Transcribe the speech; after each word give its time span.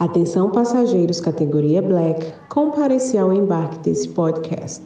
Atenção 0.00 0.48
passageiros 0.48 1.20
categoria 1.20 1.82
Black, 1.82 2.32
compareci 2.48 3.18
ao 3.18 3.34
embarque 3.34 3.80
desse 3.80 4.08
podcast. 4.08 4.82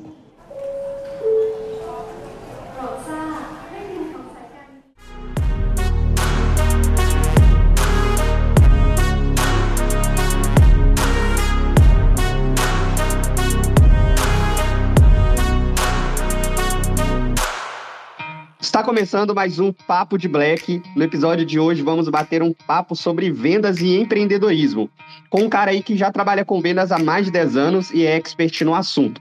Está 18.74 18.82
começando 18.82 19.32
mais 19.32 19.60
um 19.60 19.72
Papo 19.72 20.18
de 20.18 20.26
Black. 20.26 20.82
No 20.96 21.04
episódio 21.04 21.46
de 21.46 21.60
hoje 21.60 21.80
vamos 21.80 22.08
bater 22.08 22.42
um 22.42 22.52
papo 22.52 22.96
sobre 22.96 23.30
vendas 23.30 23.80
e 23.80 24.00
empreendedorismo, 24.00 24.90
com 25.30 25.42
um 25.42 25.48
cara 25.48 25.70
aí 25.70 25.80
que 25.80 25.96
já 25.96 26.10
trabalha 26.10 26.44
com 26.44 26.60
vendas 26.60 26.90
há 26.90 26.98
mais 26.98 27.26
de 27.26 27.30
10 27.30 27.56
anos 27.56 27.92
e 27.92 28.04
é 28.04 28.16
expert 28.16 28.62
no 28.62 28.74
assunto. 28.74 29.20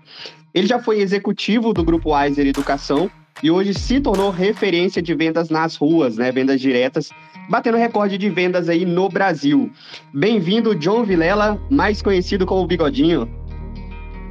Ele 0.56 0.66
já 0.66 0.80
foi 0.80 1.02
executivo 1.02 1.72
do 1.72 1.84
grupo 1.84 2.16
Wiser 2.16 2.48
Educação 2.48 3.12
e 3.44 3.52
hoje 3.52 3.76
se 3.76 4.00
tornou 4.02 4.32
referência 4.32 5.04
de 5.04 5.14
vendas 5.14 5.52
nas 5.52 5.76
ruas, 5.76 6.18
né, 6.18 6.32
vendas 6.32 6.60
diretas, 6.60 7.12
batendo 7.48 7.78
recorde 7.78 8.18
de 8.18 8.32
vendas 8.32 8.68
aí 8.68 8.86
no 8.86 9.08
Brasil. 9.08 9.72
Bem-vindo, 10.12 10.74
John 10.74 11.04
Vilela, 11.04 11.62
mais 11.70 12.02
conhecido 12.02 12.44
como 12.48 12.66
Bigodinho. 12.66 13.30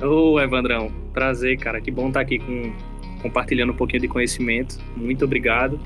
Ô, 0.02 0.40
Evandrão, 0.40 0.90
prazer, 1.12 1.56
cara. 1.60 1.80
Que 1.80 1.92
bom 1.92 2.08
estar 2.08 2.22
aqui 2.22 2.40
com 2.40 2.72
compartilhando 3.22 3.72
um 3.72 3.76
pouquinho 3.76 4.02
de 4.02 4.08
conhecimento. 4.08 4.78
Muito 4.96 5.24
obrigado. 5.24 5.80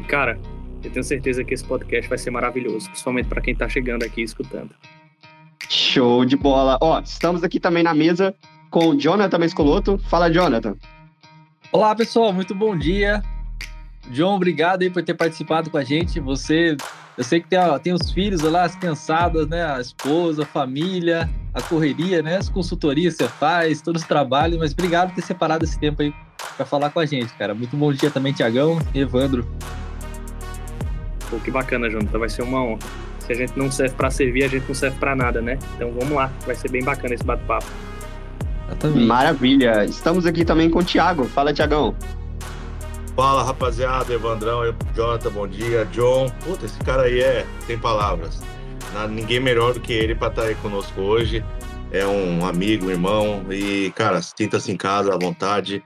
E, 0.00 0.04
cara, 0.04 0.38
eu 0.82 0.90
tenho 0.90 1.04
certeza 1.04 1.44
que 1.44 1.52
esse 1.52 1.64
podcast 1.64 2.08
vai 2.08 2.16
ser 2.16 2.30
maravilhoso, 2.30 2.88
principalmente 2.88 3.26
para 3.26 3.40
quem 3.40 3.52
está 3.52 3.68
chegando 3.68 4.04
aqui 4.04 4.22
escutando. 4.22 4.70
Show 5.68 6.24
de 6.24 6.36
bola. 6.36 6.78
Ó, 6.80 7.00
estamos 7.00 7.42
aqui 7.42 7.58
também 7.58 7.82
na 7.82 7.92
mesa 7.92 8.34
com 8.70 8.90
o 8.90 8.96
Jonathan 8.96 9.38
Mescoloto. 9.38 9.98
Fala, 10.08 10.30
Jonathan. 10.30 10.76
Olá, 11.72 11.94
pessoal. 11.94 12.32
Muito 12.32 12.54
bom 12.54 12.76
dia. 12.76 13.22
John, 14.10 14.36
obrigado 14.36 14.82
aí 14.82 14.90
por 14.90 15.02
ter 15.02 15.14
participado 15.14 15.70
com 15.70 15.76
a 15.76 15.82
gente. 15.82 16.20
Você, 16.20 16.76
eu 17.16 17.24
sei 17.24 17.40
que 17.40 17.48
tem, 17.48 17.58
tem 17.82 17.92
os 17.92 18.10
filhos 18.10 18.42
lá, 18.42 18.64
as 18.64 18.76
cansadas, 18.76 19.48
né? 19.48 19.64
A 19.64 19.80
esposa, 19.80 20.42
a 20.42 20.46
família, 20.46 21.28
a 21.54 21.62
correria, 21.62 22.22
né? 22.22 22.36
As 22.36 22.48
consultorias 22.48 23.16
que 23.16 23.24
você 23.24 23.30
faz, 23.30 23.80
todos 23.80 24.02
os 24.02 24.08
trabalhos, 24.08 24.58
mas 24.58 24.72
obrigado 24.72 25.08
por 25.08 25.16
ter 25.16 25.22
separado 25.22 25.64
esse 25.64 25.78
tempo 25.78 26.02
aí 26.02 26.12
para 26.56 26.66
falar 26.66 26.90
com 26.90 27.00
a 27.00 27.06
gente, 27.06 27.32
cara. 27.34 27.54
Muito 27.54 27.76
bom 27.76 27.92
dia 27.92 28.10
também, 28.10 28.32
Tiagão 28.32 28.78
e 28.94 29.00
Evandro. 29.00 29.46
Pô, 31.30 31.38
que 31.38 31.50
bacana, 31.50 31.88
Jonathan. 31.88 32.18
Vai 32.18 32.28
ser 32.28 32.42
uma 32.42 32.62
honra. 32.62 32.78
Se 33.20 33.32
a 33.32 33.34
gente 33.34 33.58
não 33.58 33.70
serve 33.70 33.94
para 33.94 34.10
servir, 34.10 34.44
a 34.44 34.48
gente 34.48 34.66
não 34.68 34.74
serve 34.74 34.98
para 34.98 35.16
nada, 35.16 35.40
né? 35.40 35.58
Então 35.74 35.90
vamos 35.92 36.12
lá, 36.12 36.30
vai 36.44 36.54
ser 36.54 36.70
bem 36.70 36.84
bacana 36.84 37.14
esse 37.14 37.24
bate-papo. 37.24 37.66
Maravilha. 38.94 39.84
Estamos 39.84 40.26
aqui 40.26 40.44
também 40.44 40.68
com 40.70 40.80
o 40.80 40.84
Thiago. 40.84 41.24
Fala, 41.24 41.52
Tiagão. 41.52 41.94
Fala, 43.16 43.42
rapaziada. 43.42 44.12
Evandrão, 44.12 44.60
Jonathan, 44.94 45.30
bom 45.30 45.48
dia. 45.48 45.86
John, 45.86 46.28
puta, 46.44 46.66
esse 46.66 46.78
cara 46.80 47.04
aí 47.04 47.20
é, 47.20 47.46
tem 47.66 47.78
palavras. 47.78 48.42
ninguém 49.08 49.40
melhor 49.40 49.72
do 49.72 49.80
que 49.80 49.90
ele 49.90 50.14
para 50.14 50.28
estar 50.28 50.42
tá 50.42 50.48
aí 50.48 50.54
conosco 50.56 51.00
hoje. 51.00 51.42
É 51.90 52.06
um 52.06 52.44
amigo, 52.44 52.86
um 52.86 52.90
irmão. 52.90 53.42
E, 53.50 53.90
cara, 53.96 54.20
sinta-se 54.20 54.70
em 54.70 54.76
casa 54.76 55.14
à 55.14 55.18
vontade 55.18 55.82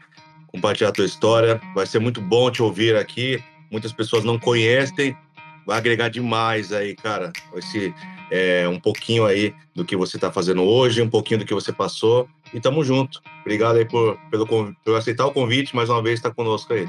compartilhar 0.48 0.88
a 0.88 0.92
tua 0.92 1.04
história. 1.04 1.60
Vai 1.72 1.86
ser 1.86 2.00
muito 2.00 2.20
bom 2.20 2.50
te 2.50 2.64
ouvir 2.64 2.96
aqui. 2.96 3.40
Muitas 3.70 3.92
pessoas 3.92 4.24
não 4.24 4.36
conhecem. 4.36 5.16
Vai 5.64 5.78
agregar 5.78 6.08
demais 6.08 6.72
aí, 6.72 6.96
cara. 6.96 7.32
Esse 7.54 7.94
é, 8.32 8.66
um 8.66 8.80
pouquinho 8.80 9.24
aí 9.24 9.54
do 9.72 9.84
que 9.84 9.94
você 9.94 10.16
está 10.16 10.32
fazendo 10.32 10.64
hoje, 10.64 11.00
um 11.00 11.08
pouquinho 11.08 11.38
do 11.38 11.46
que 11.46 11.54
você 11.54 11.72
passou. 11.72 12.28
E 12.52 12.58
tamo 12.58 12.82
junto. 12.82 13.22
Obrigado 13.42 13.76
aí 13.76 13.84
por, 13.84 14.18
pelo, 14.32 14.48
por 14.48 14.96
aceitar 14.96 15.26
o 15.26 15.32
convite 15.32 15.76
mais 15.76 15.88
uma 15.88 16.02
vez 16.02 16.18
estar 16.18 16.30
tá 16.30 16.34
conosco 16.34 16.72
aí. 16.72 16.88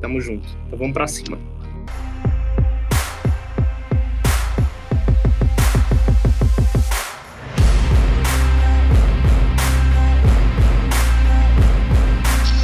Tamo 0.00 0.20
junto. 0.20 0.48
Então 0.66 0.78
vamos 0.78 0.94
para 0.94 1.06
cima. 1.06 1.38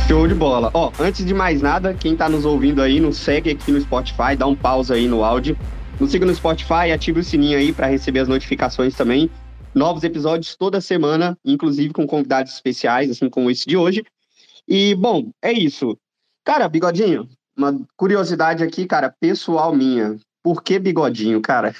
Show 0.07 0.29
de 0.29 0.35
bola. 0.35 0.71
Ó, 0.75 0.93
antes 1.01 1.25
de 1.25 1.35
mais 1.35 1.61
nada, 1.61 1.95
quem 1.95 2.15
tá 2.15 2.29
nos 2.29 2.45
ouvindo 2.45 2.81
aí, 2.81 3.01
nos 3.01 3.17
segue 3.17 3.51
aqui 3.51 3.73
no 3.73 3.81
Spotify, 3.81 4.37
dá 4.39 4.47
um 4.47 4.55
pausa 4.55 4.95
aí 4.95 5.09
no 5.09 5.25
áudio. 5.25 5.57
Nos 5.99 6.11
siga 6.11 6.27
no 6.27 6.35
Spotify, 6.35 6.93
ative 6.93 7.21
o 7.21 7.25
sininho 7.25 7.59
aí 7.59 7.73
para 7.73 7.87
receber 7.87 8.21
as 8.21 8.29
notificações 8.29 8.95
também. 8.95 9.31
Novos 9.75 10.05
episódios 10.05 10.55
toda 10.57 10.81
semana, 10.81 11.37
inclusive 11.45 11.93
com 11.93 12.07
convidados 12.07 12.53
especiais, 12.53 13.11
assim 13.11 13.29
como 13.29 13.51
esse 13.51 13.67
de 13.67 13.77
hoje. 13.77 14.05
E, 14.69 14.95
bom, 14.95 15.31
é 15.43 15.53
isso. 15.53 15.99
Cara, 16.45 16.69
bigodinho, 16.69 17.29
uma 17.57 17.75
curiosidade 17.97 18.63
aqui, 18.63 18.87
cara, 18.87 19.15
pessoal 19.19 19.75
minha. 19.75 20.17
Por 20.43 20.63
que 20.63 20.79
bigodinho, 20.79 21.41
cara? 21.41 21.75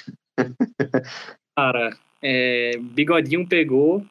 cara, 1.55 1.95
é, 2.21 2.71
bigodinho 2.77 3.47
pegou 3.47 4.03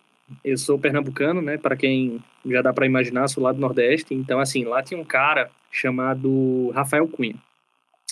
eu 0.43 0.57
sou 0.57 0.79
pernambucano, 0.79 1.43
né? 1.43 1.59
Para 1.59 1.77
quem 1.77 2.23
já 2.47 2.63
dá 2.63 2.73
para 2.73 2.87
imaginar, 2.87 3.29
sou 3.29 3.43
lá 3.43 3.53
do 3.53 3.61
Nordeste. 3.61 4.15
Então, 4.15 4.41
assim, 4.41 4.65
lá 4.65 4.83
tinha 4.83 4.99
um 4.99 5.05
cara 5.05 5.51
chamado 5.71 6.71
Rafael 6.71 7.07
Cunha. 7.09 7.37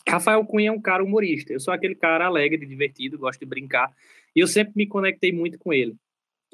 Rafael 0.08 0.44
Cunha 0.44 0.68
é 0.68 0.72
um 0.72 0.80
cara 0.80 1.02
humorista. 1.02 1.52
Eu 1.52 1.60
sou 1.60 1.72
aquele 1.72 1.94
cara 1.94 2.26
alegre, 2.26 2.66
divertido, 2.66 3.18
gosto 3.18 3.40
de 3.40 3.46
brincar. 3.46 3.90
E 4.34 4.40
eu 4.40 4.46
sempre 4.46 4.72
me 4.76 4.86
conectei 4.86 5.32
muito 5.32 5.58
com 5.58 5.72
ele. 5.72 5.94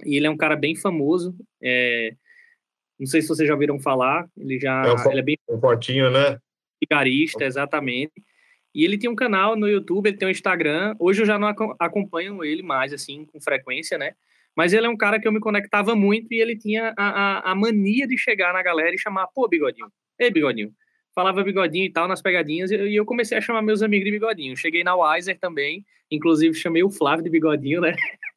E 0.05 0.16
ele 0.16 0.26
é 0.26 0.31
um 0.31 0.37
cara 0.37 0.55
bem 0.55 0.76
famoso. 0.76 1.34
É... 1.60 2.15
Não 2.98 3.06
sei 3.06 3.22
se 3.22 3.28
vocês 3.28 3.47
já 3.47 3.54
ouviram 3.54 3.78
falar. 3.78 4.28
Ele 4.36 4.59
já. 4.59 4.84
É 4.84 4.92
um, 4.92 5.10
ele 5.10 5.20
é 5.20 5.22
bem. 5.22 5.38
Um 5.48 5.60
fortinho, 5.60 6.10
né? 6.10 6.38
Vigarista, 6.81 7.44
exatamente. 7.44 8.12
E 8.75 8.84
ele 8.84 8.98
tem 8.98 9.09
um 9.10 9.16
canal 9.16 9.56
no 9.56 9.69
YouTube, 9.69 10.09
ele 10.09 10.16
tem 10.16 10.28
um 10.28 10.31
Instagram. 10.31 10.94
Hoje 10.98 11.22
eu 11.22 11.26
já 11.26 11.38
não 11.38 11.48
acompanho 11.78 12.44
ele 12.44 12.62
mais, 12.62 12.92
assim, 12.92 13.25
com 13.25 13.41
frequência, 13.41 13.97
né? 13.97 14.12
Mas 14.54 14.72
ele 14.72 14.87
é 14.87 14.88
um 14.88 14.97
cara 14.97 15.20
que 15.20 15.26
eu 15.26 15.32
me 15.32 15.41
conectava 15.41 15.94
muito 15.94 16.32
e 16.32 16.41
ele 16.41 16.56
tinha 16.56 16.92
a, 16.97 17.08
a, 17.08 17.53
a 17.53 17.54
mania 17.54 18.06
de 18.06 18.16
chegar 18.19 18.53
na 18.53 18.62
galera 18.62 18.94
e 18.94 18.98
chamar, 18.98 19.28
pô, 19.28 19.48
bigodinho, 19.48 19.87
ei, 20.19 20.31
bigodinho. 20.31 20.72
Falava 21.14 21.42
bigodinho 21.42 21.87
e 21.87 21.92
tal 21.92 22.06
nas 22.06 22.22
pegadinhas, 22.22 22.70
e 22.70 22.94
eu 22.94 23.04
comecei 23.04 23.38
a 23.38 23.41
chamar 23.41 23.62
meus 23.62 23.82
amigos 23.82 24.04
de 24.04 24.10
bigodinho. 24.12 24.56
Cheguei 24.56 24.84
na 24.84 24.94
Wiser 24.94 25.38
também, 25.38 25.84
inclusive 26.10 26.54
chamei 26.54 26.82
o 26.82 26.91
Flávio 26.91 27.25
de 27.25 27.31
bigodinho, 27.31 27.81
né? 27.81 27.94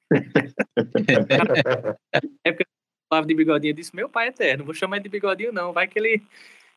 época 2.43 2.65
Flávio 3.11 3.27
de 3.27 3.35
bigodinho 3.35 3.73
disse: 3.73 3.93
Meu 3.93 4.07
pai 4.07 4.29
eterno, 4.29 4.63
vou 4.63 4.73
chamar 4.73 4.95
ele 4.95 5.03
de 5.03 5.09
bigodinho, 5.09 5.51
não, 5.51 5.73
vai 5.73 5.85
que 5.85 5.99
ele 5.99 6.23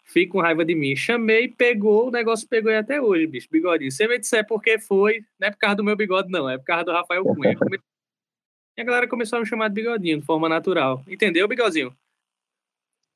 fica 0.03 0.33
com 0.33 0.41
raiva 0.41 0.65
de 0.65 0.75
mim. 0.75 0.97
Chamei, 0.97 1.47
pegou, 1.47 2.09
o 2.09 2.11
negócio 2.11 2.49
pegou 2.49 2.73
e 2.73 2.77
até 2.77 3.01
hoje, 3.01 3.25
bicho, 3.29 3.47
bigodinho. 3.49 3.93
Se 3.93 4.09
me 4.09 4.19
disser 4.19 4.45
por 4.45 4.61
que 4.61 4.77
foi, 4.81 5.25
não 5.39 5.47
é 5.47 5.51
por 5.53 5.59
causa 5.59 5.77
do 5.77 5.85
meu 5.85 5.95
bigode, 5.95 6.33
não, 6.33 6.51
é 6.51 6.59
por 6.59 6.65
causa 6.65 6.85
do 6.85 6.91
Rafael 6.93 7.23
Cunha. 7.23 7.57
E 8.77 8.83
a 8.83 8.85
galera 8.85 9.07
começou 9.07 9.37
a 9.37 9.41
me 9.41 9.47
chamar 9.47 9.69
de 9.69 9.75
bigodinho, 9.75 10.19
de 10.19 10.27
forma 10.27 10.49
natural. 10.49 11.01
Entendeu, 11.07 11.47
bigodinho? 11.47 11.95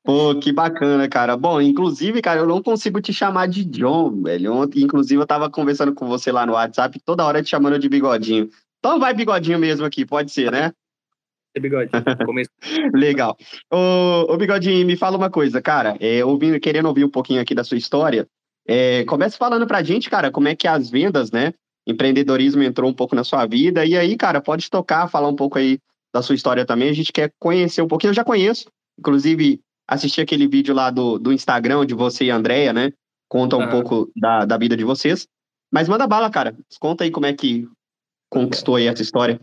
Pô, 0.05 0.33
que 0.39 0.53
bacana, 0.53 1.09
cara. 1.09 1.35
Bom, 1.35 1.59
inclusive, 1.59 2.21
cara, 2.21 2.39
eu 2.39 2.47
não 2.47 2.63
consigo 2.63 3.01
te 3.01 3.11
chamar 3.11 3.49
de 3.49 3.65
John, 3.65 4.21
velho. 4.21 4.53
Ontem, 4.53 4.83
inclusive, 4.83 5.21
eu 5.21 5.27
tava 5.27 5.49
conversando 5.49 5.93
com 5.93 6.07
você 6.07 6.31
lá 6.31 6.45
no 6.45 6.53
WhatsApp, 6.53 6.97
toda 7.03 7.25
hora 7.25 7.43
te 7.43 7.49
chamando 7.49 7.77
de 7.77 7.89
bigodinho. 7.89 8.49
Então 8.79 9.01
vai 9.01 9.13
bigodinho 9.13 9.59
mesmo 9.59 9.85
aqui, 9.85 10.05
pode 10.05 10.31
ser, 10.31 10.49
né? 10.49 10.71
Bigodinho. 11.57 11.89
Legal. 12.93 13.37
Ô, 13.71 14.33
ô, 14.33 14.37
Bigodinho, 14.37 14.85
me 14.85 14.95
fala 14.95 15.17
uma 15.17 15.29
coisa, 15.29 15.61
cara. 15.61 15.97
É, 15.99 16.23
ouvindo, 16.23 16.59
querendo 16.59 16.87
ouvir 16.87 17.03
um 17.03 17.09
pouquinho 17.09 17.41
aqui 17.41 17.55
da 17.55 17.63
sua 17.63 17.77
história, 17.77 18.27
é, 18.67 19.03
comece 19.05 19.37
falando 19.37 19.65
pra 19.65 19.81
gente, 19.81 20.09
cara, 20.09 20.31
como 20.31 20.47
é 20.47 20.55
que 20.55 20.67
as 20.67 20.89
vendas, 20.89 21.31
né, 21.31 21.53
empreendedorismo 21.87 22.61
entrou 22.61 22.89
um 22.89 22.93
pouco 22.93 23.15
na 23.15 23.23
sua 23.23 23.45
vida. 23.45 23.85
E 23.85 23.97
aí, 23.97 24.15
cara, 24.15 24.41
pode 24.41 24.69
tocar, 24.69 25.07
falar 25.07 25.27
um 25.27 25.35
pouco 25.35 25.57
aí 25.57 25.79
da 26.13 26.21
sua 26.21 26.35
história 26.35 26.65
também. 26.65 26.89
A 26.89 26.93
gente 26.93 27.11
quer 27.11 27.31
conhecer 27.39 27.81
um 27.81 27.87
pouquinho. 27.87 28.11
Eu 28.11 28.15
já 28.15 28.23
conheço, 28.23 28.69
inclusive, 28.97 29.59
assisti 29.87 30.21
aquele 30.21 30.47
vídeo 30.47 30.73
lá 30.73 30.91
do, 30.91 31.17
do 31.17 31.33
Instagram 31.33 31.85
de 31.85 31.95
você 31.95 32.25
e 32.25 32.31
a 32.31 32.35
Andrea, 32.35 32.71
né? 32.71 32.91
Conta 33.27 33.57
um 33.57 33.69
pouco 33.69 34.11
da, 34.15 34.45
da 34.45 34.57
vida 34.57 34.75
de 34.75 34.83
vocês. 34.83 35.27
Mas 35.71 35.87
manda 35.87 36.07
bala, 36.07 36.29
cara. 36.29 36.55
Conta 36.79 37.03
aí 37.03 37.11
como 37.11 37.27
é 37.27 37.33
que 37.33 37.67
conquistou 38.29 38.75
aí 38.75 38.87
essa 38.87 39.01
história. 39.01 39.39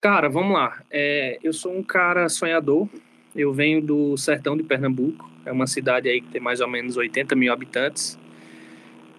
Cara, 0.00 0.30
vamos 0.30 0.54
lá. 0.54 0.82
É, 0.90 1.38
eu 1.42 1.52
sou 1.52 1.76
um 1.76 1.82
cara 1.82 2.26
sonhador. 2.30 2.88
Eu 3.36 3.52
venho 3.52 3.82
do 3.82 4.16
sertão 4.16 4.56
de 4.56 4.62
Pernambuco. 4.62 5.30
É 5.44 5.52
uma 5.52 5.66
cidade 5.66 6.08
aí 6.08 6.22
que 6.22 6.30
tem 6.30 6.40
mais 6.40 6.62
ou 6.62 6.68
menos 6.68 6.96
80 6.96 7.36
mil 7.36 7.52
habitantes. 7.52 8.18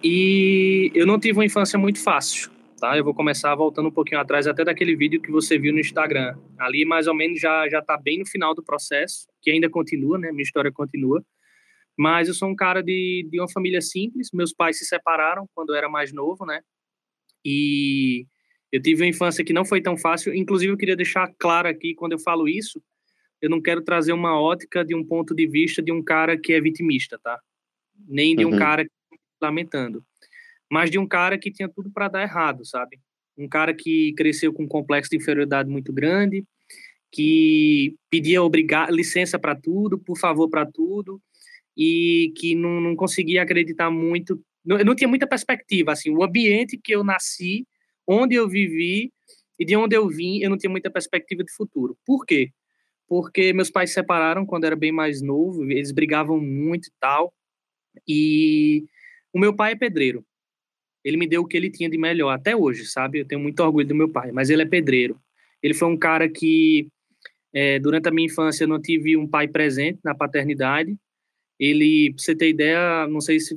E 0.02 0.90
eu 0.92 1.06
não 1.06 1.20
tive 1.20 1.38
uma 1.38 1.44
infância 1.44 1.78
muito 1.78 2.02
fácil, 2.02 2.50
tá? 2.80 2.98
Eu 2.98 3.04
vou 3.04 3.14
começar 3.14 3.54
voltando 3.54 3.88
um 3.88 3.92
pouquinho 3.92 4.20
atrás 4.20 4.48
até 4.48 4.64
daquele 4.64 4.96
vídeo 4.96 5.22
que 5.22 5.30
você 5.30 5.56
viu 5.56 5.72
no 5.72 5.78
Instagram. 5.78 6.36
Ali 6.58 6.84
mais 6.84 7.06
ou 7.06 7.14
menos 7.14 7.38
já 7.38 7.68
já 7.68 7.80
tá 7.80 7.96
bem 7.96 8.18
no 8.18 8.26
final 8.26 8.52
do 8.52 8.64
processo, 8.64 9.28
que 9.40 9.52
ainda 9.52 9.70
continua, 9.70 10.18
né? 10.18 10.32
Minha 10.32 10.42
história 10.42 10.72
continua. 10.72 11.24
Mas 11.96 12.26
eu 12.26 12.34
sou 12.34 12.48
um 12.48 12.56
cara 12.56 12.82
de, 12.82 13.28
de 13.30 13.38
uma 13.38 13.48
família 13.48 13.80
simples. 13.80 14.30
Meus 14.34 14.52
pais 14.52 14.78
se 14.78 14.84
separaram 14.84 15.46
quando 15.54 15.70
eu 15.70 15.76
era 15.76 15.88
mais 15.88 16.12
novo, 16.12 16.44
né? 16.44 16.60
E 17.44 18.26
Eu 18.72 18.80
tive 18.80 19.02
uma 19.02 19.08
infância 19.08 19.44
que 19.44 19.52
não 19.52 19.64
foi 19.64 19.82
tão 19.82 19.98
fácil. 19.98 20.34
Inclusive, 20.34 20.72
eu 20.72 20.78
queria 20.78 20.96
deixar 20.96 21.30
claro 21.38 21.68
aqui, 21.68 21.94
quando 21.94 22.12
eu 22.12 22.18
falo 22.18 22.48
isso, 22.48 22.82
eu 23.40 23.50
não 23.50 23.60
quero 23.60 23.82
trazer 23.82 24.12
uma 24.12 24.40
ótica 24.40 24.84
de 24.84 24.94
um 24.94 25.04
ponto 25.04 25.34
de 25.34 25.46
vista 25.46 25.82
de 25.82 25.92
um 25.92 26.02
cara 26.02 26.38
que 26.38 26.52
é 26.52 26.60
vitimista, 26.60 27.18
tá? 27.22 27.38
Nem 28.08 28.34
de 28.34 28.46
um 28.46 28.52
uhum. 28.52 28.58
cara 28.58 28.86
lamentando, 29.40 30.02
mas 30.70 30.90
de 30.90 30.98
um 30.98 31.06
cara 31.06 31.36
que 31.36 31.50
tinha 31.50 31.68
tudo 31.68 31.90
para 31.90 32.08
dar 32.08 32.22
errado, 32.22 32.64
sabe? 32.64 32.98
Um 33.36 33.48
cara 33.48 33.74
que 33.74 34.14
cresceu 34.16 34.52
com 34.52 34.62
um 34.62 34.68
complexo 34.68 35.10
de 35.10 35.16
inferioridade 35.16 35.68
muito 35.68 35.92
grande, 35.92 36.44
que 37.10 37.94
pedia 38.08 38.42
obrigar 38.42 38.92
licença 38.92 39.38
para 39.38 39.54
tudo, 39.56 39.98
por 39.98 40.16
favor 40.16 40.48
para 40.48 40.64
tudo, 40.64 41.20
e 41.76 42.32
que 42.36 42.54
não, 42.54 42.80
não 42.80 42.96
conseguia 42.96 43.42
acreditar 43.42 43.90
muito, 43.90 44.40
não, 44.64 44.78
não 44.78 44.94
tinha 44.94 45.08
muita 45.08 45.26
perspectiva, 45.26 45.92
assim, 45.92 46.10
o 46.10 46.22
ambiente 46.22 46.78
que 46.78 46.94
eu 46.94 47.02
nasci, 47.02 47.66
onde 48.06 48.34
eu 48.34 48.48
vivi 48.48 49.12
e 49.58 49.64
de 49.64 49.76
onde 49.76 49.96
eu 49.96 50.08
vim, 50.08 50.38
eu 50.40 50.50
não 50.50 50.58
tinha 50.58 50.70
muita 50.70 50.90
perspectiva 50.90 51.44
de 51.44 51.52
futuro. 51.52 51.96
Por 52.04 52.24
quê? 52.26 52.50
Porque 53.08 53.52
meus 53.52 53.70
pais 53.70 53.90
se 53.90 53.94
separaram 53.94 54.46
quando 54.46 54.64
era 54.64 54.76
bem 54.76 54.92
mais 54.92 55.22
novo, 55.22 55.64
eles 55.64 55.92
brigavam 55.92 56.40
muito 56.40 56.88
e 56.88 56.92
tal, 56.98 57.32
e 58.08 58.84
o 59.32 59.38
meu 59.38 59.54
pai 59.54 59.72
é 59.72 59.76
pedreiro. 59.76 60.24
Ele 61.04 61.16
me 61.16 61.26
deu 61.26 61.42
o 61.42 61.46
que 61.46 61.56
ele 61.56 61.70
tinha 61.70 61.90
de 61.90 61.98
melhor 61.98 62.30
até 62.30 62.56
hoje, 62.56 62.86
sabe? 62.86 63.20
Eu 63.20 63.26
tenho 63.26 63.40
muito 63.40 63.60
orgulho 63.60 63.86
do 63.86 63.94
meu 63.94 64.08
pai, 64.08 64.30
mas 64.32 64.50
ele 64.50 64.62
é 64.62 64.66
pedreiro. 64.66 65.20
Ele 65.62 65.74
foi 65.74 65.88
um 65.88 65.98
cara 65.98 66.28
que 66.28 66.88
é, 67.52 67.78
durante 67.78 68.08
a 68.08 68.12
minha 68.12 68.26
infância, 68.26 68.64
eu 68.64 68.68
não 68.68 68.80
tive 68.80 69.16
um 69.16 69.28
pai 69.28 69.46
presente 69.46 70.00
na 70.02 70.14
paternidade. 70.14 70.96
Ele, 71.64 72.12
pra 72.12 72.24
você 72.24 72.34
ter 72.34 72.48
ideia, 72.48 73.06
não 73.06 73.20
sei 73.20 73.38
se 73.38 73.54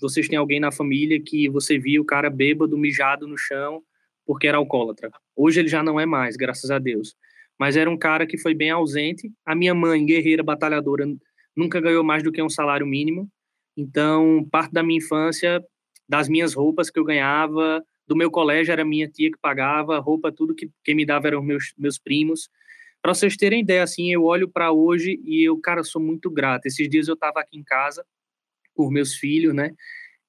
vocês 0.00 0.28
têm 0.28 0.36
alguém 0.36 0.58
na 0.58 0.72
família 0.72 1.22
que 1.24 1.48
você 1.48 1.78
viu 1.78 2.02
o 2.02 2.04
cara 2.04 2.28
bêbado, 2.28 2.76
mijado 2.76 3.28
no 3.28 3.38
chão, 3.38 3.80
porque 4.26 4.48
era 4.48 4.58
alcoólatra. 4.58 5.08
Hoje 5.36 5.60
ele 5.60 5.68
já 5.68 5.80
não 5.80 6.00
é 6.00 6.04
mais, 6.04 6.34
graças 6.36 6.68
a 6.68 6.80
Deus. 6.80 7.14
Mas 7.56 7.76
era 7.76 7.88
um 7.88 7.96
cara 7.96 8.26
que 8.26 8.36
foi 8.36 8.54
bem 8.54 8.70
ausente. 8.70 9.30
A 9.46 9.54
minha 9.54 9.72
mãe, 9.72 10.04
guerreira, 10.04 10.42
batalhadora, 10.42 11.06
nunca 11.56 11.80
ganhou 11.80 12.02
mais 12.02 12.24
do 12.24 12.32
que 12.32 12.42
um 12.42 12.48
salário 12.48 12.88
mínimo. 12.88 13.30
Então, 13.76 14.44
parte 14.50 14.72
da 14.72 14.82
minha 14.82 14.98
infância, 14.98 15.62
das 16.08 16.28
minhas 16.28 16.54
roupas 16.54 16.90
que 16.90 16.98
eu 16.98 17.04
ganhava, 17.04 17.80
do 18.04 18.16
meu 18.16 18.32
colégio 18.32 18.72
era 18.72 18.84
minha 18.84 19.08
tia 19.08 19.30
que 19.30 19.38
pagava, 19.40 20.00
roupa, 20.00 20.32
tudo 20.32 20.56
que 20.56 20.68
quem 20.82 20.96
me 20.96 21.06
dava 21.06 21.28
eram 21.28 21.40
meus, 21.40 21.72
meus 21.78 22.00
primos. 22.00 22.48
Para 23.04 23.12
vocês 23.12 23.36
terem 23.36 23.60
ideia, 23.60 23.82
assim, 23.82 24.10
eu 24.10 24.24
olho 24.24 24.48
para 24.48 24.72
hoje 24.72 25.20
e 25.26 25.46
eu, 25.46 25.58
cara, 25.58 25.84
sou 25.84 26.00
muito 26.00 26.30
grato. 26.30 26.64
Esses 26.64 26.88
dias 26.88 27.06
eu 27.06 27.12
estava 27.12 27.38
aqui 27.38 27.58
em 27.58 27.62
casa 27.62 28.02
por 28.74 28.90
meus 28.90 29.14
filhos, 29.14 29.54
né? 29.54 29.72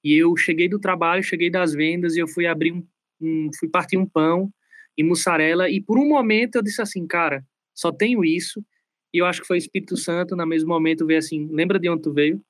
E 0.03 0.13
eu 0.13 0.35
cheguei 0.35 0.67
do 0.67 0.77
trabalho, 0.77 1.23
cheguei 1.23 1.49
das 1.49 1.71
vendas 1.73 2.17
e 2.17 2.19
eu 2.19 2.27
fui 2.27 2.45
abrir 2.45 2.73
um, 2.73 2.85
um 3.21 3.49
fui 3.57 3.69
partir 3.69 3.95
um 3.95 4.05
pão 4.05 4.51
e 4.97 5.05
mussarela 5.05 5.69
e 5.69 5.79
por 5.79 5.97
um 5.97 6.05
momento 6.05 6.55
eu 6.57 6.61
disse 6.61 6.81
assim, 6.81 7.07
cara, 7.07 7.45
só 7.73 7.93
tenho 7.93 8.25
isso. 8.25 8.61
E 9.13 9.19
eu 9.19 9.25
acho 9.25 9.39
que 9.39 9.47
foi 9.47 9.55
o 9.55 9.57
Espírito 9.57 9.95
Santo, 9.95 10.35
no 10.35 10.45
mesmo 10.45 10.67
momento, 10.67 11.05
veio 11.05 11.19
assim, 11.19 11.47
lembra 11.49 11.79
de 11.79 11.87
onde 11.87 12.01
tu 12.01 12.11
veio? 12.11 12.41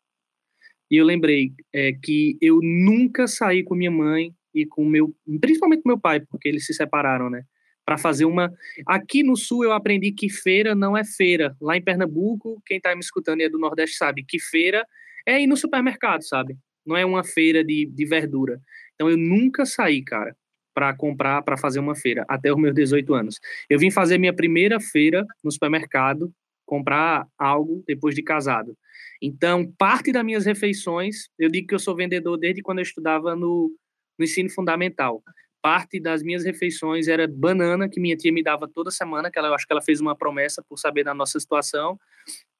E 0.90 0.98
eu 0.98 1.06
lembrei 1.06 1.54
é, 1.72 1.94
que 1.94 2.36
eu 2.42 2.60
nunca 2.64 3.28
saí 3.28 3.64
com 3.64 3.76
minha 3.76 3.92
mãe 3.92 4.34
e 4.56 4.66
com 4.66 4.86
meu, 4.86 5.16
principalmente 5.40 5.84
meu 5.86 6.00
pai, 6.00 6.20
porque 6.20 6.50
eles 6.50 6.66
se 6.66 6.74
separaram, 6.74 7.30
né? 7.30 7.44
Para 7.86 7.98
fazer 7.98 8.26
uma. 8.26 8.52
Aqui 8.88 9.22
no 9.22 9.38
Sul 9.38 9.64
eu 9.64 9.72
aprendi 9.72 10.12
que 10.12 10.30
feira 10.30 10.74
não 10.74 10.98
é 10.98 11.04
feira. 11.06 11.56
Lá 11.62 11.78
em 11.78 11.84
Pernambuco, 11.84 12.62
quem 12.66 12.78
está 12.78 12.94
me 12.96 13.02
escutando 13.02 13.42
e 13.42 13.44
é 13.44 13.50
do 13.50 13.60
Nordeste 13.60 13.96
sabe 13.96 14.26
que 14.28 14.40
feira 14.40 14.86
é 15.26 15.40
ir 15.40 15.48
no 15.48 15.56
supermercado, 15.56 16.24
sabe? 16.24 16.58
Não 16.86 16.98
é 16.98 17.06
uma 17.06 17.24
feira 17.24 17.64
de, 17.64 17.86
de 17.86 18.06
verdura. 18.06 18.60
Então 18.96 19.10
eu 19.10 19.18
nunca 19.18 19.66
saí, 19.66 20.04
cara, 20.04 20.36
para 20.74 20.96
comprar, 20.96 21.42
para 21.44 21.58
fazer 21.58 21.80
uma 21.80 21.96
feira, 21.96 22.26
até 22.28 22.52
os 22.52 22.60
meus 22.60 22.74
18 22.74 23.14
anos. 23.14 23.40
Eu 23.70 23.80
vim 23.80 23.92
fazer 23.92 24.18
minha 24.18 24.34
primeira 24.34 24.80
feira 24.80 25.26
no 25.44 25.52
supermercado, 25.52 26.34
comprar 26.66 27.28
algo 27.38 27.84
depois 27.88 28.16
de 28.16 28.24
casado. 28.24 28.76
Então, 29.22 29.72
parte 29.78 30.12
das 30.12 30.26
minhas 30.26 30.46
refeições, 30.46 31.30
eu 31.40 31.50
digo 31.50 31.68
que 31.68 31.76
eu 31.76 31.80
sou 31.80 31.96
vendedor 31.96 32.38
desde 32.38 32.62
quando 32.62 32.80
eu 32.80 32.84
estudava 32.84 33.36
no, 33.36 33.72
no 34.18 34.26
ensino 34.26 34.50
fundamental 34.50 35.24
parte 35.66 36.00
das 36.00 36.22
minhas 36.22 36.44
refeições 36.46 37.08
era 37.08 37.28
banana 37.28 37.90
que 37.90 38.00
minha 38.00 38.16
tia 38.16 38.32
me 38.32 38.44
dava 38.44 38.68
toda 38.68 38.92
semana, 38.92 39.32
que 39.32 39.40
ela, 39.40 39.48
eu 39.48 39.54
acho 39.56 39.66
que 39.66 39.74
ela 39.74 39.82
fez 39.82 40.00
uma 40.00 40.16
promessa 40.16 40.64
por 40.70 40.78
saber 40.78 41.04
da 41.04 41.12
nossa 41.12 41.40
situação, 41.40 42.00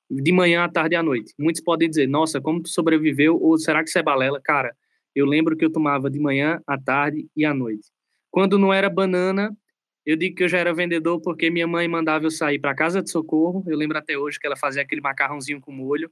de 0.10 0.32
manhã 0.32 0.64
à 0.64 0.70
tarde 0.70 0.96
e 0.96 0.98
à 0.98 1.04
noite. 1.04 1.32
Muitos 1.38 1.62
podem 1.62 1.88
dizer, 1.88 2.08
nossa, 2.08 2.42
como 2.42 2.64
tu 2.64 2.70
sobreviveu, 2.70 3.40
ou 3.40 3.60
será 3.60 3.84
que 3.84 3.90
isso 3.90 4.00
é 4.00 4.02
balela? 4.02 4.42
Cara, 4.44 4.76
eu 5.14 5.28
lembro 5.28 5.56
que 5.56 5.64
eu 5.64 5.72
tomava 5.72 6.10
de 6.10 6.18
manhã, 6.18 6.60
à 6.66 6.80
tarde 6.80 7.28
e 7.38 7.46
à 7.46 7.54
noite. 7.54 7.92
Quando 8.32 8.58
não 8.58 8.74
era 8.74 8.90
banana, 8.90 9.56
eu 10.04 10.16
digo 10.16 10.36
que 10.36 10.44
eu 10.46 10.50
já 10.50 10.58
era 10.58 10.74
vendedor 10.74 11.22
porque 11.22 11.52
minha 11.52 11.68
mãe 11.68 11.88
mandava 11.88 12.26
eu 12.26 12.32
sair 12.32 12.58
para 12.58 12.74
casa 12.74 13.04
de 13.04 13.12
socorro. 13.12 13.64
Eu 13.68 13.78
lembro 13.78 14.00
até 14.00 14.18
hoje 14.18 14.40
que 14.40 14.48
ela 14.48 14.58
fazia 14.58 14.82
aquele 14.82 15.02
macarrãozinho 15.02 15.62
com 15.62 15.72
molho. 15.72 16.12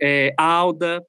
É, 0.00 0.32
Alda, 0.38 1.04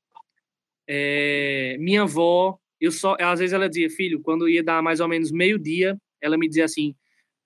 é, 0.88 1.78
minha 1.80 2.02
avó, 2.02 2.58
eu 2.84 2.92
só, 2.92 3.16
às 3.18 3.40
vezes 3.40 3.54
ela 3.54 3.70
dizia, 3.70 3.90
filho, 3.90 4.22
quando 4.22 4.50
ia 4.50 4.62
dar 4.62 4.82
mais 4.84 5.00
ou 5.00 5.08
menos 5.08 5.32
meio 5.32 5.58
dia, 5.58 5.98
ela 6.22 6.38
me 6.38 6.50
dizia 6.50 6.66
assim, 6.66 6.94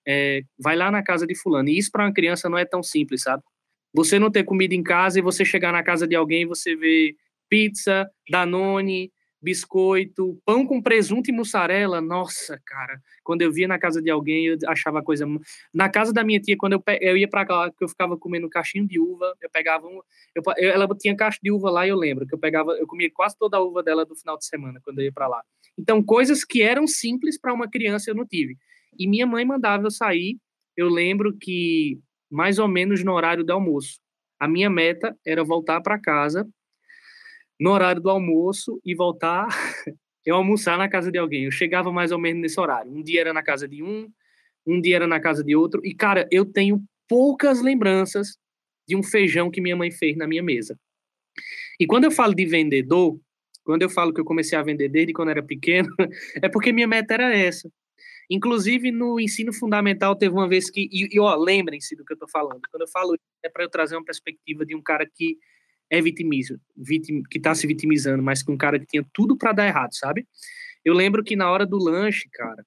é, 0.07 0.41
vai 0.57 0.75
lá 0.75 0.89
na 0.89 1.03
casa 1.03 1.27
de 1.27 1.35
fulano. 1.35 1.69
E 1.69 1.77
isso 1.77 1.91
para 1.91 2.05
uma 2.05 2.13
criança 2.13 2.49
não 2.49 2.57
é 2.57 2.65
tão 2.65 2.81
simples, 2.81 3.21
sabe? 3.21 3.43
Você 3.93 4.17
não 4.17 4.31
ter 4.31 4.43
comida 4.43 4.73
em 4.73 4.81
casa 4.81 5.19
e 5.19 5.21
você 5.21 5.45
chegar 5.45 5.71
na 5.71 5.83
casa 5.83 6.07
de 6.07 6.15
alguém 6.15 6.41
e 6.41 6.45
você 6.45 6.75
vê 6.75 7.15
pizza, 7.47 8.09
danone, 8.27 9.11
biscoito, 9.41 10.39
pão 10.45 10.65
com 10.65 10.81
presunto 10.81 11.29
e 11.29 11.33
mussarela. 11.33 12.01
Nossa, 12.01 12.59
cara, 12.65 12.99
quando 13.23 13.41
eu 13.41 13.51
via 13.51 13.67
na 13.67 13.79
casa 13.79 14.01
de 14.01 14.09
alguém, 14.09 14.45
eu 14.47 14.57
achava 14.67 15.01
coisa. 15.01 15.25
Na 15.73 15.89
casa 15.89 16.11
da 16.11 16.23
minha 16.23 16.39
tia, 16.39 16.57
quando 16.57 16.73
eu, 16.73 16.81
pe... 16.81 16.97
eu 17.01 17.15
ia 17.15 17.27
para 17.27 17.45
lá, 17.49 17.71
que 17.71 17.83
eu 17.83 17.87
ficava 17.87 18.17
comendo 18.17 18.49
caixinho 18.49 18.87
de 18.87 18.99
uva, 18.99 19.35
eu 19.41 19.49
pegava 19.49 19.87
um. 19.87 20.01
Eu... 20.35 20.43
Ela 20.57 20.87
tinha 20.97 21.15
caixa 21.15 21.39
de 21.41 21.51
uva 21.51 21.69
lá 21.69 21.87
eu 21.87 21.95
lembro 21.95 22.25
que 22.25 22.33
eu 22.33 22.39
pegava, 22.39 22.71
eu 22.73 22.87
comia 22.87 23.09
quase 23.13 23.37
toda 23.37 23.57
a 23.57 23.61
uva 23.61 23.83
dela 23.83 24.05
do 24.05 24.15
final 24.15 24.37
de 24.37 24.45
semana, 24.45 24.79
quando 24.83 24.99
eu 24.99 25.05
ia 25.05 25.11
para 25.11 25.27
lá. 25.27 25.41
Então, 25.77 26.03
coisas 26.03 26.43
que 26.43 26.61
eram 26.61 26.87
simples 26.87 27.39
para 27.39 27.53
uma 27.53 27.69
criança 27.69 28.09
eu 28.09 28.15
não 28.15 28.25
tive. 28.25 28.57
E 28.97 29.07
minha 29.07 29.27
mãe 29.27 29.45
mandava 29.45 29.85
eu 29.85 29.91
sair. 29.91 30.37
Eu 30.75 30.89
lembro 30.89 31.35
que 31.37 31.99
mais 32.29 32.59
ou 32.59 32.67
menos 32.67 33.03
no 33.03 33.13
horário 33.13 33.43
do 33.43 33.53
almoço. 33.53 33.99
A 34.39 34.47
minha 34.47 34.69
meta 34.69 35.17
era 35.25 35.43
voltar 35.43 35.81
para 35.81 35.99
casa 35.99 36.47
no 37.59 37.71
horário 37.71 38.01
do 38.01 38.09
almoço 38.09 38.79
e 38.85 38.93
voltar 38.93 39.47
eu 40.25 40.35
almoçar 40.35 40.77
na 40.77 40.89
casa 40.89 41.11
de 41.11 41.17
alguém. 41.17 41.45
Eu 41.45 41.51
chegava 41.51 41.91
mais 41.91 42.11
ou 42.11 42.19
menos 42.19 42.41
nesse 42.41 42.59
horário. 42.59 42.91
Um 42.91 43.01
dia 43.01 43.21
era 43.21 43.33
na 43.33 43.41
casa 43.41 43.67
de 43.67 43.81
um, 43.81 44.09
um 44.65 44.81
dia 44.81 44.97
era 44.97 45.07
na 45.07 45.19
casa 45.19 45.43
de 45.43 45.55
outro. 45.55 45.81
E, 45.85 45.95
cara, 45.95 46.27
eu 46.29 46.45
tenho 46.45 46.83
poucas 47.07 47.61
lembranças 47.61 48.37
de 48.85 48.95
um 48.95 49.01
feijão 49.01 49.49
que 49.49 49.61
minha 49.61 49.75
mãe 49.75 49.89
fez 49.89 50.17
na 50.17 50.27
minha 50.27 50.43
mesa. 50.43 50.77
E 51.79 51.85
quando 51.85 52.03
eu 52.03 52.11
falo 52.11 52.35
de 52.35 52.45
vendedor, 52.45 53.19
quando 53.63 53.83
eu 53.83 53.89
falo 53.89 54.13
que 54.13 54.19
eu 54.19 54.25
comecei 54.25 54.57
a 54.57 54.63
vender 54.63 54.89
desde 54.89 55.13
quando 55.13 55.29
era 55.29 55.41
pequeno, 55.43 55.89
é 56.41 56.49
porque 56.49 56.71
minha 56.71 56.87
meta 56.87 57.13
era 57.13 57.35
essa. 57.35 57.71
Inclusive, 58.29 58.91
no 58.91 59.19
ensino 59.19 59.53
fundamental, 59.53 60.15
teve 60.15 60.33
uma 60.33 60.47
vez 60.47 60.69
que. 60.69 60.89
E, 60.91 61.15
e 61.15 61.19
ó, 61.19 61.35
lembrem-se 61.35 61.95
do 61.95 62.03
que 62.03 62.11
eu 62.11 62.15
estou 62.15 62.29
falando. 62.29 62.61
Quando 62.69 62.81
eu 62.81 62.87
falo 62.87 63.17
é 63.43 63.49
para 63.49 63.63
eu 63.63 63.69
trazer 63.69 63.95
uma 63.95 64.03
perspectiva 64.03 64.65
de 64.65 64.75
um 64.75 64.81
cara 64.81 65.05
que 65.05 65.37
é 65.89 66.01
vitimizo, 66.01 66.59
vitim, 66.75 67.23
que 67.23 67.39
tá 67.39 67.55
se 67.55 67.65
vitimizando, 67.65 68.21
mas 68.21 68.43
com 68.43 68.53
um 68.53 68.57
cara 68.57 68.79
que 68.79 68.85
tinha 68.85 69.05
tudo 69.13 69.37
para 69.37 69.53
dar 69.53 69.67
errado, 69.67 69.93
sabe? 69.93 70.27
Eu 70.83 70.93
lembro 70.93 71.23
que 71.23 71.35
na 71.35 71.49
hora 71.49 71.65
do 71.65 71.77
lanche, 71.77 72.29
cara, 72.31 72.65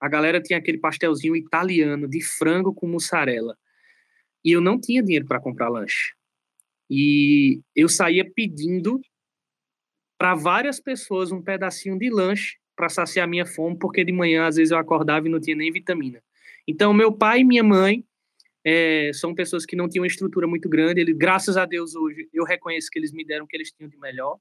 a 0.00 0.08
galera 0.08 0.40
tinha 0.40 0.58
aquele 0.58 0.78
pastelzinho 0.78 1.36
italiano 1.36 2.08
de 2.08 2.22
frango 2.22 2.74
com 2.74 2.86
mussarela. 2.86 3.56
E 4.44 4.52
eu 4.52 4.60
não 4.60 4.80
tinha 4.80 5.02
dinheiro 5.02 5.26
para 5.26 5.40
comprar 5.40 5.68
lanche. 5.68 6.14
E 6.88 7.60
eu 7.76 7.88
saía 7.88 8.28
pedindo 8.28 9.00
para 10.18 10.34
várias 10.34 10.80
pessoas 10.80 11.30
um 11.30 11.42
pedacinho 11.42 11.98
de 11.98 12.10
lanche 12.10 12.56
para 12.74 12.88
saciar 12.88 13.28
minha 13.28 13.46
fome, 13.46 13.78
porque 13.78 14.04
de 14.04 14.12
manhã 14.12 14.46
às 14.46 14.56
vezes 14.56 14.72
eu 14.72 14.78
acordava 14.78 15.26
e 15.26 15.30
não 15.30 15.40
tinha 15.40 15.54
nem 15.54 15.70
vitamina. 15.70 16.22
Então, 16.66 16.94
meu 16.94 17.12
pai 17.12 17.40
e 17.40 17.44
minha 17.44 17.62
mãe 17.62 18.04
é, 18.64 19.10
são 19.14 19.34
pessoas 19.34 19.64
que 19.64 19.76
não 19.76 19.88
tinham 19.88 20.02
uma 20.02 20.08
estrutura 20.08 20.46
muito 20.46 20.68
grande. 20.68 21.00
Ele, 21.00 21.14
graças 21.14 21.56
a 21.56 21.64
Deus, 21.64 21.94
hoje 21.94 22.28
eu 22.32 22.44
reconheço 22.44 22.88
que 22.90 22.98
eles 22.98 23.12
me 23.12 23.24
deram 23.24 23.44
o 23.44 23.48
que 23.48 23.56
eles 23.56 23.72
tinham 23.72 23.88
de 23.88 23.98
melhor. 23.98 24.38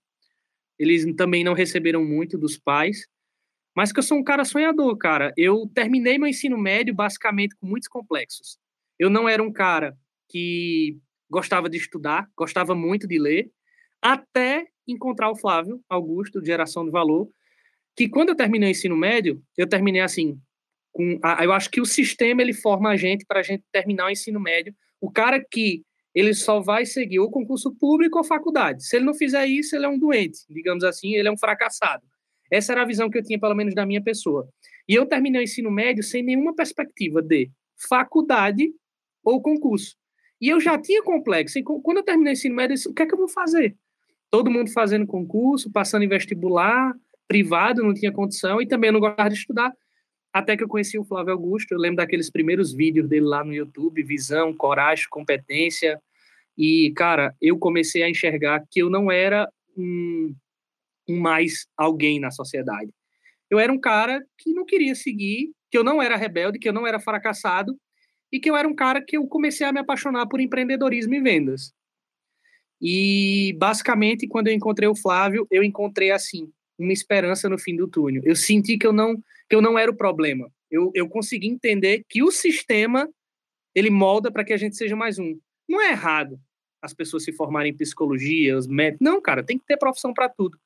Eles 0.78 1.06
também 1.16 1.44
não 1.44 1.54
receberam 1.54 2.04
muito 2.04 2.38
dos 2.38 2.58
pais, 2.58 3.08
mas 3.76 3.92
que 3.92 4.00
eu 4.00 4.04
sou 4.04 4.18
um 4.18 4.24
cara 4.24 4.46
sonhador, 4.46 4.98
cara. 4.98 5.34
Eu 5.38 5.70
terminei 5.74 6.18
meu 6.18 6.28
ensino 6.28 6.58
médio 6.58 6.94
basicamente 6.94 7.56
com 7.56 7.68
muitos 7.68 7.88
complexos. 7.88 8.58
Eu 8.98 9.10
não 9.10 9.28
era 9.28 9.42
um 9.42 9.52
cara 9.52 9.98
que 10.30 10.98
gostava 11.30 11.70
de 11.70 11.78
estudar, 11.78 12.30
gostava 12.36 12.74
muito 12.74 13.08
de 13.08 13.20
ler, 13.20 13.52
até 14.02 14.68
encontrar 14.88 15.30
o 15.30 15.36
Flávio 15.36 15.82
Augusto, 15.88 16.42
de 16.42 16.48
Geração 16.48 16.86
de 16.86 16.92
Valor, 16.92 17.30
que 17.96 18.08
quando 18.08 18.30
eu 18.30 18.36
terminei 18.36 18.70
o 18.70 18.72
ensino 18.72 18.96
médio, 18.96 19.42
eu 19.58 19.68
terminei 19.68 20.02
assim, 20.02 20.40
com 21.00 21.18
a, 21.24 21.46
eu 21.46 21.54
acho 21.54 21.72
que 21.72 21.80
o 21.80 21.86
sistema 21.86 22.42
ele 22.42 22.52
forma 22.52 22.90
a 22.90 22.98
gente 22.98 23.26
para 23.26 23.40
a 23.40 23.44
gente 23.44 23.64
terminar 23.72 24.08
o 24.08 24.10
ensino 24.10 24.38
médio. 24.38 24.76
O 25.00 25.10
cara 25.10 25.40
que 25.40 25.82
ele 26.14 26.34
só 26.34 26.60
vai 26.60 26.86
seguir 26.86 27.20
ou 27.20 27.32
concurso 27.32 27.74
público 27.74 28.18
ou 28.18 28.24
faculdade. 28.26 28.86
Se 28.86 28.98
ele 28.98 29.06
não 29.06 29.14
fizer 29.14 29.46
isso, 29.46 29.78
ele 29.78 29.86
é 29.86 29.88
um 29.88 29.98
doente, 29.98 30.40
digamos 30.50 30.84
assim, 30.84 31.16
ele 31.16 31.30
é 31.30 31.32
um 31.32 31.38
fracassado. 31.38 32.04
Essa 32.52 32.74
era 32.74 32.82
a 32.82 32.86
visão 32.86 33.10
que 33.10 33.18
eu 33.18 33.24
tinha, 33.24 33.40
pelo 33.40 33.56
menos, 33.56 33.74
da 33.74 33.86
minha 33.86 34.04
pessoa. 34.04 34.50
E 34.90 34.94
eu 34.94 35.06
terminei 35.06 35.40
o 35.40 35.44
ensino 35.44 35.72
médio 35.72 36.04
sem 36.04 36.22
nenhuma 36.22 36.54
perspectiva 36.54 37.22
de 37.22 37.50
faculdade 37.88 38.70
ou 39.24 39.42
concurso. 39.42 39.96
E 40.42 40.50
eu 40.50 40.60
já 40.60 40.78
tinha 40.78 41.02
complexo. 41.02 41.64
Quando 41.64 41.98
eu 41.98 42.04
terminei 42.04 42.34
o 42.34 42.36
ensino 42.36 42.56
médio, 42.56 42.74
eu 42.74 42.76
disse, 42.76 42.90
o 42.90 42.94
que 42.94 43.04
é 43.04 43.06
que 43.06 43.14
eu 43.14 43.18
vou 43.18 43.30
fazer? 43.30 43.78
Todo 44.30 44.52
mundo 44.52 44.70
fazendo 44.70 45.08
concurso, 45.08 45.72
passando 45.72 46.04
em 46.04 46.10
vestibular, 46.10 46.94
privado, 47.26 47.84
não 47.84 47.94
tinha 47.94 48.12
condição, 48.12 48.62
e 48.62 48.68
também 48.68 48.92
não 48.92 49.00
gostava 49.00 49.30
de 49.30 49.36
estudar. 49.36 49.72
Até 50.32 50.56
que 50.56 50.64
eu 50.64 50.68
conheci 50.68 50.98
o 50.98 51.04
Flávio 51.04 51.34
Augusto, 51.34 51.72
eu 51.72 51.80
lembro 51.80 51.98
daqueles 51.98 52.30
primeiros 52.30 52.72
vídeos 52.74 53.08
dele 53.08 53.26
lá 53.26 53.44
no 53.44 53.54
YouTube, 53.54 54.04
visão, 54.04 54.54
coragem, 54.54 55.08
competência. 55.10 56.00
E, 56.58 56.92
cara, 56.96 57.36
eu 57.42 57.58
comecei 57.58 58.04
a 58.04 58.10
enxergar 58.10 58.64
que 58.70 58.82
eu 58.82 58.90
não 58.90 59.12
era 59.12 59.50
um, 59.76 60.36
um 61.08 61.20
mais 61.20 61.66
alguém 61.76 62.20
na 62.20 62.30
sociedade. 62.30 62.92
Eu 63.50 63.58
era 63.58 63.74
um 63.74 63.80
cara 63.80 64.24
que 64.38 64.54
não 64.54 64.66
queria 64.66 64.94
seguir, 64.94 65.52
que 65.72 65.78
eu 65.78 65.84
não 65.84 66.02
era 66.02 66.16
rebelde, 66.16 66.60
que 66.60 66.70
eu 66.70 66.74
não 66.74 66.86
era 66.86 67.00
fracassado, 67.00 67.76
e 68.32 68.40
que 68.40 68.50
eu 68.50 68.56
era 68.56 68.68
um 68.68 68.76
cara 68.76 69.02
que 69.02 69.18
eu 69.18 69.26
comecei 69.28 69.66
a 69.66 69.74
me 69.74 69.80
apaixonar 69.80 70.28
por 70.28 70.40
empreendedorismo 70.40 71.16
e 71.16 71.22
vendas. 71.22 71.74
E 72.80 73.56
basicamente, 73.58 74.28
quando 74.28 74.48
eu 74.48 74.54
encontrei 74.54 74.88
o 74.88 74.96
Flávio, 74.96 75.48
eu 75.50 75.64
encontrei 75.64 76.12
assim 76.12 76.52
uma 76.80 76.94
esperança 76.94 77.50
no 77.50 77.58
fim 77.58 77.76
do 77.76 77.88
túnel. 77.88 78.22
Eu 78.26 78.36
senti 78.36 78.78
que 78.78 78.88
eu 78.88 78.94
não 78.94 79.22
que 79.50 79.56
eu 79.56 79.62
não 79.62 79.78
era 79.78 79.90
o 79.90 79.96
problema. 79.96 80.52
Eu, 80.70 80.92
eu 80.94 81.10
consegui 81.10 81.48
entender 81.48 82.06
que 82.08 82.22
o 82.22 82.32
sistema 82.32 83.10
ele 83.74 83.90
molda 83.90 84.32
para 84.32 84.44
que 84.44 84.54
a 84.54 84.58
gente 84.58 84.78
seja 84.78 84.96
mais 84.96 85.18
um. 85.18 85.40
Não 85.68 85.82
é 85.82 85.92
errado 85.92 86.40
as 86.82 86.94
pessoas 86.94 87.24
se 87.24 87.34
formarem 87.34 87.72
em 87.72 87.76
psicologia, 87.76 88.58
os 88.58 88.68
médicos. 88.68 89.06
Não, 89.06 89.22
cara, 89.22 89.44
tem 89.44 89.58
que 89.58 89.66
ter 89.66 89.78
profissão 89.78 90.14
para 90.14 90.30
tudo. 90.30 90.58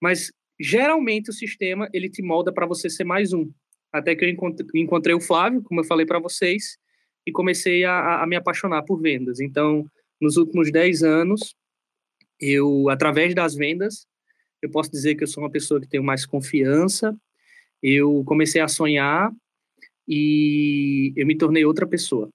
Mas 0.00 0.32
geralmente 0.58 1.30
o 1.30 1.32
sistema 1.32 1.88
ele 1.92 2.08
te 2.08 2.22
molda 2.22 2.52
para 2.52 2.66
você 2.66 2.90
ser 2.90 3.04
mais 3.04 3.32
um. 3.32 3.50
Até 3.92 4.14
que 4.14 4.24
eu 4.24 4.28
encontrei, 4.74 5.14
o 5.14 5.20
Flávio, 5.20 5.62
como 5.62 5.80
eu 5.80 5.84
falei 5.84 6.06
para 6.06 6.18
vocês, 6.18 6.78
e 7.26 7.32
comecei 7.32 7.84
a, 7.84 8.22
a, 8.22 8.26
me 8.26 8.36
apaixonar 8.36 8.82
por 8.82 9.00
vendas. 9.00 9.40
Então, 9.40 9.84
nos 10.20 10.36
últimos 10.36 10.70
10 10.70 11.02
anos, 11.02 11.54
eu, 12.38 12.88
através 12.88 13.34
das 13.34 13.54
vendas, 13.54 14.06
eu 14.62 14.70
posso 14.70 14.90
dizer 14.90 15.14
que 15.14 15.24
eu 15.24 15.28
sou 15.28 15.42
uma 15.42 15.50
pessoa 15.50 15.80
que 15.80 15.88
tenho 15.88 16.04
mais 16.04 16.26
confiança. 16.26 17.16
Eu 17.82 18.22
comecei 18.24 18.60
a 18.60 18.68
sonhar 18.68 19.32
e 20.06 21.12
eu 21.16 21.26
me 21.26 21.36
tornei 21.36 21.64
outra 21.64 21.86
pessoa 21.86 22.28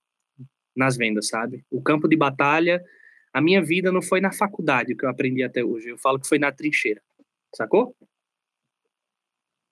nas 0.76 0.98
vendas, 0.98 1.28
sabe? 1.28 1.64
O 1.70 1.82
campo 1.82 2.08
de 2.08 2.16
batalha, 2.16 2.84
a 3.32 3.42
minha 3.42 3.62
vida 3.64 3.92
não 3.92 4.02
foi 4.02 4.20
na 4.20 4.32
faculdade 4.32 4.96
que 4.96 5.06
eu 5.06 5.10
aprendi 5.10 5.44
até 5.44 5.64
hoje. 5.64 5.90
Eu 5.90 5.98
falo 5.98 6.20
que 6.20 6.28
foi 6.28 6.40
na 6.40 6.52
trincheira, 6.52 7.02
sacou? 7.54 7.96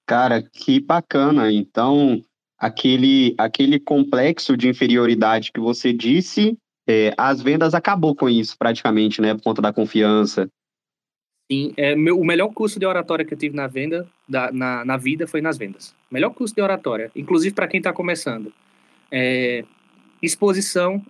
Cara, 0.06 0.42
que 0.42 0.80
bacana. 0.80 1.52
Então, 1.52 2.22
aquele, 2.58 3.34
aquele 3.38 3.80
complexo 3.80 4.56
de 4.56 4.68
inferioridade 4.68 5.52
que 5.52 5.60
você 5.60 5.92
disse, 5.92 6.58
é, 6.88 7.14
as 7.18 7.42
vendas 7.42 7.74
acabou 7.74 8.16
com 8.16 8.30
isso 8.30 8.58
praticamente, 8.58 9.22
né? 9.22 9.34
Por 9.34 9.44
conta 9.44 9.62
da 9.62 9.74
confiança. 9.74 10.50
Sim, 11.52 11.74
é, 11.78 11.96
meu, 11.96 12.20
o 12.20 12.26
melhor 12.26 12.50
curso 12.54 12.80
de 12.80 12.86
oratória 12.86 13.26
que 13.26 13.34
eu 13.34 13.38
tive 13.38 13.56
na 13.56 13.68
venda, 13.68 14.10
da, 14.28 14.52
na, 14.52 14.86
na 14.86 14.98
vida, 14.98 15.28
foi 15.28 15.42
nas 15.42 15.58
vendas. 15.58 15.96
Melhor 16.10 16.34
curso 16.34 16.56
de 16.56 16.62
oratória, 16.62 17.12
inclusive 17.16 17.54
para 17.54 17.68
quem 17.68 17.80
está 17.80 17.92
começando. 17.92 18.54
É, 19.12 19.64
exposição, 20.22 21.06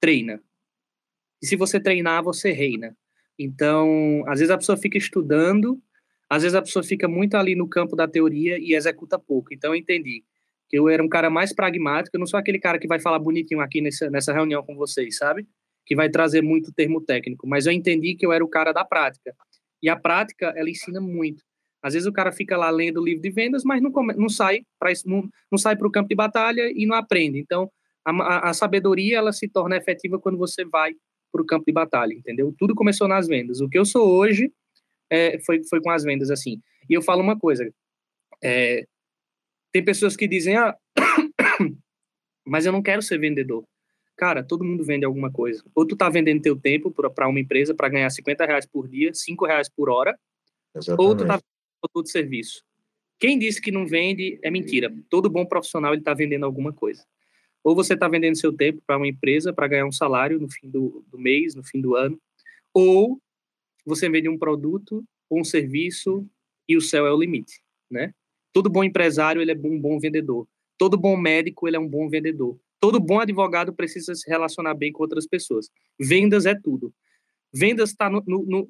treina. 0.00 0.40
E 1.42 1.46
se 1.46 1.56
você 1.56 1.80
treinar, 1.80 2.22
você 2.22 2.52
reina. 2.52 2.96
Então, 3.38 4.22
às 4.26 4.40
vezes 4.40 4.50
a 4.50 4.58
pessoa 4.58 4.76
fica 4.76 4.98
estudando 4.98 5.80
às 6.30 6.44
vezes 6.44 6.54
a 6.54 6.62
pessoa 6.62 6.84
fica 6.84 7.08
muito 7.08 7.36
ali 7.36 7.56
no 7.56 7.68
campo 7.68 7.96
da 7.96 8.06
teoria 8.06 8.56
e 8.56 8.72
executa 8.72 9.18
pouco. 9.18 9.52
Então 9.52 9.74
eu 9.74 9.76
entendi 9.76 10.22
que 10.68 10.78
eu 10.78 10.88
era 10.88 11.02
um 11.02 11.08
cara 11.08 11.28
mais 11.28 11.52
pragmático, 11.52 12.16
eu 12.16 12.20
não 12.20 12.26
sou 12.28 12.38
aquele 12.38 12.60
cara 12.60 12.78
que 12.78 12.86
vai 12.86 13.00
falar 13.00 13.18
bonitinho 13.18 13.60
aqui 13.60 13.80
nessa, 13.80 14.08
nessa 14.08 14.32
reunião 14.32 14.62
com 14.62 14.76
vocês, 14.76 15.16
sabe? 15.16 15.44
Que 15.84 15.96
vai 15.96 16.08
trazer 16.08 16.40
muito 16.40 16.72
termo 16.72 17.00
técnico, 17.00 17.48
mas 17.48 17.66
eu 17.66 17.72
entendi 17.72 18.14
que 18.14 18.24
eu 18.24 18.32
era 18.32 18.44
o 18.44 18.48
cara 18.48 18.70
da 18.72 18.84
prática. 18.84 19.34
E 19.82 19.88
a 19.88 19.96
prática, 19.96 20.52
ela 20.56 20.70
ensina 20.70 21.00
muito. 21.00 21.42
Às 21.82 21.94
vezes 21.94 22.06
o 22.06 22.12
cara 22.12 22.30
fica 22.30 22.56
lá 22.56 22.68
lendo 22.70 23.00
o 23.00 23.04
livro 23.04 23.22
de 23.22 23.30
vendas, 23.30 23.64
mas 23.64 23.80
não, 23.80 23.90
come, 23.90 24.12
não 24.14 24.28
sai 24.28 24.62
para 24.78 24.92
não, 25.06 25.28
não 25.50 25.58
sai 25.58 25.74
o 25.74 25.90
campo 25.90 26.08
de 26.08 26.14
batalha 26.14 26.70
e 26.74 26.84
não 26.86 26.94
aprende. 26.94 27.38
Então, 27.38 27.70
a, 28.04 28.10
a, 28.10 28.50
a, 28.50 28.54
sabedoria 28.54 29.18
ela 29.18 29.32
se 29.32 29.48
torna 29.48 29.76
efetiva 29.76 30.18
quando 30.18 30.36
você 30.36 30.64
vai 30.64 30.94
para 31.32 31.42
o 31.42 31.46
campo 31.46 31.64
de 31.66 31.72
batalha, 31.72 32.12
entendeu? 32.12 32.54
Tudo 32.58 32.74
começou 32.74 33.08
nas 33.08 33.26
vendas. 33.26 33.60
O 33.60 33.68
que 33.68 33.78
eu 33.78 33.84
sou 33.84 34.06
hoje 34.08 34.52
é, 35.08 35.38
foi, 35.40 35.62
foi 35.64 35.80
com 35.80 35.90
as 35.90 36.04
vendas 36.04 36.30
assim. 36.30 36.60
E 36.88 36.94
eu 36.94 37.02
falo 37.02 37.22
uma 37.22 37.38
coisa: 37.38 37.72
é, 38.42 38.84
tem 39.72 39.84
pessoas 39.84 40.16
que 40.16 40.28
dizem, 40.28 40.56
ah, 40.56 40.76
mas 42.46 42.66
eu 42.66 42.72
não 42.72 42.82
quero 42.82 43.00
ser 43.00 43.18
vendedor. 43.18 43.64
Cara, 44.20 44.44
todo 44.44 44.62
mundo 44.62 44.84
vende 44.84 45.06
alguma 45.06 45.32
coisa. 45.32 45.64
Ou 45.74 45.86
tu 45.86 45.96
tá 45.96 46.10
vendendo 46.10 46.42
teu 46.42 46.54
tempo 46.54 46.90
para 46.90 47.26
uma 47.26 47.40
empresa 47.40 47.74
para 47.74 47.88
ganhar 47.88 48.10
50 48.10 48.44
reais 48.44 48.66
por 48.66 48.86
dia, 48.86 49.14
5 49.14 49.46
reais 49.46 49.66
por 49.66 49.88
hora, 49.88 50.14
Exatamente. 50.76 51.08
ou 51.08 51.16
tu 51.16 51.26
tá 51.26 51.36
vendendo 51.36 51.80
produto 51.80 52.10
serviço. 52.10 52.62
Quem 53.18 53.38
disse 53.38 53.62
que 53.62 53.72
não 53.72 53.86
vende 53.86 54.38
é 54.42 54.50
mentira. 54.50 54.94
Todo 55.08 55.30
bom 55.30 55.46
profissional 55.46 55.94
ele 55.94 56.02
está 56.02 56.12
vendendo 56.12 56.44
alguma 56.44 56.70
coisa. 56.70 57.02
Ou 57.64 57.74
você 57.74 57.94
está 57.94 58.08
vendendo 58.08 58.36
seu 58.36 58.52
tempo 58.52 58.82
para 58.86 58.98
uma 58.98 59.08
empresa 59.08 59.54
para 59.54 59.66
ganhar 59.66 59.86
um 59.86 59.92
salário 59.92 60.38
no 60.38 60.50
fim 60.50 60.68
do, 60.68 61.02
do 61.10 61.18
mês, 61.18 61.54
no 61.54 61.64
fim 61.64 61.80
do 61.80 61.96
ano, 61.96 62.20
ou 62.74 63.18
você 63.86 64.06
vende 64.10 64.28
um 64.28 64.36
produto 64.36 65.02
ou 65.30 65.40
um 65.40 65.44
serviço 65.44 66.28
e 66.68 66.76
o 66.76 66.82
céu 66.82 67.06
é 67.06 67.10
o 67.10 67.18
limite, 67.18 67.62
né? 67.90 68.12
Todo 68.52 68.68
bom 68.68 68.84
empresário 68.84 69.40
ele 69.40 69.52
é 69.52 69.56
um 69.56 69.80
bom 69.80 69.98
vendedor. 69.98 70.46
Todo 70.76 70.98
bom 70.98 71.16
médico 71.16 71.66
ele 71.66 71.78
é 71.78 71.80
um 71.80 71.88
bom 71.88 72.06
vendedor. 72.06 72.60
Todo 72.80 72.98
bom 72.98 73.20
advogado 73.20 73.74
precisa 73.74 74.14
se 74.14 74.28
relacionar 74.28 74.74
bem 74.74 74.90
com 74.90 75.02
outras 75.02 75.26
pessoas. 75.26 75.68
Vendas 75.98 76.46
é 76.46 76.54
tudo. 76.54 76.92
Vendas 77.52 77.90
está 77.90 78.10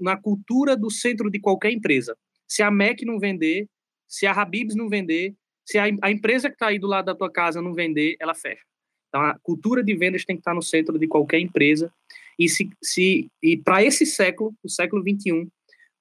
na 0.01 0.17
cultura 0.17 0.77
do 0.77 0.91
centro 0.91 1.31
de 1.31 1.39
qualquer 1.39 1.71
empresa. 1.71 2.17
Se 2.49 2.63
a 2.63 2.71
MEC 2.71 3.05
não 3.05 3.19
vender, 3.19 3.69
se 4.09 4.27
a 4.27 4.33
Habibs 4.33 4.75
não 4.75 4.89
vender, 4.89 5.35
se 5.65 5.79
a, 5.79 5.85
a 6.03 6.11
empresa 6.11 6.49
que 6.49 6.57
está 6.57 6.69
aí 6.69 6.79
do 6.79 6.89
lado 6.89 7.07
da 7.07 7.15
tua 7.15 7.31
casa 7.31 7.63
não 7.63 7.73
vender, 7.73 8.17
ela 8.19 8.35
fecha. 8.35 8.63
Então, 9.09 9.23
a 9.23 9.39
cultura 9.41 9.85
de 9.85 9.95
vendas 9.95 10.25
tem 10.25 10.37
que 10.37 10.41
estar 10.41 10.55
no 10.55 10.63
centro 10.63 10.99
de 10.99 11.07
qualquer 11.07 11.39
empresa 11.39 11.93
e, 12.39 12.49
se, 12.49 12.71
se, 12.83 13.29
e 13.43 13.57
para 13.57 13.85
esse 13.85 14.07
século, 14.07 14.55
o 14.63 14.69
século 14.69 15.03
21, 15.03 15.49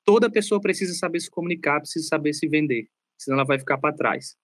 toda 0.06 0.30
pessoa 0.30 0.62
precisa 0.62 0.94
saber 0.94 1.20
se 1.20 1.30
comunicar, 1.30 1.82
precisa 1.82 2.08
saber 2.08 2.34
se 2.34 2.48
vender, 2.48 2.88
senão 3.18 3.38
ela 3.38 3.46
vai 3.46 3.60
ficar 3.60 3.78
para 3.78 3.96
trás. 3.96 4.38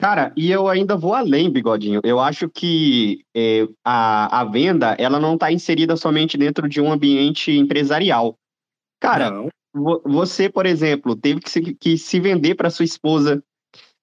Cara, 0.00 0.32
e 0.34 0.50
eu 0.50 0.66
ainda 0.66 0.96
vou 0.96 1.12
além, 1.12 1.50
Bigodinho. 1.50 2.00
Eu 2.02 2.18
acho 2.18 2.48
que 2.48 3.22
é, 3.36 3.68
a, 3.84 4.40
a 4.40 4.44
venda, 4.44 4.96
ela 4.98 5.20
não 5.20 5.34
está 5.34 5.52
inserida 5.52 5.94
somente 5.94 6.38
dentro 6.38 6.66
de 6.66 6.80
um 6.80 6.90
ambiente 6.90 7.52
empresarial. 7.52 8.34
Cara, 8.98 9.30
não. 9.30 9.50
você, 10.04 10.48
por 10.48 10.64
exemplo, 10.64 11.14
teve 11.14 11.40
que 11.40 11.50
se, 11.50 11.60
que 11.74 11.98
se 11.98 12.18
vender 12.18 12.54
para 12.54 12.70
sua 12.70 12.84
esposa, 12.86 13.42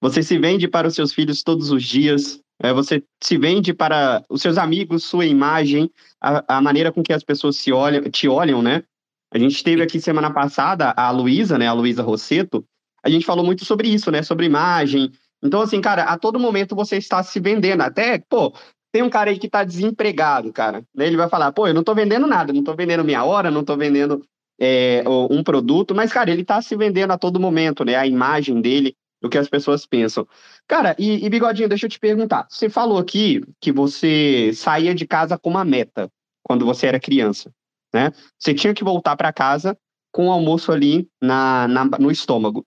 você 0.00 0.22
se 0.22 0.38
vende 0.38 0.68
para 0.68 0.86
os 0.86 0.94
seus 0.94 1.12
filhos 1.12 1.42
todos 1.42 1.72
os 1.72 1.82
dias, 1.82 2.40
é, 2.62 2.72
você 2.72 3.02
se 3.20 3.36
vende 3.36 3.74
para 3.74 4.22
os 4.30 4.40
seus 4.40 4.56
amigos, 4.56 5.04
sua 5.04 5.26
imagem, 5.26 5.90
a, 6.20 6.58
a, 6.58 6.60
maneira 6.60 6.92
com 6.92 7.02
que 7.02 7.12
as 7.12 7.24
pessoas 7.24 7.56
se 7.56 7.72
olham, 7.72 8.02
te 8.04 8.28
olham, 8.28 8.62
né? 8.62 8.84
A 9.32 9.38
gente 9.38 9.64
teve 9.64 9.82
aqui 9.82 10.00
semana 10.00 10.32
passada 10.32 10.94
a 10.96 11.10
Luísa, 11.10 11.58
né? 11.58 11.66
A 11.66 11.72
Luísa 11.72 12.02
Rosseto. 12.04 12.64
A 13.02 13.10
gente 13.10 13.26
falou 13.26 13.44
muito 13.44 13.64
sobre 13.64 13.88
isso, 13.88 14.10
né? 14.10 14.22
Sobre 14.22 14.46
imagem. 14.46 15.12
Então, 15.42 15.60
assim, 15.60 15.80
cara, 15.80 16.04
a 16.04 16.18
todo 16.18 16.38
momento 16.38 16.74
você 16.74 16.96
está 16.96 17.22
se 17.22 17.38
vendendo. 17.40 17.82
Até, 17.82 18.18
pô, 18.18 18.52
tem 18.92 19.02
um 19.02 19.10
cara 19.10 19.30
aí 19.30 19.38
que 19.38 19.46
está 19.46 19.64
desempregado, 19.64 20.52
cara. 20.52 20.82
Né? 20.94 21.06
Ele 21.06 21.16
vai 21.16 21.28
falar, 21.28 21.52
pô, 21.52 21.66
eu 21.66 21.74
não 21.74 21.80
estou 21.80 21.94
vendendo 21.94 22.26
nada, 22.26 22.52
não 22.52 22.60
estou 22.60 22.74
vendendo 22.74 23.04
minha 23.04 23.24
hora, 23.24 23.50
não 23.50 23.60
estou 23.60 23.76
vendendo 23.76 24.22
é, 24.60 25.04
um 25.30 25.42
produto, 25.42 25.94
mas, 25.94 26.12
cara, 26.12 26.30
ele 26.30 26.42
está 26.42 26.60
se 26.60 26.76
vendendo 26.76 27.12
a 27.12 27.18
todo 27.18 27.38
momento, 27.38 27.84
né? 27.84 27.94
A 27.94 28.06
imagem 28.06 28.60
dele, 28.60 28.96
do 29.20 29.28
que 29.28 29.38
as 29.38 29.48
pessoas 29.48 29.86
pensam. 29.86 30.26
Cara, 30.66 30.94
e, 30.98 31.24
e, 31.24 31.30
Bigodinho, 31.30 31.68
deixa 31.68 31.86
eu 31.86 31.90
te 31.90 31.98
perguntar. 31.98 32.46
Você 32.48 32.68
falou 32.68 32.98
aqui 32.98 33.42
que 33.60 33.72
você 33.72 34.52
saía 34.54 34.94
de 34.94 35.06
casa 35.06 35.38
com 35.38 35.50
uma 35.50 35.64
meta 35.64 36.10
quando 36.42 36.64
você 36.64 36.86
era 36.86 37.00
criança, 37.00 37.52
né? 37.92 38.12
Você 38.38 38.54
tinha 38.54 38.74
que 38.74 38.84
voltar 38.84 39.16
para 39.16 39.32
casa 39.32 39.76
com 40.12 40.28
o 40.28 40.32
almoço 40.32 40.72
ali 40.72 41.08
na, 41.20 41.68
na, 41.68 41.84
no 41.84 42.10
estômago. 42.10 42.64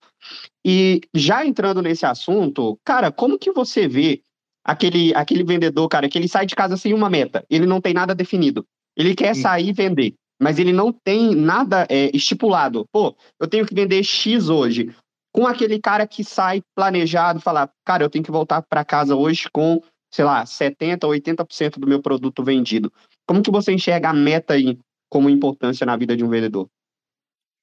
E 0.66 1.01
já 1.13 1.46
entrando 1.46 1.82
nesse 1.82 2.06
assunto, 2.06 2.78
cara, 2.84 3.12
como 3.12 3.40
que 3.40 3.51
você 3.51 3.88
vê 3.88 4.22
aquele, 4.63 5.13
aquele 5.16 5.44
vendedor, 5.44 5.88
cara, 5.88 6.10
que 6.10 6.18
ele 6.18 6.28
sai 6.28 6.46
de 6.46 6.56
casa 6.56 6.78
sem 6.78 6.94
uma 6.94 7.10
meta, 7.10 7.44
ele 7.50 7.66
não 7.66 7.82
tem 7.82 7.94
nada 7.94 8.13
definido. 8.13 8.66
Ele 8.96 9.16
quer 9.16 9.36
sair 9.36 9.70
e 9.70 9.74
vender, 9.74 10.13
mas 10.40 10.60
ele 10.60 10.74
não 10.74 10.92
tem 10.92 11.34
nada 11.36 11.88
é, 11.90 12.12
estipulado. 12.16 12.86
Pô, 12.92 13.16
eu 13.40 13.48
tenho 13.48 13.66
que 13.66 13.74
vender 13.74 14.04
X 14.04 14.50
hoje 14.50 14.94
com 15.34 15.48
aquele 15.48 15.80
cara 15.80 16.06
que 16.06 16.24
sai 16.24 16.62
planejado, 16.75 17.40
falar, 17.40 17.72
cara, 17.86 18.04
eu 18.04 18.10
tenho 18.10 18.24
que 18.24 18.32
voltar 18.32 18.62
para 18.62 18.84
casa 18.84 19.16
hoje 19.16 19.50
com, 19.51 19.82
sei 20.13 20.25
lá, 20.25 20.46
70, 20.46 21.08
80% 21.08 21.80
do 21.80 21.88
meu 21.88 22.01
produto 22.01 22.44
vendido. 22.44 22.92
Como 23.25 23.42
que 23.42 23.50
você 23.50 23.72
enxerga 23.72 24.10
a 24.10 24.13
meta 24.13 24.54
aí 24.54 24.78
como 25.10 25.30
importância 25.30 25.86
na 25.86 25.96
vida 25.96 26.18
de 26.18 26.24
um 26.24 26.30
vendedor? 26.30 26.68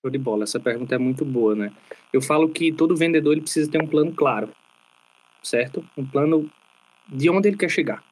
Show 0.08 0.10
de 0.10 0.18
bola. 0.18 0.44
Essa 0.44 0.58
pergunta 0.58 0.94
é 0.94 0.98
muito 0.98 1.24
boa, 1.24 1.54
né? 1.54 1.72
Eu 2.12 2.22
falo 2.22 2.48
que 2.48 2.72
todo 2.72 2.96
vendedor 2.96 3.32
ele 3.32 3.42
precisa 3.42 3.70
ter 3.70 3.82
um 3.82 3.86
plano 3.86 4.12
claro, 4.14 4.50
certo? 5.42 5.86
Um 5.96 6.06
plano 6.06 6.50
de 7.08 7.28
onde 7.28 7.48
ele 7.48 7.56
quer 7.56 7.68
chegar. 7.68 8.02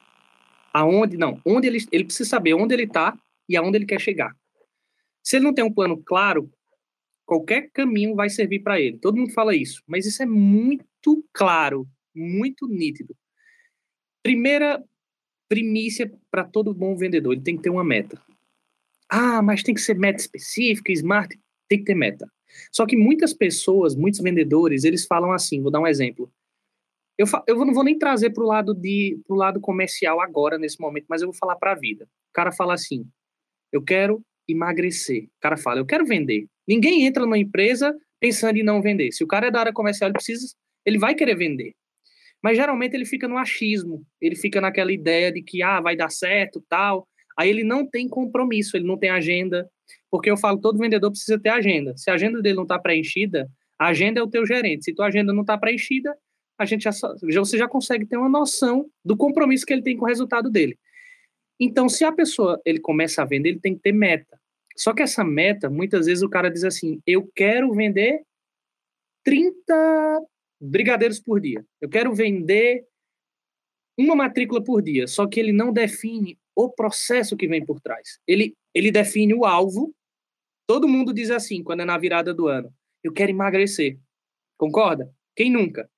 Aonde, 0.73 1.17
não, 1.17 1.41
onde 1.43 1.67
ele, 1.67 1.79
ele 1.91 2.05
precisa 2.05 2.29
saber 2.29 2.53
onde 2.53 2.73
ele 2.73 2.83
está 2.83 3.17
e 3.49 3.57
aonde 3.57 3.77
ele 3.77 3.85
quer 3.85 3.99
chegar. 3.99 4.31
Se 5.23 5.37
ele 5.37 5.45
não 5.45 5.53
tem 5.53 5.65
um 5.65 5.73
plano 5.73 6.01
claro, 6.05 6.49
qualquer 7.25 7.71
caminho 7.71 8.15
vai 8.15 8.29
servir 8.29 8.59
para 8.59 8.79
ele. 8.79 8.99
Todo 8.99 9.17
mundo 9.17 9.33
fala 9.33 9.55
isso, 9.55 9.81
mas 9.87 10.05
isso 10.05 10.21
é 10.21 10.25
muito 10.25 11.25
claro, 11.33 11.87
muito 12.15 12.67
nítido. 12.67 13.15
Primeira 14.21 14.83
primícia 15.49 16.11
para 16.29 16.43
todo 16.43 16.73
bom 16.73 16.95
vendedor, 16.95 17.33
ele 17.33 17.41
tem 17.41 17.55
que 17.55 17.63
ter 17.63 17.69
uma 17.69 17.83
meta. 17.83 18.21
Ah, 19.09 19.41
mas 19.41 19.63
tem 19.63 19.73
que 19.73 19.81
ser 19.81 19.97
meta 19.97 20.19
específica, 20.19 20.91
smart, 20.91 21.37
tem 21.67 21.79
que 21.79 21.85
ter 21.85 21.95
meta. 21.95 22.29
Só 22.71 22.85
que 22.85 22.95
muitas 22.95 23.33
pessoas, 23.33 23.95
muitos 23.95 24.19
vendedores, 24.19 24.83
eles 24.83 25.05
falam 25.05 25.31
assim, 25.31 25.61
vou 25.61 25.71
dar 25.71 25.79
um 25.79 25.87
exemplo. 25.87 26.31
Eu, 27.17 27.25
eu 27.47 27.65
não 27.65 27.73
vou 27.73 27.83
nem 27.83 27.97
trazer 27.97 28.29
para 28.29 28.43
o 28.43 28.47
lado, 28.47 28.73
de, 28.73 29.19
pro 29.25 29.35
lado 29.35 29.59
comercial 29.59 30.21
agora, 30.21 30.57
nesse 30.57 30.79
momento, 30.79 31.05
mas 31.09 31.21
eu 31.21 31.27
vou 31.27 31.35
falar 31.35 31.55
para 31.55 31.71
a 31.71 31.75
vida. 31.75 32.05
O 32.05 32.33
cara 32.33 32.51
fala 32.51 32.73
assim, 32.73 33.05
eu 33.71 33.81
quero 33.81 34.21
emagrecer. 34.47 35.25
O 35.25 35.41
cara 35.41 35.57
fala, 35.57 35.79
eu 35.79 35.85
quero 35.85 36.05
vender. 36.05 36.47
Ninguém 36.67 37.05
entra 37.05 37.23
numa 37.23 37.37
empresa 37.37 37.95
pensando 38.19 38.57
em 38.57 38.63
não 38.63 38.81
vender. 38.81 39.11
Se 39.11 39.23
o 39.23 39.27
cara 39.27 39.47
é 39.47 39.51
da 39.51 39.59
área 39.59 39.73
comercial, 39.73 40.07
ele 40.07 40.13
precisa, 40.13 40.55
ele 40.85 40.97
vai 40.97 41.15
querer 41.15 41.35
vender. 41.35 41.73
Mas 42.41 42.55
geralmente 42.55 42.93
ele 42.93 43.05
fica 43.05 43.27
no 43.27 43.37
achismo, 43.37 44.05
ele 44.21 44.35
fica 44.35 44.61
naquela 44.61 44.91
ideia 44.91 45.31
de 45.31 45.41
que 45.41 45.63
ah, 45.63 45.81
vai 45.81 45.95
dar 45.95 46.09
certo, 46.09 46.63
tal. 46.69 47.07
Aí 47.37 47.49
ele 47.49 47.63
não 47.63 47.85
tem 47.85 48.07
compromisso, 48.07 48.77
ele 48.77 48.85
não 48.85 48.97
tem 48.97 49.09
agenda, 49.09 49.69
porque 50.09 50.29
eu 50.29 50.37
falo, 50.37 50.59
todo 50.59 50.79
vendedor 50.79 51.11
precisa 51.11 51.39
ter 51.39 51.49
agenda. 51.49 51.95
Se 51.97 52.09
a 52.09 52.13
agenda 52.13 52.41
dele 52.41 52.55
não 52.55 52.63
está 52.63 52.79
preenchida, 52.79 53.49
a 53.79 53.87
agenda 53.87 54.19
é 54.19 54.23
o 54.23 54.29
teu 54.29 54.45
gerente. 54.45 54.85
Se 54.85 54.93
tua 54.93 55.07
agenda 55.07 55.33
não 55.33 55.41
está 55.41 55.57
preenchida, 55.57 56.15
a 56.57 56.65
gente 56.65 56.83
já, 56.83 56.91
você 57.21 57.57
já 57.57 57.67
consegue 57.67 58.05
ter 58.05 58.17
uma 58.17 58.29
noção 58.29 58.89
do 59.05 59.15
compromisso 59.15 59.65
que 59.65 59.73
ele 59.73 59.83
tem 59.83 59.95
com 59.95 60.05
o 60.05 60.07
resultado 60.07 60.49
dele. 60.49 60.77
Então, 61.59 61.87
se 61.87 62.03
a 62.03 62.11
pessoa 62.11 62.61
ele 62.65 62.79
começa 62.79 63.21
a 63.21 63.25
vender, 63.25 63.49
ele 63.49 63.59
tem 63.59 63.75
que 63.75 63.81
ter 63.81 63.91
meta. 63.91 64.39
Só 64.75 64.93
que 64.93 65.01
essa 65.01 65.23
meta, 65.23 65.69
muitas 65.69 66.05
vezes 66.05 66.23
o 66.23 66.29
cara 66.29 66.49
diz 66.49 66.63
assim: 66.63 67.01
eu 67.05 67.29
quero 67.35 67.73
vender 67.73 68.21
30 69.23 70.21
brigadeiros 70.61 71.19
por 71.19 71.39
dia. 71.39 71.65
Eu 71.81 71.89
quero 71.89 72.13
vender 72.13 72.85
uma 73.97 74.15
matrícula 74.15 74.63
por 74.63 74.81
dia. 74.81 75.07
Só 75.07 75.27
que 75.27 75.39
ele 75.39 75.51
não 75.51 75.73
define 75.73 76.37
o 76.55 76.69
processo 76.69 77.35
que 77.35 77.47
vem 77.47 77.65
por 77.65 77.79
trás. 77.81 78.19
Ele, 78.27 78.55
ele 78.77 78.91
define 78.91 79.33
o 79.33 79.45
alvo. 79.45 79.93
Todo 80.67 80.87
mundo 80.87 81.13
diz 81.13 81.31
assim, 81.31 81.63
quando 81.63 81.81
é 81.81 81.85
na 81.85 81.97
virada 81.97 82.33
do 82.33 82.47
ano: 82.47 82.73
eu 83.03 83.11
quero 83.11 83.31
emagrecer. 83.31 83.99
Concorda? 84.57 85.11
Quem 85.35 85.51
nunca? 85.51 85.89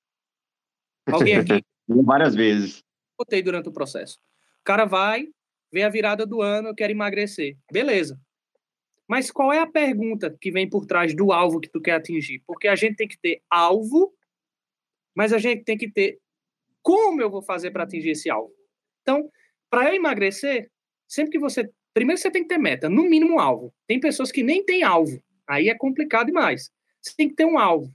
Alguém 1.07 1.37
aqui? 1.37 1.63
Várias 1.87 2.35
vezes. 2.35 2.83
Botei 3.17 3.41
durante 3.41 3.69
o 3.69 3.73
processo. 3.73 4.17
O 4.61 4.63
cara 4.63 4.85
vai, 4.85 5.27
vê 5.71 5.83
a 5.83 5.89
virada 5.89 6.25
do 6.25 6.41
ano, 6.41 6.69
eu 6.69 6.75
quero 6.75 6.91
emagrecer. 6.91 7.57
Beleza. 7.71 8.19
Mas 9.07 9.31
qual 9.31 9.51
é 9.51 9.59
a 9.59 9.67
pergunta 9.67 10.37
que 10.39 10.51
vem 10.51 10.69
por 10.69 10.85
trás 10.85 11.15
do 11.15 11.31
alvo 11.31 11.59
que 11.59 11.69
tu 11.69 11.81
quer 11.81 11.93
atingir? 11.93 12.43
Porque 12.45 12.67
a 12.67 12.75
gente 12.75 12.95
tem 12.95 13.07
que 13.07 13.17
ter 13.17 13.41
alvo, 13.49 14.13
mas 15.15 15.33
a 15.33 15.39
gente 15.39 15.63
tem 15.63 15.75
que 15.75 15.89
ter 15.91 16.19
como 16.81 17.21
eu 17.21 17.29
vou 17.29 17.41
fazer 17.41 17.71
para 17.71 17.83
atingir 17.83 18.11
esse 18.11 18.29
alvo. 18.29 18.53
Então, 19.01 19.29
para 19.69 19.89
eu 19.89 19.95
emagrecer, 19.95 20.69
sempre 21.07 21.31
que 21.31 21.39
você. 21.39 21.69
Primeiro 21.99 22.21
você 22.21 22.31
tem 22.31 22.43
que 22.43 22.47
ter 22.47 22.57
meta, 22.57 22.87
no 22.87 23.03
mínimo 23.09 23.41
alvo. 23.41 23.73
Tem 23.85 23.99
pessoas 23.99 24.31
que 24.31 24.41
nem 24.41 24.63
têm 24.63 24.83
alvo. 24.83 25.21
Aí 25.45 25.67
é 25.67 25.75
complicado 25.75 26.27
demais. 26.27 26.71
Você 27.01 27.13
tem 27.13 27.27
que 27.27 27.35
ter 27.35 27.43
um 27.43 27.59
alvo. 27.59 27.93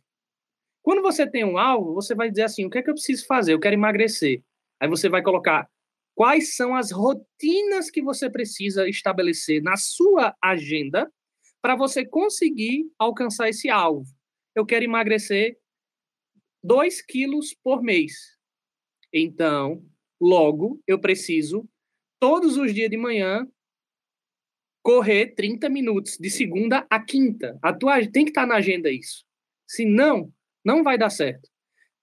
Quando 0.82 1.00
você 1.00 1.26
tem 1.26 1.42
um 1.42 1.56
alvo, 1.56 1.94
você 1.94 2.14
vai 2.14 2.28
dizer 2.28 2.42
assim: 2.42 2.66
o 2.66 2.70
que 2.70 2.76
é 2.76 2.82
que 2.82 2.90
eu 2.90 2.94
preciso 2.94 3.26
fazer? 3.26 3.54
Eu 3.54 3.58
quero 3.58 3.74
emagrecer. 3.74 4.42
Aí 4.78 4.86
você 4.90 5.08
vai 5.08 5.22
colocar 5.22 5.66
quais 6.14 6.54
são 6.54 6.76
as 6.76 6.90
rotinas 6.90 7.90
que 7.90 8.02
você 8.02 8.28
precisa 8.28 8.86
estabelecer 8.86 9.62
na 9.62 9.78
sua 9.78 10.36
agenda 10.38 11.10
para 11.62 11.74
você 11.74 12.04
conseguir 12.04 12.84
alcançar 12.98 13.48
esse 13.48 13.70
alvo. 13.70 14.04
Eu 14.54 14.66
quero 14.66 14.84
emagrecer 14.84 15.56
2 16.62 17.00
quilos 17.00 17.54
por 17.54 17.82
mês. 17.82 18.12
Então, 19.10 19.82
logo, 20.20 20.78
eu 20.86 21.00
preciso, 21.00 21.66
todos 22.20 22.58
os 22.58 22.74
dias 22.74 22.90
de 22.90 22.98
manhã, 22.98 23.48
correr 24.84 25.34
30 25.34 25.70
minutos, 25.70 26.18
de 26.18 26.28
segunda 26.28 26.86
a 26.90 27.00
quinta. 27.00 27.58
A 27.62 27.72
tua, 27.72 28.06
tem 28.06 28.22
que 28.22 28.30
estar 28.30 28.46
na 28.46 28.56
agenda 28.56 28.90
isso. 28.90 29.24
Senão, 29.66 30.30
não 30.62 30.84
vai 30.84 30.98
dar 30.98 31.08
certo. 31.08 31.48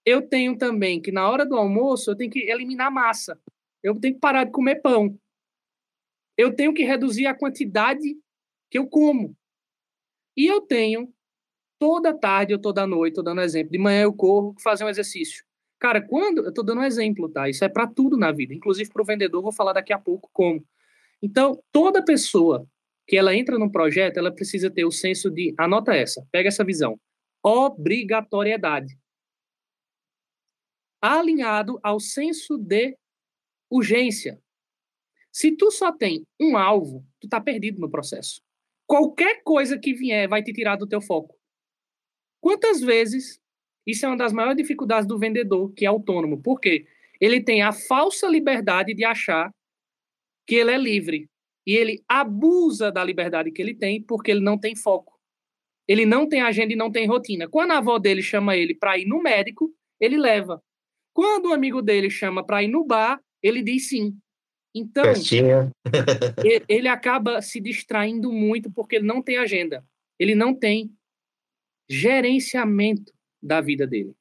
Eu 0.04 0.20
tenho 0.20 0.58
também 0.58 1.00
que, 1.00 1.12
na 1.12 1.30
hora 1.30 1.46
do 1.46 1.56
almoço, 1.56 2.10
eu 2.10 2.16
tenho 2.16 2.28
que 2.28 2.40
eliminar 2.40 2.90
massa. 2.90 3.40
Eu 3.84 3.98
tenho 4.00 4.14
que 4.14 4.20
parar 4.20 4.42
de 4.42 4.50
comer 4.50 4.82
pão. 4.82 5.16
Eu 6.36 6.52
tenho 6.56 6.74
que 6.74 6.82
reduzir 6.82 7.26
a 7.26 7.34
quantidade 7.34 8.18
que 8.68 8.78
eu 8.78 8.88
como. 8.88 9.36
E 10.36 10.44
eu 10.44 10.60
tenho 10.60 11.14
toda 11.78 12.12
tarde 12.12 12.52
ou 12.52 12.60
toda 12.60 12.84
noite, 12.84 13.12
estou 13.12 13.24
dando 13.24 13.42
exemplo, 13.42 13.70
de 13.70 13.78
manhã 13.78 14.02
eu 14.02 14.12
corro, 14.12 14.56
fazer 14.60 14.84
um 14.84 14.88
exercício. 14.88 15.44
Cara, 15.78 16.00
quando 16.00 16.42
eu 16.42 16.48
estou 16.48 16.64
dando 16.64 16.80
um 16.80 16.84
exemplo, 16.84 17.28
tá? 17.28 17.48
Isso 17.48 17.64
é 17.64 17.68
para 17.68 17.86
tudo 17.86 18.16
na 18.16 18.32
vida, 18.32 18.54
inclusive 18.54 18.90
para 18.90 19.02
o 19.02 19.04
vendedor, 19.04 19.40
vou 19.40 19.52
falar 19.52 19.72
daqui 19.72 19.92
a 19.92 19.98
pouco 19.98 20.28
como. 20.32 20.64
Então, 21.20 21.62
toda 21.70 22.04
pessoa 22.04 22.66
que 23.06 23.16
ela 23.16 23.34
entra 23.34 23.58
num 23.58 23.70
projeto, 23.70 24.16
ela 24.16 24.34
precisa 24.34 24.70
ter 24.70 24.84
o 24.84 24.90
senso 24.90 25.30
de, 25.30 25.54
anota 25.58 25.94
essa, 25.94 26.26
pega 26.30 26.48
essa 26.48 26.64
visão, 26.64 26.98
obrigatoriedade. 27.42 28.98
Alinhado 31.00 31.80
ao 31.82 31.98
senso 31.98 32.56
de 32.56 32.96
urgência. 33.70 34.40
Se 35.32 35.50
tu 35.56 35.70
só 35.70 35.90
tem 35.90 36.26
um 36.40 36.56
alvo, 36.56 37.04
tu 37.20 37.28
tá 37.28 37.40
perdido 37.40 37.80
no 37.80 37.90
processo. 37.90 38.40
Qualquer 38.86 39.42
coisa 39.42 39.78
que 39.78 39.94
vier 39.94 40.28
vai 40.28 40.42
te 40.42 40.52
tirar 40.52 40.76
do 40.76 40.86
teu 40.86 41.00
foco. 41.00 41.36
Quantas 42.40 42.80
vezes 42.80 43.40
isso 43.86 44.06
é 44.06 44.08
uma 44.08 44.16
das 44.16 44.32
maiores 44.32 44.56
dificuldades 44.56 45.08
do 45.08 45.18
vendedor, 45.18 45.72
que 45.72 45.84
é 45.84 45.88
autônomo. 45.88 46.40
Por 46.40 46.60
quê? 46.60 46.86
Ele 47.20 47.42
tem 47.42 47.62
a 47.62 47.72
falsa 47.72 48.28
liberdade 48.28 48.94
de 48.94 49.04
achar 49.04 49.52
que 50.46 50.56
ele 50.56 50.70
é 50.70 50.78
livre. 50.78 51.28
E 51.66 51.74
ele 51.76 52.02
abusa 52.08 52.90
da 52.90 53.04
liberdade 53.04 53.50
que 53.50 53.62
ele 53.62 53.74
tem 53.74 54.02
porque 54.02 54.30
ele 54.30 54.40
não 54.40 54.58
tem 54.58 54.74
foco. 54.74 55.18
Ele 55.86 56.06
não 56.06 56.28
tem 56.28 56.40
agenda 56.40 56.72
e 56.72 56.76
não 56.76 56.90
tem 56.90 57.06
rotina. 57.06 57.48
Quando 57.48 57.72
a 57.72 57.78
avó 57.78 57.98
dele 57.98 58.22
chama 58.22 58.56
ele 58.56 58.74
para 58.74 58.98
ir 58.98 59.06
no 59.06 59.22
médico, 59.22 59.72
ele 60.00 60.16
leva. 60.16 60.62
Quando 61.12 61.46
o 61.46 61.52
amigo 61.52 61.82
dele 61.82 62.08
chama 62.08 62.44
para 62.44 62.62
ir 62.62 62.68
no 62.68 62.84
bar, 62.84 63.20
ele 63.42 63.62
diz 63.62 63.88
sim. 63.88 64.16
Então, 64.74 65.04
ele 66.68 66.88
acaba 66.88 67.42
se 67.42 67.60
distraindo 67.60 68.32
muito 68.32 68.70
porque 68.70 68.96
ele 68.96 69.06
não 69.06 69.22
tem 69.22 69.36
agenda. 69.36 69.84
Ele 70.18 70.34
não 70.34 70.54
tem 70.54 70.90
gerenciamento 71.88 73.12
da 73.42 73.60
vida 73.60 73.86
dele. 73.86 74.14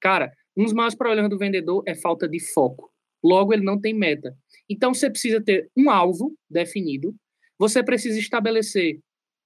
Cara, 0.00 0.32
um 0.56 0.64
dos 0.64 0.72
maiores 0.72 0.94
problemas 0.94 1.30
do 1.30 1.38
vendedor 1.38 1.82
é 1.86 1.94
falta 1.94 2.28
de 2.28 2.38
foco. 2.52 2.92
Logo, 3.22 3.54
ele 3.54 3.64
não 3.64 3.80
tem 3.80 3.94
meta. 3.94 4.36
Então, 4.68 4.94
você 4.94 5.10
precisa 5.10 5.42
ter 5.42 5.70
um 5.76 5.90
alvo 5.90 6.36
definido. 6.48 7.14
Você 7.58 7.82
precisa 7.82 8.18
estabelecer 8.18 9.00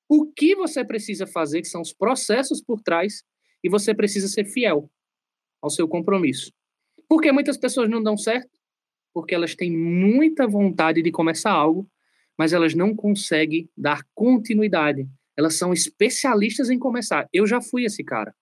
o 0.08 0.26
que 0.26 0.54
você 0.54 0.84
precisa 0.84 1.26
fazer, 1.26 1.60
que 1.60 1.68
são 1.68 1.82
os 1.82 1.92
processos 1.92 2.62
por 2.62 2.80
trás, 2.80 3.22
e 3.62 3.68
você 3.68 3.94
precisa 3.94 4.28
ser 4.28 4.44
fiel 4.44 4.90
ao 5.60 5.68
seu 5.68 5.86
compromisso. 5.86 6.52
Porque 7.08 7.32
muitas 7.32 7.58
pessoas 7.58 7.90
não 7.90 8.02
dão 8.02 8.16
certo? 8.16 8.58
porque 9.18 9.34
elas 9.34 9.56
têm 9.56 9.76
muita 9.76 10.46
vontade 10.46 11.02
de 11.02 11.10
começar 11.10 11.50
algo, 11.50 11.90
mas 12.38 12.52
elas 12.52 12.72
não 12.72 12.94
conseguem 12.94 13.68
dar 13.76 14.06
continuidade. 14.14 15.08
Elas 15.36 15.56
são 15.56 15.72
especialistas 15.72 16.70
em 16.70 16.78
começar. 16.78 17.28
Eu 17.32 17.44
já 17.44 17.60
fui 17.60 17.84
esse 17.84 18.04
cara. 18.04 18.32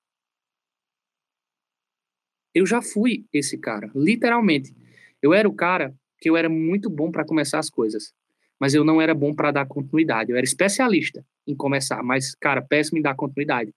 Eu 2.55 2.67
já 2.67 2.83
fui 2.83 3.25
esse 3.33 3.57
cara, 3.57 3.91
literalmente. 3.95 4.75
Eu 5.23 5.33
era 5.33 5.49
o 5.49 5.55
cara 5.55 5.95
que 6.21 6.31
eu 6.31 6.37
era 6.37 6.49
muito 6.49 6.89
bom 6.89 7.11
para 7.11 7.25
começar 7.25 7.59
as 7.59 7.71
coisas, 7.71 8.13
mas 8.59 8.75
eu 8.75 8.85
não 8.85 9.01
era 9.01 9.15
bom 9.15 9.35
para 9.35 9.51
dar 9.51 9.67
continuidade. 9.67 10.31
Eu 10.31 10.37
era 10.37 10.45
especialista 10.45 11.25
em 11.47 11.55
começar, 11.55 12.03
mas 12.03 12.35
cara, 12.35 12.63
péssimo 12.63 12.99
em 12.99 13.03
dar 13.03 13.15
continuidade. 13.15 13.75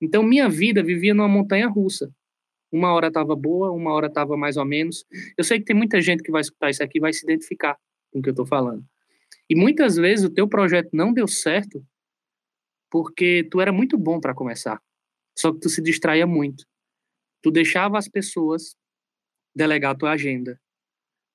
Então 0.00 0.22
minha 0.22 0.48
vida 0.48 0.82
vivia 0.82 1.14
numa 1.14 1.28
montanha 1.28 1.68
russa. 1.68 2.10
Uma 2.72 2.92
hora 2.92 3.08
estava 3.08 3.34
boa, 3.34 3.70
uma 3.72 3.92
hora 3.92 4.06
estava 4.06 4.36
mais 4.36 4.56
ou 4.56 4.64
menos. 4.64 5.04
Eu 5.36 5.42
sei 5.42 5.58
que 5.58 5.64
tem 5.64 5.74
muita 5.74 6.00
gente 6.00 6.22
que 6.22 6.30
vai 6.30 6.40
escutar 6.40 6.70
isso 6.70 6.82
aqui 6.82 6.98
e 6.98 7.00
vai 7.00 7.12
se 7.12 7.24
identificar 7.24 7.76
com 8.12 8.20
o 8.20 8.22
que 8.22 8.28
eu 8.28 8.32
estou 8.32 8.46
falando. 8.46 8.84
E 9.48 9.56
muitas 9.56 9.96
vezes 9.96 10.24
o 10.24 10.30
teu 10.30 10.48
projeto 10.48 10.90
não 10.92 11.12
deu 11.12 11.26
certo 11.26 11.84
porque 12.88 13.46
tu 13.50 13.60
era 13.60 13.72
muito 13.72 13.96
bom 13.96 14.20
para 14.20 14.34
começar, 14.34 14.80
só 15.38 15.52
que 15.52 15.60
tu 15.60 15.68
se 15.68 15.80
distraía 15.80 16.26
muito. 16.26 16.64
Tu 17.42 17.50
deixava 17.50 17.98
as 17.98 18.08
pessoas 18.08 18.76
delegar 19.54 19.96
tua 19.96 20.12
agenda. 20.12 20.60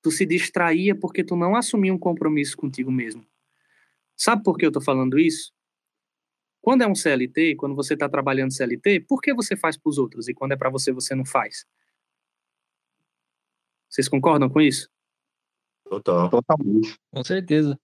Tu 0.05 0.11
se 0.11 0.23
distraía 0.23 0.93
porque 0.93 1.23
tu 1.23 1.35
não 1.35 1.55
assumia 1.55 1.91
um 1.91 1.97
compromisso 1.97 2.55
contigo 2.55 2.91
mesmo. 2.91 3.25
Sabe 4.15 4.43
por 4.43 4.55
que 4.55 4.63
eu 4.63 4.69
estou 4.69 4.83
falando 4.83 5.17
isso? 5.17 5.51
Quando 6.61 6.83
é 6.83 6.87
um 6.87 6.93
CLT, 6.93 7.55
quando 7.55 7.73
você 7.73 7.95
está 7.95 8.07
trabalhando 8.07 8.53
CLT, 8.53 8.99
por 8.99 9.19
que 9.19 9.33
você 9.33 9.55
faz 9.55 9.75
para 9.75 9.89
os 9.89 9.97
outros? 9.97 10.27
E 10.27 10.33
quando 10.35 10.51
é 10.51 10.55
para 10.55 10.69
você, 10.69 10.91
você 10.91 11.15
não 11.15 11.25
faz? 11.25 11.65
Vocês 13.89 14.07
concordam 14.07 14.47
com 14.47 14.61
isso? 14.61 14.91
Total. 15.85 16.29
Totalmente. 16.29 16.99
Com 17.09 17.23
certeza. 17.23 17.75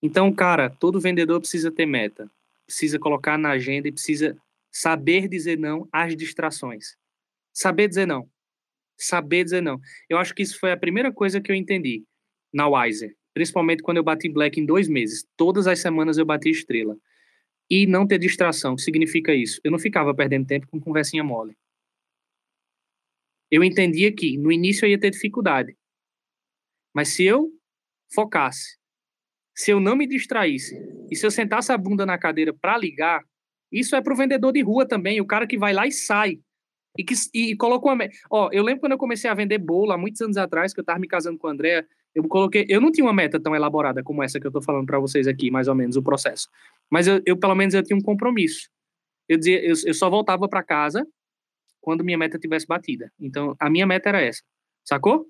Então, 0.00 0.32
cara, 0.32 0.70
todo 0.70 1.00
vendedor 1.00 1.40
precisa 1.40 1.68
ter 1.68 1.84
meta, 1.84 2.30
precisa 2.64 2.96
colocar 2.96 3.36
na 3.36 3.50
agenda 3.50 3.88
e 3.88 3.92
precisa 3.92 4.40
saber 4.70 5.26
dizer 5.26 5.58
não 5.58 5.88
às 5.90 6.14
distrações. 6.14 6.96
Saber 7.52 7.88
dizer 7.88 8.06
não. 8.06 8.30
Saber 9.04 9.44
dizer 9.44 9.60
não. 9.60 9.78
Eu 10.08 10.16
acho 10.16 10.34
que 10.34 10.42
isso 10.42 10.58
foi 10.58 10.72
a 10.72 10.76
primeira 10.76 11.12
coisa 11.12 11.38
que 11.38 11.52
eu 11.52 11.54
entendi 11.54 12.04
na 12.50 12.66
Wiser, 12.66 13.14
principalmente 13.34 13.82
quando 13.82 13.98
eu 13.98 14.02
bati 14.02 14.30
black 14.30 14.58
em 14.58 14.64
dois 14.64 14.88
meses. 14.88 15.26
Todas 15.36 15.66
as 15.66 15.78
semanas 15.78 16.16
eu 16.16 16.24
bati 16.24 16.48
estrela. 16.48 16.96
E 17.68 17.86
não 17.86 18.06
ter 18.06 18.18
distração, 18.18 18.72
o 18.72 18.76
que 18.76 18.82
significa 18.82 19.34
isso? 19.34 19.60
Eu 19.62 19.70
não 19.70 19.78
ficava 19.78 20.14
perdendo 20.14 20.46
tempo 20.46 20.66
com 20.68 20.80
conversinha 20.80 21.22
mole. 21.22 21.54
Eu 23.50 23.62
entendia 23.62 24.10
que 24.10 24.38
no 24.38 24.50
início 24.50 24.86
eu 24.86 24.90
ia 24.90 24.98
ter 24.98 25.10
dificuldade. 25.10 25.76
Mas 26.94 27.08
se 27.08 27.24
eu 27.24 27.50
focasse, 28.14 28.78
se 29.54 29.70
eu 29.70 29.80
não 29.80 29.96
me 29.96 30.06
distraísse 30.06 30.74
e 31.10 31.16
se 31.16 31.26
eu 31.26 31.30
sentasse 31.30 31.70
a 31.70 31.76
bunda 31.76 32.06
na 32.06 32.16
cadeira 32.16 32.54
para 32.54 32.78
ligar, 32.78 33.22
isso 33.70 33.94
é 33.94 34.00
para 34.00 34.14
o 34.14 34.16
vendedor 34.16 34.52
de 34.52 34.62
rua 34.62 34.88
também, 34.88 35.20
o 35.20 35.26
cara 35.26 35.46
que 35.46 35.58
vai 35.58 35.74
lá 35.74 35.86
e 35.86 35.92
sai. 35.92 36.38
E 36.96 37.04
que 37.04 37.14
e 37.32 37.56
colocou. 37.56 37.92
Ó, 38.30 38.48
eu 38.52 38.62
lembro 38.62 38.80
quando 38.80 38.92
eu 38.92 38.98
comecei 38.98 39.28
a 39.28 39.34
vender 39.34 39.58
bolo 39.58 39.92
há 39.92 39.98
muitos 39.98 40.20
anos 40.20 40.36
atrás, 40.36 40.72
que 40.72 40.80
eu 40.80 40.82
estava 40.82 40.98
me 40.98 41.08
casando 41.08 41.38
com 41.38 41.48
a 41.48 41.50
Andrea, 41.50 41.86
eu 42.14 42.22
coloquei. 42.28 42.64
Eu 42.68 42.80
não 42.80 42.92
tinha 42.92 43.04
uma 43.04 43.12
meta 43.12 43.40
tão 43.40 43.54
elaborada 43.54 44.02
como 44.02 44.22
essa 44.22 44.38
que 44.38 44.46
eu 44.46 44.50
estou 44.50 44.62
falando 44.62 44.86
para 44.86 44.98
vocês 44.98 45.26
aqui, 45.26 45.50
mais 45.50 45.66
ou 45.68 45.74
menos, 45.74 45.96
o 45.96 46.02
processo. 46.02 46.48
Mas 46.88 47.06
eu, 47.06 47.20
eu, 47.26 47.36
pelo 47.36 47.54
menos, 47.54 47.74
eu 47.74 47.82
tinha 47.82 47.96
um 47.96 48.02
compromisso. 48.02 48.68
Eu 49.28 49.38
dizia, 49.38 49.64
eu, 49.64 49.74
eu 49.86 49.94
só 49.94 50.08
voltava 50.08 50.48
para 50.48 50.62
casa 50.62 51.06
quando 51.80 52.04
minha 52.04 52.16
meta 52.16 52.38
tivesse 52.38 52.66
batida. 52.66 53.12
Então, 53.18 53.56
a 53.58 53.68
minha 53.68 53.86
meta 53.86 54.08
era 54.08 54.20
essa. 54.20 54.42
Sacou? 54.84 55.26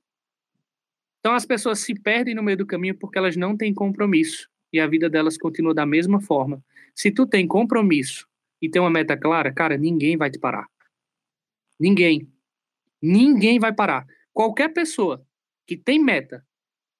Então 1.24 1.32
as 1.32 1.46
pessoas 1.46 1.78
se 1.78 1.94
perdem 1.94 2.34
no 2.34 2.42
meio 2.42 2.58
do 2.58 2.66
caminho 2.66 2.94
porque 2.98 3.16
elas 3.16 3.34
não 3.34 3.56
têm 3.56 3.72
compromisso 3.72 4.46
e 4.70 4.78
a 4.78 4.86
vida 4.86 5.08
delas 5.08 5.38
continua 5.38 5.72
da 5.72 5.86
mesma 5.86 6.20
forma. 6.20 6.62
Se 6.94 7.10
tu 7.10 7.26
tem 7.26 7.46
compromisso 7.46 8.26
e 8.60 8.68
tem 8.68 8.82
uma 8.82 8.90
meta 8.90 9.16
clara, 9.16 9.50
cara, 9.50 9.78
ninguém 9.78 10.18
vai 10.18 10.30
te 10.30 10.38
parar. 10.38 10.66
Ninguém. 11.78 12.30
Ninguém 13.00 13.58
vai 13.58 13.72
parar. 13.72 14.06
Qualquer 14.32 14.72
pessoa 14.72 15.24
que 15.66 15.76
tem 15.76 16.02
meta, 16.02 16.44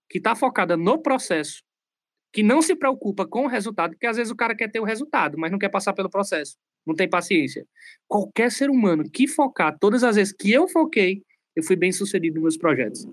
que 0.09 0.19
está 0.19 0.35
focada 0.35 0.77
no 0.77 0.99
processo, 1.03 1.63
que 2.33 2.43
não 2.43 2.61
se 2.61 2.75
preocupa 2.75 3.27
com 3.27 3.45
o 3.45 3.49
resultado, 3.49 3.93
porque 3.93 4.07
às 4.07 4.17
vezes 4.17 4.31
o 4.33 4.37
cara 4.37 4.57
quer 4.57 4.71
ter 4.71 4.81
o 4.81 4.85
resultado, 4.85 5.39
mas 5.39 5.53
não 5.53 5.59
quer 5.59 5.69
passar 5.69 5.93
pelo 5.93 6.11
processo, 6.11 6.57
não 6.85 6.95
tem 6.95 7.09
paciência. 7.09 7.67
Qualquer 8.09 8.51
ser 8.51 8.71
humano 8.71 9.09
que 9.09 9.29
focar, 9.29 9.79
todas 9.79 10.03
as 10.03 10.17
vezes 10.17 10.33
que 10.33 10.53
eu 10.53 10.69
foquei, 10.69 11.23
eu 11.55 11.63
fui 11.63 11.77
bem 11.77 11.93
sucedido 11.93 12.35
nos 12.35 12.43
meus 12.43 12.57
projetos. 12.57 13.07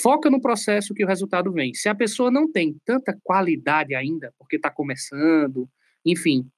Foca 0.00 0.30
no 0.30 0.40
processo 0.40 0.94
que 0.94 1.04
o 1.04 1.06
resultado 1.06 1.52
vem. 1.52 1.74
Se 1.74 1.88
a 1.88 1.94
pessoa 1.94 2.30
não 2.30 2.50
tem 2.50 2.76
tanta 2.84 3.18
qualidade 3.22 3.94
ainda, 3.94 4.32
porque 4.38 4.56
está 4.56 4.70
começando, 4.70 5.68
enfim, 6.06 6.48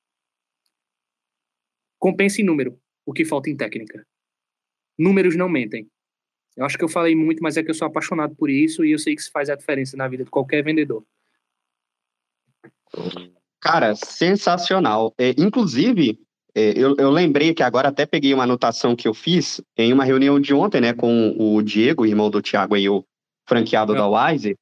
compensa 1.99 2.41
em 2.43 2.45
número 2.45 2.79
o 3.07 3.13
que 3.13 3.25
falta 3.25 3.51
em 3.51 3.57
técnica. 3.57 4.07
Números 4.99 5.37
não 5.37 5.49
mentem. 5.49 5.89
Eu 6.57 6.65
acho 6.65 6.79
que 6.79 6.85
eu 6.85 6.89
falei 6.89 7.15
muito, 7.17 7.43
mas 7.43 7.57
é 7.57 7.63
que 7.63 7.71
eu 7.71 7.75
sou 7.75 7.87
apaixonado 7.87 8.35
por 8.37 8.49
isso 8.49 8.85
e 8.85 8.93
eu 8.93 8.99
sei 8.99 9.15
que 9.15 9.21
isso 9.21 9.31
faz 9.33 9.51
a 9.51 9.57
diferença 9.57 9.97
na 9.97 10.07
vida 10.07 10.25
de 10.25 10.31
qualquer 10.31 10.63
vendedor. 10.63 11.05
Cara, 13.61 13.95
sensacional. 13.97 15.13
É, 15.19 15.31
inclusive, 15.31 16.21
é, 16.55 16.79
eu, 16.79 16.95
eu, 16.97 17.11
lembrei 17.11 17.53
que 17.53 17.63
agora 17.63 17.89
até 17.89 18.07
peguei 18.07 18.33
uma 18.33 18.45
anotação 18.45 18.95
que 18.95 19.09
eu 19.09 19.15
fiz 19.15 19.61
em 19.77 19.93
uma 19.93 20.05
reunião 20.05 20.39
de 20.39 20.55
ontem, 20.55 20.81
né, 20.81 20.93
com 20.93 21.35
o 21.37 21.61
Diego, 21.61 22.07
irmão 22.07 22.31
do 22.31 22.41
Thiago 22.41 22.77
e 22.77 22.85
eu, 22.85 23.05
franqueado 23.49 23.95
é. 23.95 23.97
da 23.97 24.07
Wise, 24.09 24.57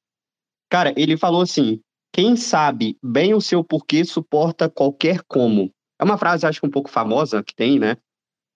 cara, 0.69 0.93
ele 0.97 1.15
falou 1.15 1.41
assim: 1.41 1.79
quem 2.11 2.35
sabe 2.35 2.97
bem 3.03 3.33
o 3.33 3.41
seu 3.41 3.63
porquê 3.63 4.03
suporta 4.03 4.69
qualquer 4.69 5.21
como. 5.27 5.71
É 5.99 6.03
uma 6.03 6.17
frase, 6.17 6.45
acho 6.45 6.59
que 6.59 6.67
um 6.67 6.71
pouco 6.71 6.89
famosa 6.89 7.43
que 7.43 7.55
tem, 7.55 7.77
né? 7.77 7.97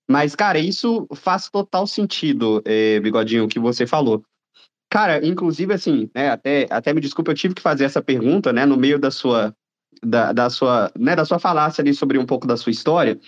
Mas, 0.09 0.35
cara, 0.35 0.57
isso 0.57 1.07
faz 1.15 1.49
total 1.49 1.85
sentido, 1.85 2.61
eh, 2.65 2.99
Bigodinho, 2.99 3.45
o 3.45 3.47
que 3.47 3.59
você 3.59 3.85
falou. 3.85 4.23
Cara, 4.89 5.25
inclusive, 5.25 5.73
assim, 5.73 6.09
né, 6.15 6.29
até, 6.29 6.65
até 6.69 6.93
me 6.93 7.01
desculpa, 7.01 7.31
eu 7.31 7.35
tive 7.35 7.53
que 7.53 7.61
fazer 7.61 7.83
essa 7.83 8.01
pergunta, 8.01 8.53
né, 8.53 8.65
no 8.65 8.77
meio 8.77 8.97
da 8.97 9.11
sua, 9.11 9.53
da, 10.01 10.31
da 10.31 10.49
sua, 10.49 10.89
né, 10.97 11.13
da 11.13 11.25
sua 11.25 11.39
falácia 11.39 11.81
ali 11.81 11.93
sobre 11.93 12.17
um 12.17 12.25
pouco 12.25 12.47
da 12.47 12.55
sua 12.55 12.71
história, 12.71 13.19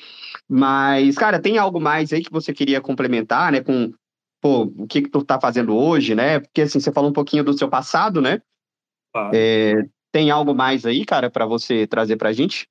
mas, 0.47 1.15
cara, 1.17 1.37
tem 1.37 1.57
algo 1.57 1.81
mais 1.81 2.13
aí 2.13 2.23
que 2.23 2.31
você 2.31 2.53
queria 2.53 2.79
complementar, 2.79 3.51
né, 3.51 3.61
com, 3.61 3.93
pô, 4.41 4.63
o 4.77 4.87
que 4.87 5.01
que 5.01 5.09
tu 5.09 5.23
tá 5.23 5.39
fazendo 5.39 5.75
hoje, 5.75 6.15
né? 6.15 6.39
Porque 6.39 6.61
assim, 6.61 6.79
você 6.79 6.91
falou 6.91 7.09
um 7.09 7.13
pouquinho 7.13 7.43
do 7.43 7.57
seu 7.57 7.69
passado, 7.69 8.21
né? 8.21 8.41
Ah. 9.13 9.31
É, 9.33 9.85
tem 10.11 10.31
algo 10.31 10.55
mais 10.55 10.85
aí, 10.85 11.05
cara, 11.05 11.29
para 11.29 11.45
você 11.45 11.85
trazer 11.85 12.15
pra 12.15 12.33
gente? 12.33 12.67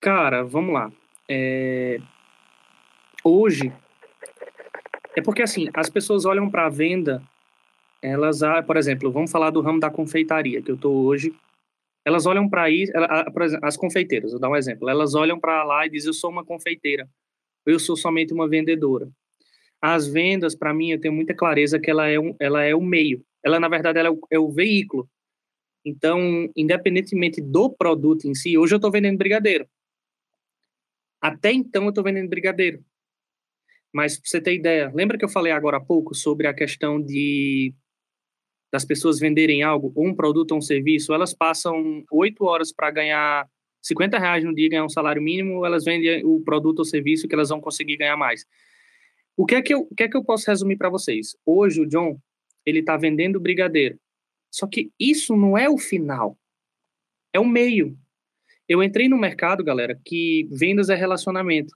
Cara, 0.00 0.42
vamos 0.42 0.74
lá. 0.74 0.90
É... 1.28 2.00
Hoje, 3.22 3.72
é 5.16 5.20
porque 5.20 5.42
assim, 5.42 5.68
as 5.74 5.90
pessoas 5.90 6.24
olham 6.24 6.50
para 6.50 6.66
a 6.66 6.70
venda, 6.70 7.22
elas, 8.02 8.42
ah, 8.42 8.62
por 8.62 8.76
exemplo, 8.76 9.12
vamos 9.12 9.30
falar 9.30 9.50
do 9.50 9.60
ramo 9.60 9.78
da 9.78 9.90
confeitaria, 9.90 10.62
que 10.62 10.70
eu 10.70 10.76
tô 10.76 10.90
hoje, 10.90 11.34
elas 12.04 12.24
olham 12.24 12.48
para 12.48 12.70
isso, 12.70 12.92
as 13.62 13.76
confeiteiras, 13.76 14.32
vou 14.32 14.40
dar 14.40 14.48
um 14.48 14.56
exemplo, 14.56 14.88
elas 14.88 15.14
olham 15.14 15.38
para 15.38 15.62
lá 15.64 15.86
e 15.86 15.90
dizem, 15.90 16.08
eu 16.08 16.14
sou 16.14 16.30
uma 16.30 16.44
confeiteira, 16.44 17.08
eu 17.66 17.78
sou 17.78 17.96
somente 17.96 18.32
uma 18.32 18.48
vendedora. 18.48 19.10
As 19.82 20.06
vendas, 20.06 20.54
para 20.54 20.74
mim, 20.74 20.90
eu 20.90 21.00
tenho 21.00 21.14
muita 21.14 21.34
clareza 21.34 21.78
que 21.78 21.90
ela 21.90 22.06
é, 22.06 22.18
um, 22.18 22.34
ela 22.38 22.62
é 22.62 22.74
o 22.74 22.82
meio. 22.82 23.24
Ela, 23.42 23.58
na 23.58 23.68
verdade, 23.68 23.98
ela 23.98 24.08
é 24.08 24.10
o, 24.10 24.20
é 24.30 24.38
o 24.38 24.50
veículo. 24.50 25.08
Então, 25.84 26.50
independentemente 26.54 27.40
do 27.40 27.70
produto 27.70 28.26
em 28.26 28.34
si, 28.34 28.58
hoje 28.58 28.74
eu 28.74 28.76
estou 28.76 28.90
vendendo 28.90 29.16
brigadeiro. 29.16 29.66
Até 31.20 31.52
então, 31.52 31.84
eu 31.84 31.88
estou 31.88 32.04
vendendo 32.04 32.28
brigadeiro. 32.28 32.84
Mas, 33.92 34.18
para 34.18 34.28
você 34.28 34.40
ter 34.40 34.54
ideia, 34.54 34.90
lembra 34.94 35.18
que 35.18 35.24
eu 35.24 35.28
falei 35.28 35.52
agora 35.52 35.78
há 35.78 35.80
pouco 35.80 36.14
sobre 36.14 36.46
a 36.46 36.54
questão 36.54 37.00
de 37.00 37.74
das 38.72 38.84
pessoas 38.84 39.18
venderem 39.18 39.64
algo, 39.64 39.92
ou 39.96 40.06
um 40.06 40.14
produto 40.14 40.52
ou 40.52 40.58
um 40.58 40.62
serviço, 40.62 41.12
elas 41.12 41.34
passam 41.34 42.04
oito 42.12 42.44
horas 42.44 42.72
para 42.72 42.88
ganhar 42.92 43.44
50 43.82 44.16
reais 44.16 44.44
no 44.44 44.54
dia, 44.54 44.68
ganhar 44.68 44.84
um 44.84 44.88
salário 44.88 45.20
mínimo, 45.20 45.66
elas 45.66 45.84
vendem 45.84 46.24
o 46.24 46.40
produto 46.40 46.78
ou 46.78 46.84
serviço 46.84 47.26
que 47.26 47.34
elas 47.34 47.48
vão 47.48 47.60
conseguir 47.60 47.96
ganhar 47.96 48.16
mais. 48.16 48.46
O 49.36 49.44
que 49.44 49.54
é 49.56 49.62
que 49.62 49.74
eu, 49.74 49.80
o 49.90 49.94
que 49.94 50.04
é 50.04 50.08
que 50.08 50.16
eu 50.16 50.24
posso 50.24 50.48
resumir 50.48 50.76
para 50.76 50.88
vocês? 50.88 51.36
Hoje 51.44 51.80
o 51.80 51.86
John, 51.86 52.20
ele 52.64 52.80
está 52.80 52.96
vendendo 52.96 53.40
brigadeiro. 53.40 53.98
Só 54.50 54.66
que 54.66 54.90
isso 55.00 55.36
não 55.36 55.56
é 55.56 55.68
o 55.68 55.78
final. 55.78 56.38
É 57.32 57.40
o 57.40 57.44
meio. 57.44 57.96
Eu 58.68 58.82
entrei 58.82 59.08
no 59.08 59.18
mercado, 59.18 59.64
galera, 59.64 59.98
que 60.04 60.48
vendas 60.50 60.90
é 60.90 60.94
relacionamento. 60.94 61.74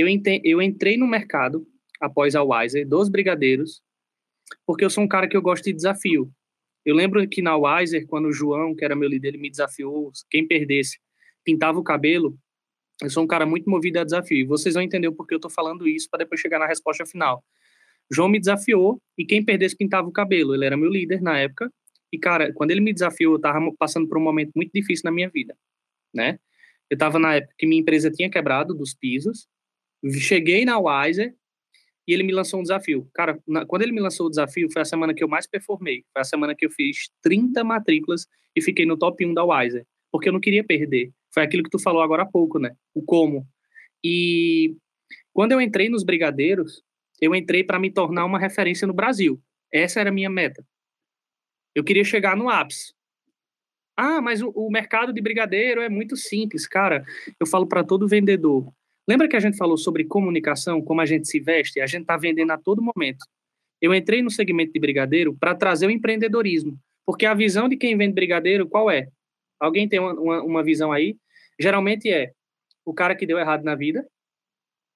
Eu, 0.00 0.08
ente, 0.08 0.40
eu 0.42 0.62
entrei 0.62 0.96
no 0.96 1.06
mercado 1.06 1.66
após 2.00 2.34
a 2.34 2.42
Wiser 2.42 2.88
dos 2.88 3.10
brigadeiros, 3.10 3.82
porque 4.66 4.82
eu 4.82 4.88
sou 4.88 5.04
um 5.04 5.08
cara 5.08 5.28
que 5.28 5.36
eu 5.36 5.42
gosto 5.42 5.64
de 5.64 5.74
desafio. 5.74 6.32
Eu 6.86 6.94
lembro 6.94 7.28
que 7.28 7.42
na 7.42 7.54
Wiser, 7.54 8.06
quando 8.06 8.28
o 8.28 8.32
João, 8.32 8.74
que 8.74 8.82
era 8.82 8.96
meu 8.96 9.08
líder, 9.08 9.28
ele 9.28 9.38
me 9.38 9.50
desafiou, 9.50 10.10
quem 10.30 10.48
perdesse, 10.48 10.98
pintava 11.44 11.78
o 11.78 11.84
cabelo, 11.84 12.34
eu 13.02 13.10
sou 13.10 13.22
um 13.22 13.26
cara 13.26 13.44
muito 13.44 13.68
movido 13.68 13.98
a 13.98 14.04
desafio. 14.04 14.38
E 14.38 14.44
vocês 14.44 14.74
vão 14.74 14.82
entender 14.82 15.06
o 15.06 15.12
porquê 15.12 15.34
eu 15.34 15.36
estou 15.36 15.50
falando 15.50 15.86
isso 15.86 16.08
para 16.10 16.20
depois 16.20 16.40
chegar 16.40 16.58
na 16.58 16.66
resposta 16.66 17.04
final. 17.04 17.44
João 18.10 18.28
me 18.28 18.40
desafiou 18.40 19.02
e 19.18 19.26
quem 19.26 19.44
perdesse 19.44 19.76
pintava 19.76 20.08
o 20.08 20.12
cabelo. 20.12 20.54
Ele 20.54 20.64
era 20.64 20.78
meu 20.78 20.88
líder 20.88 21.20
na 21.20 21.38
época. 21.38 21.70
E, 22.10 22.18
cara, 22.18 22.54
quando 22.54 22.70
ele 22.70 22.80
me 22.80 22.92
desafiou, 22.92 23.34
eu 23.34 23.36
estava 23.36 23.60
passando 23.78 24.08
por 24.08 24.16
um 24.16 24.22
momento 24.22 24.52
muito 24.56 24.72
difícil 24.74 25.02
na 25.04 25.12
minha 25.12 25.28
vida, 25.28 25.54
né? 26.12 26.38
Eu 26.88 26.94
estava 26.94 27.18
na 27.18 27.36
época 27.36 27.54
que 27.58 27.66
minha 27.66 27.80
empresa 27.80 28.10
tinha 28.10 28.30
quebrado 28.30 28.74
dos 28.74 28.94
pisos. 28.94 29.46
Cheguei 30.20 30.64
na 30.64 30.78
Wiser 30.78 31.34
e 32.06 32.12
ele 32.12 32.22
me 32.22 32.32
lançou 32.32 32.60
um 32.60 32.62
desafio. 32.62 33.08
Cara, 33.14 33.38
na, 33.46 33.64
quando 33.66 33.82
ele 33.82 33.92
me 33.92 34.00
lançou 34.00 34.26
o 34.26 34.30
desafio, 34.30 34.70
foi 34.72 34.82
a 34.82 34.84
semana 34.84 35.14
que 35.14 35.22
eu 35.22 35.28
mais 35.28 35.46
performei. 35.46 36.04
Foi 36.12 36.22
a 36.22 36.24
semana 36.24 36.54
que 36.54 36.66
eu 36.66 36.70
fiz 36.70 37.10
30 37.22 37.62
matrículas 37.62 38.26
e 38.56 38.62
fiquei 38.62 38.86
no 38.86 38.96
top 38.96 39.24
1 39.24 39.34
da 39.34 39.44
Wiser. 39.44 39.86
Porque 40.10 40.28
eu 40.28 40.32
não 40.32 40.40
queria 40.40 40.64
perder. 40.64 41.12
Foi 41.32 41.42
aquilo 41.42 41.62
que 41.62 41.70
tu 41.70 41.78
falou 41.78 42.02
agora 42.02 42.22
há 42.22 42.26
pouco, 42.26 42.58
né? 42.58 42.74
O 42.94 43.02
como. 43.02 43.46
E 44.04 44.74
quando 45.32 45.52
eu 45.52 45.60
entrei 45.60 45.88
nos 45.88 46.02
brigadeiros, 46.02 46.82
eu 47.20 47.34
entrei 47.34 47.62
para 47.62 47.78
me 47.78 47.90
tornar 47.90 48.24
uma 48.24 48.38
referência 48.38 48.86
no 48.86 48.94
Brasil. 48.94 49.40
Essa 49.72 50.00
era 50.00 50.10
a 50.10 50.12
minha 50.12 50.30
meta. 50.30 50.64
Eu 51.74 51.84
queria 51.84 52.02
chegar 52.02 52.36
no 52.36 52.48
ápice. 52.48 52.92
Ah, 53.96 54.20
mas 54.20 54.42
o, 54.42 54.48
o 54.50 54.70
mercado 54.70 55.12
de 55.12 55.20
brigadeiro 55.20 55.80
é 55.80 55.88
muito 55.88 56.16
simples, 56.16 56.66
cara. 56.66 57.04
Eu 57.38 57.46
falo 57.46 57.66
para 57.66 57.84
todo 57.84 58.08
vendedor. 58.08 58.72
Lembra 59.08 59.28
que 59.28 59.36
a 59.36 59.40
gente 59.40 59.56
falou 59.56 59.76
sobre 59.76 60.04
comunicação, 60.04 60.82
como 60.82 61.00
a 61.00 61.06
gente 61.06 61.28
se 61.28 61.40
veste? 61.40 61.80
A 61.80 61.86
gente 61.86 62.02
está 62.02 62.16
vendendo 62.16 62.50
a 62.52 62.58
todo 62.58 62.82
momento. 62.82 63.26
Eu 63.80 63.94
entrei 63.94 64.22
no 64.22 64.30
segmento 64.30 64.72
de 64.72 64.80
brigadeiro 64.80 65.34
para 65.34 65.54
trazer 65.54 65.86
o 65.86 65.90
empreendedorismo, 65.90 66.78
porque 67.06 67.26
a 67.26 67.34
visão 67.34 67.68
de 67.68 67.76
quem 67.76 67.96
vende 67.96 68.14
brigadeiro 68.14 68.68
qual 68.68 68.90
é? 68.90 69.08
Alguém 69.58 69.88
tem 69.88 69.98
uma, 69.98 70.12
uma, 70.12 70.42
uma 70.42 70.62
visão 70.62 70.92
aí? 70.92 71.16
Geralmente 71.58 72.10
é 72.10 72.32
o 72.84 72.94
cara 72.94 73.14
que 73.14 73.26
deu 73.26 73.38
errado 73.38 73.64
na 73.64 73.74
vida, 73.74 74.06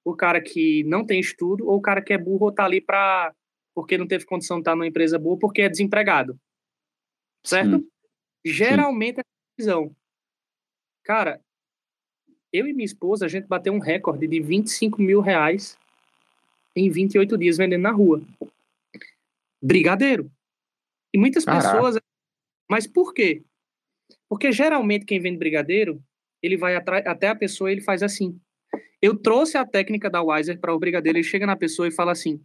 o 0.04 0.14
cara 0.14 0.40
que 0.40 0.84
não 0.84 1.04
tem 1.04 1.18
estudo, 1.18 1.66
ou 1.66 1.76
o 1.76 1.82
cara 1.82 2.02
que 2.02 2.12
é 2.12 2.18
burro 2.18 2.46
ou 2.46 2.52
tá 2.52 2.64
ali 2.64 2.80
para 2.80 3.32
porque 3.74 3.98
não 3.98 4.06
teve 4.06 4.24
condição 4.24 4.58
de 4.58 4.60
estar 4.60 4.76
numa 4.76 4.86
empresa 4.86 5.18
boa, 5.18 5.36
porque 5.36 5.62
é 5.62 5.68
desempregado. 5.68 6.38
Certo? 7.44 7.78
Sim. 7.78 7.88
Geralmente 8.44 9.16
Sim. 9.16 9.20
é 9.20 9.22
a 9.22 9.56
visão. 9.58 9.96
Cara, 11.02 11.40
eu 12.54 12.68
e 12.68 12.72
minha 12.72 12.84
esposa, 12.84 13.26
a 13.26 13.28
gente 13.28 13.48
bateu 13.48 13.72
um 13.72 13.80
recorde 13.80 14.28
de 14.28 14.40
25 14.40 15.02
mil 15.02 15.20
reais 15.20 15.76
em 16.76 16.88
28 16.88 17.36
dias 17.36 17.56
vendendo 17.56 17.82
na 17.82 17.90
rua. 17.90 18.22
Brigadeiro. 19.60 20.30
E 21.12 21.18
muitas 21.18 21.44
Caraca. 21.44 21.68
pessoas. 21.68 21.98
Mas 22.70 22.86
por 22.86 23.12
quê? 23.12 23.42
Porque 24.28 24.52
geralmente 24.52 25.04
quem 25.04 25.18
vende 25.18 25.36
brigadeiro, 25.36 26.00
ele 26.40 26.56
vai 26.56 26.76
até 26.76 27.28
a 27.28 27.34
pessoa 27.34 27.70
e 27.70 27.74
ele 27.74 27.80
faz 27.80 28.04
assim. 28.04 28.40
Eu 29.02 29.18
trouxe 29.18 29.58
a 29.58 29.66
técnica 29.66 30.08
da 30.08 30.22
Wiser 30.22 30.60
para 30.60 30.72
o 30.72 30.78
brigadeiro, 30.78 31.18
ele 31.18 31.24
chega 31.24 31.46
na 31.46 31.56
pessoa 31.56 31.88
e 31.88 31.90
fala 31.92 32.12
assim: 32.12 32.40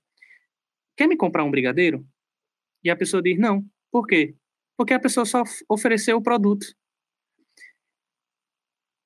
Quer 0.98 1.08
me 1.08 1.16
comprar 1.16 1.44
um 1.44 1.52
brigadeiro? 1.52 2.04
E 2.84 2.90
a 2.90 2.96
pessoa 2.96 3.22
diz: 3.22 3.38
Não. 3.38 3.64
Por 3.92 4.08
quê? 4.08 4.36
Porque 4.76 4.94
a 4.94 5.00
pessoa 5.00 5.26
só 5.26 5.44
ofereceu 5.70 6.18
o 6.18 6.24
produto. 6.24 6.66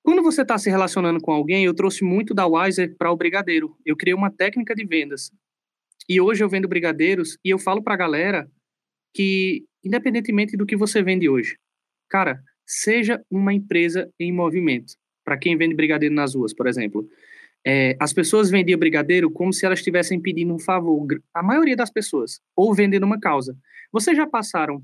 Quando 0.04 0.22
você 0.22 0.42
está 0.42 0.58
se 0.58 0.70
relacionando 0.70 1.22
com 1.22 1.32
alguém, 1.32 1.64
eu 1.64 1.74
trouxe 1.74 2.04
muito 2.04 2.34
da 2.34 2.46
Wiser 2.46 2.94
para 2.98 3.10
o 3.10 3.16
brigadeiro. 3.16 3.78
Eu 3.86 3.96
criei 3.96 4.14
uma 4.14 4.30
técnica 4.30 4.76
de 4.76 4.86
vendas. 4.86 5.32
E 6.10 6.20
hoje 6.20 6.44
eu 6.44 6.50
vendo 6.50 6.68
brigadeiros 6.68 7.38
e 7.44 7.50
eu 7.50 7.58
falo 7.58 7.82
para 7.82 7.94
a 7.94 7.98
galera 7.98 8.52
que, 9.14 9.64
independentemente 9.82 10.58
do 10.58 10.66
que 10.66 10.76
você 10.76 11.02
vende 11.02 11.30
hoje, 11.30 11.58
cara, 12.10 12.44
seja 12.68 13.24
uma 13.32 13.54
empresa 13.54 14.12
em 14.20 14.30
movimento. 14.30 14.94
Para 15.24 15.38
quem 15.38 15.56
vende 15.56 15.74
brigadeiro 15.74 16.14
nas 16.14 16.36
ruas, 16.36 16.54
por 16.54 16.68
exemplo. 16.68 17.08
É, 17.66 17.96
as 17.98 18.12
pessoas 18.12 18.52
vendiam 18.52 18.78
brigadeiro 18.78 19.32
como 19.32 19.54
se 19.54 19.66
elas 19.66 19.80
estivessem 19.80 20.22
pedindo 20.22 20.54
um 20.54 20.60
favor. 20.60 21.08
A 21.34 21.42
maioria 21.42 21.78
das 21.78 21.90
pessoas. 21.90 22.42
Ou 22.58 22.74
vendendo 22.76 23.06
uma 23.06 23.22
causa. 23.22 23.56
Vocês 23.90 24.18
já 24.18 24.28
passaram 24.28 24.84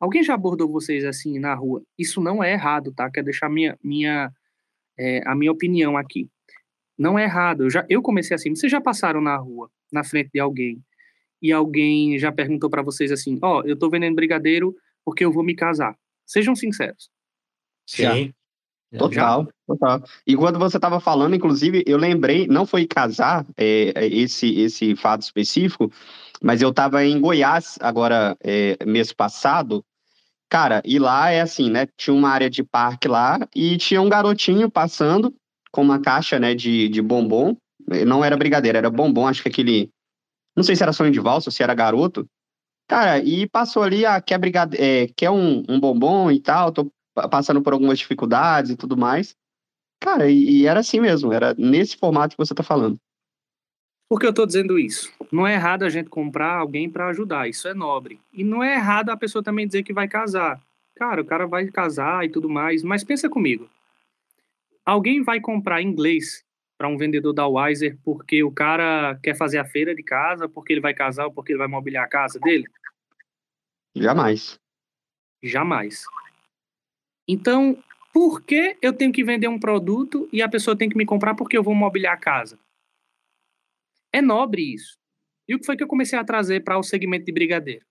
Alguém 0.00 0.22
já 0.22 0.34
abordou 0.34 0.68
vocês 0.68 1.04
assim 1.04 1.38
na 1.38 1.54
rua? 1.54 1.82
Isso 1.98 2.20
não 2.20 2.42
é 2.42 2.52
errado, 2.52 2.92
tá? 2.92 3.10
Quero 3.10 3.26
deixar 3.26 3.48
minha, 3.48 3.78
minha, 3.82 4.32
é, 4.98 5.22
a 5.26 5.34
minha 5.34 5.52
opinião 5.52 5.96
aqui. 5.96 6.28
Não 6.98 7.18
é 7.18 7.24
errado. 7.24 7.64
Eu, 7.64 7.70
já, 7.70 7.84
eu 7.88 8.02
comecei 8.02 8.34
assim. 8.34 8.54
Vocês 8.54 8.70
já 8.70 8.80
passaram 8.80 9.20
na 9.20 9.36
rua, 9.36 9.70
na 9.92 10.04
frente 10.04 10.30
de 10.32 10.40
alguém, 10.40 10.82
e 11.40 11.52
alguém 11.52 12.18
já 12.18 12.32
perguntou 12.32 12.70
para 12.70 12.82
vocês 12.82 13.12
assim: 13.12 13.38
Ó, 13.42 13.60
oh, 13.60 13.62
eu 13.66 13.76
tô 13.76 13.90
vendendo 13.90 14.14
brigadeiro 14.14 14.74
porque 15.04 15.24
eu 15.24 15.32
vou 15.32 15.44
me 15.44 15.54
casar. 15.54 15.96
Sejam 16.26 16.54
sinceros. 16.56 17.10
Sim. 17.86 18.02
Já. 18.92 18.98
Total, 18.98 19.48
total. 19.66 20.04
E 20.24 20.36
quando 20.36 20.58
você 20.58 20.76
estava 20.76 21.00
falando, 21.00 21.34
inclusive, 21.34 21.82
eu 21.84 21.98
lembrei, 21.98 22.46
não 22.46 22.64
foi 22.64 22.86
casar 22.86 23.44
é, 23.56 23.92
é, 23.94 24.06
esse 24.06 24.54
esse 24.60 24.94
fato 24.94 25.22
específico, 25.22 25.90
mas 26.44 26.60
eu 26.60 26.68
estava 26.68 27.02
em 27.02 27.18
Goiás 27.18 27.78
agora 27.80 28.36
é, 28.44 28.76
mês 28.84 29.14
passado, 29.14 29.82
cara, 30.46 30.82
e 30.84 30.98
lá 30.98 31.30
é 31.30 31.40
assim, 31.40 31.70
né? 31.70 31.86
Tinha 31.96 32.12
uma 32.12 32.28
área 32.28 32.50
de 32.50 32.62
parque 32.62 33.08
lá 33.08 33.38
e 33.56 33.78
tinha 33.78 34.02
um 34.02 34.10
garotinho 34.10 34.70
passando 34.70 35.34
com 35.72 35.80
uma 35.80 35.98
caixa, 35.98 36.38
né, 36.38 36.54
de, 36.54 36.90
de 36.90 37.00
bombom. 37.00 37.56
Não 38.06 38.22
era 38.22 38.36
brigadeiro, 38.36 38.76
era 38.76 38.90
bombom, 38.90 39.26
acho 39.26 39.42
que 39.42 39.48
aquele. 39.48 39.90
Não 40.54 40.62
sei 40.62 40.76
se 40.76 40.82
era 40.82 40.92
sonho 40.92 41.10
de 41.10 41.18
valsa, 41.18 41.50
se 41.50 41.62
era 41.62 41.72
garoto. 41.72 42.28
Cara, 42.86 43.18
e 43.18 43.48
passou 43.48 43.82
ali, 43.82 44.04
ah, 44.04 44.20
quer, 44.20 44.36
brigade... 44.36 44.76
É, 44.76 45.08
quer 45.16 45.30
um, 45.30 45.64
um 45.66 45.80
bombom 45.80 46.30
e 46.30 46.40
tal, 46.40 46.70
tô 46.70 46.92
passando 47.30 47.62
por 47.62 47.72
algumas 47.72 47.98
dificuldades 47.98 48.70
e 48.70 48.76
tudo 48.76 48.98
mais. 48.98 49.34
Cara, 49.98 50.30
e, 50.30 50.60
e 50.60 50.66
era 50.66 50.80
assim 50.80 51.00
mesmo, 51.00 51.32
era 51.32 51.54
nesse 51.54 51.96
formato 51.96 52.36
que 52.36 52.44
você 52.44 52.54
tá 52.54 52.62
falando. 52.62 52.98
Por 54.14 54.20
que 54.20 54.26
eu 54.26 54.30
estou 54.30 54.46
dizendo 54.46 54.78
isso? 54.78 55.12
Não 55.32 55.44
é 55.44 55.54
errado 55.54 55.82
a 55.82 55.90
gente 55.90 56.08
comprar 56.08 56.58
alguém 56.58 56.88
para 56.88 57.08
ajudar, 57.08 57.48
isso 57.48 57.66
é 57.66 57.74
nobre. 57.74 58.20
E 58.32 58.44
não 58.44 58.62
é 58.62 58.76
errado 58.76 59.10
a 59.10 59.16
pessoa 59.16 59.42
também 59.42 59.66
dizer 59.66 59.82
que 59.82 59.92
vai 59.92 60.06
casar. 60.06 60.62
Cara, 60.94 61.20
o 61.20 61.24
cara 61.24 61.48
vai 61.48 61.66
casar 61.66 62.24
e 62.24 62.28
tudo 62.28 62.48
mais, 62.48 62.84
mas 62.84 63.02
pensa 63.02 63.28
comigo. 63.28 63.68
Alguém 64.86 65.20
vai 65.20 65.40
comprar 65.40 65.82
inglês 65.82 66.44
para 66.78 66.86
um 66.86 66.96
vendedor 66.96 67.32
da 67.32 67.48
Wiser 67.48 67.98
porque 68.04 68.40
o 68.44 68.52
cara 68.52 69.18
quer 69.20 69.34
fazer 69.34 69.58
a 69.58 69.64
feira 69.64 69.92
de 69.92 70.04
casa, 70.04 70.48
porque 70.48 70.72
ele 70.72 70.80
vai 70.80 70.94
casar 70.94 71.24
ou 71.24 71.32
porque 71.32 71.50
ele 71.50 71.58
vai 71.58 71.66
mobiliar 71.66 72.04
a 72.04 72.08
casa 72.08 72.38
dele? 72.38 72.68
Jamais. 73.96 74.60
Jamais. 75.42 76.04
Então, 77.26 77.76
por 78.12 78.42
que 78.42 78.76
eu 78.80 78.92
tenho 78.92 79.12
que 79.12 79.24
vender 79.24 79.48
um 79.48 79.58
produto 79.58 80.28
e 80.32 80.40
a 80.40 80.48
pessoa 80.48 80.76
tem 80.76 80.88
que 80.88 80.96
me 80.96 81.04
comprar 81.04 81.34
porque 81.34 81.58
eu 81.58 81.64
vou 81.64 81.74
mobiliar 81.74 82.14
a 82.14 82.16
casa? 82.16 82.56
É 84.14 84.22
nobre 84.22 84.62
isso. 84.72 84.96
E 85.48 85.56
o 85.56 85.58
que 85.58 85.66
foi 85.66 85.76
que 85.76 85.82
eu 85.82 85.88
comecei 85.88 86.16
a 86.16 86.22
trazer 86.22 86.62
para 86.62 86.78
o 86.78 86.84
segmento 86.84 87.24
de 87.24 87.32
brigadeiro? 87.32 87.84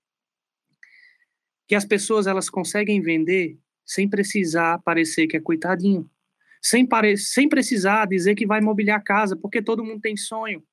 Que 1.68 1.76
as 1.76 1.84
pessoas 1.84 2.28
elas 2.28 2.50
conseguem 2.50 3.02
vender 3.02 3.60
sem 3.86 4.10
precisar 4.10 4.80
parecer 4.80 5.28
que 5.28 5.36
é 5.36 5.42
coitadinho, 5.42 6.10
sem, 6.62 6.86
pare 6.86 7.18
sem 7.18 7.50
precisar 7.50 8.06
dizer 8.06 8.36
que 8.36 8.48
vai 8.48 8.62
mobiliar 8.62 9.00
a 9.00 9.04
casa, 9.04 9.36
porque 9.36 9.62
todo 9.62 9.84
mundo 9.84 10.00
tem 10.00 10.16
sonho. 10.16 10.64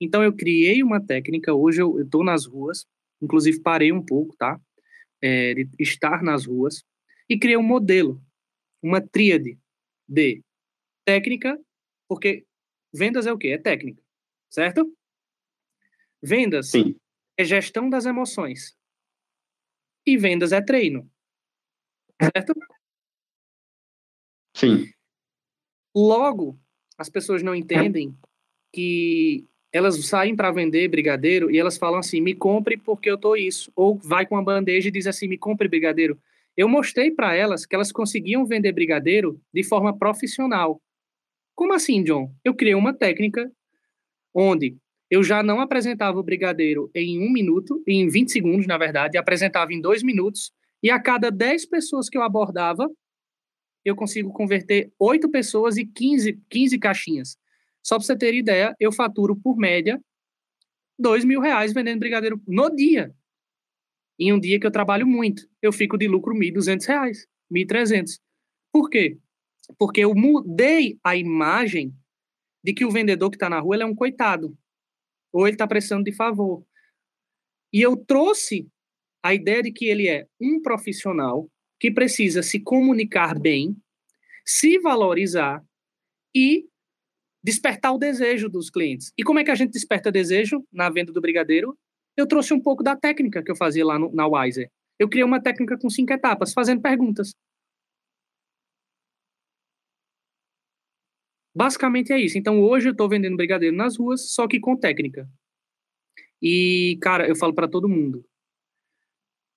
Então 0.00 0.20
eu 0.20 0.32
criei 0.32 0.82
uma 0.82 1.00
técnica, 1.00 1.54
hoje 1.54 1.80
eu 1.80 2.00
estou 2.00 2.24
nas 2.24 2.44
ruas, 2.44 2.84
inclusive 3.20 3.60
parei 3.60 3.92
um 3.92 4.04
pouco, 4.04 4.34
tá? 4.36 4.60
É, 5.22 5.54
de 5.54 5.68
estar 5.78 6.24
nas 6.24 6.44
ruas, 6.44 6.82
e 7.28 7.38
criei 7.38 7.56
um 7.56 7.62
modelo, 7.62 8.20
uma 8.82 9.00
tríade 9.00 9.56
de 10.08 10.42
técnica, 11.04 11.56
porque 12.08 12.44
vendas 12.92 13.28
é 13.28 13.32
o 13.32 13.38
quê? 13.38 13.50
É 13.50 13.58
técnica 13.58 14.01
certo? 14.52 14.86
Vendas 16.22 16.70
Sim. 16.70 16.94
é 17.36 17.44
gestão 17.44 17.88
das 17.88 18.04
emoções. 18.04 18.76
E 20.06 20.16
vendas 20.16 20.52
é 20.52 20.60
treino. 20.60 21.10
Certo? 22.20 22.52
Sim. 24.54 24.92
Logo, 25.94 26.58
as 26.98 27.08
pessoas 27.08 27.42
não 27.42 27.54
entendem 27.54 28.16
que 28.72 29.46
elas 29.72 30.04
saem 30.04 30.36
para 30.36 30.52
vender 30.52 30.86
brigadeiro 30.88 31.50
e 31.50 31.58
elas 31.58 31.78
falam 31.78 31.98
assim: 31.98 32.20
me 32.20 32.34
compre 32.34 32.76
porque 32.76 33.10
eu 33.10 33.18
tô 33.18 33.34
isso. 33.34 33.72
Ou 33.74 33.96
vai 33.96 34.26
com 34.26 34.34
uma 34.34 34.44
bandeja 34.44 34.88
e 34.88 34.92
diz 34.92 35.06
assim: 35.06 35.26
me 35.26 35.38
compre 35.38 35.66
brigadeiro. 35.66 36.20
Eu 36.56 36.68
mostrei 36.68 37.10
para 37.10 37.34
elas 37.34 37.64
que 37.64 37.74
elas 37.74 37.90
conseguiam 37.90 38.44
vender 38.44 38.72
brigadeiro 38.72 39.40
de 39.52 39.64
forma 39.64 39.96
profissional. 39.96 40.80
Como 41.54 41.72
assim, 41.72 42.02
John? 42.04 42.34
Eu 42.44 42.54
criei 42.54 42.74
uma 42.74 42.92
técnica 42.92 43.50
onde 44.34 44.76
eu 45.10 45.22
já 45.22 45.42
não 45.42 45.60
apresentava 45.60 46.18
o 46.18 46.22
brigadeiro 46.22 46.90
em 46.94 47.20
um 47.20 47.30
minuto, 47.30 47.82
em 47.86 48.08
20 48.08 48.32
segundos, 48.32 48.66
na 48.66 48.78
verdade, 48.78 49.18
apresentava 49.18 49.72
em 49.72 49.80
dois 49.80 50.02
minutos, 50.02 50.52
e 50.82 50.90
a 50.90 50.98
cada 50.98 51.30
10 51.30 51.66
pessoas 51.66 52.08
que 52.08 52.16
eu 52.16 52.22
abordava, 52.22 52.90
eu 53.84 53.94
consigo 53.94 54.32
converter 54.32 54.90
8 54.98 55.28
pessoas 55.30 55.76
e 55.76 55.84
15, 55.84 56.40
15 56.48 56.78
caixinhas. 56.78 57.36
Só 57.82 57.96
para 57.96 58.06
você 58.06 58.16
ter 58.16 58.34
ideia, 58.34 58.74
eu 58.80 58.92
faturo 58.92 59.36
por 59.36 59.56
média 59.56 60.00
2 60.98 61.24
mil 61.24 61.40
reais 61.40 61.72
vendendo 61.72 62.00
brigadeiro 62.00 62.40
no 62.46 62.74
dia. 62.74 63.14
Em 64.18 64.32
um 64.32 64.38
dia 64.38 64.58
que 64.58 64.66
eu 64.66 64.70
trabalho 64.70 65.06
muito, 65.06 65.48
eu 65.60 65.72
fico 65.72 65.98
de 65.98 66.06
lucro 66.06 66.34
1.200 66.34 66.86
reais, 66.86 67.26
1.300. 67.50 68.18
Por 68.72 68.88
quê? 68.88 69.18
Porque 69.78 70.00
eu 70.00 70.14
mudei 70.14 70.98
a 71.02 71.16
imagem 71.16 71.94
de 72.62 72.72
que 72.72 72.84
o 72.84 72.90
vendedor 72.90 73.30
que 73.30 73.36
está 73.36 73.48
na 73.48 73.60
rua 73.60 73.76
é 73.76 73.84
um 73.84 73.94
coitado, 73.94 74.56
ou 75.32 75.46
ele 75.46 75.54
está 75.54 75.66
precisando 75.66 76.04
de 76.04 76.12
favor. 76.12 76.64
E 77.72 77.80
eu 77.80 77.96
trouxe 77.96 78.68
a 79.22 79.34
ideia 79.34 79.62
de 79.62 79.72
que 79.72 79.86
ele 79.86 80.08
é 80.08 80.26
um 80.40 80.60
profissional 80.60 81.48
que 81.80 81.90
precisa 81.90 82.42
se 82.42 82.60
comunicar 82.60 83.38
bem, 83.38 83.76
se 84.44 84.78
valorizar 84.78 85.64
e 86.34 86.66
despertar 87.42 87.92
o 87.92 87.98
desejo 87.98 88.48
dos 88.48 88.70
clientes. 88.70 89.12
E 89.18 89.24
como 89.24 89.38
é 89.38 89.44
que 89.44 89.50
a 89.50 89.54
gente 89.54 89.72
desperta 89.72 90.12
desejo 90.12 90.64
na 90.72 90.88
venda 90.88 91.12
do 91.12 91.20
brigadeiro? 91.20 91.76
Eu 92.16 92.26
trouxe 92.26 92.52
um 92.54 92.60
pouco 92.60 92.82
da 92.82 92.94
técnica 92.94 93.42
que 93.42 93.50
eu 93.50 93.56
fazia 93.56 93.84
lá 93.84 93.98
no, 93.98 94.12
na 94.12 94.26
Wiser. 94.26 94.70
Eu 94.98 95.08
criei 95.08 95.24
uma 95.24 95.42
técnica 95.42 95.76
com 95.78 95.90
cinco 95.90 96.12
etapas, 96.12 96.52
fazendo 96.52 96.80
perguntas. 96.80 97.32
Basicamente 101.54 102.12
é 102.12 102.18
isso. 102.18 102.38
Então 102.38 102.60
hoje 102.60 102.88
eu 102.88 102.92
estou 102.92 103.08
vendendo 103.08 103.36
brigadeiro 103.36 103.76
nas 103.76 103.96
ruas, 103.96 104.32
só 104.32 104.46
que 104.48 104.58
com 104.58 104.76
técnica. 104.76 105.28
E, 106.40 106.98
cara, 107.00 107.28
eu 107.28 107.36
falo 107.36 107.54
para 107.54 107.68
todo 107.68 107.88
mundo: 107.88 108.24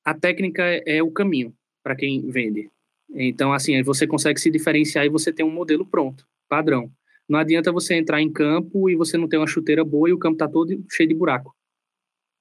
a 0.04 0.14
técnica 0.14 0.64
é 0.86 1.02
o 1.02 1.12
caminho 1.12 1.56
para 1.84 1.96
quem 1.96 2.30
vende. 2.30 2.70
Então, 3.10 3.54
assim, 3.54 3.82
você 3.82 4.06
consegue 4.06 4.40
se 4.40 4.52
diferenciar 4.52 5.06
e 5.06 5.10
você 5.10 5.34
tem 5.34 5.46
um 5.46 5.52
modelo 5.52 5.86
pronto, 5.86 6.28
padrão. 6.48 6.92
Não 7.28 7.40
adianta 7.40 7.72
você 7.72 7.96
entrar 7.96 8.22
em 8.22 8.32
campo 8.32 8.90
e 8.90 8.96
você 8.96 9.18
não 9.18 9.28
ter 9.28 9.38
uma 9.38 9.48
chuteira 9.48 9.84
boa 9.84 10.10
e 10.10 10.14
o 10.14 10.18
campo 10.18 10.38
tá 10.38 10.48
todo 10.48 10.84
cheio 10.92 11.10
de 11.10 11.16
buraco. 11.16 11.56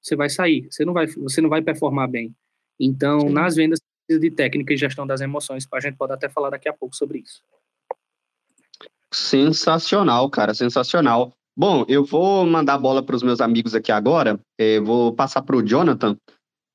Você 0.02 0.14
vai 0.14 0.28
sair, 0.28 0.66
você 0.70 0.84
não 0.84 0.92
vai, 0.92 1.06
você 1.06 1.40
não 1.40 1.48
vai 1.48 1.62
performar 1.62 2.08
bem. 2.08 2.34
Então, 2.78 3.20
Sim. 3.20 3.32
nas 3.32 3.56
vendas 3.56 3.80
precisa 4.06 4.20
de 4.20 4.30
técnica 4.30 4.74
e 4.74 4.76
gestão 4.76 5.06
das 5.06 5.22
emoções, 5.22 5.66
a 5.72 5.80
gente 5.80 5.96
pode 5.96 6.12
até 6.12 6.28
falar 6.28 6.50
daqui 6.50 6.68
a 6.68 6.72
pouco 6.72 6.94
sobre 6.94 7.18
isso. 7.20 7.42
Sensacional, 9.14 10.28
cara, 10.28 10.52
sensacional. 10.54 11.32
Bom, 11.56 11.84
eu 11.88 12.04
vou 12.04 12.44
mandar 12.44 12.74
a 12.74 12.78
bola 12.78 13.00
para 13.00 13.14
os 13.14 13.22
meus 13.22 13.40
amigos 13.40 13.74
aqui 13.74 13.92
agora. 13.92 14.40
É, 14.58 14.80
vou 14.80 15.14
passar 15.14 15.40
para 15.42 15.54
o 15.54 15.62
Jonathan. 15.62 16.16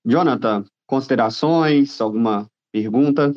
Jonathan, 0.05 0.63
considerações, 0.87 1.99
alguma 1.99 2.49
pergunta? 2.71 3.33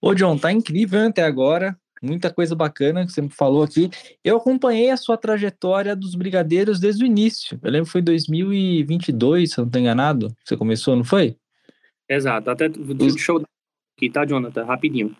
Ô, 0.00 0.14
John, 0.14 0.36
tá 0.36 0.52
incrível 0.52 1.08
até 1.08 1.22
agora. 1.22 1.74
Muita 2.02 2.30
coisa 2.32 2.54
bacana 2.54 3.06
que 3.06 3.12
você 3.12 3.22
me 3.22 3.30
falou 3.30 3.62
aqui. 3.62 3.88
Eu 4.22 4.36
acompanhei 4.36 4.90
a 4.90 4.96
sua 4.96 5.16
trajetória 5.16 5.96
dos 5.96 6.14
brigadeiros 6.14 6.78
desde 6.78 7.04
o 7.04 7.06
início. 7.06 7.58
Eu 7.62 7.70
lembro 7.70 7.86
que 7.86 7.92
foi 7.92 8.00
em 8.02 8.04
2022, 8.04 9.50
se 9.50 9.58
eu 9.58 9.62
não 9.62 9.68
estou 9.68 9.80
enganado. 9.80 10.28
Você 10.44 10.56
começou, 10.56 10.94
não 10.94 11.04
foi? 11.04 11.36
Exato. 12.06 12.50
Até 12.50 12.68
deixa 12.68 13.32
eu 13.32 13.42
aqui, 13.96 14.10
tá, 14.10 14.26
Jonathan? 14.26 14.64
Rapidinho. 14.64 15.16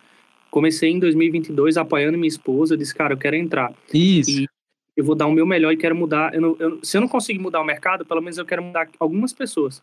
Comecei 0.53 0.91
em 0.91 0.99
2022 0.99 1.77
apoiando 1.77 2.15
minha 2.15 2.27
esposa. 2.27 2.77
Disse, 2.77 2.93
cara, 2.93 3.15
eu 3.15 3.17
quero 3.17 3.35
entrar. 3.35 3.73
Isso. 3.91 4.29
E 4.29 4.47
eu 4.95 5.03
vou 5.03 5.15
dar 5.15 5.25
o 5.25 5.31
meu 5.31 5.47
melhor 5.47 5.73
e 5.73 5.77
quero 5.77 5.95
mudar. 5.95 6.31
Eu 6.31 6.41
não, 6.41 6.55
eu, 6.59 6.79
se 6.83 6.95
eu 6.95 7.01
não 7.01 7.07
conseguir 7.07 7.39
mudar 7.39 7.59
o 7.59 7.65
mercado, 7.65 8.05
pelo 8.05 8.21
menos 8.21 8.37
eu 8.37 8.45
quero 8.45 8.61
mudar 8.61 8.87
algumas 8.99 9.33
pessoas, 9.33 9.81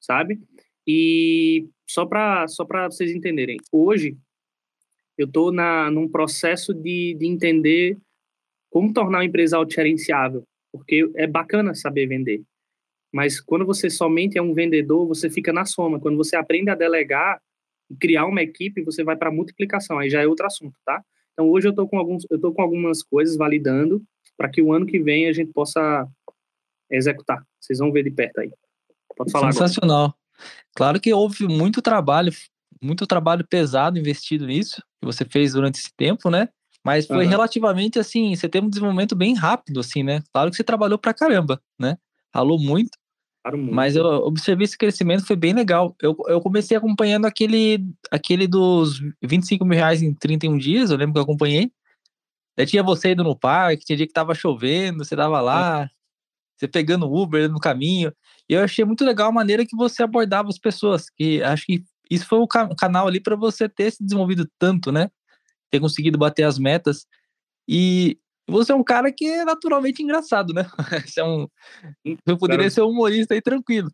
sabe? 0.00 0.40
E 0.86 1.68
só 1.86 2.06
para 2.06 2.48
só 2.48 2.64
vocês 2.64 3.14
entenderem, 3.14 3.58
hoje 3.70 4.16
eu 5.18 5.26
estou 5.26 5.52
num 5.52 6.08
processo 6.08 6.72
de, 6.72 7.14
de 7.18 7.26
entender 7.26 7.98
como 8.70 8.94
tornar 8.94 9.18
a 9.18 9.24
empresa 9.26 9.58
autogerenciável, 9.58 10.44
porque 10.72 11.10
é 11.14 11.26
bacana 11.26 11.74
saber 11.74 12.06
vender. 12.06 12.42
Mas 13.12 13.38
quando 13.38 13.66
você 13.66 13.90
somente 13.90 14.38
é 14.38 14.42
um 14.42 14.54
vendedor, 14.54 15.06
você 15.06 15.28
fica 15.28 15.52
na 15.52 15.66
soma. 15.66 16.00
Quando 16.00 16.16
você 16.16 16.36
aprende 16.36 16.70
a 16.70 16.74
delegar 16.74 17.38
criar 18.00 18.26
uma 18.26 18.42
equipe, 18.42 18.82
você 18.82 19.04
vai 19.04 19.16
para 19.16 19.30
multiplicação, 19.30 19.98
aí 19.98 20.10
já 20.10 20.22
é 20.22 20.26
outro 20.26 20.46
assunto, 20.46 20.76
tá? 20.84 21.02
Então 21.32 21.48
hoje 21.50 21.68
eu 21.68 21.70
estou 21.70 21.88
com 21.88 21.98
alguns, 21.98 22.24
eu 22.30 22.40
tô 22.40 22.52
com 22.52 22.62
algumas 22.62 23.02
coisas 23.02 23.36
validando 23.36 24.02
para 24.36 24.48
que 24.48 24.60
o 24.60 24.72
ano 24.72 24.86
que 24.86 24.98
vem 24.98 25.28
a 25.28 25.32
gente 25.32 25.52
possa 25.52 26.06
executar. 26.90 27.42
Vocês 27.60 27.78
vão 27.78 27.92
ver 27.92 28.04
de 28.04 28.10
perto 28.10 28.40
aí. 28.40 28.50
Pode 29.16 29.30
falar 29.30 29.52
Sensacional. 29.52 30.04
Agora. 30.04 30.14
Claro 30.74 31.00
que 31.00 31.12
houve 31.12 31.46
muito 31.48 31.80
trabalho, 31.80 32.32
muito 32.82 33.06
trabalho 33.06 33.46
pesado 33.46 33.98
investido 33.98 34.46
nisso 34.46 34.82
que 35.00 35.06
você 35.06 35.24
fez 35.24 35.52
durante 35.52 35.76
esse 35.76 35.94
tempo, 35.96 36.30
né? 36.30 36.48
Mas 36.84 37.06
foi 37.06 37.24
uhum. 37.24 37.30
relativamente 37.30 37.98
assim, 37.98 38.34
você 38.34 38.48
teve 38.48 38.66
um 38.66 38.70
desenvolvimento 38.70 39.16
bem 39.16 39.34
rápido, 39.34 39.80
assim, 39.80 40.02
né? 40.02 40.22
Claro 40.32 40.50
que 40.50 40.56
você 40.56 40.62
trabalhou 40.62 40.98
pra 40.98 41.12
caramba, 41.12 41.60
né? 41.78 41.98
Ralou 42.32 42.60
muito. 42.60 42.96
Mas 43.72 43.94
eu 43.94 44.04
observei 44.04 44.64
esse 44.64 44.76
crescimento, 44.76 45.26
foi 45.26 45.36
bem 45.36 45.52
legal. 45.52 45.94
Eu, 46.02 46.16
eu 46.26 46.40
comecei 46.40 46.76
acompanhando 46.76 47.26
aquele, 47.26 47.84
aquele 48.10 48.46
dos 48.46 49.00
25 49.22 49.64
mil 49.64 49.78
reais 49.78 50.02
em 50.02 50.12
31 50.12 50.58
dias, 50.58 50.90
eu 50.90 50.96
lembro 50.96 51.14
que 51.14 51.18
eu 51.18 51.22
acompanhei. 51.22 51.70
Daí 52.56 52.66
tinha 52.66 52.82
você 52.82 53.12
indo 53.12 53.22
no 53.22 53.36
parque, 53.36 53.84
tinha 53.84 53.96
dia 53.96 54.06
que 54.06 54.12
tava 54.12 54.34
chovendo, 54.34 55.04
você 55.04 55.14
tava 55.14 55.40
lá, 55.40 55.88
você 56.56 56.66
pegando 56.66 57.12
Uber 57.12 57.50
no 57.50 57.60
caminho. 57.60 58.12
E 58.48 58.54
eu 58.54 58.64
achei 58.64 58.84
muito 58.84 59.04
legal 59.04 59.28
a 59.28 59.32
maneira 59.32 59.66
que 59.66 59.76
você 59.76 60.02
abordava 60.02 60.48
as 60.48 60.58
pessoas, 60.58 61.10
que 61.10 61.42
acho 61.42 61.66
que 61.66 61.84
isso 62.10 62.26
foi 62.26 62.38
o 62.38 62.46
canal 62.48 63.06
ali 63.06 63.20
para 63.20 63.36
você 63.36 63.68
ter 63.68 63.90
se 63.92 64.02
desenvolvido 64.02 64.48
tanto, 64.58 64.90
né? 64.90 65.10
Ter 65.70 65.80
conseguido 65.80 66.16
bater 66.16 66.44
as 66.44 66.58
metas. 66.58 67.06
E 67.68 68.18
você 68.48 68.72
é 68.72 68.74
um 68.74 68.84
cara 68.84 69.12
que 69.12 69.26
é 69.26 69.44
naturalmente 69.44 70.02
engraçado, 70.02 70.52
né? 70.52 70.66
Você 71.06 71.20
é 71.20 71.24
um. 71.24 71.48
Eu 72.26 72.38
poderia 72.38 72.70
ser 72.70 72.82
um 72.82 72.90
humorista 72.90 73.34
aí 73.34 73.42
tranquilo. 73.42 73.90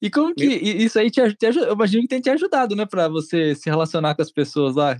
E 0.00 0.10
como 0.10 0.34
que 0.34 0.44
isso 0.44 0.98
aí 0.98 1.10
te, 1.10 1.34
te 1.34 1.46
eu 1.46 1.72
imagino 1.72 2.02
que 2.02 2.08
tem 2.08 2.20
te 2.20 2.30
ajudado, 2.30 2.74
né, 2.74 2.84
para 2.84 3.08
você 3.08 3.54
se 3.54 3.70
relacionar 3.70 4.16
com 4.16 4.22
as 4.22 4.32
pessoas 4.32 4.74
lá. 4.74 4.96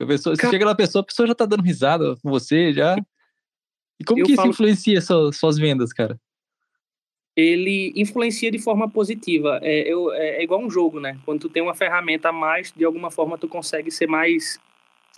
A 0.00 0.06
pessoa, 0.06 0.34
você 0.34 0.50
chega 0.50 0.64
na 0.64 0.74
pessoa, 0.74 1.02
a 1.02 1.06
pessoa 1.06 1.28
já 1.28 1.34
tá 1.34 1.46
dando 1.46 1.62
risada 1.62 2.16
com 2.16 2.30
você 2.30 2.72
já. 2.72 2.96
E 4.00 4.04
como 4.04 4.20
eu 4.20 4.26
que 4.26 4.32
isso 4.32 4.46
influencia 4.46 5.00
suas, 5.00 5.36
suas 5.36 5.58
vendas, 5.58 5.92
cara? 5.92 6.18
ele 7.36 7.92
influencia 7.96 8.50
de 8.50 8.58
forma 8.58 8.88
positiva. 8.88 9.60
É, 9.62 9.80
eu, 9.90 10.12
é, 10.12 10.36
é, 10.36 10.42
igual 10.42 10.60
um 10.60 10.70
jogo, 10.70 11.00
né? 11.00 11.18
Quando 11.24 11.40
tu 11.40 11.48
tem 11.48 11.62
uma 11.62 11.74
ferramenta 11.74 12.28
a 12.28 12.32
mais, 12.32 12.72
de 12.72 12.84
alguma 12.84 13.10
forma 13.10 13.38
tu 13.38 13.48
consegue 13.48 13.90
ser 13.90 14.06
mais 14.06 14.58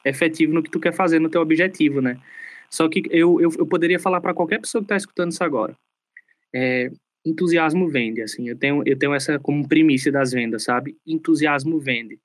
efetivo 0.04 0.52
no 0.52 0.62
que 0.62 0.70
tu 0.70 0.80
quer 0.80 0.92
fazer, 0.92 1.18
no 1.18 1.30
teu 1.30 1.40
objetivo, 1.40 2.00
né? 2.00 2.18
Só 2.72 2.88
que 2.88 3.02
eu, 3.10 3.38
eu, 3.38 3.50
eu 3.58 3.66
poderia 3.66 3.98
falar 3.98 4.20
para 4.20 4.32
qualquer 4.32 4.58
pessoa 4.58 4.80
que 4.80 4.86
está 4.86 4.96
escutando 4.96 5.30
isso 5.30 5.44
agora. 5.44 5.76
É, 6.54 6.90
entusiasmo 7.24 7.86
vende, 7.88 8.22
assim. 8.22 8.48
Eu 8.48 8.56
tenho, 8.56 8.82
eu 8.86 8.98
tenho 8.98 9.14
essa 9.14 9.38
como 9.38 9.68
primícia 9.68 10.10
das 10.10 10.32
vendas, 10.32 10.64
sabe? 10.64 10.96
Entusiasmo 11.06 11.78
vende. 11.78 12.18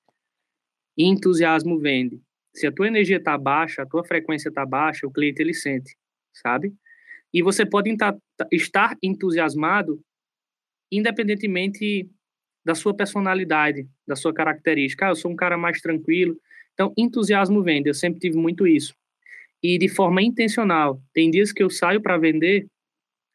Entusiasmo 0.97 1.77
vende. 1.77 2.21
Se 2.55 2.65
a 2.65 2.71
tua 2.71 2.88
energia 2.88 3.21
tá 3.21 3.38
baixa, 3.38 3.81
a 3.83 3.86
tua 3.86 4.05
frequência 4.05 4.51
tá 4.51 4.65
baixa, 4.65 5.05
o 5.05 5.12
cliente 5.12 5.41
ele 5.41 5.53
sente, 5.53 5.95
sabe? 6.33 6.73
E 7.33 7.43
você 7.43 7.65
pode 7.65 7.93
estar 8.51 8.97
entusiasmado 9.03 10.01
independentemente 10.89 12.10
da 12.65 12.73
sua 12.73 12.93
personalidade, 12.93 13.88
da 14.07 14.15
sua 14.15 14.33
característica. 14.33 15.05
Ah, 15.05 15.10
eu 15.10 15.15
sou 15.15 15.29
um 15.29 15.36
cara 15.36 15.57
mais 15.57 15.81
tranquilo. 15.81 16.39
Então, 16.73 16.93
entusiasmo 16.97 17.62
vende. 17.62 17.89
Eu 17.89 17.93
sempre 17.93 18.19
tive 18.19 18.38
muito 18.38 18.65
isso. 18.65 18.95
E 19.62 19.78
de 19.78 19.88
forma 19.88 20.22
intencional. 20.22 21.02
Tem 21.13 21.32
dias 21.32 21.52
que 21.52 21.63
eu 21.63 21.70
saio 21.70 22.02
para 22.02 22.17
vender, 22.17 22.67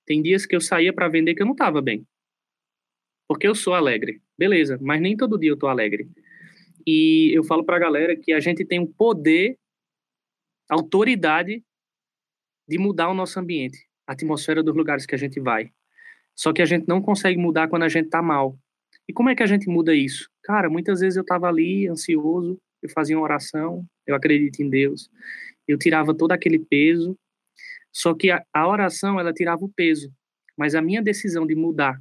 tem 0.06 0.22
dias 0.22 0.46
que 0.46 0.54
eu 0.54 0.60
saía 0.60 0.92
para 0.92 1.08
vender 1.08 1.34
que 1.34 1.42
eu 1.42 1.46
não 1.46 1.52
estava 1.52 1.80
bem. 1.80 2.06
Porque 3.28 3.46
eu 3.46 3.54
sou 3.54 3.74
alegre. 3.74 4.20
Beleza, 4.38 4.78
mas 4.80 5.00
nem 5.00 5.16
todo 5.16 5.38
dia 5.38 5.50
eu 5.50 5.56
tô 5.56 5.66
alegre. 5.66 6.08
E 6.86 7.30
eu 7.36 7.44
falo 7.44 7.64
para 7.64 7.76
a 7.76 7.80
galera 7.80 8.16
que 8.16 8.32
a 8.32 8.40
gente 8.40 8.64
tem 8.64 8.80
um 8.80 8.86
poder, 8.86 9.56
autoridade 10.68 11.62
de 12.68 12.78
mudar 12.78 13.08
o 13.08 13.14
nosso 13.14 13.38
ambiente, 13.38 13.86
a 14.06 14.12
atmosfera 14.12 14.62
dos 14.62 14.74
lugares 14.74 15.06
que 15.06 15.14
a 15.14 15.18
gente 15.18 15.40
vai. 15.40 15.70
Só 16.34 16.52
que 16.52 16.62
a 16.62 16.64
gente 16.64 16.88
não 16.88 17.00
consegue 17.00 17.38
mudar 17.38 17.68
quando 17.68 17.82
a 17.82 17.88
gente 17.88 18.08
tá 18.08 18.22
mal. 18.22 18.58
E 19.08 19.12
como 19.12 19.28
é 19.28 19.34
que 19.34 19.42
a 19.42 19.46
gente 19.46 19.68
muda 19.68 19.94
isso? 19.94 20.28
Cara, 20.42 20.70
muitas 20.70 21.00
vezes 21.00 21.16
eu 21.16 21.24
tava 21.24 21.48
ali 21.48 21.88
ansioso, 21.88 22.58
eu 22.82 22.88
fazia 22.90 23.16
uma 23.16 23.24
oração, 23.24 23.84
eu 24.06 24.14
acredito 24.14 24.60
em 24.60 24.68
Deus, 24.68 25.08
eu 25.66 25.78
tirava 25.78 26.14
todo 26.14 26.32
aquele 26.32 26.58
peso. 26.58 27.16
Só 27.92 28.14
que 28.14 28.30
a, 28.30 28.42
a 28.52 28.66
oração, 28.66 29.20
ela 29.20 29.32
tirava 29.32 29.64
o 29.64 29.68
peso, 29.68 30.12
mas 30.56 30.74
a 30.74 30.82
minha 30.82 31.02
decisão 31.02 31.46
de 31.46 31.54
mudar 31.54 32.00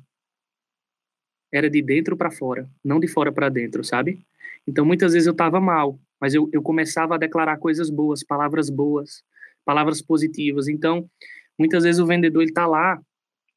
era 1.51 1.69
de 1.69 1.81
dentro 1.81 2.15
para 2.15 2.31
fora, 2.31 2.69
não 2.83 2.99
de 2.99 3.07
fora 3.07 3.31
para 3.31 3.49
dentro, 3.49 3.83
sabe? 3.83 4.25
Então 4.65 4.85
muitas 4.85 5.13
vezes 5.13 5.27
eu 5.27 5.33
tava 5.33 5.59
mal, 5.59 5.99
mas 6.19 6.33
eu, 6.33 6.49
eu 6.53 6.61
começava 6.61 7.15
a 7.15 7.17
declarar 7.17 7.57
coisas 7.57 7.89
boas, 7.89 8.23
palavras 8.23 8.69
boas, 8.69 9.23
palavras 9.65 10.01
positivas. 10.01 10.67
Então, 10.67 11.09
muitas 11.57 11.83
vezes 11.83 11.99
o 11.99 12.05
vendedor 12.05 12.43
está 12.43 12.65
lá 12.65 13.01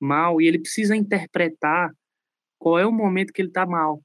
mal 0.00 0.40
e 0.40 0.46
ele 0.46 0.58
precisa 0.58 0.96
interpretar 0.96 1.94
qual 2.58 2.78
é 2.78 2.86
o 2.86 2.92
momento 2.92 3.32
que 3.32 3.42
ele 3.42 3.48
está 3.48 3.66
mal. 3.66 4.02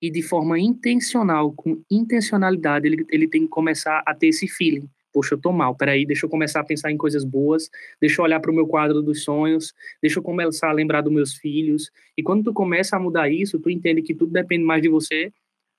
E 0.00 0.10
de 0.10 0.22
forma 0.22 0.58
intencional, 0.58 1.52
com 1.52 1.82
intencionalidade, 1.90 2.86
ele, 2.86 3.06
ele 3.10 3.28
tem 3.28 3.42
que 3.42 3.48
começar 3.48 4.02
a 4.06 4.14
ter 4.14 4.28
esse 4.28 4.46
feeling. 4.46 4.88
Poxa, 5.16 5.34
eu 5.34 5.38
tô 5.38 5.50
mal, 5.50 5.74
peraí, 5.74 6.04
deixa 6.04 6.26
eu 6.26 6.30
começar 6.30 6.60
a 6.60 6.64
pensar 6.64 6.92
em 6.92 6.96
coisas 6.98 7.24
boas, 7.24 7.70
deixa 7.98 8.20
eu 8.20 8.24
olhar 8.26 8.38
para 8.38 8.50
o 8.50 8.54
meu 8.54 8.66
quadro 8.66 9.00
dos 9.00 9.24
sonhos, 9.24 9.72
deixa 10.02 10.18
eu 10.18 10.22
começar 10.22 10.68
a 10.68 10.72
lembrar 10.72 11.00
dos 11.00 11.10
meus 11.10 11.32
filhos. 11.32 11.90
E 12.14 12.22
quando 12.22 12.44
tu 12.44 12.52
começa 12.52 12.96
a 12.96 13.00
mudar 13.00 13.30
isso, 13.30 13.58
tu 13.58 13.70
entende 13.70 14.02
que 14.02 14.14
tudo 14.14 14.30
depende 14.30 14.62
mais 14.62 14.82
de 14.82 14.90
você 14.90 15.32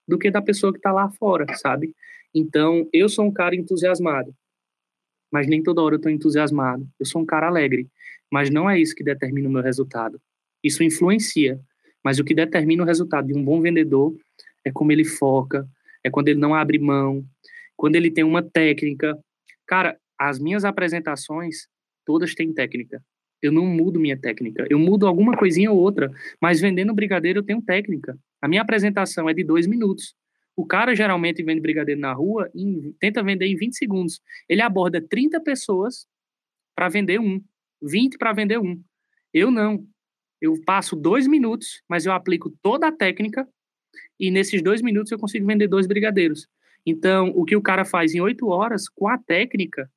do 0.08 0.18
que 0.18 0.32
da 0.32 0.42
pessoa 0.42 0.74
que 0.74 0.80
está 0.80 0.92
lá 0.92 1.08
fora, 1.12 1.46
sabe? 1.56 1.94
Então, 2.34 2.90
eu 2.92 3.08
sou 3.08 3.26
um 3.26 3.32
cara 3.32 3.56
entusiasmado 3.56 4.34
mas 5.32 5.48
nem 5.48 5.62
toda 5.62 5.82
hora 5.82 5.96
eu 5.96 5.98
estou 5.98 6.12
entusiasmado. 6.12 6.88
Eu 7.00 7.06
sou 7.06 7.22
um 7.22 7.26
cara 7.26 7.48
alegre, 7.48 7.88
mas 8.32 8.50
não 8.50 8.68
é 8.68 8.80
isso 8.80 8.96
que 8.96 9.04
determina 9.04 9.48
o 9.48 9.52
meu 9.52 9.62
resultado. 9.62 10.20
Isso 10.64 10.84
influencia, 10.84 11.60
mas 12.04 12.20
o 12.20 12.24
que 12.24 12.34
determina 12.34 12.84
o 12.84 12.86
resultado 12.86 13.28
de 13.28 13.34
um 13.34 13.44
bom 13.44 13.62
vendedor 13.62 14.16
é 14.64 14.72
como 14.72 14.92
ele 14.92 15.06
foca, 15.06 15.68
é 16.04 16.10
quando 16.10 16.30
ele 16.30 16.40
não 16.40 16.56
abre 16.56 16.80
mão, 16.80 17.24
quando 17.78 17.96
ele 17.96 18.12
tem 18.12 18.24
uma 18.24 18.44
técnica. 18.44 19.18
Cara, 19.66 19.98
as 20.20 20.40
minhas 20.40 20.66
apresentações 20.66 21.68
todas 22.06 22.34
têm 22.34 22.54
técnica. 22.54 23.02
Eu 23.42 23.52
não 23.52 23.66
mudo 23.66 24.00
minha 24.00 24.18
técnica. 24.18 24.66
Eu 24.70 24.80
mudo 24.80 25.06
alguma 25.06 25.38
coisinha 25.38 25.72
ou 25.72 25.78
outra, 25.78 26.12
mas 26.42 26.60
vendendo 26.60 26.94
brigadeiro 26.94 27.40
eu 27.40 27.44
tenho 27.44 27.62
técnica. 27.62 28.18
A 28.42 28.48
minha 28.48 28.62
apresentação 28.62 29.30
é 29.30 29.34
de 29.34 29.44
dois 29.44 29.68
minutos. 29.68 30.16
O 30.56 30.66
cara 30.66 30.96
geralmente 30.96 31.44
vende 31.44 31.62
brigadeiro 31.62 32.02
na 32.02 32.12
rua 32.12 32.50
e 32.56 32.96
tenta 33.00 33.22
vender 33.22 33.46
em 33.46 33.56
20 33.56 33.78
segundos. 33.78 34.20
Ele 34.50 34.62
aborda 34.62 35.00
30 35.00 35.40
pessoas 35.42 36.08
para 36.76 36.90
vender 36.90 37.20
um, 37.20 37.40
20 37.82 38.18
para 38.18 38.34
vender 38.34 38.58
um. 38.58 38.82
Eu 39.32 39.52
não. 39.52 39.86
Eu 40.42 40.60
passo 40.66 40.96
dois 40.96 41.28
minutos, 41.28 41.84
mas 41.88 42.06
eu 42.06 42.12
aplico 42.12 42.50
toda 42.62 42.88
a 42.88 42.92
técnica 42.92 43.48
e 44.20 44.32
nesses 44.32 44.64
dois 44.64 44.82
minutos 44.82 45.12
eu 45.12 45.20
consigo 45.20 45.46
vender 45.46 45.68
dois 45.68 45.86
brigadeiros. 45.86 46.48
Então, 46.90 47.34
o 47.36 47.44
que 47.44 47.54
o 47.54 47.62
cara 47.62 47.84
faz 47.84 48.16
em 48.16 48.22
oito 48.22 48.48
horas, 48.48 48.88
com 48.88 49.10
a 49.10 49.18
técnica, 49.18 49.92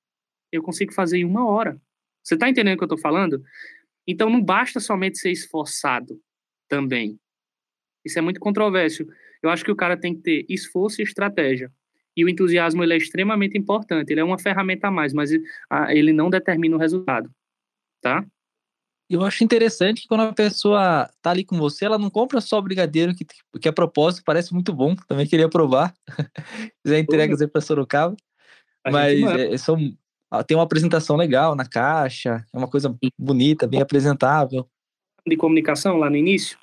eu 0.50 0.60
consigo 0.60 0.92
fazer 0.92 1.18
em 1.18 1.24
uma 1.24 1.48
hora. 1.48 1.80
Você 2.20 2.34
está 2.34 2.48
entendendo 2.48 2.74
o 2.74 2.78
que 2.78 2.82
eu 2.82 2.86
estou 2.86 2.98
falando? 2.98 3.40
Então, 4.04 4.28
não 4.28 4.42
basta 4.42 4.80
somente 4.80 5.16
ser 5.16 5.30
esforçado 5.30 6.20
também. 6.68 7.16
Isso 8.04 8.18
é 8.18 8.22
muito 8.22 8.40
controverso. 8.40 9.06
Eu 9.40 9.50
acho 9.50 9.64
que 9.64 9.70
o 9.70 9.76
cara 9.76 9.96
tem 9.96 10.16
que 10.16 10.22
ter 10.22 10.46
esforço 10.48 11.00
e 11.00 11.04
estratégia. 11.04 11.72
E 12.16 12.24
o 12.24 12.28
entusiasmo 12.28 12.82
ele 12.82 12.94
é 12.94 12.96
extremamente 12.96 13.56
importante. 13.56 14.10
Ele 14.10 14.20
é 14.20 14.24
uma 14.24 14.38
ferramenta 14.38 14.88
a 14.88 14.90
mais, 14.90 15.12
mas 15.12 15.30
ele 15.90 16.12
não 16.12 16.28
determina 16.28 16.74
o 16.74 16.78
resultado, 16.78 17.30
tá? 18.02 18.26
Eu 19.10 19.24
acho 19.24 19.42
interessante 19.42 20.02
que 20.02 20.08
quando 20.08 20.20
a 20.20 20.32
pessoa 20.32 21.10
tá 21.20 21.30
ali 21.30 21.44
com 21.44 21.58
você, 21.58 21.84
ela 21.84 21.98
não 21.98 22.08
compra 22.08 22.40
só 22.40 22.60
brigadeiro, 22.60 23.12
que, 23.12 23.26
que 23.60 23.68
a 23.68 23.72
propósito 23.72 24.22
parece 24.24 24.54
muito 24.54 24.72
bom. 24.72 24.94
Também 25.08 25.26
queria 25.26 25.48
provar. 25.48 25.92
Já 26.86 26.96
entregas 26.96 27.42
aí 27.42 27.48
para 27.48 27.60
Sorocaba. 27.60 28.14
A 28.84 28.90
mas 28.92 29.20
é, 29.20 29.56
são, 29.58 29.76
tem 30.46 30.56
uma 30.56 30.62
apresentação 30.62 31.16
legal 31.16 31.56
na 31.56 31.66
caixa, 31.66 32.46
é 32.54 32.56
uma 32.56 32.68
coisa 32.68 32.96
bonita, 33.18 33.66
bem 33.66 33.82
apresentável. 33.82 34.64
De 35.26 35.36
comunicação 35.36 35.96
lá 35.96 36.08
no 36.08 36.16
início. 36.16 36.56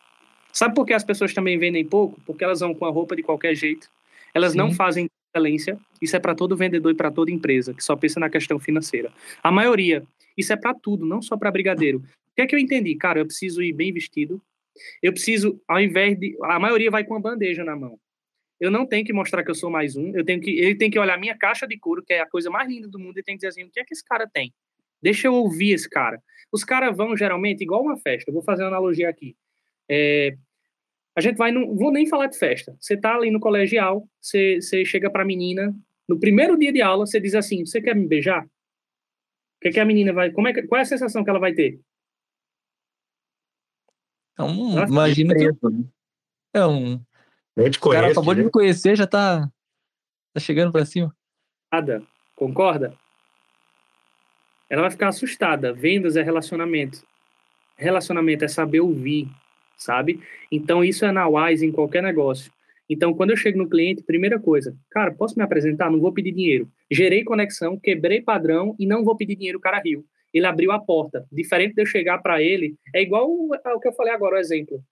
Sabe 0.53 0.73
por 0.73 0.85
que 0.85 0.93
as 0.93 1.03
pessoas 1.03 1.33
também 1.33 1.59
vendem 1.59 1.85
pouco? 1.85 2.17
Porque 2.25 2.45
elas 2.45 2.61
vão 2.61 2.73
com 2.73 2.85
a 2.85 2.89
roupa 2.89 3.13
de 3.13 3.23
qualquer 3.23 3.55
jeito. 3.55 3.89
Elas 4.33 4.53
Sim. 4.53 4.57
não 4.57 4.71
fazem 4.71 5.09
excelência. 5.35 5.77
Isso 6.01 6.15
é 6.15 6.19
para 6.19 6.33
todo 6.33 6.55
vendedor 6.55 6.93
e 6.93 6.95
para 6.95 7.11
toda 7.11 7.29
empresa 7.29 7.73
que 7.73 7.83
só 7.83 7.93
pensa 7.95 8.21
na 8.21 8.29
questão 8.29 8.57
financeira. 8.57 9.11
A 9.43 9.51
maioria, 9.51 10.01
isso 10.37 10.53
é 10.53 10.55
para 10.55 10.73
tudo, 10.73 11.05
não 11.05 11.21
só 11.21 11.35
para 11.35 11.51
brigadeiro. 11.51 12.01
Que 12.37 12.43
é 12.43 12.45
que 12.45 12.53
eu 12.53 12.59
entendi? 12.59 12.95
Cara, 12.95 13.19
eu 13.19 13.25
preciso 13.25 13.63
ir 13.63 13.73
bem 13.73 13.91
vestido. 13.91 14.39
Eu 15.01 15.11
preciso, 15.11 15.59
ao 15.67 15.81
invés 15.81 16.15
de. 16.19 16.37
A 16.43 16.59
maioria 16.59 16.91
vai 16.91 17.03
com 17.03 17.15
uma 17.15 17.19
bandeja 17.19 17.63
na 17.63 17.75
mão. 17.75 17.99
Eu 18.59 18.69
não 18.69 18.85
tenho 18.85 19.03
que 19.03 19.11
mostrar 19.11 19.43
que 19.43 19.49
eu 19.49 19.55
sou 19.55 19.71
mais 19.71 19.95
um. 19.95 20.15
Eu 20.15 20.23
tenho 20.23 20.39
que, 20.39 20.51
ele 20.51 20.75
tem 20.75 20.91
que 20.91 20.99
olhar 20.99 21.19
minha 21.19 21.35
caixa 21.35 21.67
de 21.67 21.79
couro, 21.79 22.03
que 22.03 22.13
é 22.13 22.19
a 22.19 22.29
coisa 22.29 22.51
mais 22.51 22.69
linda 22.69 22.87
do 22.87 22.99
mundo, 22.99 23.17
e 23.17 23.23
tem 23.23 23.33
que 23.33 23.39
dizer 23.39 23.47
assim: 23.47 23.63
o 23.63 23.71
que 23.71 23.79
é 23.79 23.83
que 23.83 23.91
esse 23.91 24.05
cara 24.05 24.29
tem? 24.31 24.53
Deixa 25.01 25.27
eu 25.27 25.33
ouvir 25.33 25.71
esse 25.71 25.89
cara. 25.89 26.21
Os 26.51 26.63
caras 26.63 26.95
vão 26.95 27.17
geralmente 27.17 27.63
igual 27.63 27.81
uma 27.81 27.97
festa. 27.97 28.29
Eu 28.29 28.33
vou 28.35 28.43
fazer 28.43 28.61
uma 28.61 28.69
analogia 28.69 29.09
aqui. 29.09 29.35
É, 29.89 30.37
a 31.15 31.21
gente 31.21 31.37
vai, 31.37 31.51
não 31.51 31.75
vou 31.75 31.91
nem 31.91 32.05
falar 32.05 32.27
de 32.27 32.37
festa. 32.37 32.77
Você 32.79 32.95
tá 32.95 33.15
ali 33.15 33.31
no 33.31 33.39
colegial, 33.39 34.07
você, 34.21 34.61
você 34.61 34.85
chega 34.85 35.09
para 35.09 35.23
a 35.23 35.25
menina, 35.25 35.75
no 36.07 36.19
primeiro 36.19 36.55
dia 36.55 36.71
de 36.71 36.83
aula, 36.83 37.07
você 37.07 37.19
diz 37.19 37.33
assim: 37.33 37.65
Você 37.65 37.81
quer 37.81 37.95
me 37.95 38.07
beijar? 38.07 38.45
O 38.45 39.59
que, 39.59 39.69
é 39.69 39.71
que 39.71 39.79
a 39.79 39.85
menina 39.85 40.13
vai. 40.13 40.29
Como 40.29 40.47
é 40.47 40.61
qual 40.67 40.77
é 40.77 40.83
a 40.83 40.85
sensação 40.85 41.23
que 41.23 41.29
ela 41.31 41.39
vai 41.39 41.53
ter? 41.53 41.79
Então, 44.37 44.87
imagina 44.87 45.33
que. 45.33 45.49
É 46.53 46.65
um 46.65 47.01
nem 47.57 47.71
te 47.71 47.79
conhece, 47.79 47.99
o 47.99 48.01
cara 48.01 48.11
acabou 48.11 48.35
de 48.35 48.43
me 48.43 48.51
conhecer, 48.51 48.95
já 48.95 49.07
tá, 49.07 49.49
tá 50.31 50.39
chegando 50.39 50.71
pra 50.71 50.85
cima. 50.85 51.11
Nada, 51.73 52.03
concorda? 52.35 52.93
Ela 54.69 54.83
vai 54.83 54.91
ficar 54.91 55.07
assustada. 55.07 55.73
Vendas 55.73 56.15
é 56.15 56.21
relacionamento. 56.21 57.03
Relacionamento 57.75 58.45
é 58.45 58.47
saber 58.47 58.81
ouvir, 58.81 59.27
sabe? 59.75 60.21
Então, 60.51 60.83
isso 60.83 61.03
é 61.03 61.11
na 61.11 61.27
Wise 61.27 61.65
em 61.65 61.71
qualquer 61.71 62.03
negócio. 62.03 62.51
Então, 62.87 63.13
quando 63.13 63.31
eu 63.31 63.37
chego 63.37 63.57
no 63.57 63.69
cliente, 63.69 64.03
primeira 64.03 64.39
coisa, 64.39 64.77
cara, 64.91 65.11
posso 65.11 65.35
me 65.35 65.43
apresentar? 65.43 65.89
Não 65.89 65.99
vou 65.99 66.13
pedir 66.13 66.31
dinheiro. 66.31 66.71
Gerei 66.91 67.23
conexão, 67.23 67.77
quebrei 67.77 68.21
padrão 68.21 68.75
e 68.77 68.85
não 68.85 69.03
vou 69.03 69.17
pedir 69.17 69.35
dinheiro, 69.35 69.57
o 69.57 69.61
cara 69.61 69.81
riu. 69.83 70.05
Ele 70.37 70.45
abriu 70.45 70.71
a 70.71 70.79
porta. 70.79 71.25
Diferente 71.31 71.75
de 71.75 71.81
eu 71.81 71.85
chegar 71.85 72.19
para 72.19 72.41
ele, 72.41 72.75
é 72.93 73.01
igual 73.01 73.29
ao 73.65 73.79
que 73.79 73.87
eu 73.87 73.93
falei 73.93 74.13
agora, 74.13 74.35
o 74.35 74.39
exemplo. 74.39 74.83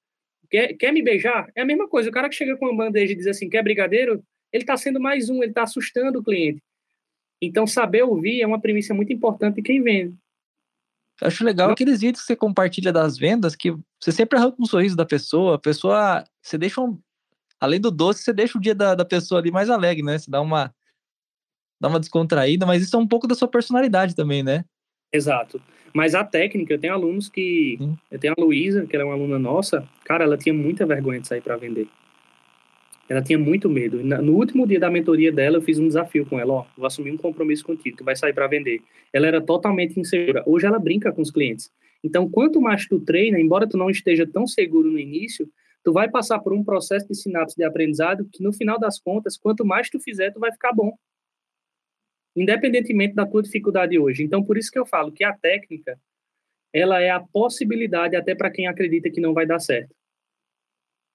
Quer, 0.50 0.74
quer 0.74 0.92
me 0.92 1.02
beijar? 1.02 1.50
É 1.56 1.62
a 1.62 1.66
mesma 1.66 1.88
coisa. 1.88 2.10
O 2.10 2.12
cara 2.12 2.30
que 2.30 2.36
chega 2.36 2.56
com 2.58 2.66
uma 2.66 2.86
bandeja 2.86 3.14
e 3.14 3.16
diz 3.16 3.28
assim, 3.28 3.50
quer 3.50 3.64
brigadeiro? 3.64 4.24
Ele 4.52 4.64
está 4.64 4.78
sendo 4.78 5.00
mais 5.00 5.30
um, 5.30 5.38
ele 5.38 5.52
está 5.52 5.64
assustando 5.64 6.20
o 6.20 6.24
cliente. 6.24 6.62
Então, 7.42 7.68
saber 7.68 8.04
ouvir 8.04 8.42
é 8.42 8.48
uma 8.48 8.60
premissa 8.60 8.94
muito 8.94 9.12
importante 9.12 9.56
de 9.56 9.62
quem 9.62 9.82
vende. 9.82 10.16
Eu 11.22 11.28
acho 11.28 11.44
legal 11.46 11.68
Não. 11.68 11.74
aqueles 11.74 12.02
vídeos 12.02 12.22
que 12.22 12.28
você 12.28 12.36
compartilha 12.36 12.92
das 12.92 13.18
vendas, 13.18 13.56
que 13.56 13.72
você 14.00 14.12
sempre 14.12 14.38
arranca 14.38 14.58
um 14.60 14.66
sorriso 14.66 14.96
da 14.96 15.06
pessoa, 15.06 15.56
a 15.56 15.60
pessoa, 15.60 16.24
você 16.42 16.58
deixa 16.58 16.82
um, 16.82 17.00
além 17.60 17.80
do 17.80 17.92
doce, 17.92 18.24
você 18.24 18.34
deixa 18.34 18.58
o 18.58 18.62
dia 18.62 18.76
da, 18.76 18.96
da 18.96 19.06
pessoa 19.06 19.40
ali 19.40 19.52
mais 19.52 19.70
alegre, 19.70 20.04
né? 20.04 20.18
Você 20.18 20.30
dá 20.30 20.42
uma, 20.42 20.74
dá 21.80 21.88
uma 21.88 22.00
descontraída, 22.00 22.66
mas 22.66 22.82
isso 22.82 22.96
é 22.96 23.00
um 23.00 23.08
pouco 23.08 23.28
da 23.28 23.36
sua 23.36 23.48
personalidade 23.48 24.16
também, 24.16 24.44
né? 24.44 24.66
Exato. 25.16 25.62
Mas 25.94 26.14
a 26.14 26.24
técnica, 26.26 26.74
eu 26.74 26.78
tenho 26.78 26.94
alunos 26.94 27.30
que. 27.30 27.78
Hum. 27.80 27.96
Eu 28.12 28.20
tenho 28.20 28.34
a 28.38 28.42
Luísa, 28.42 28.86
que 28.86 28.96
era 28.96 29.04
é 29.04 29.06
uma 29.06 29.16
aluna 29.16 29.40
nossa, 29.40 29.88
cara, 30.04 30.26
ela 30.26 30.38
tinha 30.38 30.54
muita 30.54 30.86
vergonha 30.86 31.22
de 31.22 31.28
sair 31.28 31.42
para 31.42 31.56
vender. 31.56 31.88
Ela 33.08 33.22
tinha 33.22 33.38
muito 33.38 33.70
medo. 33.70 34.04
No 34.04 34.34
último 34.34 34.68
dia 34.68 34.80
da 34.80 34.90
mentoria 34.90 35.32
dela, 35.32 35.58
eu 35.58 35.62
fiz 35.62 35.80
um 35.80 35.88
desafio 35.88 36.26
com 36.26 36.38
ela: 36.38 36.54
ó, 36.54 36.66
vou 36.76 36.86
assumir 36.86 37.12
um 37.12 37.18
compromisso 37.18 37.64
contigo, 37.64 37.98
tu 37.98 38.04
vai 38.04 38.16
sair 38.16 38.34
para 38.34 38.48
vender. 38.48 38.82
Ela 39.14 39.28
era 39.28 39.40
totalmente 39.40 39.98
insegura. 39.98 40.44
Hoje 40.46 40.66
ela 40.66 40.80
brinca 40.80 41.14
com 41.14 41.22
os 41.22 41.32
clientes. 41.32 41.72
Então, 42.04 42.30
quanto 42.30 42.60
mais 42.60 42.86
tu 42.88 43.00
treina, 43.00 43.40
embora 43.40 43.68
tu 43.68 43.78
não 43.78 43.90
esteja 43.90 44.28
tão 44.28 44.46
seguro 44.46 44.92
no 44.92 45.00
início, 45.00 45.48
tu 45.84 45.94
vai 45.94 46.10
passar 46.10 46.40
por 46.40 46.52
um 46.52 46.64
processo 46.64 47.08
de 47.08 47.16
sinapse 47.16 47.56
de 47.56 47.64
aprendizado 47.64 48.28
que, 48.32 48.44
no 48.44 48.52
final 48.52 48.78
das 48.78 49.00
contas, 49.00 49.38
quanto 49.38 49.66
mais 49.66 49.90
tu 49.90 50.00
fizer, 50.00 50.32
tu 50.32 50.40
vai 50.40 50.52
ficar 50.52 50.74
bom 50.74 50.92
independentemente 52.36 53.16
da 53.16 53.26
tua 53.26 53.42
dificuldade 53.42 53.98
hoje. 53.98 54.24
Então, 54.24 54.44
por 54.44 54.58
isso 54.58 54.72
que 54.72 54.78
eu 54.78 54.86
falo 54.86 55.12
que 55.12 55.24
a 55.24 55.34
técnica, 55.34 56.00
ela 56.74 57.02
é 57.02 57.10
a 57.10 57.20
possibilidade 57.20 58.16
até 58.16 58.36
para 58.36 58.52
quem 58.52 58.68
acredita 58.68 59.10
que 59.10 59.22
não 59.22 59.34
vai 59.34 59.46
dar 59.46 59.60
certo. 59.60 59.96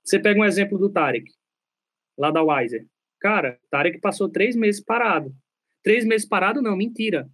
Você 0.02 0.18
pega 0.18 0.40
um 0.40 0.44
exemplo 0.44 0.78
do 0.78 0.88
Tarek, 0.88 1.30
lá 2.16 2.30
da 2.30 2.42
Wiser. 2.42 2.86
Cara, 3.20 3.58
Tarek 3.70 4.00
passou 4.00 4.30
três 4.30 4.56
meses 4.56 4.80
parado. 4.80 5.34
Três 5.82 6.04
meses 6.06 6.26
parado, 6.26 6.62
não, 6.62 6.76
mentira. 6.76 7.28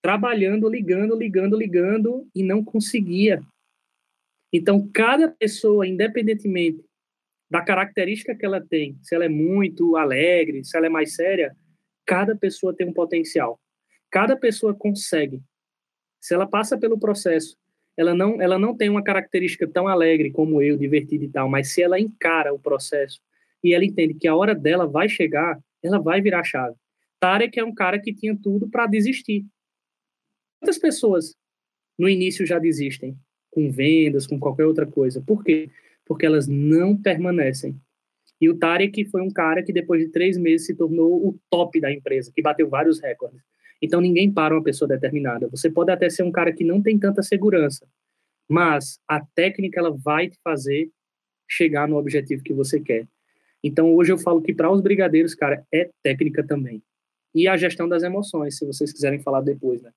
Trabalhando, 0.00 0.68
ligando, 0.68 1.16
ligando, 1.16 1.56
ligando 1.56 2.28
e 2.32 2.44
não 2.44 2.64
conseguia. 2.64 3.42
Então, 4.52 4.88
cada 4.92 5.28
pessoa, 5.28 5.86
independentemente 5.86 6.84
da 7.50 7.60
característica 7.60 8.34
que 8.34 8.44
ela 8.44 8.60
tem, 8.60 8.98
se 9.02 9.14
ela 9.14 9.24
é 9.24 9.28
muito 9.28 9.96
alegre, 9.96 10.64
se 10.64 10.76
ela 10.76 10.86
é 10.86 10.88
mais 10.88 11.14
séria, 11.14 11.56
Cada 12.06 12.36
pessoa 12.36 12.74
tem 12.74 12.86
um 12.86 12.92
potencial. 12.92 13.60
Cada 14.10 14.36
pessoa 14.36 14.74
consegue. 14.74 15.42
Se 16.20 16.34
ela 16.34 16.46
passa 16.46 16.78
pelo 16.78 16.98
processo, 16.98 17.56
ela 17.96 18.14
não, 18.14 18.40
ela 18.40 18.58
não 18.58 18.76
tem 18.76 18.88
uma 18.88 19.02
característica 19.02 19.66
tão 19.66 19.88
alegre 19.88 20.30
como 20.30 20.62
eu, 20.62 20.76
divertida 20.76 21.24
e 21.24 21.28
tal, 21.28 21.48
mas 21.48 21.72
se 21.72 21.82
ela 21.82 21.98
encara 21.98 22.54
o 22.54 22.58
processo 22.58 23.20
e 23.64 23.74
ela 23.74 23.84
entende 23.84 24.14
que 24.14 24.28
a 24.28 24.36
hora 24.36 24.54
dela 24.54 24.86
vai 24.86 25.08
chegar, 25.08 25.58
ela 25.82 25.98
vai 25.98 26.20
virar 26.20 26.44
chave. 26.44 26.76
Tarek 27.18 27.58
é 27.58 27.64
um 27.64 27.74
cara 27.74 27.98
que 27.98 28.14
tinha 28.14 28.36
tudo 28.40 28.68
para 28.68 28.86
desistir. 28.86 29.44
Quantas 30.60 30.78
pessoas 30.78 31.34
no 31.98 32.08
início 32.08 32.46
já 32.46 32.58
desistem? 32.58 33.16
Com 33.50 33.70
vendas, 33.70 34.26
com 34.26 34.38
qualquer 34.38 34.66
outra 34.66 34.86
coisa. 34.86 35.20
Por 35.20 35.42
quê? 35.42 35.70
Porque 36.04 36.26
elas 36.26 36.46
não 36.46 36.96
permanecem. 36.96 37.80
E 38.40 38.48
o 38.48 38.56
Tarek 38.56 39.04
foi 39.06 39.22
um 39.22 39.30
cara 39.30 39.62
que 39.62 39.72
depois 39.72 40.00
de 40.02 40.08
três 40.08 40.36
meses 40.36 40.66
se 40.66 40.74
tornou 40.74 41.26
o 41.26 41.38
top 41.50 41.80
da 41.80 41.92
empresa, 41.92 42.32
que 42.34 42.42
bateu 42.42 42.68
vários 42.68 43.00
recordes. 43.00 43.40
Então 43.80 44.00
ninguém 44.00 44.30
para 44.32 44.54
uma 44.54 44.62
pessoa 44.62 44.88
determinada. 44.88 45.48
Você 45.48 45.70
pode 45.70 45.90
até 45.90 46.08
ser 46.10 46.22
um 46.22 46.32
cara 46.32 46.52
que 46.52 46.64
não 46.64 46.82
tem 46.82 46.98
tanta 46.98 47.22
segurança, 47.22 47.86
mas 48.48 48.98
a 49.08 49.20
técnica 49.34 49.80
ela 49.80 49.90
vai 49.90 50.28
te 50.28 50.38
fazer 50.42 50.90
chegar 51.48 51.88
no 51.88 51.96
objetivo 51.96 52.42
que 52.42 52.52
você 52.52 52.80
quer. 52.80 53.06
Então 53.62 53.94
hoje 53.94 54.12
eu 54.12 54.18
falo 54.18 54.42
que 54.42 54.54
para 54.54 54.70
os 54.70 54.80
brigadeiros, 54.80 55.34
cara, 55.34 55.64
é 55.72 55.90
técnica 56.02 56.44
também. 56.46 56.82
E 57.34 57.48
a 57.48 57.56
gestão 57.56 57.88
das 57.88 58.02
emoções, 58.02 58.56
se 58.56 58.66
vocês 58.66 58.92
quiserem 58.92 59.20
falar 59.20 59.40
depois, 59.40 59.82
né? 59.82 59.90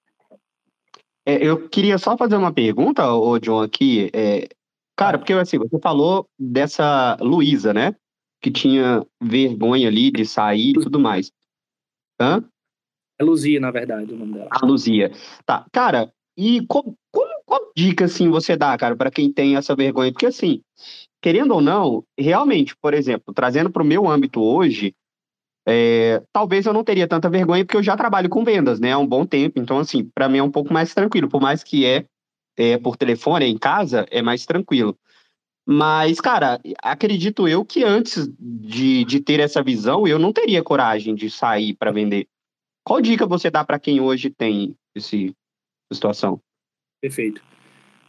É, 1.25 1.45
eu 1.45 1.69
queria 1.69 1.97
só 1.97 2.17
fazer 2.17 2.35
uma 2.35 2.51
pergunta, 2.51 3.13
ô 3.13 3.37
John, 3.39 3.61
aqui. 3.61 4.09
É, 4.13 4.47
cara, 4.95 5.17
porque 5.17 5.33
assim, 5.33 5.57
você 5.57 5.77
falou 5.79 6.27
dessa 6.37 7.17
Luísa, 7.21 7.73
né? 7.73 7.95
Que 8.41 8.51
tinha 8.51 9.05
vergonha 9.21 9.87
ali 9.87 10.11
de 10.11 10.25
sair 10.25 10.71
e 10.71 10.73
tudo 10.73 10.99
mais. 10.99 11.31
Hã? 12.19 12.43
É 13.19 13.23
Luzia, 13.23 13.59
na 13.59 13.71
verdade, 13.71 14.13
o 14.13 14.17
nome 14.17 14.33
dela. 14.33 14.47
A 14.49 14.65
Luzia. 14.65 15.11
Tá, 15.45 15.65
cara, 15.71 16.11
e 16.37 16.65
qual, 16.67 16.85
qual, 17.11 17.27
qual 17.45 17.71
dica, 17.75 18.05
assim, 18.05 18.29
você 18.29 18.55
dá, 18.55 18.77
cara, 18.77 18.95
para 18.95 19.11
quem 19.11 19.31
tem 19.31 19.57
essa 19.57 19.75
vergonha? 19.75 20.11
Porque, 20.11 20.25
assim, 20.25 20.61
querendo 21.21 21.53
ou 21.53 21.61
não, 21.61 22.03
realmente, 22.17 22.75
por 22.77 22.93
exemplo, 22.93 23.33
trazendo 23.33 23.69
para 23.69 23.83
o 23.83 23.85
meu 23.85 24.09
âmbito 24.09 24.41
hoje, 24.41 24.95
é, 25.67 26.23
talvez 26.31 26.65
eu 26.65 26.73
não 26.73 26.83
teria 26.83 27.07
tanta 27.07 27.29
vergonha 27.29 27.65
porque 27.65 27.75
eu 27.75 27.83
já 27.83 27.97
trabalho 27.97 28.29
com 28.29 28.43
vendas, 28.45 28.79
né, 28.79 28.93
há 28.93 28.97
um 28.97 29.05
bom 29.05 29.25
tempo. 29.25 29.59
Então, 29.59 29.79
assim, 29.79 30.09
para 30.15 30.29
mim 30.29 30.37
é 30.37 30.43
um 30.43 30.51
pouco 30.51 30.73
mais 30.73 30.93
tranquilo. 30.93 31.27
Por 31.27 31.41
mais 31.41 31.61
que 31.61 31.85
é, 31.85 32.05
é 32.57 32.77
por 32.77 32.95
telefone, 32.95 33.45
é 33.45 33.47
em 33.49 33.57
casa, 33.57 34.05
é 34.09 34.21
mais 34.21 34.45
tranquilo. 34.45 34.97
Mas, 35.71 36.19
cara, 36.19 36.59
acredito 36.81 37.47
eu 37.47 37.63
que 37.63 37.83
antes 37.83 38.27
de, 38.39 39.05
de 39.05 39.19
ter 39.19 39.39
essa 39.39 39.61
visão, 39.61 40.07
eu 40.07 40.17
não 40.17 40.33
teria 40.33 40.63
coragem 40.63 41.13
de 41.13 41.29
sair 41.29 41.75
para 41.75 41.91
vender. 41.91 42.27
Qual 42.83 42.99
dica 42.99 43.27
você 43.27 43.51
dá 43.51 43.63
para 43.63 43.77
quem 43.77 44.01
hoje 44.01 44.31
tem 44.31 44.75
esse, 44.95 45.31
situação? 45.93 46.41
Perfeito. 46.99 47.43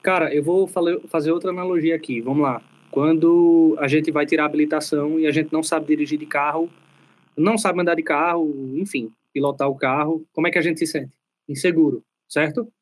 Cara, 0.02 0.34
eu 0.34 0.42
vou 0.42 0.66
fazer 0.66 1.32
outra 1.32 1.50
analogia 1.50 1.94
aqui. 1.94 2.22
Vamos 2.22 2.44
lá. 2.44 2.62
Quando 2.90 3.76
a 3.78 3.86
gente 3.86 4.10
vai 4.10 4.24
tirar 4.24 4.44
a 4.44 4.46
habilitação 4.46 5.20
e 5.20 5.26
a 5.26 5.30
gente 5.30 5.52
não 5.52 5.62
sabe 5.62 5.86
dirigir 5.86 6.18
de 6.18 6.24
carro, 6.24 6.70
não 7.36 7.58
sabe 7.58 7.82
andar 7.82 7.94
de 7.94 8.02
carro, 8.02 8.50
enfim, 8.78 9.12
pilotar 9.34 9.68
o 9.68 9.76
carro, 9.76 10.26
como 10.32 10.48
é 10.48 10.50
que 10.50 10.58
a 10.58 10.62
gente 10.62 10.78
se 10.78 10.86
sente? 10.86 11.12
Inseguro, 11.46 12.02
certo? 12.26 12.72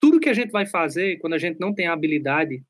Tudo 0.00 0.20
que 0.20 0.28
a 0.28 0.34
gente 0.34 0.52
vai 0.52 0.64
fazer 0.64 1.18
quando 1.18 1.32
a 1.32 1.38
gente 1.38 1.58
não 1.58 1.74
tem 1.74 1.88
a 1.88 1.92
habilidade 1.92 2.62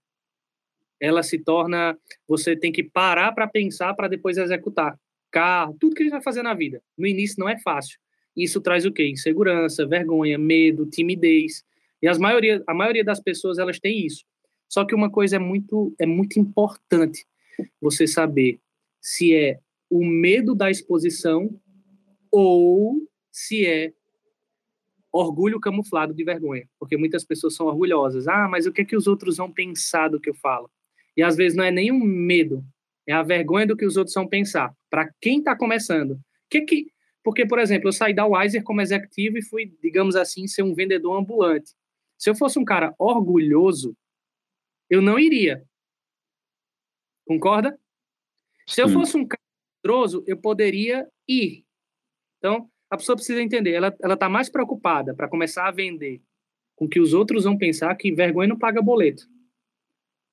ela 1.00 1.22
se 1.22 1.38
torna 1.38 1.96
você 2.26 2.56
tem 2.56 2.72
que 2.72 2.82
parar 2.82 3.32
para 3.32 3.46
pensar 3.46 3.94
para 3.94 4.08
depois 4.08 4.36
executar. 4.36 4.98
carro, 5.30 5.76
tudo 5.78 5.94
que 5.94 6.02
a 6.02 6.04
gente 6.04 6.12
vai 6.12 6.22
fazer 6.22 6.42
na 6.42 6.54
vida. 6.54 6.82
No 6.96 7.06
início 7.06 7.36
não 7.38 7.48
é 7.48 7.58
fácil. 7.58 7.98
Isso 8.34 8.60
traz 8.60 8.86
o 8.86 8.92
quê? 8.92 9.06
Insegurança, 9.08 9.86
vergonha, 9.86 10.38
medo, 10.38 10.86
timidez. 10.86 11.64
E 12.00 12.08
as 12.08 12.18
maioria, 12.18 12.62
a 12.66 12.72
maioria 12.72 13.04
das 13.04 13.20
pessoas 13.20 13.58
elas 13.58 13.78
têm 13.78 14.06
isso. 14.06 14.24
Só 14.68 14.84
que 14.84 14.94
uma 14.94 15.10
coisa 15.10 15.36
é 15.36 15.38
muito 15.38 15.94
é 15.98 16.06
muito 16.06 16.38
importante 16.38 17.26
você 17.80 18.06
saber 18.06 18.60
se 19.00 19.34
é 19.34 19.58
o 19.90 20.04
medo 20.04 20.54
da 20.54 20.70
exposição 20.70 21.50
ou 22.30 23.06
se 23.30 23.66
é 23.66 23.92
orgulho 25.12 25.58
camuflado 25.58 26.14
de 26.14 26.22
vergonha, 26.22 26.68
porque 26.78 26.96
muitas 26.96 27.24
pessoas 27.24 27.54
são 27.54 27.66
orgulhosas. 27.66 28.28
Ah, 28.28 28.46
mas 28.48 28.66
o 28.66 28.72
que 28.72 28.82
é 28.82 28.84
que 28.84 28.96
os 28.96 29.06
outros 29.06 29.38
vão 29.38 29.50
pensar 29.50 30.08
do 30.08 30.20
que 30.20 30.30
eu 30.30 30.34
falo? 30.34 30.70
E 31.18 31.22
às 31.22 31.34
vezes 31.34 31.56
não 31.56 31.64
é 31.64 31.70
nem 31.72 31.90
um 31.90 31.98
medo, 31.98 32.64
é 33.04 33.12
a 33.12 33.24
vergonha 33.24 33.66
do 33.66 33.76
que 33.76 33.84
os 33.84 33.96
outros 33.96 34.14
vão 34.14 34.28
pensar. 34.28 34.72
Para 34.88 35.12
quem 35.20 35.40
está 35.40 35.56
começando, 35.56 36.16
que 36.48 36.60
que 36.60 36.92
porque 37.24 37.44
por 37.44 37.58
exemplo, 37.58 37.88
eu 37.88 37.92
saí 37.92 38.14
da 38.14 38.24
Wiser 38.24 38.62
como 38.62 38.80
executivo 38.80 39.36
e 39.36 39.42
fui, 39.42 39.76
digamos 39.82 40.14
assim, 40.14 40.46
ser 40.46 40.62
um 40.62 40.72
vendedor 40.72 41.18
ambulante. 41.18 41.74
Se 42.16 42.30
eu 42.30 42.36
fosse 42.36 42.56
um 42.56 42.64
cara 42.64 42.94
orgulhoso, 42.96 43.96
eu 44.88 45.02
não 45.02 45.18
iria. 45.18 45.64
Concorda? 47.26 47.76
Se 48.64 48.80
eu 48.80 48.88
fosse 48.88 49.16
um 49.16 49.26
cara 49.26 49.42
medroso, 49.84 50.22
eu 50.24 50.36
poderia 50.36 51.04
ir. 51.26 51.64
Então, 52.38 52.70
a 52.88 52.96
pessoa 52.96 53.16
precisa 53.16 53.42
entender, 53.42 53.72
ela 53.72 53.92
ela 54.00 54.14
está 54.14 54.28
mais 54.28 54.48
preocupada 54.48 55.16
para 55.16 55.28
começar 55.28 55.66
a 55.66 55.72
vender 55.72 56.22
com 56.76 56.88
que 56.88 57.00
os 57.00 57.12
outros 57.12 57.42
vão 57.42 57.58
pensar 57.58 57.92
que 57.96 58.12
vergonha 58.12 58.48
não 58.48 58.56
paga 58.58 58.80
boleto. 58.80 59.26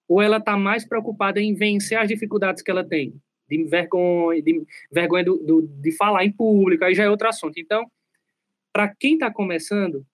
Ou 0.07 0.21
ela 0.21 0.37
está 0.37 0.55
mais 0.57 0.85
preocupada 0.87 1.41
em 1.41 1.53
vencer 1.53 1.97
as 1.97 2.07
dificuldades 2.07 2.61
que 2.61 2.69
ela 2.69 2.83
tem, 2.83 3.19
de 3.49 3.63
vergonha, 3.63 4.41
de 4.41 4.65
vergonha 4.91 5.23
do, 5.23 5.37
do 5.37 5.61
de 5.61 5.91
falar 5.91 6.25
em 6.25 6.31
público, 6.31 6.83
aí 6.83 6.93
já 6.93 7.03
é 7.03 7.09
outro 7.09 7.27
assunto. 7.27 7.59
Então, 7.59 7.89
para 8.71 8.93
quem 8.93 9.13
está 9.13 9.31
começando, 9.31 10.05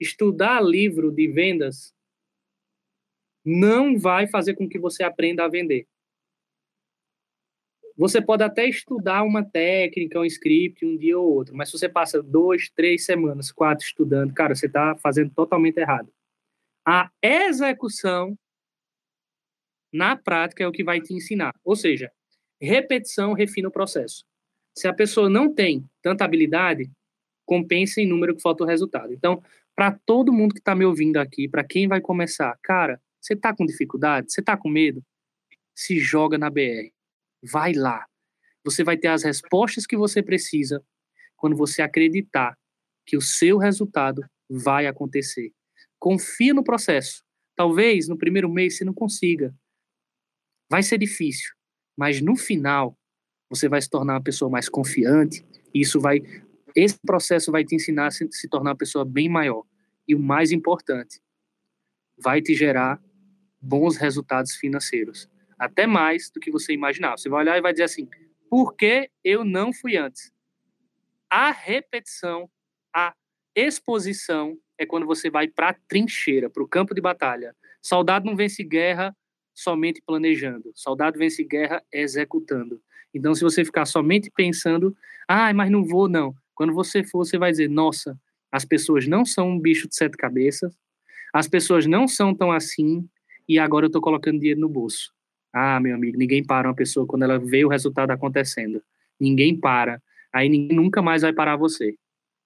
estudar 0.00 0.60
livro 0.60 1.10
de 1.10 1.28
vendas 1.28 1.94
não 3.44 3.98
vai 3.98 4.26
fazer 4.26 4.54
com 4.54 4.68
que 4.68 4.78
você 4.78 5.02
aprenda 5.02 5.44
a 5.44 5.48
vender. 5.48 5.86
Você 7.96 8.20
pode 8.20 8.42
até 8.42 8.66
estudar 8.66 9.22
uma 9.22 9.44
técnica, 9.44 10.18
um 10.18 10.24
script, 10.24 10.84
um 10.84 10.96
dia 10.96 11.16
ou 11.18 11.32
outro, 11.32 11.54
mas 11.54 11.70
se 11.70 11.78
você 11.78 11.88
passa 11.88 12.20
dois, 12.20 12.68
três 12.70 13.04
semanas, 13.04 13.52
quatro 13.52 13.86
estudando, 13.86 14.34
cara, 14.34 14.54
você 14.54 14.66
está 14.66 14.96
fazendo 14.96 15.30
totalmente 15.30 15.78
errado. 15.78 16.12
A 16.84 17.08
execução 17.22 18.36
na 19.94 20.16
prática 20.16 20.64
é 20.64 20.68
o 20.68 20.72
que 20.72 20.84
vai 20.84 21.00
te 21.00 21.14
ensinar. 21.14 21.54
Ou 21.64 21.76
seja, 21.76 22.10
repetição 22.60 23.32
refina 23.32 23.68
o 23.68 23.72
processo. 23.72 24.24
Se 24.76 24.88
a 24.88 24.92
pessoa 24.92 25.30
não 25.30 25.54
tem 25.54 25.88
tanta 26.02 26.24
habilidade, 26.24 26.90
compensa 27.46 28.00
em 28.00 28.06
número 28.06 28.34
que 28.34 28.42
falta 28.42 28.64
o 28.64 28.66
resultado. 28.66 29.12
Então, 29.12 29.42
para 29.74 29.98
todo 30.04 30.32
mundo 30.32 30.52
que 30.52 30.60
está 30.60 30.74
me 30.74 30.84
ouvindo 30.84 31.18
aqui, 31.18 31.48
para 31.48 31.64
quem 31.64 31.86
vai 31.86 32.00
começar, 32.00 32.58
cara, 32.62 33.00
você 33.20 33.34
está 33.34 33.54
com 33.54 33.64
dificuldade, 33.64 34.32
você 34.32 34.40
está 34.40 34.56
com 34.56 34.68
medo, 34.68 35.02
se 35.74 35.98
joga 35.98 36.36
na 36.36 36.50
BR 36.50 36.94
vai 37.44 37.72
lá. 37.74 38.06
Você 38.64 38.82
vai 38.82 38.96
ter 38.96 39.08
as 39.08 39.22
respostas 39.22 39.86
que 39.86 39.96
você 39.96 40.22
precisa 40.22 40.82
quando 41.36 41.56
você 41.56 41.82
acreditar 41.82 42.56
que 43.06 43.16
o 43.16 43.20
seu 43.20 43.58
resultado 43.58 44.24
vai 44.48 44.86
acontecer. 44.86 45.52
Confia 45.98 46.54
no 46.54 46.64
processo. 46.64 47.22
Talvez 47.54 48.08
no 48.08 48.16
primeiro 48.16 48.48
mês 48.48 48.76
você 48.76 48.84
não 48.84 48.94
consiga. 48.94 49.54
Vai 50.70 50.82
ser 50.82 50.98
difícil, 50.98 51.52
mas 51.96 52.20
no 52.20 52.36
final 52.36 52.96
você 53.48 53.68
vai 53.68 53.80
se 53.80 53.88
tornar 53.88 54.14
uma 54.14 54.22
pessoa 54.22 54.50
mais 54.50 54.68
confiante 54.68 55.44
e 55.72 55.80
isso 55.80 56.00
vai 56.00 56.20
esse 56.74 56.98
processo 57.06 57.52
vai 57.52 57.64
te 57.64 57.74
ensinar 57.74 58.08
a 58.08 58.10
se, 58.10 58.28
se 58.32 58.48
tornar 58.48 58.70
uma 58.70 58.76
pessoa 58.76 59.04
bem 59.04 59.28
maior. 59.28 59.64
E 60.08 60.14
o 60.14 60.18
mais 60.18 60.50
importante, 60.50 61.20
vai 62.18 62.42
te 62.42 62.54
gerar 62.54 63.00
bons 63.60 63.96
resultados 63.96 64.56
financeiros 64.56 65.28
até 65.58 65.86
mais 65.86 66.30
do 66.30 66.40
que 66.40 66.50
você 66.50 66.72
imaginava. 66.72 67.16
Você 67.16 67.28
vai 67.28 67.40
olhar 67.40 67.56
e 67.56 67.62
vai 67.62 67.72
dizer 67.72 67.84
assim: 67.84 68.08
por 68.50 68.74
que 68.74 69.10
eu 69.22 69.44
não 69.44 69.72
fui 69.72 69.96
antes? 69.96 70.32
A 71.30 71.50
repetição, 71.50 72.50
a 72.94 73.14
exposição 73.54 74.58
é 74.76 74.84
quando 74.84 75.06
você 75.06 75.30
vai 75.30 75.48
para 75.48 75.70
a 75.70 75.74
trincheira, 75.88 76.50
para 76.50 76.62
o 76.62 76.68
campo 76.68 76.94
de 76.94 77.00
batalha. 77.00 77.54
Soldado 77.80 78.26
não 78.26 78.36
vence 78.36 78.62
guerra 78.62 79.16
somente 79.54 80.02
planejando. 80.04 80.72
Soldado 80.74 81.18
vence 81.18 81.44
guerra 81.44 81.82
executando. 81.92 82.80
Então, 83.14 83.34
se 83.34 83.42
você 83.42 83.64
ficar 83.64 83.86
somente 83.86 84.30
pensando, 84.34 84.96
ah, 85.28 85.52
mas 85.54 85.70
não 85.70 85.84
vou, 85.84 86.08
não. 86.08 86.34
Quando 86.54 86.72
você 86.72 87.04
for, 87.04 87.24
você 87.24 87.38
vai 87.38 87.50
dizer, 87.50 87.68
nossa, 87.68 88.18
as 88.50 88.64
pessoas 88.64 89.06
não 89.06 89.24
são 89.24 89.50
um 89.50 89.58
bicho 89.58 89.88
de 89.88 89.94
sete 89.94 90.16
cabeças, 90.16 90.76
as 91.32 91.48
pessoas 91.48 91.86
não 91.86 92.06
são 92.06 92.34
tão 92.34 92.52
assim, 92.52 93.08
e 93.48 93.58
agora 93.58 93.86
eu 93.86 93.88
estou 93.88 94.02
colocando 94.02 94.38
dinheiro 94.38 94.60
no 94.60 94.68
bolso. 94.68 95.12
Ah, 95.52 95.78
meu 95.78 95.94
amigo, 95.94 96.18
ninguém 96.18 96.44
para 96.44 96.68
uma 96.68 96.74
pessoa 96.74 97.06
quando 97.06 97.22
ela 97.22 97.38
vê 97.38 97.64
o 97.64 97.68
resultado 97.68 98.10
acontecendo. 98.10 98.82
Ninguém 99.20 99.58
para. 99.58 100.02
Aí 100.32 100.48
ninguém 100.48 100.76
nunca 100.76 101.00
mais 101.00 101.22
vai 101.22 101.32
parar 101.32 101.56
você. 101.56 101.96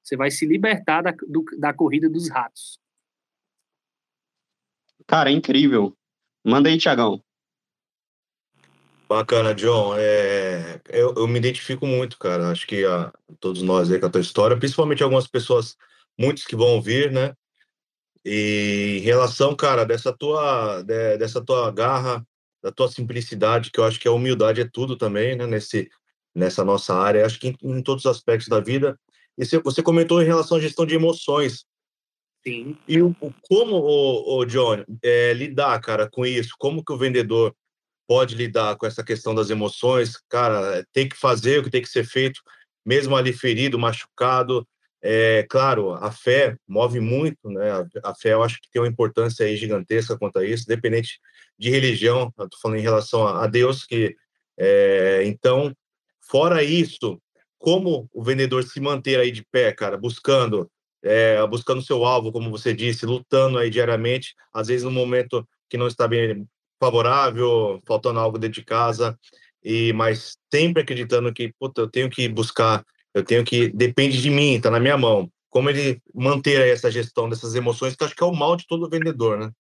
Você 0.02 0.16
vai 0.16 0.30
se 0.30 0.44
libertar 0.46 1.02
da, 1.02 1.14
do, 1.26 1.44
da 1.58 1.72
corrida 1.72 2.08
dos 2.08 2.28
ratos. 2.28 2.78
Cara, 5.06 5.30
é 5.30 5.32
incrível. 5.32 5.96
Manda 6.44 6.68
aí, 6.68 6.78
Tiagão. 6.78 7.22
Bacana, 9.08 9.54
John. 9.54 9.94
É, 9.96 10.80
eu, 10.90 11.14
eu, 11.16 11.26
me 11.26 11.38
identifico 11.38 11.86
muito, 11.86 12.18
cara. 12.18 12.50
Acho 12.50 12.66
que 12.66 12.84
a, 12.84 13.12
todos 13.40 13.62
nós 13.62 13.90
aí 13.90 13.98
com 13.98 14.06
a 14.06 14.10
tua 14.10 14.20
história, 14.20 14.56
principalmente 14.58 15.02
algumas 15.02 15.26
pessoas, 15.26 15.76
muitos 16.18 16.44
que 16.44 16.54
vão 16.54 16.68
ouvir, 16.74 17.10
né? 17.10 17.34
E 18.24 18.98
em 18.98 19.00
relação, 19.00 19.56
cara, 19.56 19.84
dessa 19.84 20.12
tua, 20.12 20.82
de, 20.82 21.16
dessa 21.16 21.42
tua 21.42 21.70
garra 21.70 22.22
da 22.62 22.72
tua 22.72 22.88
simplicidade, 22.88 23.70
que 23.70 23.80
eu 23.80 23.84
acho 23.84 23.98
que 24.00 24.08
a 24.08 24.12
humildade 24.12 24.60
é 24.60 24.68
tudo 24.70 24.96
também, 24.96 25.36
né, 25.36 25.46
nesse, 25.46 25.88
nessa 26.34 26.64
nossa 26.64 26.94
área, 26.94 27.24
acho 27.24 27.38
que 27.38 27.48
em, 27.48 27.56
em 27.62 27.82
todos 27.82 28.04
os 28.04 28.10
aspectos 28.10 28.48
da 28.48 28.60
vida. 28.60 28.98
E 29.38 29.44
você 29.44 29.82
comentou 29.82 30.20
em 30.20 30.26
relação 30.26 30.58
à 30.58 30.60
gestão 30.60 30.84
de 30.84 30.94
emoções. 30.94 31.64
Sim. 32.46 32.76
E 32.86 33.02
o, 33.02 33.14
como, 33.42 33.76
o, 33.76 34.38
o 34.38 34.44
John, 34.44 34.84
é, 35.02 35.32
lidar, 35.32 35.80
cara, 35.80 36.08
com 36.08 36.24
isso? 36.24 36.54
Como 36.58 36.84
que 36.84 36.92
o 36.92 36.98
vendedor 36.98 37.54
pode 38.06 38.34
lidar 38.34 38.76
com 38.76 38.86
essa 38.86 39.04
questão 39.04 39.34
das 39.34 39.50
emoções? 39.50 40.16
Cara, 40.28 40.84
tem 40.92 41.08
que 41.08 41.16
fazer 41.16 41.58
o 41.58 41.64
que 41.64 41.70
tem 41.70 41.82
que 41.82 41.88
ser 41.88 42.04
feito, 42.04 42.40
mesmo 42.84 43.16
ali 43.16 43.32
ferido, 43.32 43.78
machucado. 43.78 44.66
É, 45.00 45.46
claro, 45.48 45.92
a 45.92 46.10
fé 46.10 46.56
move 46.66 47.00
muito, 47.00 47.48
né? 47.50 47.70
A, 47.70 48.10
a 48.10 48.14
fé 48.14 48.32
eu 48.32 48.42
acho 48.42 48.60
que 48.60 48.70
tem 48.70 48.80
uma 48.82 48.88
importância 48.88 49.46
aí 49.46 49.56
gigantesca 49.56 50.18
quanto 50.18 50.38
a 50.38 50.44
isso, 50.44 50.64
independente 50.64 51.20
de 51.58 51.70
religião, 51.70 52.32
eu 52.38 52.48
tô 52.48 52.58
falando 52.60 52.78
em 52.78 52.82
relação 52.82 53.26
a, 53.26 53.44
a 53.44 53.46
Deus, 53.46 53.84
que 53.84 54.16
é, 54.58 55.22
então, 55.24 55.72
fora 56.28 56.62
isso, 56.64 57.20
como 57.58 58.08
o 58.12 58.22
vendedor 58.22 58.64
se 58.64 58.80
manter 58.80 59.18
aí 59.20 59.30
de 59.30 59.44
pé, 59.44 59.72
cara, 59.72 59.96
buscando 59.96 60.68
é, 61.02 61.44
buscando 61.46 61.82
seu 61.82 62.04
alvo, 62.04 62.32
como 62.32 62.50
você 62.50 62.74
disse, 62.74 63.06
lutando 63.06 63.58
aí 63.58 63.70
diariamente, 63.70 64.34
às 64.52 64.68
vezes 64.68 64.84
no 64.84 64.90
momento 64.90 65.46
que 65.68 65.76
não 65.76 65.86
está 65.86 66.08
bem 66.08 66.46
favorável, 66.80 67.80
faltando 67.86 68.20
algo 68.20 68.38
dentro 68.38 68.60
de 68.60 68.64
casa, 68.64 69.18
e 69.62 69.92
mas 69.92 70.36
sempre 70.52 70.82
acreditando 70.82 71.32
que, 71.32 71.52
puta, 71.58 71.82
eu 71.82 71.90
tenho 71.90 72.08
que 72.08 72.28
buscar, 72.28 72.84
eu 73.12 73.24
tenho 73.24 73.44
que 73.44 73.68
depende 73.68 74.20
de 74.20 74.30
mim, 74.30 74.54
está 74.54 74.70
na 74.70 74.80
minha 74.80 74.96
mão. 74.96 75.30
Como 75.50 75.70
ele 75.70 76.00
manter 76.14 76.60
aí 76.60 76.70
essa 76.70 76.90
gestão 76.90 77.28
dessas 77.28 77.54
emoções, 77.54 77.96
que 77.96 78.04
acho 78.04 78.14
que 78.14 78.22
é 78.22 78.26
o 78.26 78.34
mal 78.34 78.54
de 78.54 78.66
todo 78.66 78.88
vendedor, 78.88 79.38
né? 79.38 79.50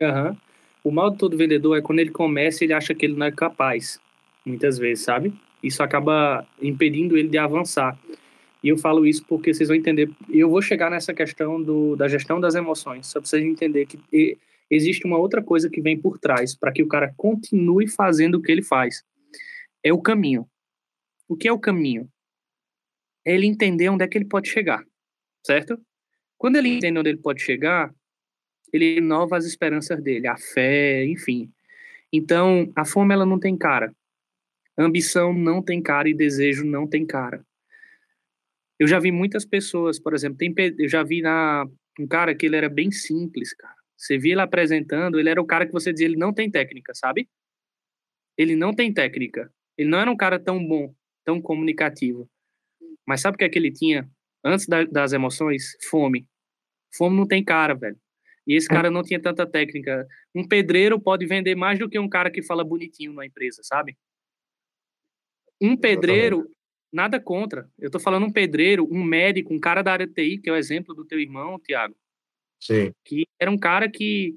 Uhum. 0.00 0.36
O 0.84 0.90
mal 0.90 1.10
de 1.10 1.18
todo 1.18 1.36
vendedor 1.36 1.76
é 1.76 1.80
quando 1.82 2.00
ele 2.00 2.10
começa 2.10 2.64
ele 2.64 2.72
acha 2.72 2.94
que 2.94 3.06
ele 3.06 3.16
não 3.16 3.26
é 3.26 3.32
capaz, 3.32 3.98
muitas 4.44 4.78
vezes, 4.78 5.04
sabe? 5.04 5.32
Isso 5.62 5.82
acaba 5.82 6.46
impedindo 6.60 7.16
ele 7.16 7.28
de 7.28 7.38
avançar. 7.38 7.98
E 8.62 8.68
eu 8.68 8.78
falo 8.78 9.04
isso 9.04 9.24
porque 9.26 9.52
vocês 9.52 9.68
vão 9.68 9.76
entender. 9.76 10.08
Eu 10.30 10.48
vou 10.48 10.62
chegar 10.62 10.90
nessa 10.90 11.12
questão 11.12 11.60
do, 11.60 11.96
da 11.96 12.06
gestão 12.06 12.40
das 12.40 12.54
emoções, 12.54 13.06
só 13.08 13.20
para 13.20 13.28
vocês 13.28 13.44
entenderem 13.44 13.88
que 13.88 14.38
existe 14.70 15.04
uma 15.04 15.18
outra 15.18 15.42
coisa 15.42 15.68
que 15.68 15.80
vem 15.80 15.98
por 15.98 16.18
trás 16.18 16.54
para 16.54 16.72
que 16.72 16.82
o 16.82 16.88
cara 16.88 17.12
continue 17.16 17.88
fazendo 17.88 18.36
o 18.36 18.42
que 18.42 18.52
ele 18.52 18.62
faz. 18.62 19.04
É 19.82 19.92
o 19.92 20.00
caminho. 20.00 20.48
O 21.28 21.36
que 21.36 21.48
é 21.48 21.52
o 21.52 21.58
caminho? 21.58 22.08
É 23.24 23.34
ele 23.34 23.46
entender 23.46 23.88
onde 23.88 24.04
é 24.04 24.08
que 24.08 24.16
ele 24.16 24.24
pode 24.24 24.48
chegar, 24.48 24.84
certo? 25.44 25.80
Quando 26.38 26.56
ele 26.56 26.68
entende 26.68 26.98
onde 26.98 27.08
ele 27.08 27.18
pode 27.18 27.42
chegar, 27.42 27.92
ele 28.72 28.94
renova 28.94 29.36
as 29.36 29.44
esperanças 29.44 30.02
dele, 30.02 30.26
a 30.26 30.36
fé, 30.36 31.04
enfim. 31.04 31.52
Então, 32.12 32.70
a 32.74 32.84
fome 32.84 33.14
ela 33.14 33.26
não 33.26 33.38
tem 33.38 33.56
cara. 33.56 33.94
A 34.76 34.84
ambição 34.84 35.32
não 35.32 35.62
tem 35.62 35.82
cara 35.82 36.08
e 36.08 36.14
desejo 36.14 36.64
não 36.64 36.86
tem 36.86 37.06
cara. 37.06 37.44
Eu 38.82 38.88
já 38.88 38.98
vi 38.98 39.12
muitas 39.12 39.44
pessoas, 39.44 40.00
por 40.00 40.12
exemplo, 40.12 40.38
tem, 40.38 40.52
eu 40.76 40.88
já 40.88 41.04
vi 41.04 41.22
na, 41.22 41.64
um 42.00 42.04
cara 42.04 42.34
que 42.34 42.46
ele 42.46 42.56
era 42.56 42.68
bem 42.68 42.90
simples, 42.90 43.54
cara. 43.54 43.76
Você 43.96 44.18
via 44.18 44.32
ele 44.32 44.40
apresentando, 44.40 45.20
ele 45.20 45.30
era 45.30 45.40
o 45.40 45.46
cara 45.46 45.64
que 45.64 45.70
você 45.70 45.92
dizia, 45.92 46.08
ele 46.08 46.16
não 46.16 46.34
tem 46.34 46.50
técnica, 46.50 46.92
sabe? 46.92 47.28
Ele 48.36 48.56
não 48.56 48.74
tem 48.74 48.92
técnica. 48.92 49.54
Ele 49.78 49.88
não 49.88 50.00
era 50.00 50.10
um 50.10 50.16
cara 50.16 50.36
tão 50.36 50.58
bom. 50.66 50.92
tão 51.24 51.40
comunicativo. 51.40 52.28
Mas 53.06 53.20
sabe 53.20 53.36
o 53.36 53.38
que 53.38 53.44
é 53.44 53.48
que 53.48 53.56
ele 53.56 53.70
tinha 53.70 54.10
antes 54.44 54.66
da, 54.66 54.82
das 54.82 55.12
emoções? 55.12 55.76
Fome. 55.88 56.26
Fome 56.92 57.16
não 57.16 57.28
tem 57.28 57.44
cara, 57.44 57.74
velho. 57.74 57.96
E 58.44 58.56
esse 58.56 58.66
cara 58.66 58.90
não 58.90 59.04
tinha 59.04 59.22
tanta 59.22 59.46
técnica. 59.46 60.08
Um 60.34 60.44
pedreiro 60.44 61.00
pode 61.00 61.24
vender 61.24 61.54
mais 61.54 61.78
do 61.78 61.88
que 61.88 62.00
um 62.00 62.08
cara 62.08 62.32
que 62.32 62.42
fala 62.42 62.64
bonitinho 62.64 63.12
na 63.12 63.24
empresa, 63.24 63.60
sabe? 63.62 63.96
Um 65.60 65.76
pedreiro, 65.76 66.50
nada 66.92 67.18
contra. 67.18 67.68
Eu 67.78 67.90
tô 67.90 67.98
falando 67.98 68.26
um 68.26 68.32
pedreiro, 68.32 68.86
um 68.90 69.02
médico, 69.02 69.54
um 69.54 69.58
cara 69.58 69.82
da 69.82 69.92
área 69.92 70.06
de 70.06 70.12
TI, 70.12 70.38
que 70.38 70.50
é 70.50 70.52
o 70.52 70.56
exemplo 70.56 70.94
do 70.94 71.04
teu 71.04 71.18
irmão, 71.18 71.58
Tiago. 71.58 71.96
Sim. 72.60 72.92
Que 73.04 73.26
era 73.40 73.50
um 73.50 73.58
cara 73.58 73.90
que 73.90 74.36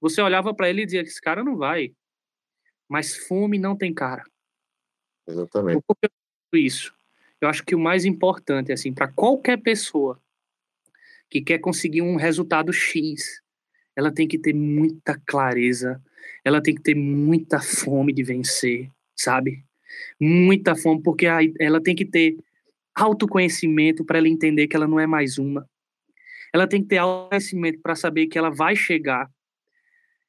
você 0.00 0.20
olhava 0.20 0.52
para 0.52 0.68
ele 0.68 0.82
e 0.82 0.84
dizia 0.84 1.02
que 1.02 1.08
esse 1.08 1.20
cara 1.20 1.44
não 1.44 1.56
vai. 1.56 1.94
Mas 2.88 3.16
fome 3.16 3.58
não 3.58 3.76
tem 3.76 3.94
cara. 3.94 4.24
Exatamente. 5.26 5.82
Por 5.86 5.96
que 5.96 6.08
eu 6.52 6.58
isso? 6.58 6.94
Eu 7.40 7.48
acho 7.48 7.64
que 7.64 7.74
o 7.74 7.78
mais 7.78 8.04
importante, 8.04 8.72
assim, 8.72 8.92
para 8.92 9.10
qualquer 9.10 9.58
pessoa 9.58 10.20
que 11.30 11.40
quer 11.40 11.58
conseguir 11.58 12.02
um 12.02 12.16
resultado 12.16 12.72
X, 12.72 13.42
ela 13.96 14.12
tem 14.12 14.28
que 14.28 14.38
ter 14.38 14.54
muita 14.54 15.20
clareza, 15.26 16.02
ela 16.44 16.62
tem 16.62 16.74
que 16.74 16.82
ter 16.82 16.94
muita 16.94 17.60
fome 17.60 18.12
de 18.12 18.22
vencer, 18.22 18.90
sabe? 19.16 19.64
Muita 20.20 20.74
fome, 20.74 21.02
porque 21.02 21.26
ela 21.58 21.82
tem 21.82 21.94
que 21.94 22.04
ter 22.04 22.36
autoconhecimento 22.94 24.04
para 24.04 24.18
ela 24.18 24.28
entender 24.28 24.68
que 24.68 24.76
ela 24.76 24.86
não 24.86 25.00
é 25.00 25.06
mais 25.06 25.38
uma. 25.38 25.68
Ela 26.52 26.66
tem 26.66 26.82
que 26.82 26.88
ter 26.88 26.98
autoconhecimento 26.98 27.80
para 27.80 27.96
saber 27.96 28.26
que 28.26 28.38
ela 28.38 28.50
vai 28.50 28.76
chegar. 28.76 29.28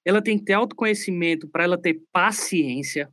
Ela 0.03 0.21
tem 0.21 0.37
que 0.37 0.45
ter 0.45 0.53
autoconhecimento 0.53 1.47
para 1.47 1.63
ela 1.63 1.77
ter 1.77 2.01
paciência. 2.11 3.09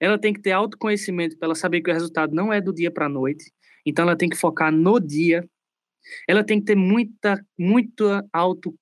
Ela 0.00 0.18
tem 0.18 0.32
que 0.32 0.40
ter 0.40 0.52
autoconhecimento 0.52 1.36
para 1.36 1.46
ela 1.46 1.54
saber 1.54 1.82
que 1.82 1.90
o 1.90 1.94
resultado 1.94 2.34
não 2.34 2.52
é 2.52 2.60
do 2.60 2.72
dia 2.72 2.90
para 2.90 3.06
a 3.06 3.10
noite. 3.10 3.52
Então 3.84 4.04
ela 4.04 4.16
tem 4.16 4.28
que 4.28 4.36
focar 4.36 4.72
no 4.72 4.98
dia 4.98 5.46
ela 6.26 6.44
tem 6.44 6.60
que 6.60 6.66
ter 6.66 6.76
muita, 6.76 7.44
muito 7.58 8.04
auto, 8.32 8.74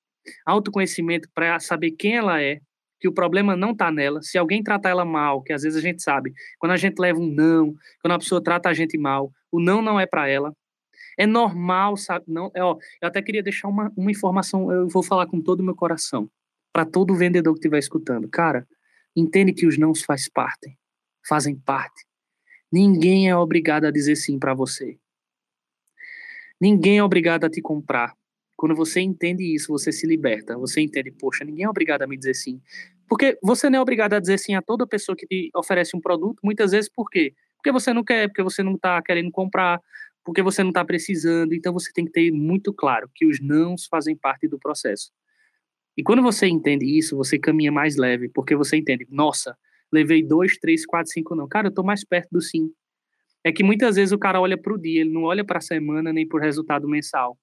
autoconhecimento 0.45 1.29
para 1.33 1.59
saber 1.59 1.91
quem 1.91 2.15
ela 2.15 2.41
é, 2.41 2.59
que 2.99 3.07
o 3.07 3.13
problema 3.13 3.55
não 3.55 3.71
está 3.71 3.91
nela. 3.91 4.21
Se 4.21 4.37
alguém 4.37 4.63
tratar 4.63 4.89
ela 4.89 5.05
mal, 5.05 5.41
que 5.41 5.53
às 5.53 5.63
vezes 5.63 5.77
a 5.77 5.81
gente 5.81 6.01
sabe, 6.01 6.33
quando 6.57 6.71
a 6.71 6.77
gente 6.77 6.99
leva 6.99 7.19
um 7.19 7.27
não, 7.27 7.75
quando 8.01 8.13
a 8.13 8.19
pessoa 8.19 8.41
trata 8.41 8.69
a 8.69 8.73
gente 8.73 8.97
mal, 8.97 9.31
o 9.51 9.59
não 9.59 9.81
não 9.81 9.99
é 9.99 10.05
para 10.05 10.27
ela. 10.27 10.53
É 11.17 11.25
normal, 11.25 11.97
sabe? 11.97 12.25
Não, 12.27 12.51
é, 12.53 12.63
ó, 12.63 12.77
eu 13.01 13.07
até 13.07 13.21
queria 13.21 13.41
deixar 13.41 13.67
uma, 13.67 13.91
uma 13.97 14.11
informação, 14.11 14.71
eu 14.71 14.87
vou 14.87 15.01
falar 15.01 15.27
com 15.27 15.41
todo 15.41 15.61
o 15.61 15.63
meu 15.63 15.75
coração, 15.75 16.29
para 16.71 16.85
todo 16.85 17.15
vendedor 17.15 17.53
que 17.53 17.59
estiver 17.59 17.79
escutando. 17.79 18.27
Cara, 18.29 18.67
entende 19.15 19.51
que 19.53 19.65
os 19.65 19.77
não 19.77 19.95
faz 19.95 20.29
parte, 20.29 20.77
fazem 21.27 21.55
parte. 21.55 22.05
Ninguém 22.71 23.29
é 23.29 23.35
obrigado 23.35 23.85
a 23.85 23.91
dizer 23.91 24.15
sim 24.15 24.37
para 24.37 24.53
você. 24.53 24.99
Ninguém 26.59 26.97
é 26.97 27.03
obrigado 27.03 27.45
a 27.45 27.49
te 27.49 27.61
comprar. 27.61 28.13
Quando 28.57 28.75
você 28.75 28.99
entende 28.99 29.43
isso, 29.55 29.71
você 29.71 29.91
se 29.91 30.07
liberta. 30.07 30.57
Você 30.57 30.81
entende, 30.81 31.11
poxa, 31.11 31.45
ninguém 31.45 31.65
é 31.65 31.69
obrigado 31.69 32.01
a 32.01 32.07
me 32.07 32.17
dizer 32.17 32.33
sim. 32.33 32.59
Porque 33.07 33.37
você 33.41 33.69
não 33.69 33.79
é 33.79 33.81
obrigado 33.81 34.13
a 34.13 34.19
dizer 34.19 34.37
sim 34.39 34.55
a 34.55 34.61
toda 34.61 34.85
pessoa 34.85 35.15
que 35.15 35.25
te 35.27 35.49
oferece 35.55 35.95
um 35.95 36.01
produto, 36.01 36.39
muitas 36.43 36.71
vezes 36.71 36.89
por 36.89 37.09
quê? 37.09 37.33
Porque 37.55 37.71
você 37.71 37.93
não 37.93 38.03
quer, 38.03 38.27
porque 38.27 38.43
você 38.43 38.63
não 38.63 38.73
está 38.73 39.01
querendo 39.01 39.31
comprar, 39.31 39.79
porque 40.25 40.41
você 40.41 40.63
não 40.63 40.71
está 40.71 40.83
precisando. 40.83 41.53
Então 41.53 41.71
você 41.71 41.91
tem 41.93 42.05
que 42.05 42.11
ter 42.11 42.31
muito 42.31 42.73
claro 42.73 43.09
que 43.15 43.25
os 43.25 43.39
nãos 43.39 43.85
fazem 43.85 44.15
parte 44.15 44.47
do 44.47 44.59
processo. 44.59 45.11
E 45.95 46.03
quando 46.03 46.21
você 46.21 46.47
entende 46.47 46.85
isso, 46.85 47.15
você 47.15 47.39
caminha 47.39 47.71
mais 47.71 47.95
leve, 47.95 48.29
porque 48.29 48.55
você 48.55 48.77
entende, 48.77 49.07
nossa, 49.09 49.55
levei 49.91 50.23
dois, 50.23 50.57
três, 50.57 50.85
quatro, 50.85 51.11
cinco 51.11 51.35
não. 51.35 51.47
Cara, 51.47 51.67
eu 51.67 51.69
estou 51.69 51.85
mais 51.85 52.03
perto 52.03 52.29
do 52.31 52.41
sim 52.41 52.71
é 53.47 53.51
que 53.51 53.63
muitas 53.63 53.95
vezes 53.95 54.11
o 54.11 54.17
cara 54.17 54.41
olha 54.41 54.57
para 54.57 54.73
o 54.73 54.77
dia, 54.77 55.01
ele 55.01 55.09
não 55.09 55.23
olha 55.23 55.43
para 55.43 55.59
a 55.59 55.61
semana 55.61 56.11
nem 56.11 56.27
para 56.27 56.37
o 56.37 56.41
resultado 56.41 56.87
mensal. 56.87 57.37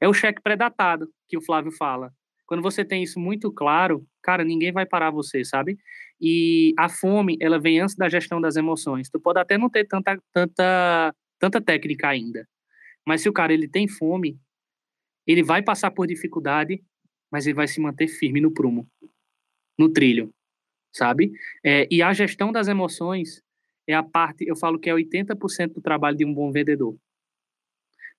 É 0.00 0.08
o 0.08 0.14
cheque 0.14 0.42
pré-datado 0.42 1.08
que 1.28 1.36
o 1.36 1.40
Flávio 1.40 1.72
fala. 1.72 2.12
Quando 2.46 2.62
você 2.62 2.84
tem 2.84 3.02
isso 3.02 3.18
muito 3.18 3.50
claro, 3.50 4.06
cara, 4.22 4.44
ninguém 4.44 4.72
vai 4.72 4.86
parar 4.86 5.10
você, 5.10 5.44
sabe? 5.44 5.76
E 6.20 6.72
a 6.78 6.88
fome, 6.88 7.36
ela 7.40 7.58
vem 7.58 7.80
antes 7.80 7.96
da 7.96 8.08
gestão 8.08 8.40
das 8.40 8.56
emoções. 8.56 9.10
Tu 9.10 9.20
pode 9.20 9.38
até 9.40 9.58
não 9.58 9.68
ter 9.68 9.84
tanta, 9.84 10.18
tanta, 10.32 11.14
tanta 11.38 11.60
técnica 11.60 12.08
ainda, 12.08 12.48
mas 13.06 13.22
se 13.22 13.28
o 13.28 13.32
cara 13.32 13.52
ele 13.52 13.68
tem 13.68 13.88
fome, 13.88 14.38
ele 15.26 15.42
vai 15.42 15.62
passar 15.62 15.90
por 15.90 16.06
dificuldade, 16.06 16.82
mas 17.30 17.46
ele 17.46 17.54
vai 17.54 17.66
se 17.66 17.80
manter 17.80 18.06
firme 18.08 18.40
no 18.40 18.52
prumo, 18.52 18.88
no 19.78 19.92
trilho, 19.92 20.32
sabe? 20.92 21.32
É, 21.64 21.88
e 21.90 22.00
a 22.00 22.12
gestão 22.12 22.52
das 22.52 22.68
emoções, 22.68 23.42
é 23.86 23.94
a 23.94 24.02
parte, 24.02 24.46
eu 24.46 24.56
falo 24.56 24.78
que 24.78 24.90
é 24.90 24.94
80% 24.94 25.74
do 25.74 25.80
trabalho 25.80 26.16
de 26.16 26.24
um 26.24 26.32
bom 26.32 26.50
vendedor. 26.50 26.96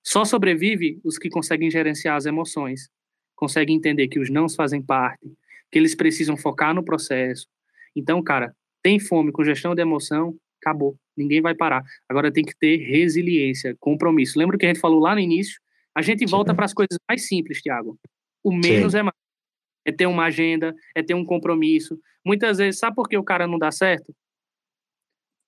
Só 0.08 0.24
sobrevive 0.24 0.98
os 1.04 1.18
que 1.18 1.28
conseguem 1.28 1.70
gerenciar 1.70 2.16
as 2.16 2.24
emoções, 2.24 2.88
conseguem 3.36 3.76
entender 3.76 4.08
que 4.08 4.18
os 4.18 4.30
não 4.30 4.48
fazem 4.48 4.80
parte, 4.80 5.30
que 5.70 5.78
eles 5.78 5.94
precisam 5.94 6.34
focar 6.34 6.74
no 6.74 6.82
processo. 6.82 7.46
Então, 7.94 8.22
cara, 8.22 8.56
tem 8.82 8.98
fome 8.98 9.30
com 9.30 9.44
gestão 9.44 9.74
de 9.74 9.82
emoção, 9.82 10.34
acabou, 10.62 10.96
ninguém 11.14 11.42
vai 11.42 11.54
parar. 11.54 11.84
Agora 12.08 12.32
tem 12.32 12.42
que 12.42 12.56
ter 12.56 12.76
resiliência, 12.78 13.76
compromisso. 13.78 14.38
Lembra 14.38 14.56
que 14.56 14.64
a 14.64 14.68
gente 14.68 14.80
falou 14.80 14.98
lá 14.98 15.14
no 15.14 15.20
início? 15.20 15.60
A 15.94 16.00
gente 16.00 16.24
volta 16.24 16.54
para 16.54 16.64
as 16.64 16.72
coisas 16.72 16.96
mais 17.06 17.26
simples, 17.26 17.60
Tiago. 17.60 17.98
O 18.42 18.50
menos 18.50 18.92
Sim. 18.92 18.98
é 18.98 19.02
mais. 19.02 19.16
É 19.84 19.92
ter 19.92 20.06
uma 20.06 20.24
agenda, 20.24 20.74
é 20.94 21.02
ter 21.02 21.14
um 21.14 21.24
compromisso. 21.24 21.98
Muitas 22.24 22.56
vezes, 22.56 22.78
sabe 22.78 22.96
por 22.96 23.08
que 23.08 23.16
o 23.16 23.24
cara 23.24 23.46
não 23.46 23.58
dá 23.58 23.70
certo? 23.70 24.14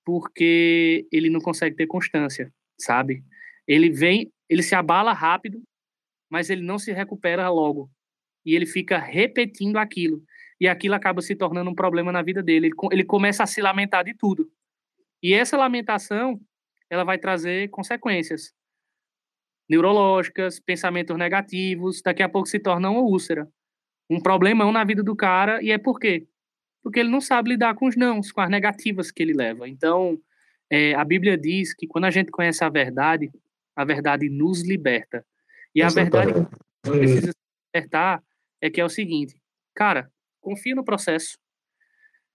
porque 0.05 1.07
ele 1.11 1.29
não 1.29 1.39
consegue 1.39 1.75
ter 1.75 1.87
constância, 1.87 2.51
sabe? 2.77 3.23
Ele 3.67 3.89
vem, 3.89 4.31
ele 4.51 4.61
se 4.61 4.75
abala 4.75 5.13
rápido, 5.13 5.63
mas 6.29 6.49
ele 6.49 6.61
não 6.61 6.77
se 6.77 6.91
recupera 6.91 7.49
logo. 7.49 7.89
E 8.45 8.55
ele 8.55 8.65
fica 8.65 8.97
repetindo 8.97 9.77
aquilo. 9.77 10.23
E 10.59 10.67
aquilo 10.67 10.95
acaba 10.95 11.21
se 11.21 11.35
tornando 11.35 11.71
um 11.71 11.75
problema 11.75 12.11
na 12.11 12.21
vida 12.21 12.43
dele. 12.43 12.69
Ele, 12.91 13.03
começa 13.03 13.43
a 13.43 13.47
se 13.47 13.61
lamentar 13.61 14.03
de 14.03 14.13
tudo. 14.13 14.51
E 15.23 15.33
essa 15.33 15.57
lamentação, 15.57 16.39
ela 16.89 17.03
vai 17.03 17.17
trazer 17.17 17.69
consequências 17.69 18.53
neurológicas, 19.69 20.59
pensamentos 20.59 21.17
negativos, 21.17 22.01
daqui 22.01 22.21
a 22.21 22.29
pouco 22.29 22.47
se 22.47 22.59
torna 22.59 22.89
uma 22.89 23.01
úlcera. 23.01 23.47
Um 24.09 24.19
problemão 24.19 24.71
na 24.71 24.83
vida 24.83 25.01
do 25.01 25.15
cara, 25.15 25.63
e 25.63 25.71
é 25.71 25.77
por 25.77 25.97
quê? 25.99 26.27
porque 26.83 26.99
ele 26.99 27.09
não 27.09 27.21
sabe 27.21 27.51
lidar 27.51 27.75
com 27.75 27.87
os 27.87 27.95
nãos, 27.95 28.31
com 28.31 28.41
as 28.41 28.49
negativas 28.49 29.11
que 29.11 29.21
ele 29.21 29.33
leva. 29.33 29.67
Então, 29.67 30.17
é, 30.69 30.93
a 30.95 31.03
Bíblia 31.03 31.37
diz 31.37 31.73
que 31.73 31.87
quando 31.87 32.05
a 32.05 32.11
gente 32.11 32.31
conhece 32.31 32.63
a 32.63 32.69
verdade, 32.69 33.31
a 33.81 33.85
verdade 33.85 34.29
nos 34.29 34.61
liberta. 34.61 35.25
E 35.73 35.81
a 35.81 35.89
verdade 35.89 36.33
que 36.83 36.91
precisa 36.91 37.33
libertar 37.73 38.23
é 38.61 38.69
que 38.69 38.79
é 38.79 38.85
o 38.85 38.89
seguinte, 38.89 39.41
cara, 39.75 40.11
confia 40.39 40.75
no 40.75 40.83
processo. 40.83 41.37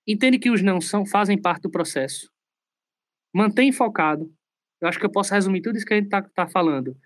Entende 0.07 0.39
que 0.39 0.51
os 0.51 0.63
não 0.63 0.81
são, 0.81 1.07
fazem 1.07 1.41
parte 1.41 1.63
do 1.63 1.71
processo. 1.71 2.31
Mantém 3.33 3.71
focado. 3.71 4.33
Eu 4.81 4.89
acho 4.89 4.99
que 4.99 5.07
eu 5.07 5.11
posso 5.11 5.33
resumir 5.33 5.63
tudo 5.63 5.77
isso 5.77 5.87
que 5.87 5.95
a 5.95 5.97
gente 5.97 6.07
está 6.07 6.23
tá 6.23 6.49
falando. 6.49 6.97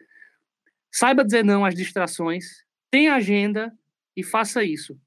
Saiba 0.90 1.24
dizer 1.24 1.44
não 1.44 1.64
às 1.64 1.74
distrações, 1.74 2.64
tenha 2.90 3.14
agenda 3.14 3.72
e 4.16 4.24
faça 4.24 4.64
isso. 4.64 4.98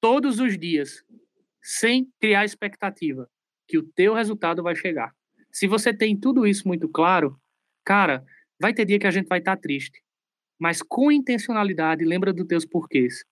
Todos 0.00 0.38
os 0.38 0.58
dias, 0.58 1.04
sem 1.62 2.10
criar 2.20 2.44
expectativa 2.44 3.28
que 3.66 3.78
o 3.78 3.82
teu 3.82 4.14
resultado 4.14 4.62
vai 4.62 4.74
chegar. 4.74 5.14
Se 5.50 5.66
você 5.66 5.94
tem 5.94 6.16
tudo 6.16 6.46
isso 6.46 6.66
muito 6.66 6.88
claro, 6.88 7.40
cara, 7.84 8.24
vai 8.60 8.74
ter 8.74 8.84
dia 8.84 8.98
que 8.98 9.06
a 9.06 9.10
gente 9.10 9.28
vai 9.28 9.38
estar 9.38 9.56
tá 9.56 9.62
triste, 9.62 10.02
mas 10.58 10.82
com 10.82 11.12
intencionalidade, 11.12 12.04
lembra 12.04 12.32
dos 12.32 12.46
teus 12.46 12.64
porquês. 12.64 13.24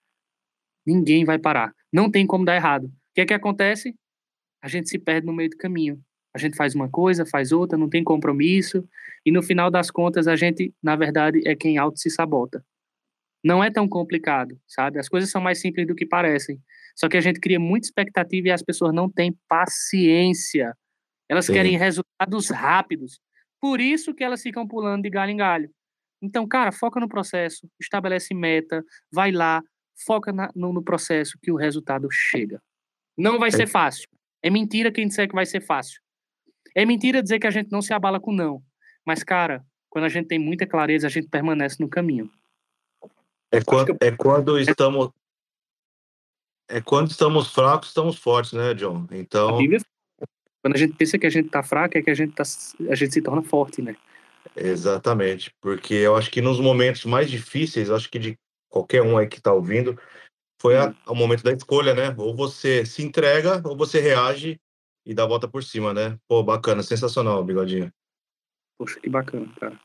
Ninguém 0.86 1.24
vai 1.24 1.38
parar. 1.38 1.74
Não 1.92 2.10
tem 2.10 2.26
como 2.26 2.44
dar 2.44 2.54
errado. 2.54 2.84
O 2.84 2.92
que 3.14 3.22
é 3.22 3.26
que 3.26 3.34
acontece? 3.34 3.94
A 4.62 4.68
gente 4.68 4.88
se 4.88 4.98
perde 4.98 5.26
no 5.26 5.32
meio 5.32 5.50
do 5.50 5.56
caminho. 5.56 6.00
A 6.34 6.38
gente 6.38 6.56
faz 6.56 6.74
uma 6.74 6.88
coisa, 6.88 7.24
faz 7.24 7.50
outra, 7.50 7.78
não 7.78 7.88
tem 7.88 8.04
compromisso, 8.04 8.86
e 9.24 9.32
no 9.32 9.42
final 9.42 9.70
das 9.70 9.90
contas 9.90 10.28
a 10.28 10.36
gente, 10.36 10.72
na 10.82 10.94
verdade, 10.94 11.40
é 11.46 11.56
quem 11.56 11.78
auto 11.78 11.98
se 11.98 12.10
sabota. 12.10 12.62
Não 13.42 13.64
é 13.64 13.70
tão 13.70 13.88
complicado, 13.88 14.60
sabe? 14.66 14.98
As 14.98 15.08
coisas 15.08 15.30
são 15.30 15.40
mais 15.40 15.60
simples 15.60 15.86
do 15.86 15.94
que 15.94 16.04
parecem. 16.04 16.60
Só 16.94 17.08
que 17.08 17.16
a 17.16 17.20
gente 17.20 17.40
cria 17.40 17.58
muita 17.58 17.86
expectativa 17.86 18.48
e 18.48 18.50
as 18.50 18.62
pessoas 18.62 18.92
não 18.92 19.08
têm 19.08 19.36
paciência. 19.48 20.76
Elas 21.28 21.46
Sim. 21.46 21.54
querem 21.54 21.78
resultados 21.78 22.50
rápidos. 22.50 23.18
Por 23.66 23.80
isso 23.80 24.14
que 24.14 24.22
elas 24.22 24.42
ficam 24.42 24.64
pulando 24.64 25.02
de 25.02 25.10
galho 25.10 25.32
em 25.32 25.36
galho. 25.36 25.68
Então, 26.22 26.46
cara, 26.46 26.70
foca 26.70 27.00
no 27.00 27.08
processo, 27.08 27.68
estabelece 27.80 28.32
meta, 28.32 28.84
vai 29.10 29.32
lá, 29.32 29.60
foca 30.06 30.32
na, 30.32 30.48
no, 30.54 30.72
no, 30.72 30.84
processo 30.84 31.36
que 31.42 31.50
o 31.50 31.56
resultado 31.56 32.06
chega. 32.08 32.62
Não 33.18 33.40
vai 33.40 33.48
é. 33.48 33.50
ser 33.50 33.66
fácil. 33.66 34.08
É 34.40 34.48
mentira 34.48 34.92
quem 34.92 35.08
disser 35.08 35.28
que 35.28 35.34
vai 35.34 35.44
ser 35.44 35.60
fácil. 35.60 36.00
É 36.76 36.86
mentira 36.86 37.20
dizer 37.20 37.40
que 37.40 37.46
a 37.48 37.50
gente 37.50 37.72
não 37.72 37.82
se 37.82 37.92
abala 37.92 38.20
com 38.20 38.32
não. 38.32 38.62
Mas, 39.04 39.24
cara, 39.24 39.66
quando 39.90 40.04
a 40.04 40.08
gente 40.08 40.28
tem 40.28 40.38
muita 40.38 40.64
clareza, 40.64 41.08
a 41.08 41.10
gente 41.10 41.26
permanece 41.26 41.78
no 41.80 41.88
caminho. 41.88 42.30
É 43.50 43.60
quando, 43.64 43.96
é 44.00 44.12
quando 44.12 44.60
estamos 44.60 45.10
é 46.68 46.80
quando 46.80 47.10
estamos 47.10 47.52
fracos, 47.52 47.88
estamos 47.88 48.16
fortes, 48.16 48.52
né, 48.52 48.74
John? 48.74 49.08
Então. 49.10 49.58
Quando 50.66 50.74
a 50.74 50.78
gente 50.78 50.94
pensa 50.94 51.16
que 51.16 51.26
a 51.28 51.30
gente 51.30 51.48
tá 51.48 51.62
fraco, 51.62 51.96
é 51.96 52.02
que 52.02 52.10
a 52.10 52.14
gente, 52.14 52.32
tá, 52.32 52.42
a 52.90 52.94
gente 52.96 53.14
se 53.14 53.22
torna 53.22 53.40
forte, 53.40 53.80
né? 53.80 53.94
Exatamente, 54.56 55.54
porque 55.60 55.94
eu 55.94 56.16
acho 56.16 56.28
que 56.28 56.42
nos 56.42 56.58
momentos 56.58 57.04
mais 57.04 57.30
difíceis, 57.30 57.88
acho 57.88 58.10
que 58.10 58.18
de 58.18 58.36
qualquer 58.68 59.00
um 59.00 59.16
aí 59.16 59.28
que 59.28 59.40
tá 59.40 59.52
ouvindo, 59.52 59.96
foi 60.60 60.76
a, 60.76 60.92
o 61.06 61.14
momento 61.14 61.44
da 61.44 61.52
escolha, 61.52 61.94
né? 61.94 62.12
Ou 62.18 62.34
você 62.34 62.84
se 62.84 63.00
entrega, 63.00 63.62
ou 63.64 63.76
você 63.76 64.00
reage 64.00 64.58
e 65.06 65.14
dá 65.14 65.22
a 65.22 65.28
volta 65.28 65.46
por 65.46 65.62
cima, 65.62 65.94
né? 65.94 66.18
Pô, 66.26 66.42
bacana, 66.42 66.82
sensacional, 66.82 67.44
Bigodinho. 67.44 67.92
Poxa, 68.76 68.98
que 68.98 69.08
bacana, 69.08 69.48
cara. 69.60 69.80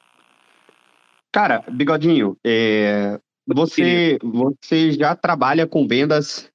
Cara, 1.31 1.63
Bigodinho, 1.69 2.35
é, 2.43 3.19
você, 3.45 4.17
você 4.23 4.93
já 4.93 5.15
trabalha 5.15 5.67
com 5.67 5.87
vendas 5.87 6.51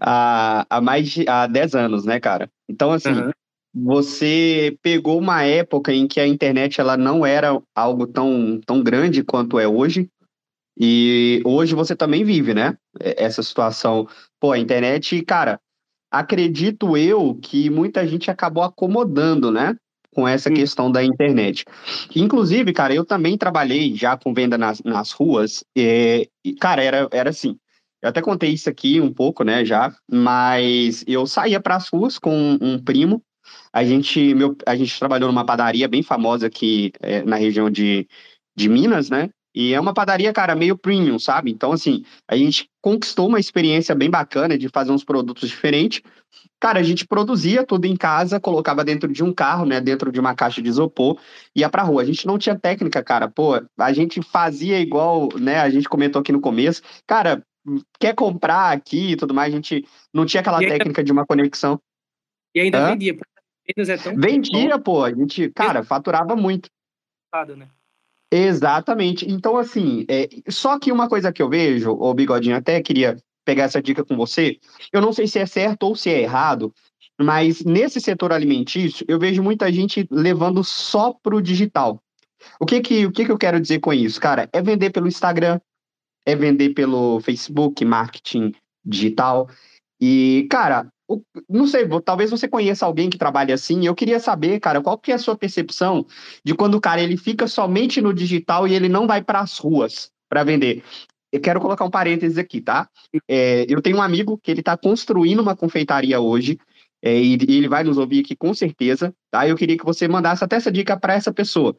há, 0.00 0.64
há 0.70 0.80
mais 0.80 1.10
de 1.10 1.28
há 1.28 1.48
10 1.48 1.74
anos, 1.74 2.04
né, 2.04 2.20
cara? 2.20 2.48
Então, 2.68 2.92
assim, 2.92 3.10
uhum. 3.10 3.32
Você 3.78 4.78
pegou 4.80 5.18
uma 5.18 5.42
época 5.42 5.92
em 5.92 6.06
que 6.06 6.18
a 6.18 6.26
internet 6.26 6.80
ela 6.80 6.96
não 6.96 7.26
era 7.26 7.60
algo 7.74 8.06
tão, 8.06 8.58
tão 8.64 8.82
grande 8.82 9.22
quanto 9.22 9.58
é 9.58 9.68
hoje, 9.68 10.08
e 10.78 11.42
hoje 11.44 11.74
você 11.74 11.96
também 11.96 12.24
vive, 12.24 12.54
né? 12.54 12.76
Essa 13.00 13.42
situação. 13.42 14.06
Pô, 14.38 14.52
a 14.52 14.58
internet, 14.58 15.22
cara, 15.22 15.58
acredito 16.10 16.96
eu 16.96 17.34
que 17.34 17.70
muita 17.70 18.06
gente 18.06 18.30
acabou 18.30 18.62
acomodando, 18.62 19.50
né? 19.50 19.74
Com 20.14 20.26
essa 20.26 20.50
questão 20.50 20.90
da 20.90 21.04
internet. 21.04 21.64
Inclusive, 22.14 22.72
cara, 22.72 22.94
eu 22.94 23.04
também 23.04 23.36
trabalhei 23.36 23.94
já 23.94 24.16
com 24.16 24.32
venda 24.32 24.56
nas, 24.56 24.82
nas 24.82 25.12
ruas. 25.12 25.62
E, 25.76 26.28
cara, 26.58 26.82
era, 26.82 27.08
era 27.12 27.30
assim. 27.30 27.58
Eu 28.02 28.10
até 28.10 28.22
contei 28.22 28.50
isso 28.50 28.68
aqui 28.68 29.00
um 29.00 29.12
pouco, 29.12 29.42
né, 29.42 29.64
já, 29.64 29.94
mas 30.10 31.02
eu 31.06 31.26
saía 31.26 31.58
para 31.60 31.76
as 31.76 31.88
ruas 31.88 32.18
com 32.18 32.56
um 32.60 32.82
primo. 32.82 33.22
A 33.72 33.84
gente, 33.84 34.34
meu, 34.34 34.56
a 34.66 34.76
gente 34.76 34.98
trabalhou 34.98 35.28
numa 35.28 35.44
padaria 35.44 35.88
bem 35.88 36.02
famosa 36.02 36.46
aqui 36.46 36.92
é, 37.00 37.22
na 37.22 37.36
região 37.36 37.70
de, 37.70 38.06
de 38.54 38.68
Minas, 38.68 39.10
né? 39.10 39.30
E 39.56 39.72
é 39.72 39.80
uma 39.80 39.94
padaria, 39.94 40.34
cara, 40.34 40.54
meio 40.54 40.76
premium, 40.76 41.18
sabe? 41.18 41.50
Então, 41.50 41.72
assim, 41.72 42.04
a 42.28 42.36
gente 42.36 42.68
conquistou 42.82 43.26
uma 43.26 43.40
experiência 43.40 43.94
bem 43.94 44.10
bacana 44.10 44.58
de 44.58 44.68
fazer 44.68 44.92
uns 44.92 45.02
produtos 45.02 45.48
diferentes. 45.48 46.02
Cara, 46.60 46.78
a 46.78 46.82
gente 46.82 47.06
produzia 47.06 47.64
tudo 47.64 47.86
em 47.86 47.96
casa, 47.96 48.38
colocava 48.38 48.84
dentro 48.84 49.10
de 49.10 49.24
um 49.24 49.32
carro, 49.32 49.64
né? 49.64 49.80
Dentro 49.80 50.12
de 50.12 50.20
uma 50.20 50.34
caixa 50.34 50.60
de 50.60 50.68
isopor, 50.68 51.18
ia 51.54 51.70
pra 51.70 51.82
rua. 51.82 52.02
A 52.02 52.04
gente 52.04 52.26
não 52.26 52.36
tinha 52.36 52.54
técnica, 52.54 53.02
cara. 53.02 53.30
Pô, 53.30 53.54
a 53.78 53.92
gente 53.94 54.20
fazia 54.20 54.78
igual, 54.78 55.30
né? 55.40 55.58
A 55.58 55.70
gente 55.70 55.88
comentou 55.88 56.20
aqui 56.20 56.32
no 56.32 56.40
começo. 56.40 56.82
Cara, 57.06 57.42
quer 57.98 58.14
comprar 58.14 58.72
aqui 58.72 59.12
e 59.12 59.16
tudo 59.16 59.32
mais, 59.32 59.52
a 59.52 59.56
gente 59.56 59.86
não 60.12 60.26
tinha 60.26 60.42
aquela 60.42 60.58
técnica 60.58 61.02
de 61.02 61.12
uma 61.12 61.24
conexão. 61.24 61.80
E 62.54 62.60
ainda 62.60 62.78
Hã? 62.78 62.90
vendia. 62.90 63.16
É 63.68 63.96
tão 63.96 64.16
vendia, 64.16 64.78
pô. 64.78 65.04
A 65.04 65.12
gente, 65.12 65.50
cara, 65.50 65.82
faturava 65.82 66.36
muito. 66.36 66.68
Né? 67.56 67.68
Exatamente. 68.30 69.30
Então, 69.30 69.56
assim, 69.56 70.04
é, 70.08 70.28
só 70.48 70.78
que 70.78 70.92
uma 70.92 71.08
coisa 71.08 71.32
que 71.32 71.42
eu 71.42 71.48
vejo, 71.48 71.90
o 71.90 72.14
Bigodinho, 72.14 72.56
até 72.56 72.80
queria 72.82 73.16
pegar 73.44 73.64
essa 73.64 73.80
dica 73.80 74.04
com 74.04 74.16
você, 74.16 74.58
eu 74.92 75.00
não 75.00 75.12
sei 75.12 75.26
se 75.26 75.38
é 75.38 75.46
certo 75.46 75.84
ou 75.84 75.94
se 75.94 76.10
é 76.10 76.20
errado, 76.20 76.74
mas 77.18 77.64
nesse 77.64 78.00
setor 78.00 78.32
alimentício, 78.32 79.06
eu 79.08 79.18
vejo 79.18 79.42
muita 79.42 79.70
gente 79.72 80.06
levando 80.10 80.62
só 80.64 81.12
para 81.12 81.34
o 81.34 81.40
digital. 81.40 82.02
O 82.60 82.66
que 82.66 82.80
que, 82.80 83.06
o 83.06 83.12
que 83.12 83.24
que 83.24 83.32
eu 83.32 83.38
quero 83.38 83.60
dizer 83.60 83.78
com 83.78 83.92
isso, 83.92 84.20
cara? 84.20 84.48
É 84.52 84.60
vender 84.60 84.90
pelo 84.90 85.08
Instagram, 85.08 85.60
é 86.26 86.34
vender 86.34 86.70
pelo 86.70 87.20
Facebook, 87.20 87.84
marketing 87.84 88.52
digital. 88.84 89.48
E, 90.00 90.46
cara, 90.50 90.88
não 91.48 91.66
sei, 91.66 91.86
talvez 92.04 92.30
você 92.30 92.48
conheça 92.48 92.84
alguém 92.84 93.08
que 93.08 93.18
trabalha 93.18 93.54
assim. 93.54 93.86
Eu 93.86 93.94
queria 93.94 94.18
saber, 94.18 94.58
cara, 94.60 94.80
qual 94.80 94.98
que 94.98 95.12
é 95.12 95.14
a 95.14 95.18
sua 95.18 95.36
percepção 95.36 96.04
de 96.44 96.54
quando 96.54 96.74
o 96.74 96.80
cara 96.80 97.00
ele 97.00 97.16
fica 97.16 97.46
somente 97.46 98.00
no 98.00 98.12
digital 98.12 98.66
e 98.66 98.74
ele 98.74 98.88
não 98.88 99.06
vai 99.06 99.22
para 99.22 99.40
as 99.40 99.58
ruas 99.58 100.10
para 100.28 100.44
vender. 100.44 100.82
Eu 101.32 101.40
quero 101.40 101.60
colocar 101.60 101.84
um 101.84 101.90
parênteses 101.90 102.38
aqui, 102.38 102.60
tá? 102.60 102.88
É, 103.28 103.66
eu 103.68 103.82
tenho 103.82 103.98
um 103.98 104.02
amigo 104.02 104.38
que 104.38 104.50
ele 104.50 104.60
está 104.60 104.76
construindo 104.76 105.40
uma 105.40 105.56
confeitaria 105.56 106.20
hoje 106.20 106.58
é, 107.02 107.14
e, 107.14 107.36
e 107.36 107.56
ele 107.56 107.68
vai 107.68 107.84
nos 107.84 107.98
ouvir 107.98 108.20
aqui 108.20 108.34
com 108.34 108.54
certeza, 108.54 109.14
tá? 109.30 109.46
Eu 109.46 109.56
queria 109.56 109.76
que 109.76 109.84
você 109.84 110.08
mandasse 110.08 110.42
até 110.42 110.56
essa 110.56 110.72
dica 110.72 110.98
para 110.98 111.14
essa 111.14 111.32
pessoa. 111.32 111.76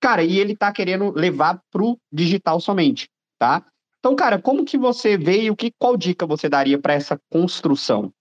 Cara, 0.00 0.22
e 0.22 0.38
ele 0.38 0.52
está 0.52 0.72
querendo 0.72 1.10
levar 1.10 1.60
pro 1.70 1.98
digital 2.12 2.60
somente, 2.60 3.08
tá? 3.38 3.64
Então, 3.98 4.14
cara, 4.14 4.40
como 4.40 4.64
que 4.64 4.78
você 4.78 5.16
vê 5.16 5.42
e 5.42 5.50
o 5.50 5.56
que, 5.56 5.72
qual 5.78 5.96
dica 5.96 6.26
você 6.26 6.48
daria 6.48 6.78
para 6.78 6.94
essa 6.94 7.20
construção? 7.30 8.12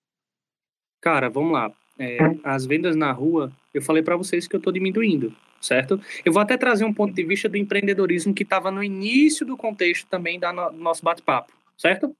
Cara, 1.01 1.29
vamos 1.29 1.53
lá. 1.53 1.71
É, 1.99 2.17
as 2.43 2.65
vendas 2.65 2.95
na 2.95 3.11
rua, 3.11 3.51
eu 3.73 3.81
falei 3.81 4.03
para 4.03 4.15
vocês 4.15 4.47
que 4.47 4.55
eu 4.55 4.59
estou 4.59 4.71
diminuindo, 4.71 5.35
certo? 5.59 5.99
Eu 6.23 6.31
vou 6.31 6.41
até 6.41 6.55
trazer 6.55 6.85
um 6.85 6.93
ponto 6.93 7.13
de 7.13 7.23
vista 7.23 7.49
do 7.49 7.57
empreendedorismo 7.57 8.35
que 8.35 8.43
estava 8.43 8.69
no 8.69 8.83
início 8.83 9.45
do 9.45 9.57
contexto 9.57 10.07
também 10.07 10.39
da 10.39 10.53
no, 10.53 10.71
nosso 10.71 11.03
bate-papo, 11.03 11.51
certo? 11.75 12.15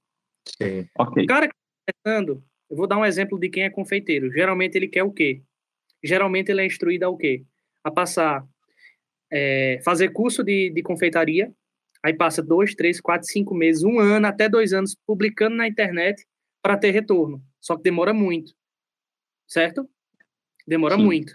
Sim, 0.60 0.88
ok. 0.98 1.22
O 1.22 1.26
cara 1.26 1.46
que 1.46 1.54
está 1.88 2.20
eu 2.70 2.76
vou 2.76 2.86
dar 2.86 2.98
um 2.98 3.04
exemplo 3.04 3.38
de 3.38 3.48
quem 3.48 3.62
é 3.62 3.70
confeiteiro. 3.70 4.30
Geralmente 4.32 4.74
ele 4.74 4.88
quer 4.88 5.04
o 5.04 5.12
quê? 5.12 5.40
Geralmente 6.02 6.50
ele 6.50 6.60
é 6.60 6.66
instruído 6.66 7.04
a 7.04 7.08
o 7.08 7.16
quê? 7.16 7.44
A 7.84 7.90
passar, 7.90 8.44
é, 9.30 9.80
fazer 9.84 10.10
curso 10.10 10.42
de, 10.42 10.70
de 10.70 10.82
confeitaria, 10.82 11.52
aí 12.02 12.12
passa 12.12 12.42
dois, 12.42 12.74
três, 12.74 13.00
quatro, 13.00 13.26
cinco 13.28 13.54
meses, 13.54 13.84
um 13.84 14.00
ano, 14.00 14.26
até 14.26 14.48
dois 14.48 14.72
anos 14.72 14.96
publicando 15.06 15.56
na 15.56 15.68
internet 15.68 16.26
para 16.60 16.76
ter 16.76 16.90
retorno. 16.90 17.40
Só 17.60 17.76
que 17.76 17.82
demora 17.82 18.12
muito 18.12 18.52
certo? 19.48 19.88
Demora 20.66 20.96
Sim. 20.96 21.04
muito. 21.04 21.34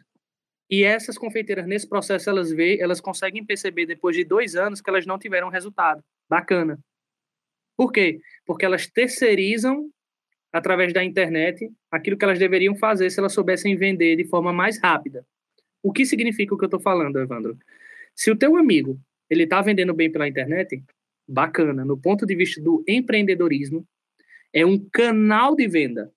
E 0.70 0.84
essas 0.84 1.18
confeiteiras, 1.18 1.68
nesse 1.68 1.88
processo, 1.88 2.30
elas 2.30 2.51
vê, 2.51 2.80
elas 2.80 3.01
conseguem 3.01 3.45
perceber 3.45 3.86
depois 3.86 4.16
de 4.16 4.24
dois 4.24 4.55
anos 4.55 4.80
que 4.80 4.89
elas 4.89 5.05
não 5.05 5.20
tiveram 5.20 5.49
resultado. 5.49 6.03
Bacana. 6.30 6.80
Por 7.76 7.91
quê? 7.91 8.22
Porque 8.45 8.66
elas 8.66 8.88
terceirizam, 8.88 9.89
através 10.51 10.93
da 10.93 11.03
internet, 11.03 11.70
aquilo 11.91 12.18
que 12.18 12.24
elas 12.24 12.39
deveriam 12.39 12.76
fazer 12.76 13.09
se 13.09 13.20
elas 13.20 13.34
soubessem 13.34 13.76
vender 13.76 14.16
de 14.16 14.26
forma 14.26 14.53
mais 14.53 14.80
rápida. 14.80 15.26
O 15.82 15.91
que 15.91 16.05
significa 16.05 16.53
o 16.53 16.57
que 16.57 16.64
eu 16.64 16.68
estou 16.68 16.80
falando, 16.80 17.20
Evandro? 17.20 17.57
Se 18.16 18.32
o 18.32 18.38
teu 18.38 18.55
amigo 18.55 18.99
ele 19.30 19.43
está 19.43 19.61
vendendo 19.61 19.93
bem 19.93 20.11
pela 20.11 20.28
internet, 20.28 20.84
bacana. 21.28 21.84
No 21.84 21.97
ponto 21.97 22.26
de 22.26 22.36
vista 22.36 22.61
do 22.61 22.84
empreendedorismo, 22.88 23.86
é 24.53 24.66
um 24.66 24.78
canal 24.91 25.55
de 25.55 25.68
venda. 25.68 26.12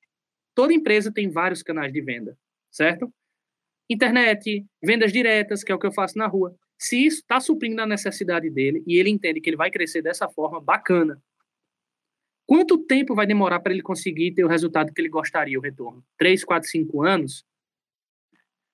Toda 0.57 0.73
empresa 0.73 1.13
tem 1.13 1.29
vários 1.29 1.63
canais 1.63 1.93
de 1.93 2.01
venda, 2.01 2.37
certo? 2.71 3.13
Internet, 3.91 4.65
vendas 4.83 5.13
diretas, 5.13 5.63
que 5.63 5.71
é 5.71 5.75
o 5.75 5.79
que 5.79 5.87
eu 5.87 5.93
faço 5.93 6.17
na 6.17 6.27
rua. 6.27 6.57
Se 6.79 7.05
isso 7.05 7.19
está 7.19 7.39
suprindo 7.39 7.83
a 7.83 7.87
necessidade 7.87 8.49
dele 8.49 8.83
e 8.87 8.97
ele 8.97 9.11
entende 9.11 9.39
que 9.39 9.51
ele 9.51 9.57
vai 9.57 9.71
crescer 9.71 10.01
dessa 10.01 10.27
forma, 10.31 10.59
bacana. 10.59 11.23
Quanto 12.47 12.79
tempo 12.79 13.15
vai 13.15 13.27
demorar 13.27 13.61
para 13.61 13.71
ele 13.71 13.83
conseguir 13.83 14.33
ter 14.33 14.45
o 14.45 14.49
resultado 14.49 14.95
que 14.95 15.01
ele 15.01 15.11
gostaria, 15.11 15.59
o 15.59 15.63
retorno? 15.63 16.03
Três, 16.17 16.43
quatro, 16.43 16.71
cinco 16.71 17.03
anos? 17.03 17.45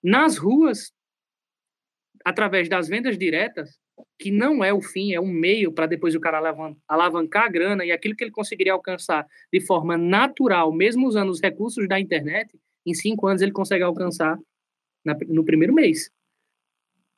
Nas 0.01 0.37
ruas, 0.37 0.93
através 2.25 2.69
das 2.69 2.87
vendas 2.87 3.19
diretas, 3.19 3.77
que 4.19 4.31
não 4.31 4.63
é 4.63 4.73
o 4.73 4.81
fim, 4.81 5.13
é 5.13 5.21
um 5.21 5.27
meio 5.27 5.73
para 5.73 5.87
depois 5.87 6.15
o 6.15 6.21
cara 6.21 6.41
alavancar 6.89 7.45
a 7.45 7.49
grana 7.49 7.85
e 7.85 7.93
aquilo 7.93 8.15
que 8.15 8.25
ele 8.25 8.31
conseguiria 8.31 8.73
alcançar 8.73 9.27
de 9.53 9.61
forma 9.61 9.99
natural, 9.99 10.73
mesmo 10.73 11.07
usando 11.07 11.31
os 11.31 11.41
recursos 11.41 11.89
da 11.89 11.99
internet, 11.99 12.59
em 12.87 12.95
cinco 12.95 13.27
anos 13.27 13.43
ele 13.43 13.53
consegue 13.53 13.85
alcançar 13.85 14.39
na, 15.05 15.17
no 15.29 15.45
primeiro 15.45 15.75
mês. 15.75 16.11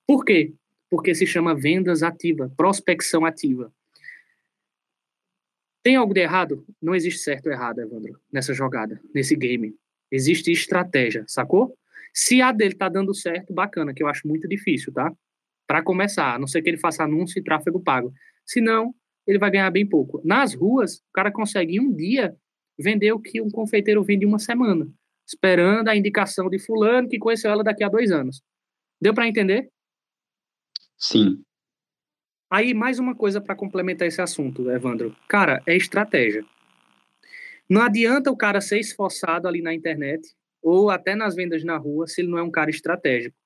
Por 0.06 0.24
quê? 0.24 0.52
Porque 0.90 1.14
se 1.14 1.26
chama 1.26 1.54
vendas 1.54 2.02
ativa, 2.02 2.52
prospecção 2.56 3.24
ativa. 3.24 3.72
Tem 5.82 5.96
algo 5.96 6.14
de 6.14 6.20
errado? 6.20 6.64
Não 6.80 6.94
existe 6.94 7.20
certo 7.20 7.46
ou 7.46 7.52
errado, 7.52 7.80
Evandro, 7.80 8.18
nessa 8.32 8.54
jogada, 8.54 9.00
nesse 9.14 9.36
game. 9.36 9.76
Existe 10.10 10.50
estratégia, 10.50 11.24
sacou? 11.26 11.76
Se 12.12 12.40
a 12.40 12.52
dele 12.52 12.74
tá 12.74 12.88
dando 12.88 13.14
certo, 13.14 13.52
bacana, 13.52 13.92
que 13.92 14.02
eu 14.02 14.06
acho 14.06 14.26
muito 14.26 14.48
difícil, 14.48 14.92
tá? 14.92 15.12
Para 15.66 15.82
começar, 15.82 16.34
a 16.34 16.38
não 16.38 16.46
ser 16.46 16.62
que 16.62 16.68
ele 16.68 16.78
faça 16.78 17.04
anúncio 17.04 17.38
e 17.38 17.42
tráfego 17.42 17.80
pago. 17.80 18.12
Senão, 18.44 18.94
ele 19.26 19.38
vai 19.38 19.50
ganhar 19.50 19.70
bem 19.70 19.86
pouco. 19.86 20.20
Nas 20.24 20.54
ruas, 20.54 20.98
o 20.98 21.12
cara 21.12 21.32
consegue 21.32 21.76
em 21.76 21.80
um 21.80 21.94
dia 21.94 22.36
vender 22.78 23.12
o 23.12 23.20
que 23.20 23.40
um 23.40 23.50
confeiteiro 23.50 24.02
vende 24.02 24.24
em 24.24 24.28
uma 24.28 24.38
semana, 24.38 24.88
esperando 25.26 25.88
a 25.88 25.96
indicação 25.96 26.50
de 26.50 26.58
fulano 26.58 27.08
que 27.08 27.18
conheceu 27.18 27.50
ela 27.50 27.64
daqui 27.64 27.82
a 27.84 27.88
dois 27.88 28.10
anos. 28.10 28.42
Deu 29.00 29.14
para 29.14 29.28
entender? 29.28 29.68
Sim. 30.98 31.42
Aí, 32.50 32.74
mais 32.74 32.98
uma 32.98 33.14
coisa 33.14 33.40
para 33.40 33.56
complementar 33.56 34.06
esse 34.06 34.20
assunto, 34.20 34.70
Evandro. 34.70 35.16
Cara, 35.28 35.62
é 35.66 35.74
estratégia. 35.74 36.44
Não 37.68 37.80
adianta 37.80 38.30
o 38.30 38.36
cara 38.36 38.60
ser 38.60 38.78
esforçado 38.78 39.48
ali 39.48 39.62
na 39.62 39.72
internet 39.74 40.34
ou 40.62 40.90
até 40.90 41.14
nas 41.14 41.34
vendas 41.34 41.64
na 41.64 41.76
rua 41.76 42.06
se 42.06 42.20
ele 42.20 42.28
não 42.28 42.38
é 42.38 42.42
um 42.42 42.50
cara 42.50 42.70
estratégico. 42.70 43.36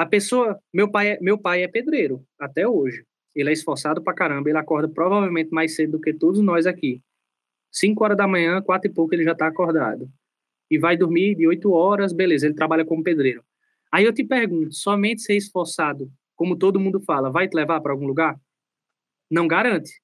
A 0.00 0.06
pessoa, 0.06 0.58
meu 0.72 0.90
pai, 0.90 1.10
é, 1.10 1.18
meu 1.20 1.36
pai 1.36 1.62
é 1.62 1.68
pedreiro 1.68 2.24
até 2.38 2.66
hoje. 2.66 3.04
Ele 3.36 3.50
é 3.50 3.52
esforçado 3.52 4.02
pra 4.02 4.14
caramba, 4.14 4.48
ele 4.48 4.56
acorda 4.56 4.88
provavelmente 4.88 5.50
mais 5.50 5.76
cedo 5.76 5.92
do 5.92 6.00
que 6.00 6.14
todos 6.14 6.40
nós 6.40 6.66
aqui. 6.66 7.02
Cinco 7.70 8.02
horas 8.02 8.16
da 8.16 8.26
manhã, 8.26 8.62
quatro 8.62 8.90
e 8.90 8.94
pouco 8.94 9.14
ele 9.14 9.24
já 9.24 9.34
tá 9.34 9.46
acordado. 9.46 10.10
e 10.70 10.78
vai 10.78 10.96
dormir 10.96 11.34
de 11.34 11.46
8 11.46 11.70
horas, 11.70 12.14
beleza, 12.14 12.46
ele 12.46 12.54
trabalha 12.54 12.82
como 12.82 13.02
pedreiro. 13.02 13.44
Aí 13.92 14.06
eu 14.06 14.12
te 14.14 14.24
pergunto, 14.24 14.72
somente 14.74 15.20
ser 15.20 15.36
esforçado, 15.36 16.10
como 16.34 16.56
todo 16.56 16.80
mundo 16.80 16.98
fala, 17.00 17.30
vai 17.30 17.46
te 17.46 17.54
levar 17.54 17.82
para 17.82 17.92
algum 17.92 18.06
lugar? 18.06 18.40
Não 19.30 19.46
garante. 19.46 20.00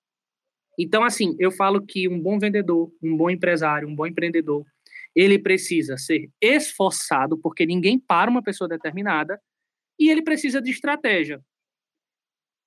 Então, 0.79 1.05
assim, 1.05 1.35
eu 1.39 1.51
falo 1.51 1.81
que 1.81 2.07
um 2.07 2.21
bom 2.21 2.39
vendedor, 2.39 2.93
um 3.03 3.17
bom 3.17 3.31
empresário, 3.31 3.89
um 3.89 3.95
bom 3.97 4.07
empreendedor, 4.07 4.67
ele 5.15 5.39
precisa 5.39 5.97
ser 5.97 6.29
esforçado, 6.39 7.39
porque 7.39 7.65
ninguém 7.65 7.99
para 7.99 8.31
uma 8.31 8.43
pessoa 8.43 8.69
determinada, 8.69 9.41
e 9.99 10.11
ele 10.11 10.23
precisa 10.23 10.61
de 10.61 10.71
estratégia. 10.71 11.43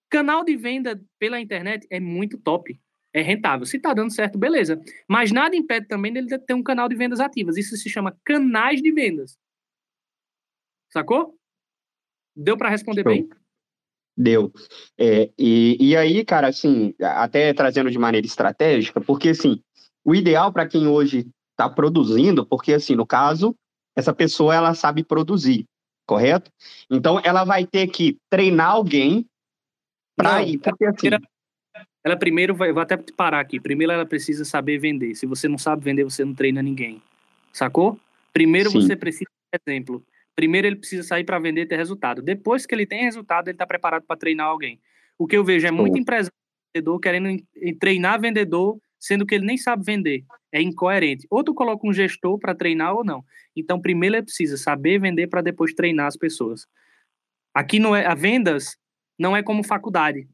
Canal 0.09 0.43
de 0.43 0.55
venda 0.55 1.01
pela 1.19 1.39
internet 1.39 1.87
é 1.89 1.99
muito 1.99 2.37
top, 2.37 2.79
é 3.13 3.21
rentável. 3.21 3.65
Se 3.65 3.77
está 3.77 3.93
dando 3.93 4.11
certo, 4.11 4.37
beleza. 4.37 4.81
Mas 5.07 5.31
nada 5.31 5.55
impede 5.55 5.87
também 5.87 6.11
dele 6.11 6.37
ter 6.39 6.53
um 6.53 6.63
canal 6.63 6.89
de 6.89 6.95
vendas 6.95 7.19
ativas. 7.19 7.57
Isso 7.57 7.75
se 7.77 7.89
chama 7.89 8.17
canais 8.23 8.81
de 8.81 8.91
vendas. 8.91 9.37
Sacou? 10.91 11.37
Deu 12.35 12.57
para 12.57 12.69
responder 12.69 13.03
Show. 13.03 13.11
bem? 13.11 13.29
Deu. 14.17 14.51
É, 14.97 15.31
e, 15.37 15.77
e 15.79 15.95
aí, 15.95 16.25
cara, 16.25 16.47
assim, 16.47 16.93
até 16.99 17.53
trazendo 17.53 17.91
de 17.91 17.97
maneira 17.97 18.25
estratégica, 18.25 18.99
porque 18.99 19.29
assim, 19.29 19.61
o 20.03 20.13
ideal 20.13 20.51
para 20.51 20.67
quem 20.67 20.87
hoje 20.87 21.27
está 21.51 21.69
produzindo, 21.69 22.45
porque 22.45 22.73
assim, 22.73 22.95
no 22.95 23.05
caso, 23.05 23.55
essa 23.95 24.13
pessoa 24.13 24.55
ela 24.55 24.73
sabe 24.73 25.03
produzir, 25.03 25.65
correto? 26.09 26.51
Então 26.89 27.21
ela 27.23 27.43
vai 27.43 27.67
ter 27.67 27.85
que 27.85 28.17
treinar 28.31 28.71
alguém 28.71 29.27
para 30.15 30.41
ir, 30.41 30.57
porque 30.57 30.85
assim. 30.85 31.09
Ela 32.03 32.17
primeiro 32.17 32.55
vai, 32.55 32.73
vou 32.73 32.81
até 32.81 32.97
parar 32.97 33.41
aqui. 33.41 33.59
Primeiro 33.59 33.93
ela 33.93 34.05
precisa 34.05 34.43
saber 34.43 34.79
vender. 34.79 35.13
Se 35.13 35.27
você 35.27 35.47
não 35.47 35.57
sabe 35.57 35.83
vender, 35.83 36.03
você 36.03 36.25
não 36.25 36.33
treina 36.33 36.63
ninguém. 36.63 36.99
Sacou? 37.53 37.99
Primeiro 38.33 38.71
Sim. 38.71 38.81
você 38.81 38.95
precisa 38.95 39.29
de 39.53 39.59
exemplo. 39.71 40.03
Primeiro 40.35 40.65
ele 40.65 40.77
precisa 40.77 41.03
sair 41.03 41.23
para 41.23 41.37
vender 41.37 41.61
e 41.61 41.65
ter 41.67 41.75
resultado. 41.75 42.21
Depois 42.23 42.65
que 42.65 42.73
ele 42.73 42.87
tem 42.87 43.03
resultado, 43.03 43.49
ele 43.49 43.55
está 43.55 43.67
preparado 43.67 44.03
para 44.07 44.17
treinar 44.17 44.47
alguém. 44.47 44.79
O 45.17 45.27
que 45.27 45.37
eu 45.37 45.43
vejo 45.43 45.67
é 45.67 45.71
muito 45.71 45.99
empresário 45.99 46.33
vendedor 46.73 46.99
querendo 46.99 47.43
treinar 47.79 48.19
vendedor, 48.19 48.79
sendo 48.99 49.25
que 49.25 49.35
ele 49.35 49.45
nem 49.45 49.57
sabe 49.57 49.83
vender. 49.83 50.23
É 50.51 50.61
incoerente. 50.61 51.25
Ou 51.29 51.43
tu 51.43 51.53
coloca 51.53 51.87
um 51.87 51.93
gestor 51.93 52.37
para 52.37 52.55
treinar 52.55 52.95
ou 52.95 53.03
não. 53.03 53.23
Então, 53.55 53.79
primeiro 53.79 54.15
ele 54.15 54.23
precisa 54.23 54.57
saber 54.57 54.99
vender 54.99 55.27
para 55.27 55.41
depois 55.41 55.73
treinar 55.73 56.07
as 56.07 56.17
pessoas. 56.17 56.67
Aqui 57.53 57.79
não 57.79 57.95
é 57.95 58.05
a 58.05 58.13
vendas 58.13 58.77
não 59.19 59.35
é 59.35 59.43
como 59.43 59.63
faculdade, 59.63 60.29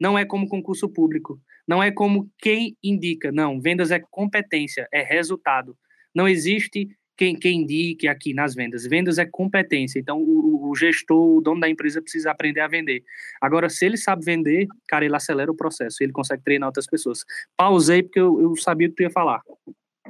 não 0.00 0.16
é 0.16 0.24
como 0.24 0.48
concurso 0.48 0.88
público, 0.88 1.40
não 1.66 1.82
é 1.82 1.90
como 1.90 2.30
quem 2.38 2.76
indica. 2.80 3.32
Não, 3.32 3.60
vendas 3.60 3.90
é 3.90 3.98
competência, 3.98 4.88
é 4.92 5.02
resultado. 5.02 5.76
Não 6.14 6.28
existe 6.28 6.88
quem, 7.18 7.34
quem 7.34 7.62
indique 7.62 8.06
aqui 8.06 8.32
nas 8.32 8.54
vendas. 8.54 8.86
Vendas 8.86 9.18
é 9.18 9.26
competência. 9.26 9.98
Então, 9.98 10.22
o, 10.22 10.70
o, 10.70 10.74
gestor, 10.76 11.36
o 11.36 11.40
dono 11.40 11.60
da 11.60 11.68
empresa 11.68 12.00
precisa 12.00 12.30
aprender 12.30 12.60
a 12.60 12.68
vender. 12.68 13.02
Agora, 13.40 13.68
se 13.68 13.84
ele 13.84 13.96
sabe 13.96 14.24
vender, 14.24 14.68
cara, 14.86 15.04
ele 15.04 15.16
acelera 15.16 15.50
o 15.50 15.56
processo, 15.56 15.96
ele 16.00 16.12
consegue 16.12 16.44
treinar 16.44 16.68
outras 16.68 16.86
pessoas. 16.86 17.24
Pausei 17.56 18.04
porque 18.04 18.20
eu, 18.20 18.40
eu 18.40 18.56
sabia 18.56 18.86
o 18.86 18.90
que 18.90 18.96
tu 18.96 19.02
ia 19.02 19.10
falar. 19.10 19.42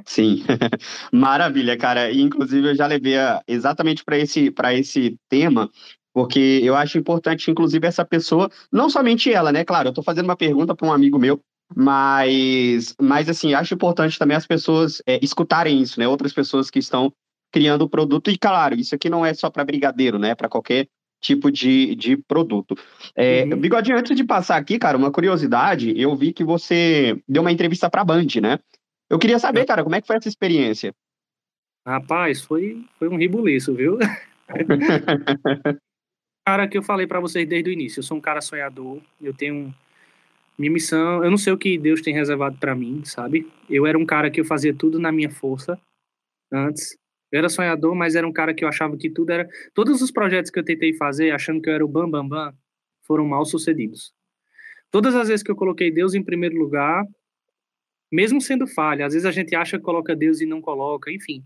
Sim, 0.05 0.43
maravilha, 1.11 1.75
cara. 1.75 2.13
Inclusive, 2.13 2.69
eu 2.69 2.75
já 2.75 2.85
levei 2.85 3.17
a, 3.17 3.41
exatamente 3.47 4.05
para 4.05 4.17
esse, 4.19 4.53
esse 4.75 5.17
tema, 5.27 5.67
porque 6.13 6.61
eu 6.63 6.75
acho 6.75 6.99
importante, 6.99 7.49
inclusive, 7.49 7.87
essa 7.87 8.05
pessoa, 8.05 8.49
não 8.71 8.87
somente 8.87 9.33
ela, 9.33 9.51
né? 9.51 9.65
Claro, 9.65 9.87
eu 9.87 9.91
estou 9.91 10.03
fazendo 10.03 10.25
uma 10.25 10.37
pergunta 10.37 10.75
para 10.75 10.87
um 10.87 10.93
amigo 10.93 11.17
meu 11.17 11.41
mas, 11.75 12.95
mas 12.99 13.29
assim, 13.29 13.53
acho 13.53 13.73
importante 13.73 14.17
também 14.17 14.35
as 14.35 14.47
pessoas 14.47 15.01
é, 15.05 15.19
escutarem 15.23 15.81
isso, 15.81 15.99
né? 15.99 16.07
Outras 16.07 16.33
pessoas 16.33 16.69
que 16.69 16.79
estão 16.79 17.13
criando 17.51 17.83
o 17.83 17.89
produto. 17.89 18.31
E, 18.31 18.37
claro, 18.37 18.75
isso 18.75 18.95
aqui 18.95 19.09
não 19.09 19.25
é 19.25 19.33
só 19.33 19.49
para 19.49 19.65
brigadeiro, 19.65 20.17
né? 20.17 20.35
Para 20.35 20.49
qualquer 20.49 20.87
tipo 21.21 21.51
de, 21.51 21.95
de 21.95 22.17
produto. 22.17 22.75
É, 23.15 23.43
uhum. 23.43 23.59
Bigodinho, 23.59 23.97
antes 23.97 24.15
de 24.15 24.23
passar 24.23 24.57
aqui, 24.57 24.79
cara, 24.79 24.97
uma 24.97 25.11
curiosidade, 25.11 25.93
eu 25.99 26.15
vi 26.15 26.31
que 26.31 26.43
você 26.43 27.21
deu 27.27 27.41
uma 27.41 27.51
entrevista 27.51 27.89
para 27.89 28.01
a 28.01 28.05
Band, 28.05 28.27
né? 28.41 28.59
Eu 29.09 29.19
queria 29.19 29.39
saber, 29.39 29.65
cara, 29.65 29.83
como 29.83 29.95
é 29.95 30.01
que 30.01 30.07
foi 30.07 30.15
essa 30.15 30.29
experiência? 30.29 30.93
Rapaz, 31.85 32.41
foi, 32.41 32.85
foi 32.97 33.09
um 33.09 33.17
ribuliço, 33.17 33.73
viu? 33.73 33.97
cara 36.45 36.67
que 36.67 36.77
eu 36.77 36.83
falei 36.83 37.05
para 37.05 37.19
vocês 37.19 37.47
desde 37.47 37.69
o 37.69 37.73
início, 37.73 37.99
eu 37.99 38.03
sou 38.03 38.17
um 38.17 38.21
cara 38.21 38.41
sonhador, 38.41 39.01
eu 39.21 39.33
tenho 39.33 39.73
minha 40.59 40.71
missão, 40.71 41.23
eu 41.23 41.31
não 41.31 41.37
sei 41.37 41.53
o 41.53 41.57
que 41.57 41.77
Deus 41.77 42.01
tem 42.01 42.13
reservado 42.13 42.57
para 42.59 42.75
mim, 42.75 43.01
sabe? 43.05 43.49
Eu 43.69 43.87
era 43.87 43.97
um 43.97 44.05
cara 44.05 44.29
que 44.29 44.41
eu 44.41 44.45
fazia 44.45 44.73
tudo 44.73 44.99
na 44.99 45.09
minha 45.09 45.29
força 45.29 45.79
antes. 46.51 46.97
Eu 47.31 47.39
era 47.39 47.47
sonhador, 47.47 47.95
mas 47.95 48.13
era 48.13 48.27
um 48.27 48.33
cara 48.33 48.53
que 48.53 48.65
eu 48.65 48.67
achava 48.67 48.97
que 48.97 49.09
tudo 49.09 49.31
era. 49.31 49.47
Todos 49.73 50.01
os 50.01 50.11
projetos 50.11 50.51
que 50.51 50.59
eu 50.59 50.65
tentei 50.65 50.93
fazer, 50.93 51.31
achando 51.31 51.61
que 51.61 51.69
eu 51.69 51.73
era 51.73 51.85
o 51.85 51.87
bam 51.87 52.09
bam 52.09 52.27
bam, 52.27 52.53
foram 53.03 53.25
mal 53.25 53.45
sucedidos. 53.45 54.13
Todas 54.91 55.15
as 55.15 55.29
vezes 55.29 55.43
que 55.43 55.49
eu 55.49 55.55
coloquei 55.55 55.91
Deus 55.91 56.13
em 56.13 56.23
primeiro 56.23 56.57
lugar, 56.57 57.05
mesmo 58.11 58.41
sendo 58.41 58.67
falha, 58.67 59.05
às 59.05 59.13
vezes 59.13 59.25
a 59.25 59.31
gente 59.31 59.55
acha 59.55 59.77
que 59.77 59.83
coloca 59.83 60.13
Deus 60.13 60.41
e 60.41 60.45
não 60.45 60.59
coloca, 60.59 61.09
enfim. 61.09 61.41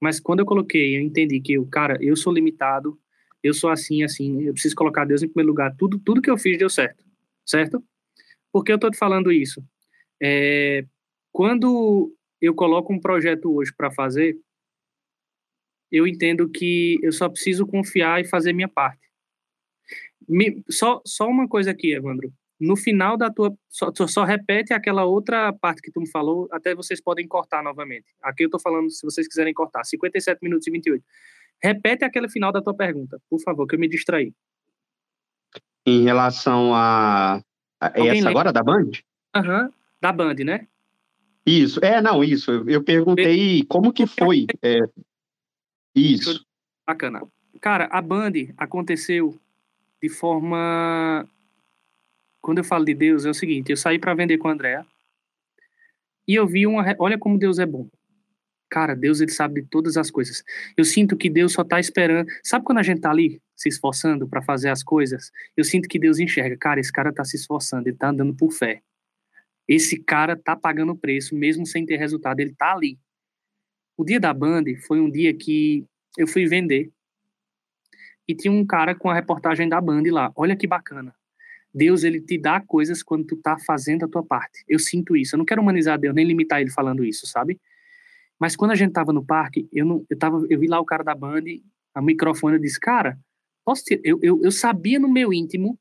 Mas 0.00 0.18
quando 0.18 0.40
eu 0.40 0.46
coloquei, 0.46 0.96
eu 0.96 1.00
entendi 1.02 1.38
que 1.40 1.52
eu, 1.52 1.66
cara, 1.66 1.98
eu 2.00 2.16
sou 2.16 2.32
limitado, 2.32 2.98
eu 3.42 3.52
sou 3.52 3.68
assim, 3.68 4.02
assim, 4.02 4.44
eu 4.44 4.54
preciso 4.54 4.74
colocar 4.74 5.04
Deus 5.04 5.22
em 5.22 5.28
primeiro 5.28 5.50
lugar. 5.50 5.74
Tudo, 5.76 5.98
tudo 5.98 6.22
que 6.22 6.30
eu 6.30 6.38
fiz 6.38 6.56
deu 6.56 6.70
certo, 6.70 7.04
certo? 7.44 7.84
Por 8.54 8.62
que 8.62 8.70
eu 8.70 8.76
estou 8.76 8.88
te 8.88 8.96
falando 8.96 9.32
isso? 9.32 9.60
É, 10.22 10.86
quando 11.32 12.14
eu 12.40 12.54
coloco 12.54 12.92
um 12.92 13.00
projeto 13.00 13.52
hoje 13.52 13.74
para 13.76 13.90
fazer, 13.90 14.38
eu 15.90 16.06
entendo 16.06 16.48
que 16.48 17.00
eu 17.02 17.10
só 17.10 17.28
preciso 17.28 17.66
confiar 17.66 18.20
e 18.20 18.24
fazer 18.24 18.52
minha 18.52 18.68
parte. 18.68 19.02
Me, 20.28 20.62
só, 20.70 21.02
só 21.04 21.26
uma 21.26 21.48
coisa 21.48 21.72
aqui, 21.72 21.94
Evandro. 21.94 22.32
No 22.60 22.76
final 22.76 23.16
da 23.16 23.28
tua. 23.28 23.52
Só, 23.68 23.90
só 24.06 24.22
repete 24.22 24.72
aquela 24.72 25.04
outra 25.04 25.52
parte 25.52 25.82
que 25.82 25.90
tu 25.90 26.00
me 26.00 26.08
falou, 26.08 26.46
até 26.52 26.76
vocês 26.76 27.00
podem 27.00 27.26
cortar 27.26 27.60
novamente. 27.60 28.06
Aqui 28.22 28.44
eu 28.44 28.46
estou 28.46 28.60
falando, 28.60 28.88
se 28.88 29.04
vocês 29.04 29.26
quiserem 29.26 29.52
cortar, 29.52 29.82
57 29.82 30.38
minutos 30.40 30.68
e 30.68 30.70
28. 30.70 31.04
Repete 31.60 32.04
aquele 32.04 32.28
final 32.28 32.52
da 32.52 32.62
tua 32.62 32.76
pergunta, 32.76 33.20
por 33.28 33.40
favor, 33.40 33.66
que 33.66 33.74
eu 33.74 33.80
me 33.80 33.88
distraí. 33.88 34.32
Em 35.84 36.04
relação 36.04 36.72
a 36.72 37.42
é 37.94 38.00
Alguém 38.00 38.18
essa 38.18 38.28
lembra? 38.28 38.30
agora, 38.30 38.52
da 38.52 38.62
Band? 38.62 38.90
Aham, 39.34 39.62
uhum, 39.64 39.70
da 40.00 40.12
Band, 40.12 40.34
né? 40.44 40.66
Isso, 41.46 41.84
é, 41.84 42.00
não, 42.00 42.24
isso. 42.24 42.50
Eu 42.68 42.82
perguntei 42.82 43.64
como 43.64 43.92
que 43.92 44.06
foi. 44.06 44.46
É, 44.62 44.80
isso. 45.94 46.44
Bacana. 46.86 47.22
Cara, 47.60 47.88
a 47.90 48.00
Band 48.00 48.32
aconteceu 48.56 49.38
de 50.02 50.08
forma. 50.08 51.28
Quando 52.40 52.58
eu 52.58 52.64
falo 52.64 52.84
de 52.84 52.94
Deus, 52.94 53.26
é 53.26 53.30
o 53.30 53.34
seguinte: 53.34 53.70
eu 53.70 53.76
saí 53.76 53.98
para 53.98 54.14
vender 54.14 54.38
com 54.38 54.48
a 54.48 54.52
Andrea 54.52 54.86
e 56.26 56.34
eu 56.34 56.46
vi 56.46 56.66
uma. 56.66 56.84
Olha 56.98 57.18
como 57.18 57.38
Deus 57.38 57.58
é 57.58 57.66
bom. 57.66 57.88
Cara, 58.74 58.96
Deus 58.96 59.20
ele 59.20 59.30
sabe 59.30 59.62
de 59.62 59.68
todas 59.68 59.96
as 59.96 60.10
coisas. 60.10 60.42
Eu 60.76 60.84
sinto 60.84 61.16
que 61.16 61.30
Deus 61.30 61.52
só 61.52 61.62
tá 61.62 61.78
esperando. 61.78 62.28
Sabe 62.42 62.64
quando 62.64 62.78
a 62.78 62.82
gente 62.82 63.00
tá 63.00 63.08
ali 63.08 63.40
se 63.54 63.68
esforçando 63.68 64.26
para 64.26 64.42
fazer 64.42 64.68
as 64.68 64.82
coisas? 64.82 65.30
Eu 65.56 65.62
sinto 65.62 65.88
que 65.88 65.96
Deus 65.96 66.18
enxerga, 66.18 66.56
cara, 66.56 66.80
esse 66.80 66.90
cara 66.90 67.12
tá 67.12 67.24
se 67.24 67.36
esforçando, 67.36 67.88
ele 67.88 67.96
tá 67.96 68.08
andando 68.08 68.34
por 68.34 68.50
fé. 68.50 68.82
Esse 69.68 69.96
cara 70.02 70.36
tá 70.36 70.56
pagando 70.56 70.96
preço 70.96 71.36
mesmo 71.36 71.64
sem 71.64 71.86
ter 71.86 71.98
resultado, 71.98 72.40
ele 72.40 72.52
tá 72.52 72.72
ali. 72.72 72.98
O 73.96 74.04
dia 74.04 74.18
da 74.18 74.34
Band 74.34 74.64
foi 74.88 75.00
um 75.00 75.08
dia 75.08 75.32
que 75.32 75.86
eu 76.18 76.26
fui 76.26 76.44
vender 76.44 76.90
e 78.26 78.34
tinha 78.34 78.50
um 78.50 78.66
cara 78.66 78.92
com 78.92 79.08
a 79.08 79.14
reportagem 79.14 79.68
da 79.68 79.80
Band 79.80 80.02
lá. 80.10 80.32
Olha 80.34 80.56
que 80.56 80.66
bacana. 80.66 81.14
Deus 81.72 82.02
ele 82.02 82.20
te 82.20 82.36
dá 82.36 82.60
coisas 82.60 83.04
quando 83.04 83.24
tu 83.24 83.36
tá 83.36 83.56
fazendo 83.56 84.04
a 84.04 84.08
tua 84.08 84.24
parte. 84.24 84.64
Eu 84.66 84.80
sinto 84.80 85.16
isso. 85.16 85.36
Eu 85.36 85.38
não 85.38 85.44
quero 85.44 85.62
humanizar 85.62 85.96
Deus 85.96 86.12
nem 86.12 86.26
limitar 86.26 86.60
ele 86.60 86.70
falando 86.70 87.04
isso, 87.04 87.24
sabe? 87.24 87.60
Mas 88.44 88.54
quando 88.54 88.72
a 88.72 88.74
gente 88.74 88.92
tava 88.92 89.10
no 89.10 89.24
parque, 89.24 89.66
eu 89.72 89.86
não, 89.86 90.04
eu 90.10 90.18
tava, 90.18 90.44
eu 90.50 90.60
vi 90.60 90.66
lá 90.66 90.78
o 90.78 90.84
cara 90.84 91.02
da 91.02 91.14
Band, 91.14 91.44
a 91.94 92.02
microfone, 92.02 92.58
disse, 92.58 92.78
cara, 92.78 93.18
posso 93.64 93.82
eu, 94.04 94.18
eu, 94.20 94.38
eu 94.44 94.52
sabia 94.52 94.98
no 94.98 95.10
meu 95.10 95.32
íntimo 95.32 95.80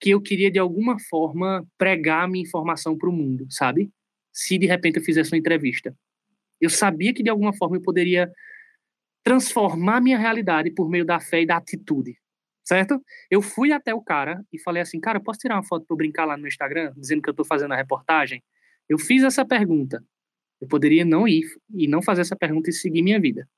que 0.00 0.08
eu 0.08 0.18
queria 0.18 0.50
de 0.50 0.58
alguma 0.58 0.98
forma 0.98 1.68
pregar 1.76 2.24
a 2.24 2.26
minha 2.26 2.42
informação 2.42 2.96
para 2.96 3.10
o 3.10 3.12
mundo, 3.12 3.46
sabe? 3.50 3.92
Se 4.32 4.56
de 4.56 4.64
repente 4.64 4.96
eu 4.96 5.04
fizesse 5.04 5.30
uma 5.30 5.36
entrevista, 5.36 5.94
eu 6.58 6.70
sabia 6.70 7.12
que 7.12 7.22
de 7.22 7.28
alguma 7.28 7.52
forma 7.52 7.76
eu 7.76 7.82
poderia 7.82 8.32
transformar 9.22 10.00
minha 10.00 10.16
realidade 10.16 10.70
por 10.70 10.88
meio 10.88 11.04
da 11.04 11.20
fé 11.20 11.42
e 11.42 11.46
da 11.46 11.58
atitude, 11.58 12.16
certo? 12.64 12.98
Eu 13.30 13.42
fui 13.42 13.72
até 13.72 13.94
o 13.94 14.00
cara 14.00 14.42
e 14.50 14.58
falei 14.58 14.80
assim, 14.80 14.98
cara, 14.98 15.20
posso 15.20 15.40
tirar 15.40 15.56
uma 15.56 15.64
foto 15.64 15.84
para 15.86 15.96
brincar 15.98 16.24
lá 16.24 16.34
no 16.34 16.48
Instagram, 16.48 16.94
dizendo 16.96 17.20
que 17.20 17.28
eu 17.28 17.32
estou 17.32 17.44
fazendo 17.44 17.74
a 17.74 17.76
reportagem? 17.76 18.42
Eu 18.88 18.98
fiz 18.98 19.22
essa 19.22 19.44
pergunta. 19.44 20.02
Eu 20.60 20.68
poderia 20.68 21.04
não 21.04 21.26
ir 21.26 21.44
e 21.72 21.86
não 21.86 22.02
fazer 22.02 22.22
essa 22.22 22.36
pergunta 22.36 22.70
e 22.70 22.72
seguir 22.72 23.02
minha 23.02 23.20
vida. 23.20 23.48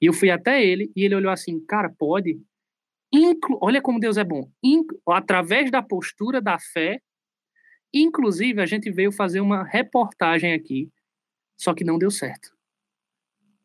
E 0.00 0.06
eu 0.06 0.12
fui 0.12 0.30
até 0.30 0.64
ele 0.64 0.90
e 0.94 1.04
ele 1.04 1.14
olhou 1.14 1.30
assim, 1.30 1.60
cara, 1.60 1.88
pode? 1.88 2.40
Inclu 3.12 3.58
Olha 3.60 3.80
como 3.80 4.00
Deus 4.00 4.16
é 4.16 4.24
bom. 4.24 4.50
Inclu 4.62 5.00
através 5.06 5.70
da 5.70 5.82
postura 5.82 6.40
da 6.40 6.58
fé, 6.58 7.00
inclusive 7.92 8.60
a 8.60 8.66
gente 8.66 8.90
veio 8.90 9.12
fazer 9.12 9.40
uma 9.40 9.62
reportagem 9.62 10.52
aqui, 10.52 10.90
só 11.56 11.72
que 11.72 11.84
não 11.84 11.98
deu 11.98 12.10
certo. 12.10 12.52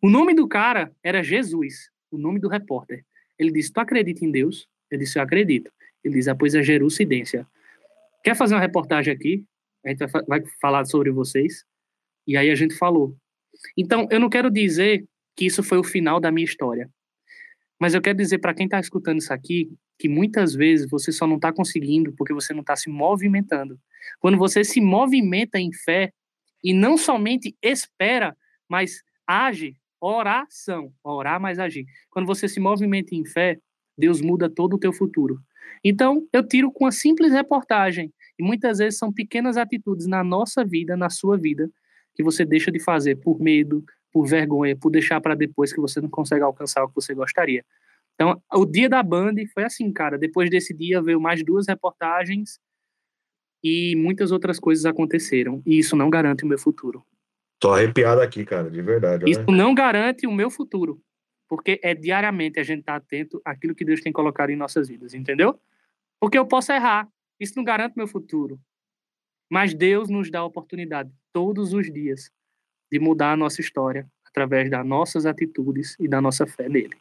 O 0.01 0.09
nome 0.09 0.33
do 0.33 0.47
cara 0.47 0.95
era 1.03 1.23
Jesus, 1.23 1.89
o 2.11 2.17
nome 2.17 2.39
do 2.39 2.47
repórter. 2.47 3.03
Ele 3.37 3.51
disse: 3.51 3.73
Tu 3.73 3.79
acredita 3.79 4.23
em 4.23 4.31
Deus? 4.31 4.67
Eu 4.89 4.97
disse: 4.97 5.17
Eu 5.17 5.23
acredito. 5.23 5.71
Ele 6.03 6.13
diz: 6.13 6.27
Ah, 6.27 6.35
pois 6.35 6.53
é 6.53 6.61
Jerucidência. 6.61 7.47
Quer 8.23 8.35
fazer 8.35 8.55
uma 8.55 8.61
reportagem 8.61 9.13
aqui? 9.13 9.45
A 9.85 9.89
gente 9.89 10.05
vai 10.27 10.43
falar 10.61 10.85
sobre 10.85 11.09
vocês. 11.09 11.65
E 12.27 12.37
aí 12.37 12.49
a 12.49 12.55
gente 12.55 12.75
falou. 12.75 13.15
Então, 13.77 14.07
eu 14.11 14.19
não 14.19 14.29
quero 14.29 14.49
dizer 14.49 15.05
que 15.35 15.45
isso 15.45 15.63
foi 15.63 15.77
o 15.77 15.83
final 15.83 16.19
da 16.19 16.31
minha 16.31 16.45
história. 16.45 16.89
Mas 17.79 17.93
eu 17.93 18.01
quero 18.01 18.17
dizer 18.17 18.39
para 18.39 18.53
quem 18.53 18.65
está 18.65 18.79
escutando 18.79 19.19
isso 19.19 19.33
aqui 19.33 19.71
que 19.97 20.07
muitas 20.07 20.53
vezes 20.53 20.89
você 20.89 21.11
só 21.11 21.27
não 21.27 21.35
está 21.35 21.51
conseguindo 21.51 22.13
porque 22.13 22.33
você 22.33 22.53
não 22.53 22.61
está 22.61 22.75
se 22.75 22.89
movimentando. 22.89 23.79
Quando 24.19 24.37
você 24.37 24.63
se 24.63 24.79
movimenta 24.79 25.59
em 25.59 25.73
fé 25.73 26.11
e 26.63 26.73
não 26.73 26.97
somente 26.97 27.55
espera, 27.61 28.35
mas 28.67 29.01
age, 29.27 29.75
oração, 29.99 30.93
orar 31.03 31.39
mais 31.39 31.59
agir. 31.59 31.85
Quando 32.09 32.25
você 32.25 32.47
se 32.47 32.59
movimenta 32.59 33.13
em 33.13 33.25
fé, 33.25 33.59
Deus 33.97 34.21
muda 34.21 34.49
todo 34.49 34.75
o 34.75 34.79
teu 34.79 34.93
futuro. 34.93 35.39
Então, 35.83 36.27
eu 36.33 36.45
tiro 36.45 36.71
com 36.71 36.85
uma 36.85 36.91
simples 36.91 37.31
reportagem, 37.31 38.11
e 38.37 38.43
muitas 38.43 38.79
vezes 38.79 38.97
são 38.97 39.11
pequenas 39.11 39.57
atitudes 39.57 40.07
na 40.07 40.23
nossa 40.23 40.63
vida, 40.63 40.95
na 40.95 41.09
sua 41.09 41.37
vida, 41.37 41.69
que 42.19 42.23
você 42.23 42.43
deixa 42.43 42.69
de 42.69 42.81
fazer 42.81 43.15
por 43.15 43.39
medo, 43.39 43.81
por 44.11 44.27
vergonha, 44.27 44.75
por 44.75 44.89
deixar 44.89 45.21
para 45.21 45.35
depois 45.35 45.71
que 45.71 45.79
você 45.79 46.01
não 46.01 46.09
consegue 46.09 46.43
alcançar 46.43 46.83
o 46.83 46.89
que 46.89 46.95
você 46.95 47.13
gostaria. 47.13 47.63
Então, 48.13 48.43
o 48.53 48.65
dia 48.65 48.89
da 48.89 49.01
Band 49.01 49.35
foi 49.53 49.63
assim, 49.63 49.89
cara. 49.93 50.17
Depois 50.17 50.49
desse 50.49 50.73
dia 50.73 51.01
veio 51.01 51.21
mais 51.21 51.41
duas 51.45 51.65
reportagens 51.65 52.59
e 53.63 53.95
muitas 53.95 54.33
outras 54.33 54.59
coisas 54.59 54.85
aconteceram. 54.85 55.63
E 55.65 55.79
isso 55.79 55.95
não 55.95 56.09
garante 56.09 56.43
o 56.43 56.47
meu 56.47 56.59
futuro. 56.59 57.05
Tô 57.57 57.71
arrepiado 57.71 58.19
aqui, 58.19 58.43
cara, 58.43 58.69
de 58.69 58.81
verdade. 58.81 59.23
Isso 59.25 59.49
não 59.49 59.73
garante 59.73 60.27
o 60.27 60.31
meu 60.33 60.51
futuro. 60.51 61.01
Porque 61.47 61.79
é 61.81 61.95
diariamente 61.95 62.59
a 62.59 62.63
gente 62.63 62.83
tá 62.83 62.97
atento 62.97 63.41
àquilo 63.45 63.73
que 63.73 63.85
Deus 63.85 64.01
tem 64.01 64.11
colocado 64.11 64.49
em 64.49 64.57
nossas 64.57 64.89
vidas, 64.89 65.13
entendeu? 65.13 65.57
Porque 66.19 66.37
eu 66.37 66.45
posso 66.45 66.73
errar. 66.73 67.07
Isso 67.39 67.53
não 67.55 67.63
garante 67.63 67.95
meu 67.95 68.09
futuro. 68.09 68.59
Mas 69.49 69.73
Deus 69.73 70.09
nos 70.09 70.29
dá 70.29 70.39
a 70.39 70.45
oportunidade 70.45 71.11
todos 71.33 71.73
os 71.73 71.91
dias 71.91 72.29
de 72.91 72.99
mudar 72.99 73.33
a 73.33 73.37
nossa 73.37 73.61
história 73.61 74.07
através 74.25 74.69
das 74.69 74.85
nossas 74.85 75.25
atitudes 75.25 75.95
e 75.99 76.07
da 76.07 76.21
nossa 76.21 76.45
fé 76.45 76.69
nele. 76.69 76.95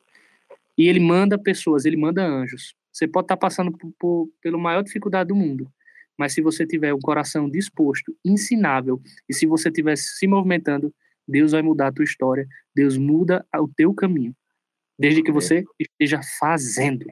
E 0.76 0.88
ele 0.88 1.00
manda 1.00 1.38
pessoas, 1.38 1.84
ele 1.84 1.96
manda 1.96 2.24
anjos. 2.24 2.74
Você 2.92 3.06
pode 3.06 3.24
estar 3.26 3.36
passando 3.36 3.70
por, 3.76 3.92
por, 3.98 4.30
pela 4.40 4.56
maior 4.56 4.82
dificuldade 4.82 5.28
do 5.28 5.36
mundo, 5.36 5.70
mas 6.16 6.32
se 6.32 6.40
você 6.40 6.66
tiver 6.66 6.94
um 6.94 7.00
coração 7.00 7.48
disposto, 7.48 8.16
ensinável, 8.24 9.00
e 9.28 9.34
se 9.34 9.46
você 9.46 9.68
estiver 9.68 9.96
se 9.96 10.26
movimentando, 10.26 10.92
Deus 11.26 11.52
vai 11.52 11.62
mudar 11.62 11.88
a 11.88 11.92
tua 11.92 12.04
história, 12.04 12.46
Deus 12.74 12.96
muda 12.96 13.46
o 13.54 13.68
teu 13.68 13.94
caminho, 13.94 14.34
desde 14.98 15.22
que 15.22 15.30
você 15.30 15.64
esteja 15.78 16.20
fazendo. 16.40 17.06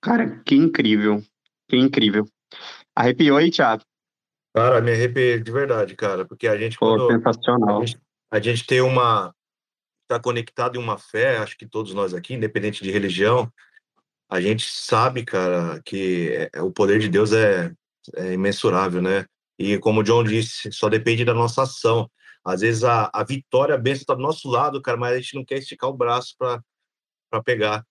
Cara, 0.00 0.42
que 0.44 0.56
incrível, 0.56 1.22
que 1.68 1.76
incrível. 1.76 2.26
Arrepiou 2.94 3.38
aí, 3.38 3.50
Thiago? 3.50 3.82
Cara, 4.54 4.80
me 4.80 4.92
arrepiei 4.92 5.40
de 5.40 5.50
verdade, 5.50 5.96
cara, 5.96 6.26
porque 6.26 6.46
a 6.46 6.56
gente 6.58 6.78
Pô, 6.78 7.10
sensacional. 7.10 7.80
A 7.80 7.86
gente, 7.86 8.00
a 8.30 8.40
gente 8.40 8.66
tem 8.66 8.80
uma 8.80 9.34
tá 10.06 10.20
conectado 10.20 10.76
em 10.76 10.82
uma 10.82 10.98
fé, 10.98 11.38
acho 11.38 11.56
que 11.56 11.66
todos 11.66 11.94
nós 11.94 12.12
aqui, 12.12 12.34
independente 12.34 12.82
de 12.82 12.90
religião, 12.90 13.50
a 14.28 14.40
gente 14.40 14.66
sabe, 14.68 15.24
cara, 15.24 15.80
que 15.84 16.30
é, 16.30 16.50
é, 16.54 16.62
o 16.62 16.70
poder 16.70 16.98
de 16.98 17.08
Deus 17.08 17.32
é, 17.32 17.72
é 18.16 18.32
imensurável, 18.32 19.00
né? 19.00 19.24
E 19.58 19.78
como 19.78 20.00
o 20.00 20.02
John 20.02 20.24
disse, 20.24 20.70
só 20.72 20.88
depende 20.88 21.24
da 21.24 21.32
nossa 21.32 21.62
ação. 21.62 22.10
Às 22.44 22.60
vezes 22.60 22.84
a, 22.84 23.10
a 23.12 23.24
vitória, 23.24 23.74
a 23.74 23.78
bênção 23.78 24.02
está 24.02 24.14
do 24.14 24.22
nosso 24.22 24.48
lado, 24.48 24.82
cara, 24.82 24.98
mas 24.98 25.12
a 25.12 25.20
gente 25.20 25.34
não 25.34 25.44
quer 25.44 25.58
esticar 25.58 25.88
o 25.88 25.96
braço 25.96 26.34
para 26.38 27.42
pegar. 27.44 27.86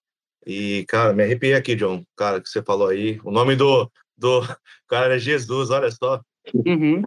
E, 0.46 0.86
cara, 0.88 1.14
me 1.14 1.24
arrepiei 1.24 1.54
aqui, 1.54 1.76
John, 1.76 2.04
cara, 2.16 2.42
que 2.42 2.50
você 2.50 2.62
falou 2.62 2.88
aí. 2.88 3.20
O 3.24 3.32
nome 3.32 3.56
do, 3.56 3.90
do 4.22 4.42
cara 4.88 5.16
é 5.16 5.20
Jesus, 5.20 5.70
olha 5.72 5.92
só. 5.92 6.22
Uhum. 6.54 7.02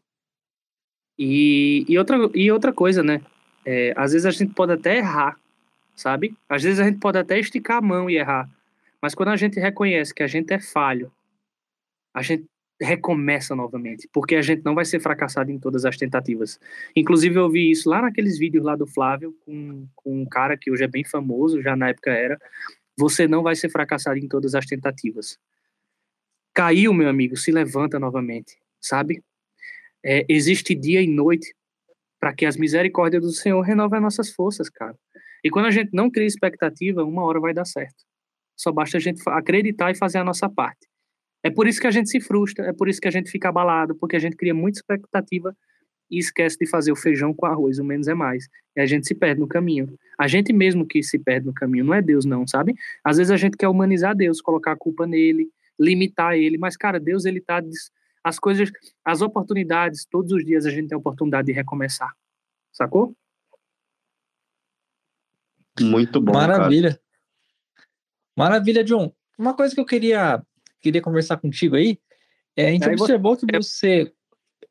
E, 1.19 1.87
e, 1.89 1.97
outra, 1.97 2.19
e 2.35 2.51
outra 2.51 2.73
coisa, 2.73 3.03
né? 3.03 3.23
É, 3.65 3.95
às 3.97 4.13
vezes 4.13 4.27
a 4.27 4.31
gente 4.31 4.53
pode 4.53 4.73
até 4.73 4.99
errar, 4.99 5.39
sabe? 5.95 6.37
Às 6.49 6.63
vezes 6.63 6.81
a 6.81 6.85
gente 6.85 6.99
pode 6.99 7.17
até 7.17 7.39
esticar 7.39 7.79
a 7.79 7.83
mão 7.83 8.11
e 8.11 8.17
errar. 8.17 8.51
Mas 9.01 9.15
quando 9.15 9.29
a 9.29 9.37
gente 9.37 9.59
reconhece 9.59 10.13
que 10.13 10.23
a 10.23 10.27
gente 10.27 10.53
é 10.53 10.61
falho, 10.61 11.11
a 12.13 12.21
gente 12.21 12.45
recomeça 12.81 13.55
novamente, 13.55 14.09
porque 14.13 14.35
a 14.35 14.43
gente 14.43 14.65
não 14.65 14.75
vai 14.75 14.85
ser 14.85 14.99
fracassado 14.99 15.51
em 15.51 15.59
todas 15.59 15.85
as 15.85 15.97
tentativas. 15.97 16.59
Inclusive, 16.95 17.37
eu 17.37 17.49
vi 17.49 17.71
isso 17.71 17.89
lá 17.89 18.03
naqueles 18.03 18.37
vídeos 18.37 18.65
lá 18.65 18.75
do 18.75 18.87
Flávio, 18.87 19.35
com, 19.45 19.87
com 19.95 20.23
um 20.23 20.27
cara 20.27 20.57
que 20.57 20.71
hoje 20.71 20.83
é 20.83 20.89
bem 20.89 21.05
famoso, 21.05 21.63
já 21.63 21.77
na 21.77 21.91
época 21.91 22.11
era. 22.11 22.39
Você 22.99 23.29
não 23.29 23.43
vai 23.43 23.55
ser 23.55 23.69
fracassado 23.69 24.19
em 24.19 24.29
todas 24.29 24.55
as 24.55 24.67
tentativas. 24.67 25.39
Caiu, 26.55 26.95
meu 26.95 27.09
amigo, 27.09 27.37
se 27.37 27.51
levanta 27.51 27.99
novamente 27.99 28.57
sabe? 28.85 29.23
É, 30.05 30.25
existe 30.29 30.75
dia 30.75 31.01
e 31.01 31.07
noite 31.07 31.55
para 32.21 32.35
que 32.35 32.47
as 32.47 32.57
misericórdias 32.57 33.23
do 33.23 33.33
Senhor 33.33 33.61
renovem 33.63 34.01
nossas 34.01 34.31
forças, 34.31 34.69
cara. 34.69 34.95
E 35.43 35.51
quando 35.51 35.67
a 35.67 35.71
gente 35.71 35.91
não 35.93 36.11
cria 36.11 36.27
expectativa, 36.27 37.05
uma 37.05 37.25
hora 37.25 37.41
vai 37.41 37.53
dar 37.53 37.65
certo. 37.65 38.05
Só 38.57 38.71
basta 38.71 38.97
a 38.97 39.01
gente 39.01 39.23
acreditar 39.27 39.91
e 39.91 39.95
fazer 39.95 40.19
a 40.19 40.25
nossa 40.25 40.49
parte. 40.49 40.87
É 41.43 41.51
por 41.51 41.67
isso 41.67 41.81
que 41.81 41.87
a 41.87 41.91
gente 41.91 42.09
se 42.09 42.21
frustra, 42.21 42.67
é 42.67 42.73
por 42.73 42.89
isso 42.89 43.01
que 43.01 43.09
a 43.09 43.11
gente 43.11 43.31
fica 43.31 43.49
abalado, 43.49 43.95
porque 43.95 44.17
a 44.17 44.19
gente 44.19 44.37
cria 44.37 44.55
muita 44.55 44.79
expectativa 44.79 45.55
e 46.11 46.19
esquece 46.19 46.57
de 46.59 46.67
fazer 46.67 46.93
o 46.93 46.97
feijão 46.97 47.35
com 47.35 47.45
arroz, 47.45 47.79
o 47.79 47.85
menos 47.85 48.09
é 48.09 48.15
mais. 48.15 48.49
E 48.77 48.81
a 48.81 48.87
gente 48.87 49.07
se 49.07 49.15
perde 49.15 49.41
no 49.41 49.47
caminho. 49.47 49.99
A 50.19 50.27
gente 50.27 50.53
mesmo 50.53 50.87
que 50.87 51.03
se 51.03 51.19
perde 51.19 51.47
no 51.47 51.53
caminho, 51.53 51.85
não 51.85 51.95
é 51.95 52.01
Deus 52.01 52.25
não, 52.25 52.47
sabe? 52.47 52.75
Às 53.03 53.19
vezes 53.19 53.31
a 53.31 53.37
gente 53.37 53.57
quer 53.57 53.69
humanizar 53.69 54.15
Deus, 54.15 54.41
colocar 54.41 54.73
a 54.73 54.77
culpa 54.77 55.07
nele, 55.07 55.51
limitar 55.79 56.35
ele, 56.35 56.59
mas 56.59 56.77
cara, 56.77 57.01
Deus 57.01 57.25
ele 57.25 57.41
tá 57.41 57.63
as 58.23 58.39
coisas, 58.39 58.71
as 59.05 59.21
oportunidades, 59.21 60.07
todos 60.11 60.33
os 60.33 60.45
dias 60.45 60.65
a 60.65 60.71
gente 60.71 60.89
tem 60.89 60.97
a 60.97 60.99
oportunidade 60.99 61.47
de 61.47 61.53
recomeçar. 61.53 62.13
Sacou? 62.73 63.15
Muito 65.81 66.21
bom. 66.21 66.33
Maravilha. 66.33 66.91
Cara. 66.91 67.01
Maravilha, 68.37 68.85
John. 68.85 69.13
Uma 69.39 69.55
coisa 69.55 69.75
que 69.75 69.81
eu 69.81 69.85
queria, 69.85 70.43
queria 70.81 71.03
conversar 71.03 71.37
contigo 71.37 71.77
aí, 71.77 71.99
é, 72.57 72.69
a 72.69 72.71
gente 72.71 72.89
aí 72.89 72.95
observou 72.95 73.37
você... 73.37 73.47
que 73.47 73.57
você. 73.57 74.13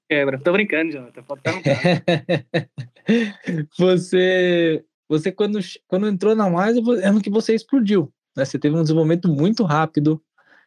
Quebra, 0.10 0.40
tô 0.40 0.52
brincando, 0.52 0.92
Jonathan. 0.92 1.24
você, 3.78 4.84
você 5.08 5.32
quando, 5.32 5.60
quando 5.88 6.08
entrou 6.08 6.36
na 6.36 6.50
mais, 6.50 6.78
é 6.78 7.22
que 7.22 7.30
você 7.30 7.54
explodiu. 7.54 8.12
Né? 8.36 8.46
Você 8.46 8.60
teve 8.60 8.76
um 8.76 8.82
desenvolvimento 8.82 9.28
muito 9.28 9.64
rápido, 9.64 10.22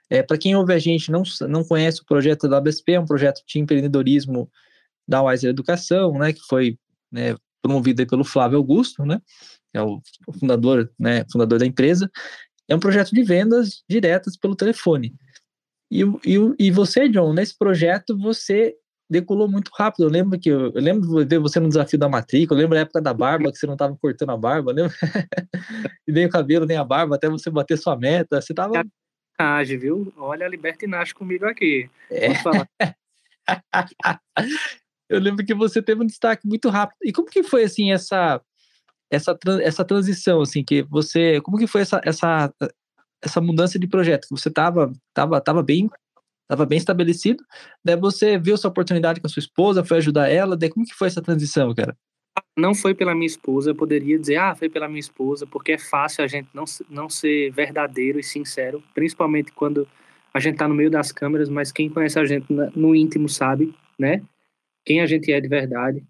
é, 0.08 0.22
Para 0.22 0.38
quem 0.38 0.54
ouve 0.54 0.72
a 0.72 0.78
gente 0.78 1.10
não, 1.10 1.22
não 1.48 1.64
conhece 1.64 2.00
o 2.00 2.06
projeto 2.06 2.48
da 2.48 2.58
ABSP, 2.58 2.92
é 2.92 3.00
um 3.00 3.06
projeto 3.06 3.42
de 3.46 3.58
empreendedorismo 3.58 4.50
da 5.06 5.22
Wiser 5.22 5.50
Educação, 5.50 6.18
né, 6.18 6.32
que 6.32 6.40
foi 6.48 6.78
né, 7.10 7.36
promovido 7.62 8.06
pelo 8.06 8.24
Flávio 8.24 8.58
Augusto, 8.58 9.04
né, 9.04 9.20
é 9.74 9.82
o 9.82 10.00
fundador, 10.38 10.90
né, 10.98 11.24
fundador 11.30 11.58
da 11.58 11.66
empresa. 11.66 12.10
É 12.68 12.74
um 12.74 12.80
projeto 12.80 13.10
de 13.10 13.22
vendas 13.22 13.84
diretas 13.88 14.36
pelo 14.36 14.56
telefone. 14.56 15.14
E, 15.90 16.02
e, 16.02 16.36
e 16.58 16.70
você, 16.70 17.08
John, 17.08 17.32
nesse 17.32 17.56
projeto 17.56 18.18
você 18.18 18.74
decolou 19.08 19.48
muito 19.48 19.70
rápido. 19.74 20.04
Eu 20.04 20.10
lembro 20.10 20.38
que 20.38 20.48
eu, 20.48 20.72
eu 20.72 20.82
lembro 20.82 21.24
de 21.24 21.24
ver 21.24 21.38
você 21.38 21.60
no 21.60 21.68
desafio 21.68 21.98
da 21.98 22.08
matrícula, 22.08 22.58
eu 22.58 22.62
lembro 22.62 22.74
da 22.74 22.80
época 22.80 23.00
da 23.00 23.14
barba, 23.14 23.52
que 23.52 23.58
você 23.58 23.66
não 23.66 23.74
estava 23.74 23.96
cortando 23.96 24.30
a 24.30 24.36
barba, 24.36 24.72
lembra? 24.72 24.94
e 26.06 26.12
nem 26.12 26.26
o 26.26 26.30
cabelo, 26.30 26.66
nem 26.66 26.76
a 26.76 26.84
barba, 26.84 27.14
até 27.14 27.28
você 27.28 27.50
bater 27.50 27.78
sua 27.78 27.96
meta. 27.96 28.40
Você 28.40 28.52
estava 28.52 28.82
libertinagem, 29.36 29.78
viu? 29.78 30.12
Olha 30.16 30.46
a 30.46 30.48
libertinagem 30.48 31.14
comigo 31.14 31.44
aqui. 31.46 31.88
É. 32.10 32.28
Eu 35.08 35.20
lembro 35.20 35.46
que 35.46 35.54
você 35.54 35.80
teve 35.80 36.02
um 36.02 36.06
destaque 36.06 36.46
muito 36.46 36.68
rápido. 36.68 36.98
E 37.04 37.12
como 37.12 37.28
que 37.28 37.42
foi 37.42 37.64
assim 37.64 37.92
essa 37.92 38.40
essa 39.08 39.38
essa 39.62 39.84
transição 39.84 40.40
assim 40.40 40.64
que 40.64 40.82
você, 40.82 41.40
como 41.42 41.58
que 41.58 41.66
foi 41.68 41.82
essa 41.82 42.00
essa 42.04 42.52
essa 43.22 43.40
mudança 43.40 43.78
de 43.78 43.86
projeto? 43.86 44.26
Você 44.30 44.50
tava 44.50 44.92
tava 45.14 45.40
tava 45.40 45.62
bem 45.62 45.88
estava 46.42 46.64
bem 46.64 46.78
estabelecido, 46.78 47.44
daí 47.84 47.96
você 47.96 48.38
viu 48.38 48.54
essa 48.54 48.68
oportunidade 48.68 49.20
com 49.20 49.26
a 49.26 49.30
sua 49.30 49.40
esposa, 49.40 49.84
foi 49.84 49.96
ajudar 49.96 50.28
ela, 50.28 50.56
daí 50.56 50.70
como 50.70 50.86
que 50.86 50.94
foi 50.94 51.08
essa 51.08 51.20
transição, 51.20 51.74
cara? 51.74 51.96
Não 52.56 52.74
foi 52.74 52.94
pela 52.94 53.14
minha 53.14 53.26
esposa, 53.26 53.70
eu 53.70 53.74
poderia 53.74 54.18
dizer, 54.18 54.36
ah, 54.36 54.54
foi 54.54 54.68
pela 54.68 54.88
minha 54.88 55.00
esposa, 55.00 55.46
porque 55.46 55.72
é 55.72 55.78
fácil 55.78 56.24
a 56.24 56.26
gente 56.26 56.48
não, 56.54 56.64
não 56.88 57.08
ser 57.08 57.50
verdadeiro 57.50 58.18
e 58.18 58.22
sincero, 58.22 58.82
principalmente 58.94 59.52
quando 59.52 59.86
a 60.32 60.40
gente 60.40 60.56
tá 60.56 60.66
no 60.66 60.74
meio 60.74 60.90
das 60.90 61.12
câmeras, 61.12 61.48
mas 61.48 61.70
quem 61.70 61.90
conhece 61.90 62.18
a 62.18 62.24
gente 62.24 62.46
no 62.74 62.94
íntimo 62.94 63.28
sabe, 63.28 63.74
né? 63.98 64.22
Quem 64.84 65.00
a 65.00 65.06
gente 65.06 65.30
é 65.30 65.40
de 65.40 65.48
verdade. 65.48 66.02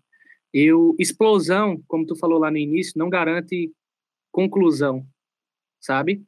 Eu, 0.53 0.94
explosão, 0.99 1.82
como 1.88 2.07
tu 2.07 2.16
falou 2.16 2.38
lá 2.38 2.51
no 2.51 2.57
início, 2.57 2.94
não 2.97 3.11
garante 3.11 3.72
conclusão, 4.32 5.07
sabe? 5.80 6.22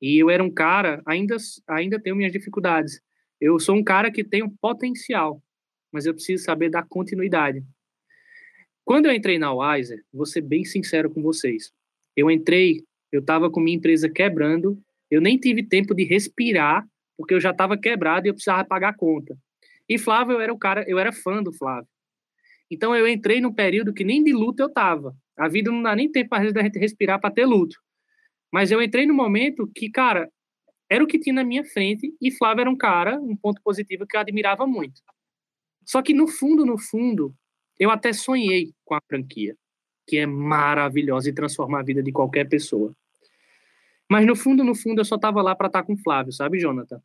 E 0.00 0.18
eu 0.22 0.30
era 0.30 0.42
um 0.42 0.50
cara, 0.50 1.02
ainda, 1.06 1.36
ainda 1.68 2.00
tenho 2.00 2.16
minhas 2.16 2.32
dificuldades. 2.32 3.00
Eu 3.40 3.58
sou 3.60 3.76
um 3.76 3.84
cara 3.84 4.10
que 4.10 4.24
tem 4.24 4.42
um 4.42 4.50
potencial, 4.50 5.42
mas 5.92 6.06
eu 6.06 6.14
preciso 6.14 6.44
saber 6.44 6.70
dar 6.70 6.86
continuidade. 6.88 7.64
Quando 8.88 9.04
eu 9.04 9.12
entrei 9.12 9.38
na 9.38 9.52
Wiser, 9.52 10.02
vou 10.10 10.24
ser 10.24 10.40
bem 10.40 10.64
sincero 10.64 11.10
com 11.10 11.20
vocês. 11.20 11.70
Eu 12.16 12.30
entrei, 12.30 12.82
eu 13.12 13.20
estava 13.20 13.50
com 13.50 13.60
minha 13.60 13.76
empresa 13.76 14.08
quebrando, 14.08 14.82
eu 15.10 15.20
nem 15.20 15.36
tive 15.36 15.62
tempo 15.62 15.94
de 15.94 16.04
respirar, 16.04 16.88
porque 17.14 17.34
eu 17.34 17.38
já 17.38 17.50
estava 17.50 17.76
quebrado 17.76 18.26
e 18.26 18.30
eu 18.30 18.32
precisava 18.32 18.64
pagar 18.64 18.88
a 18.88 18.96
conta. 18.96 19.36
E 19.86 19.98
Flávio, 19.98 20.36
eu 20.36 20.40
era 20.40 20.54
o 20.54 20.58
cara, 20.58 20.86
eu 20.88 20.98
era 20.98 21.12
fã 21.12 21.42
do 21.42 21.52
Flávio. 21.52 21.86
Então 22.70 22.96
eu 22.96 23.06
entrei 23.06 23.42
num 23.42 23.52
período 23.52 23.92
que 23.92 24.04
nem 24.04 24.24
de 24.24 24.32
luto 24.32 24.62
eu 24.62 24.72
tava. 24.72 25.14
A 25.36 25.48
vida 25.48 25.70
não 25.70 25.82
dá 25.82 25.94
nem 25.94 26.10
tempo 26.10 26.30
da 26.30 26.62
gente 26.62 26.78
respirar 26.78 27.20
para 27.20 27.30
ter 27.30 27.44
luto. 27.44 27.76
Mas 28.50 28.70
eu 28.70 28.80
entrei 28.80 29.04
no 29.04 29.12
momento 29.12 29.70
que, 29.74 29.90
cara, 29.90 30.30
era 30.88 31.04
o 31.04 31.06
que 31.06 31.18
tinha 31.18 31.34
na 31.34 31.44
minha 31.44 31.62
frente 31.62 32.10
e 32.22 32.30
Flávio 32.30 32.62
era 32.62 32.70
um 32.70 32.76
cara, 32.76 33.20
um 33.20 33.36
ponto 33.36 33.60
positivo 33.62 34.06
que 34.06 34.16
eu 34.16 34.20
admirava 34.20 34.66
muito. 34.66 35.02
Só 35.84 36.00
que 36.00 36.14
no 36.14 36.26
fundo, 36.26 36.64
no 36.64 36.78
fundo, 36.78 37.34
eu 37.78 37.90
até 37.90 38.12
sonhei 38.12 38.72
com 38.84 38.94
a 38.94 39.00
franquia, 39.00 39.56
que 40.06 40.18
é 40.18 40.26
maravilhosa 40.26 41.28
e 41.28 41.34
transforma 41.34 41.78
a 41.78 41.82
vida 41.82 42.02
de 42.02 42.10
qualquer 42.10 42.48
pessoa. 42.48 42.94
Mas 44.10 44.26
no 44.26 44.34
fundo, 44.34 44.64
no 44.64 44.74
fundo, 44.74 45.00
eu 45.00 45.04
só 45.04 45.18
tava 45.18 45.42
lá 45.42 45.54
para 45.54 45.66
estar 45.66 45.82
tá 45.82 45.86
com 45.86 45.96
Flávio, 45.96 46.32
sabe, 46.32 46.58
Jonathan? 46.58 47.00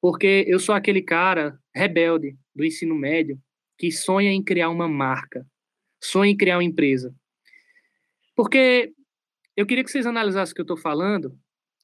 Porque 0.00 0.44
eu 0.48 0.58
sou 0.58 0.74
aquele 0.74 1.02
cara 1.02 1.58
rebelde 1.74 2.36
do 2.54 2.64
ensino 2.64 2.94
médio 2.94 3.38
que 3.76 3.92
sonha 3.92 4.30
em 4.30 4.42
criar 4.42 4.70
uma 4.70 4.88
marca, 4.88 5.46
sonha 6.02 6.30
em 6.30 6.36
criar 6.36 6.56
uma 6.56 6.64
empresa. 6.64 7.14
Porque 8.34 8.92
eu 9.56 9.66
queria 9.66 9.84
que 9.84 9.90
vocês 9.90 10.06
analisassem 10.06 10.52
o 10.52 10.54
que 10.54 10.60
eu 10.60 10.64
estou 10.64 10.76
falando, 10.76 11.38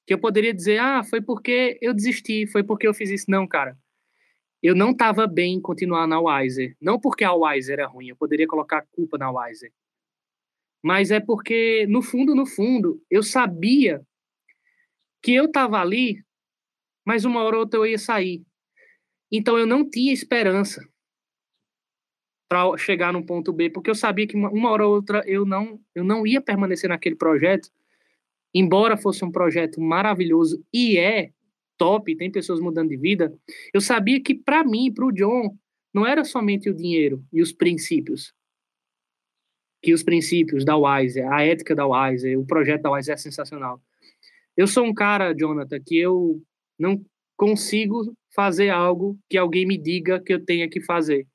que 0.06 0.14
eu 0.14 0.18
poderia 0.18 0.54
dizer, 0.54 0.78
ah, 0.78 1.02
foi 1.02 1.20
porque 1.20 1.78
eu 1.82 1.92
desisti, 1.92 2.46
foi 2.46 2.62
porque 2.62 2.86
eu 2.86 2.94
fiz 2.94 3.10
isso. 3.10 3.26
Não, 3.28 3.46
cara. 3.46 3.76
Eu 4.64 4.74
não 4.74 4.92
estava 4.92 5.26
bem 5.26 5.56
em 5.56 5.60
continuar 5.60 6.06
na 6.06 6.18
Wiser. 6.18 6.74
Não 6.80 6.98
porque 6.98 7.22
a 7.22 7.34
Wiser 7.34 7.80
era 7.80 7.86
ruim, 7.86 8.08
eu 8.08 8.16
poderia 8.16 8.46
colocar 8.46 8.78
a 8.78 8.86
culpa 8.86 9.18
na 9.18 9.30
Wiser. 9.30 9.70
Mas 10.82 11.10
é 11.10 11.20
porque, 11.20 11.86
no 11.86 12.00
fundo, 12.00 12.34
no 12.34 12.46
fundo, 12.46 12.98
eu 13.10 13.22
sabia 13.22 14.00
que 15.22 15.34
eu 15.34 15.44
estava 15.44 15.78
ali, 15.78 16.24
mas 17.04 17.26
uma 17.26 17.42
hora 17.42 17.56
ou 17.56 17.60
outra 17.64 17.78
eu 17.78 17.84
ia 17.84 17.98
sair. 17.98 18.42
Então 19.30 19.58
eu 19.58 19.66
não 19.66 19.86
tinha 19.86 20.14
esperança 20.14 20.82
para 22.48 22.74
chegar 22.78 23.12
no 23.12 23.24
ponto 23.24 23.52
B, 23.52 23.68
porque 23.68 23.90
eu 23.90 23.94
sabia 23.94 24.26
que 24.26 24.34
uma 24.34 24.70
hora 24.70 24.86
ou 24.86 24.94
outra 24.94 25.22
eu 25.26 25.44
não, 25.44 25.78
eu 25.94 26.04
não 26.04 26.26
ia 26.26 26.40
permanecer 26.40 26.88
naquele 26.88 27.16
projeto, 27.16 27.68
embora 28.54 28.96
fosse 28.96 29.22
um 29.26 29.30
projeto 29.30 29.78
maravilhoso 29.78 30.64
e 30.72 30.96
é 30.96 31.34
top, 31.76 32.16
tem 32.16 32.30
pessoas 32.30 32.60
mudando 32.60 32.88
de 32.88 32.96
vida. 32.96 33.32
Eu 33.72 33.80
sabia 33.80 34.20
que 34.22 34.34
para 34.34 34.64
mim, 34.64 34.92
para 34.92 35.06
o 35.06 35.12
John, 35.12 35.56
não 35.92 36.06
era 36.06 36.24
somente 36.24 36.68
o 36.68 36.74
dinheiro 36.74 37.24
e 37.32 37.40
os 37.40 37.52
princípios, 37.52 38.32
que 39.82 39.92
os 39.92 40.02
princípios 40.02 40.64
da 40.64 40.76
Wise, 40.76 41.20
a 41.20 41.42
ética 41.42 41.74
da 41.74 41.86
Wise, 41.86 42.36
o 42.36 42.44
projeto 42.44 42.82
da 42.82 42.92
Wise 42.92 43.12
é 43.12 43.16
sensacional. 43.16 43.80
Eu 44.56 44.66
sou 44.66 44.84
um 44.84 44.94
cara, 44.94 45.34
Jonathan, 45.34 45.80
que 45.84 45.96
eu 45.96 46.42
não 46.78 47.04
consigo 47.36 48.16
fazer 48.34 48.70
algo 48.70 49.18
que 49.28 49.36
alguém 49.36 49.66
me 49.66 49.76
diga 49.76 50.20
que 50.20 50.32
eu 50.32 50.44
tenha 50.44 50.68
que 50.68 50.80
fazer. 50.80 51.26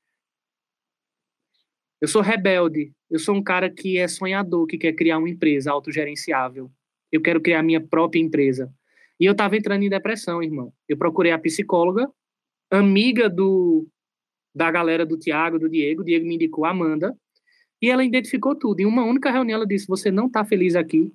Eu 2.01 2.07
sou 2.07 2.21
rebelde. 2.21 2.93
Eu 3.09 3.19
sou 3.19 3.35
um 3.35 3.43
cara 3.43 3.69
que 3.69 3.97
é 3.97 4.07
sonhador, 4.07 4.65
que 4.67 4.77
quer 4.77 4.93
criar 4.93 5.17
uma 5.17 5.29
empresa 5.29 5.71
autogerenciável. 5.71 6.71
Eu 7.11 7.21
quero 7.21 7.41
criar 7.41 7.63
minha 7.63 7.81
própria 7.81 8.21
empresa. 8.21 8.73
E 9.19 9.25
eu 9.25 9.33
estava 9.33 9.57
entrando 9.57 9.83
em 9.83 9.89
depressão, 9.89 10.41
irmão. 10.41 10.73
Eu 10.87 10.97
procurei 10.97 11.31
a 11.31 11.39
psicóloga, 11.39 12.09
amiga 12.71 13.29
do 13.29 13.87
da 14.55 14.71
galera 14.71 15.05
do 15.05 15.17
Tiago, 15.17 15.59
do 15.59 15.69
Diego. 15.69 16.01
O 16.01 16.05
Diego 16.05 16.25
me 16.25 16.35
indicou 16.35 16.65
a 16.65 16.71
Amanda. 16.71 17.15
E 17.81 17.89
ela 17.89 18.03
identificou 18.03 18.55
tudo. 18.55 18.79
Em 18.81 18.85
uma 18.85 19.03
única 19.03 19.31
reunião, 19.31 19.57
ela 19.57 19.67
disse: 19.67 19.87
Você 19.87 20.11
não 20.11 20.27
está 20.27 20.43
feliz 20.43 20.75
aqui. 20.75 21.11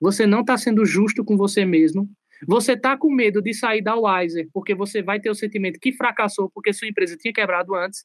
Você 0.00 0.26
não 0.26 0.40
está 0.40 0.56
sendo 0.56 0.84
justo 0.84 1.24
com 1.24 1.36
você 1.36 1.64
mesmo. 1.64 2.08
Você 2.46 2.72
está 2.72 2.96
com 2.96 3.10
medo 3.12 3.42
de 3.42 3.52
sair 3.52 3.82
da 3.82 3.94
Wiser, 3.94 4.48
porque 4.52 4.74
você 4.74 5.02
vai 5.02 5.20
ter 5.20 5.28
o 5.28 5.34
sentimento 5.34 5.78
que 5.78 5.92
fracassou 5.92 6.50
porque 6.50 6.72
sua 6.72 6.88
empresa 6.88 7.16
tinha 7.16 7.34
quebrado 7.34 7.74
antes. 7.74 8.04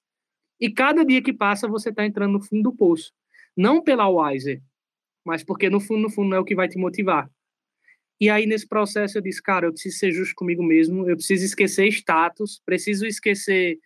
E 0.59 0.69
cada 0.69 1.05
dia 1.05 1.21
que 1.21 1.33
passa, 1.33 1.67
você 1.67 1.89
está 1.89 2.05
entrando 2.05 2.33
no 2.33 2.41
fundo 2.41 2.63
do 2.63 2.75
poço. 2.75 3.13
Não 3.55 3.81
pela 3.81 4.09
Wiser, 4.09 4.61
mas 5.25 5.43
porque 5.43 5.69
no 5.69 5.79
fundo, 5.79 6.01
no 6.01 6.09
fundo, 6.09 6.29
não 6.29 6.37
é 6.37 6.39
o 6.39 6.45
que 6.45 6.55
vai 6.55 6.67
te 6.67 6.77
motivar. 6.77 7.29
E 8.19 8.29
aí, 8.29 8.45
nesse 8.45 8.67
processo, 8.67 9.17
eu 9.17 9.21
disse, 9.21 9.41
cara, 9.41 9.67
eu 9.67 9.73
preciso 9.73 9.97
ser 9.97 10.11
justo 10.11 10.35
comigo 10.35 10.63
mesmo, 10.63 11.09
eu 11.09 11.15
preciso 11.15 11.43
esquecer 11.45 11.87
status, 11.87 12.61
preciso 12.65 13.05
esquecer 13.05 13.77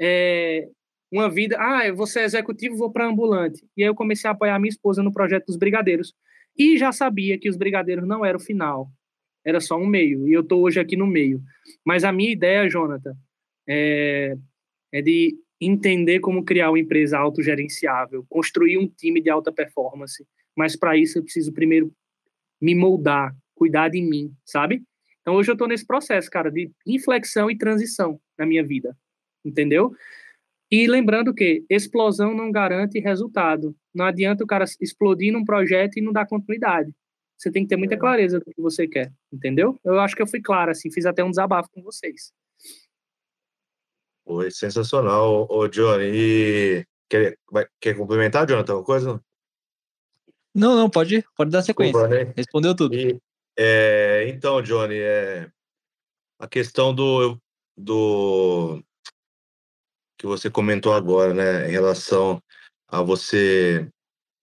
é, 0.00 0.68
uma 1.10 1.28
vida. 1.28 1.56
Ah, 1.58 1.86
eu 1.86 1.96
vou 1.96 2.06
ser 2.06 2.22
executivo, 2.22 2.76
vou 2.76 2.92
para 2.92 3.06
ambulante. 3.06 3.66
E 3.76 3.82
aí, 3.82 3.88
eu 3.88 3.94
comecei 3.94 4.28
a 4.28 4.32
apoiar 4.32 4.58
minha 4.58 4.70
esposa 4.70 5.02
no 5.02 5.12
projeto 5.12 5.46
dos 5.46 5.56
Brigadeiros. 5.56 6.14
E 6.56 6.76
já 6.76 6.92
sabia 6.92 7.38
que 7.38 7.48
os 7.48 7.56
Brigadeiros 7.56 8.06
não 8.06 8.24
era 8.24 8.36
o 8.36 8.40
final, 8.40 8.88
era 9.44 9.60
só 9.60 9.76
um 9.76 9.86
meio. 9.86 10.28
E 10.28 10.32
eu 10.32 10.40
estou 10.40 10.62
hoje 10.62 10.78
aqui 10.78 10.96
no 10.96 11.06
meio. 11.06 11.42
Mas 11.84 12.04
a 12.04 12.12
minha 12.12 12.30
ideia, 12.30 12.68
Jonathan, 12.68 13.16
é, 13.68 14.36
é 14.92 15.02
de 15.02 15.36
entender 15.60 16.20
como 16.20 16.44
criar 16.44 16.70
uma 16.70 16.78
empresa 16.78 17.18
autogerenciável, 17.18 18.24
construir 18.28 18.78
um 18.78 18.86
time 18.86 19.20
de 19.20 19.30
alta 19.30 19.52
performance. 19.52 20.24
Mas 20.56 20.76
para 20.76 20.96
isso 20.96 21.18
eu 21.18 21.22
preciso 21.22 21.52
primeiro 21.52 21.92
me 22.60 22.74
moldar, 22.74 23.34
cuidar 23.54 23.88
de 23.88 24.02
mim, 24.02 24.34
sabe? 24.44 24.82
Então 25.20 25.34
hoje 25.34 25.50
eu 25.50 25.54
estou 25.54 25.68
nesse 25.68 25.86
processo, 25.86 26.30
cara, 26.30 26.50
de 26.50 26.70
inflexão 26.86 27.50
e 27.50 27.56
transição 27.56 28.20
na 28.38 28.44
minha 28.44 28.64
vida, 28.64 28.96
entendeu? 29.44 29.94
E 30.70 30.86
lembrando 30.86 31.32
que 31.32 31.64
explosão 31.70 32.34
não 32.34 32.50
garante 32.50 32.98
resultado. 32.98 33.76
Não 33.94 34.04
adianta 34.04 34.42
o 34.44 34.46
cara 34.46 34.64
explodir 34.80 35.32
num 35.32 35.44
projeto 35.44 35.96
e 35.96 36.02
não 36.02 36.12
dar 36.12 36.26
continuidade. 36.26 36.92
Você 37.36 37.50
tem 37.50 37.62
que 37.62 37.68
ter 37.68 37.76
muita 37.76 37.94
é. 37.94 37.98
clareza 37.98 38.38
do 38.38 38.46
que 38.46 38.60
você 38.60 38.86
quer, 38.86 39.12
entendeu? 39.32 39.78
Eu 39.84 40.00
acho 40.00 40.16
que 40.16 40.22
eu 40.22 40.26
fui 40.26 40.40
claro, 40.40 40.70
assim, 40.70 40.90
fiz 40.90 41.06
até 41.06 41.22
um 41.22 41.30
desabafo 41.30 41.70
com 41.72 41.82
vocês. 41.82 42.32
Foi 44.24 44.50
sensacional, 44.50 45.46
o 45.50 45.68
Johnny. 45.68 46.10
E 46.12 46.86
quer, 47.08 47.38
vai, 47.50 47.66
quer 47.80 47.96
complementar, 47.96 48.46
Jonathan, 48.48 48.72
alguma 48.72 48.86
coisa? 48.86 49.24
Não, 50.54 50.74
não, 50.74 50.88
pode, 50.88 51.24
pode 51.36 51.50
dar 51.50 51.62
sequência. 51.62 52.08
né? 52.08 52.32
Respondeu 52.36 52.74
tudo. 52.74 52.94
E, 52.94 53.20
é, 53.58 54.26
então, 54.28 54.62
Johnny, 54.62 54.98
é, 54.98 55.50
a 56.38 56.48
questão 56.48 56.94
do, 56.94 57.38
do 57.76 58.82
que 60.18 60.26
você 60.26 60.50
comentou 60.50 60.92
agora, 60.92 61.32
né, 61.32 61.68
em 61.68 61.72
relação 61.72 62.42
a 62.88 63.02
você, 63.02 63.88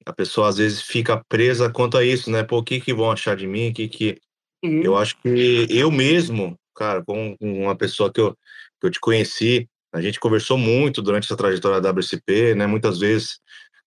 a 0.05 0.13
pessoa 0.13 0.49
às 0.49 0.57
vezes 0.57 0.81
fica 0.81 1.23
presa 1.27 1.71
quanto 1.71 1.97
a 1.97 2.03
isso, 2.03 2.29
né? 2.31 2.43
Pô, 2.43 2.59
o 2.59 2.63
que 2.63 2.79
que 2.79 2.93
vão 2.93 3.11
achar 3.11 3.35
de 3.35 3.47
mim? 3.47 3.71
Que 3.73 3.88
que 3.88 4.19
uhum. 4.63 4.81
eu 4.83 4.97
acho 4.97 5.17
que 5.21 5.67
eu 5.69 5.91
mesmo, 5.91 6.57
cara, 6.75 7.03
com 7.03 7.35
uma 7.39 7.75
pessoa 7.75 8.11
que 8.11 8.19
eu 8.19 8.35
que 8.79 8.88
eu 8.88 8.91
te 8.91 8.99
conheci, 8.99 9.69
a 9.93 10.01
gente 10.01 10.19
conversou 10.19 10.57
muito 10.57 11.01
durante 11.01 11.25
essa 11.25 11.38
trajetória 11.38 11.79
da 11.79 11.91
WCP, 11.91 12.55
né? 12.55 12.65
Muitas 12.65 12.99
vezes 12.99 13.39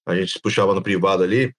a 0.06 0.14
gente 0.14 0.32
se 0.32 0.40
puxava 0.40 0.74
no 0.74 0.82
privado 0.82 1.24
ali. 1.24 1.52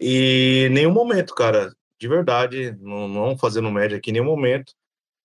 E 0.00 0.68
nenhum 0.72 0.92
momento, 0.92 1.34
cara, 1.34 1.70
de 2.00 2.08
verdade, 2.08 2.74
não, 2.80 3.06
não 3.06 3.36
fazendo 3.36 3.70
média 3.70 3.98
aqui, 3.98 4.10
nenhum 4.10 4.24
momento, 4.24 4.72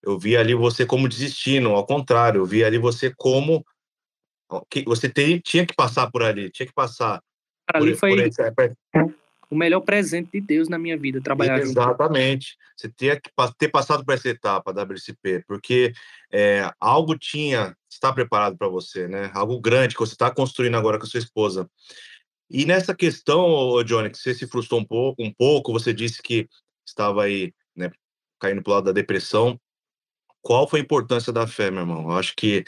eu 0.03 0.19
vi 0.19 0.35
ali 0.35 0.53
você 0.53 0.85
como 0.85 1.07
desistindo, 1.07 1.69
ao 1.69 1.85
contrário, 1.85 2.41
eu 2.41 2.45
vi 2.45 2.63
ali 2.63 2.77
você 2.77 3.13
como 3.15 3.65
que 4.69 4.83
você 4.83 5.09
tem, 5.09 5.39
tinha 5.39 5.65
que 5.65 5.73
passar 5.73 6.11
por 6.11 6.21
ali, 6.21 6.51
tinha 6.51 6.67
que 6.67 6.73
passar. 6.73 7.23
Cara, 7.67 7.79
por, 7.79 7.87
ali 7.87 7.95
foi, 7.95 8.13
esse, 8.21 8.41
o 9.49 9.55
melhor 9.55 9.79
presente 9.81 10.31
de 10.33 10.41
Deus 10.41 10.67
na 10.67 10.77
minha 10.77 10.97
vida, 10.97 11.21
trabalhar 11.21 11.59
Exatamente. 11.59 12.49
Junto. 12.49 12.65
Você 12.77 12.89
tinha 12.89 13.19
que 13.19 13.31
ter 13.57 13.69
passado 13.69 14.03
por 14.03 14.13
essa 14.13 14.27
etapa 14.27 14.73
da 14.73 14.83
WCP, 14.83 15.45
porque 15.47 15.93
é, 16.31 16.69
algo 16.79 17.17
tinha, 17.17 17.75
está 17.89 18.11
preparado 18.11 18.57
para 18.57 18.67
você, 18.67 19.07
né? 19.07 19.31
Algo 19.33 19.59
grande 19.61 19.95
que 19.95 20.01
você 20.01 20.13
está 20.13 20.29
construindo 20.29 20.75
agora 20.75 20.99
com 20.99 21.05
a 21.05 21.07
sua 21.07 21.19
esposa. 21.19 21.69
E 22.49 22.65
nessa 22.65 22.93
questão, 22.93 23.81
Johnny, 23.83 24.09
que 24.09 24.17
você 24.17 24.33
se 24.33 24.45
frustrou 24.45 24.79
um 24.79 24.85
pouco, 24.85 25.23
um 25.23 25.33
pouco, 25.33 25.73
você 25.73 25.93
disse 25.93 26.21
que 26.21 26.47
estava 26.85 27.23
aí, 27.23 27.53
né, 27.75 27.91
caindo 28.39 28.61
para 28.61 28.71
o 28.71 28.73
lado 28.75 28.85
da 28.85 28.91
depressão. 28.91 29.59
Qual 30.41 30.67
foi 30.67 30.79
a 30.79 30.83
importância 30.83 31.33
da 31.33 31.47
fé, 31.47 31.71
meu 31.71 31.81
irmão? 31.81 32.03
Eu 32.03 32.17
acho 32.17 32.33
que 32.35 32.63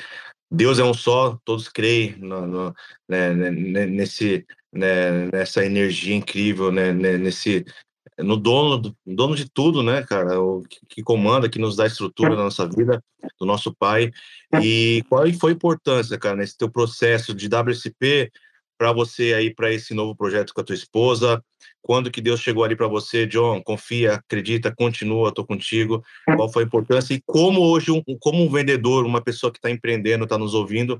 Deus 0.49 0.79
é 0.79 0.83
um 0.83 0.93
só, 0.93 1.37
todos 1.43 1.67
creem 1.67 2.15
no, 2.17 2.47
no, 2.47 2.75
né, 3.07 3.33
nesse, 3.33 4.45
né, 4.71 5.29
nessa 5.31 5.65
energia 5.65 6.15
incrível, 6.15 6.71
né, 6.71 6.91
nesse 6.91 7.65
no 8.19 8.35
dono, 8.35 8.77
do, 8.77 8.97
dono 9.05 9.35
de 9.35 9.47
tudo, 9.47 9.83
né, 9.83 10.01
cara, 10.03 10.41
o 10.41 10.63
que, 10.63 10.79
que 10.89 11.03
comanda, 11.03 11.49
que 11.49 11.59
nos 11.59 11.75
dá 11.75 11.85
estrutura 11.85 12.35
na 12.35 12.43
nossa 12.43 12.67
vida, 12.67 13.03
do 13.39 13.45
nosso 13.45 13.73
pai. 13.75 14.11
E 14.61 15.03
qual 15.07 15.31
foi 15.33 15.51
a 15.51 15.55
importância, 15.55 16.17
cara, 16.17 16.35
nesse 16.35 16.57
teu 16.57 16.69
processo 16.69 17.33
de 17.33 17.47
WSP 17.47 18.31
para 18.77 18.91
você 18.91 19.33
aí 19.33 19.53
para 19.53 19.71
esse 19.73 19.93
novo 19.93 20.15
projeto 20.15 20.53
com 20.53 20.61
a 20.61 20.63
tua 20.63 20.75
esposa? 20.75 21.43
Quando 21.81 22.11
que 22.11 22.21
Deus 22.21 22.39
chegou 22.39 22.63
ali 22.63 22.75
para 22.75 22.87
você, 22.87 23.25
John? 23.25 23.61
Confia, 23.63 24.15
acredita, 24.15 24.73
continua, 24.75 25.33
tô 25.33 25.45
contigo. 25.45 26.03
Qual 26.35 26.51
foi 26.51 26.63
a 26.63 26.65
importância 26.65 27.13
e 27.13 27.21
como 27.25 27.61
hoje 27.61 27.91
um, 27.91 28.01
como 28.19 28.43
um 28.43 28.49
vendedor, 28.49 29.05
uma 29.05 29.21
pessoa 29.21 29.51
que 29.51 29.57
está 29.57 29.69
empreendendo, 29.69 30.25
está 30.25 30.37
nos 30.37 30.53
ouvindo, 30.53 30.99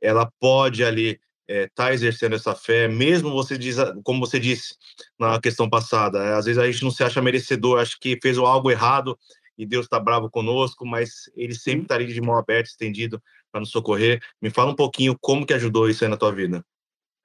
ela 0.00 0.30
pode 0.40 0.84
ali 0.84 1.18
está 1.50 1.90
é, 1.90 1.94
exercendo 1.94 2.36
essa 2.36 2.54
fé, 2.54 2.86
mesmo 2.86 3.30
você 3.30 3.58
diz, 3.58 3.76
como 4.04 4.20
você 4.24 4.38
disse 4.38 4.76
na 5.18 5.40
questão 5.40 5.68
passada, 5.68 6.22
é, 6.22 6.34
às 6.34 6.44
vezes 6.44 6.62
a 6.62 6.70
gente 6.70 6.84
não 6.84 6.92
se 6.92 7.02
acha 7.02 7.20
merecedor, 7.20 7.80
acha 7.80 7.96
que 8.00 8.18
fez 8.22 8.38
algo 8.38 8.70
errado 8.70 9.18
e 9.58 9.66
Deus 9.66 9.86
está 9.86 9.98
bravo 9.98 10.30
conosco, 10.30 10.86
mas 10.86 11.30
Ele 11.36 11.54
sempre 11.54 11.82
estaria 11.82 12.06
tá 12.06 12.12
de 12.14 12.20
mão 12.20 12.38
aberta, 12.38 12.70
estendido 12.70 13.22
para 13.50 13.60
nos 13.60 13.70
socorrer. 13.70 14.22
Me 14.40 14.48
fala 14.48 14.70
um 14.70 14.76
pouquinho 14.76 15.16
como 15.20 15.44
que 15.44 15.52
ajudou 15.52 15.90
isso 15.90 16.04
aí 16.04 16.10
na 16.10 16.16
tua 16.16 16.32
vida. 16.32 16.64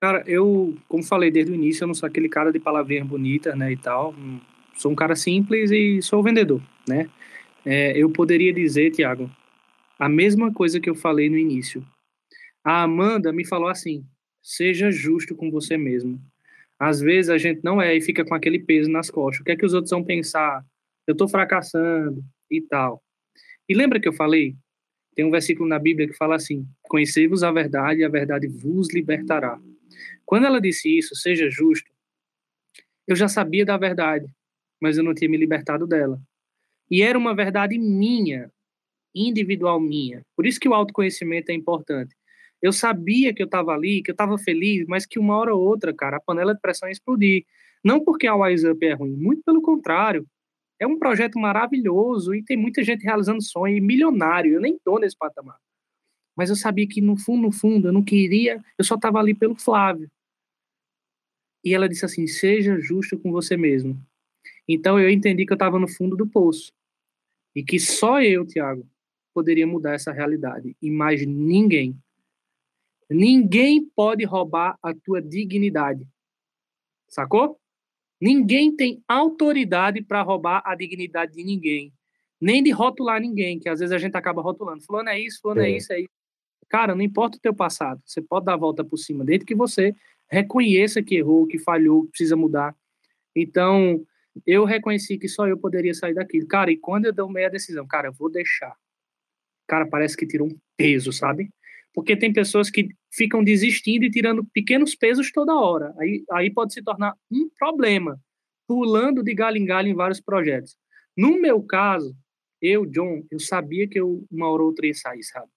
Cara, 0.05 0.23
eu, 0.27 0.77
como 0.87 1.01
falei 1.01 1.31
desde 1.31 1.51
o 1.51 1.55
início, 1.55 1.83
eu 1.83 1.87
não 1.87 1.95
sou 1.95 2.05
aquele 2.05 2.29
cara 2.29 2.51
de 2.51 2.59
palavrinhas 2.59 3.07
bonitas, 3.07 3.57
né, 3.57 3.71
e 3.71 3.75
tal. 3.75 4.13
Sou 4.77 4.91
um 4.91 4.95
cara 4.95 5.15
simples 5.15 5.71
e 5.71 5.99
sou 5.99 6.21
vendedor, 6.21 6.61
né? 6.87 7.09
É, 7.65 7.97
eu 7.97 8.07
poderia 8.11 8.53
dizer, 8.53 8.91
Tiago, 8.91 9.31
a 9.97 10.07
mesma 10.07 10.53
coisa 10.53 10.79
que 10.79 10.87
eu 10.87 10.93
falei 10.93 11.27
no 11.27 11.39
início. 11.39 11.83
A 12.63 12.83
Amanda 12.83 13.33
me 13.33 13.47
falou 13.47 13.67
assim: 13.67 14.05
seja 14.43 14.91
justo 14.91 15.35
com 15.35 15.49
você 15.49 15.75
mesmo. 15.75 16.21
Às 16.77 17.01
vezes 17.01 17.31
a 17.31 17.39
gente 17.39 17.61
não 17.63 17.81
é 17.81 17.95
e 17.95 17.99
fica 17.99 18.23
com 18.23 18.35
aquele 18.35 18.59
peso 18.59 18.91
nas 18.91 19.09
costas. 19.09 19.41
O 19.41 19.43
que 19.43 19.53
é 19.53 19.55
que 19.55 19.65
os 19.65 19.73
outros 19.73 19.89
vão 19.89 20.03
pensar? 20.03 20.63
Eu 21.07 21.13
estou 21.13 21.27
fracassando 21.27 22.23
e 22.51 22.61
tal. 22.61 23.01
E 23.67 23.73
lembra 23.73 23.99
que 23.99 24.07
eu 24.07 24.13
falei? 24.13 24.55
Tem 25.15 25.25
um 25.25 25.31
versículo 25.31 25.67
na 25.67 25.79
Bíblia 25.79 26.07
que 26.07 26.13
fala 26.15 26.35
assim: 26.35 26.63
Conhecei-vos 26.83 27.43
a 27.43 27.51
verdade 27.51 28.01
e 28.01 28.03
a 28.03 28.09
verdade 28.09 28.47
vos 28.47 28.93
libertará. 28.93 29.59
Quando 30.25 30.45
ela 30.45 30.59
disse 30.59 30.97
isso, 30.97 31.15
seja 31.15 31.49
justo, 31.49 31.89
eu 33.07 33.15
já 33.15 33.27
sabia 33.27 33.65
da 33.65 33.77
verdade, 33.77 34.27
mas 34.81 34.97
eu 34.97 35.03
não 35.03 35.13
tinha 35.13 35.29
me 35.29 35.37
libertado 35.37 35.85
dela. 35.85 36.19
E 36.89 37.01
era 37.01 37.17
uma 37.17 37.35
verdade 37.35 37.77
minha, 37.77 38.51
individual 39.13 39.79
minha. 39.79 40.21
Por 40.35 40.45
isso 40.45 40.59
que 40.59 40.67
o 40.67 40.73
autoconhecimento 40.73 41.49
é 41.51 41.53
importante. 41.53 42.15
Eu 42.61 42.73
sabia 42.73 43.33
que 43.33 43.41
eu 43.41 43.45
estava 43.45 43.71
ali, 43.71 44.01
que 44.01 44.11
eu 44.11 44.13
estava 44.13 44.37
feliz, 44.37 44.85
mas 44.87 45.05
que 45.05 45.19
uma 45.19 45.37
hora 45.37 45.53
ou 45.53 45.61
outra, 45.61 45.93
cara, 45.93 46.17
a 46.17 46.21
panela 46.21 46.53
de 46.53 46.59
pressão 46.59 46.89
ia 46.89 46.93
explodir. 46.93 47.45
Não 47.83 48.03
porque 48.03 48.25
a 48.25 48.35
Wise 48.35 48.67
Up 48.67 48.83
é 48.83 48.93
ruim, 48.93 49.15
muito 49.15 49.43
pelo 49.43 49.61
contrário. 49.61 50.25
É 50.79 50.87
um 50.87 50.97
projeto 50.97 51.39
maravilhoso 51.39 52.33
e 52.33 52.43
tem 52.43 52.57
muita 52.57 52.83
gente 52.83 53.03
realizando 53.03 53.41
sonho 53.41 53.81
milionário. 53.83 54.53
Eu 54.53 54.61
nem 54.61 54.77
tô 54.83 54.97
nesse 54.97 55.15
patamar. 55.17 55.57
Mas 56.35 56.49
eu 56.49 56.55
sabia 56.55 56.87
que 56.87 56.99
no 56.99 57.15
fundo, 57.17 57.43
no 57.43 57.51
fundo, 57.51 57.87
eu 57.87 57.93
não 57.93 58.03
queria, 58.03 58.61
eu 58.77 58.83
só 58.83 58.95
estava 58.95 59.19
ali 59.19 59.33
pelo 59.33 59.55
Flávio. 59.55 60.09
E 61.65 61.73
ela 61.73 61.89
disse 61.89 62.05
assim: 62.05 62.27
seja 62.27 62.79
justo 62.79 63.17
com 63.17 63.31
você 63.31 63.57
mesmo. 63.57 63.99
Então 64.67 64.99
eu 64.99 65.09
entendi 65.09 65.45
que 65.45 65.51
eu 65.51 65.55
estava 65.55 65.79
no 65.79 65.87
fundo 65.87 66.15
do 66.15 66.27
poço. 66.27 66.71
E 67.55 67.63
que 67.63 67.79
só 67.79 68.21
eu, 68.21 68.45
Tiago, 68.45 68.87
poderia 69.33 69.65
mudar 69.65 69.93
essa 69.93 70.11
realidade. 70.11 70.77
E 70.79 70.91
mais 70.91 71.25
ninguém. 71.25 71.97
Ninguém 73.09 73.83
pode 73.95 74.23
roubar 74.23 74.77
a 74.81 74.93
tua 74.93 75.21
dignidade. 75.21 76.07
Sacou? 77.07 77.59
Ninguém 78.19 78.75
tem 78.75 79.03
autoridade 79.07 80.01
para 80.01 80.21
roubar 80.21 80.61
a 80.65 80.75
dignidade 80.75 81.33
de 81.33 81.43
ninguém. 81.43 81.93
Nem 82.41 82.61
de 82.61 82.71
rotular 82.71 83.21
ninguém, 83.21 83.59
que 83.59 83.69
às 83.69 83.79
vezes 83.79 83.93
a 83.93 83.97
gente 83.97 84.15
acaba 84.15 84.41
rotulando. 84.41 84.83
Fulano 84.83 85.09
é 85.09 85.19
isso, 85.19 85.39
fulano 85.41 85.61
é, 85.61 85.71
é 85.71 85.77
isso, 85.77 85.93
é 85.93 85.99
isso. 86.01 86.09
Cara, 86.67 86.95
não 86.95 87.01
importa 87.01 87.37
o 87.37 87.41
teu 87.41 87.53
passado. 87.53 88.01
Você 88.05 88.21
pode 88.21 88.45
dar 88.45 88.53
a 88.53 88.57
volta 88.57 88.83
por 88.83 88.97
cima, 88.97 89.23
desde 89.23 89.45
que 89.45 89.55
você 89.55 89.95
reconheça 90.29 91.01
que 91.01 91.15
errou, 91.15 91.47
que 91.47 91.59
falhou, 91.59 92.03
que 92.03 92.11
precisa 92.11 92.35
mudar. 92.35 92.75
Então, 93.35 94.05
eu 94.45 94.65
reconheci 94.65 95.17
que 95.17 95.27
só 95.27 95.47
eu 95.47 95.57
poderia 95.57 95.93
sair 95.93 96.13
daquilo. 96.13 96.47
Cara, 96.47 96.71
e 96.71 96.77
quando 96.77 97.05
eu 97.05 97.13
dou 97.13 97.29
meia 97.29 97.49
decisão, 97.49 97.85
cara, 97.87 98.07
eu 98.07 98.13
vou 98.13 98.29
deixar. 98.29 98.75
Cara, 99.67 99.85
parece 99.85 100.15
que 100.15 100.27
tirou 100.27 100.47
um 100.47 100.57
peso, 100.77 101.11
sabe? 101.11 101.49
porque 101.95 102.17
tem 102.17 102.33
pessoas 102.33 102.69
que 102.69 102.89
ficam 103.09 103.41
desistindo 103.41 104.03
e 104.03 104.11
tirando 104.11 104.43
pequenos 104.43 104.93
pesos 104.93 105.31
toda 105.31 105.55
hora. 105.55 105.95
Aí, 105.97 106.25
aí 106.29 106.51
pode 106.51 106.73
se 106.73 106.83
tornar 106.83 107.15
um 107.31 107.49
problema, 107.57 108.19
pulando 108.67 109.23
de 109.23 109.33
galho 109.33 109.57
em 109.57 109.65
galho 109.65 109.87
em 109.87 109.95
vários 109.95 110.19
projetos. 110.19 110.75
No 111.15 111.39
meu 111.39 111.63
caso, 111.63 112.13
eu, 112.61 112.85
John, 112.85 113.23
eu 113.31 113.39
sabia 113.39 113.87
que 113.87 113.97
eu 113.97 114.25
uma 114.29 114.49
hora 114.49 114.61
ou 114.61 114.67
outra 114.67 114.85
ia 114.85 114.93
sair, 114.93 115.23
sabe? 115.23 115.47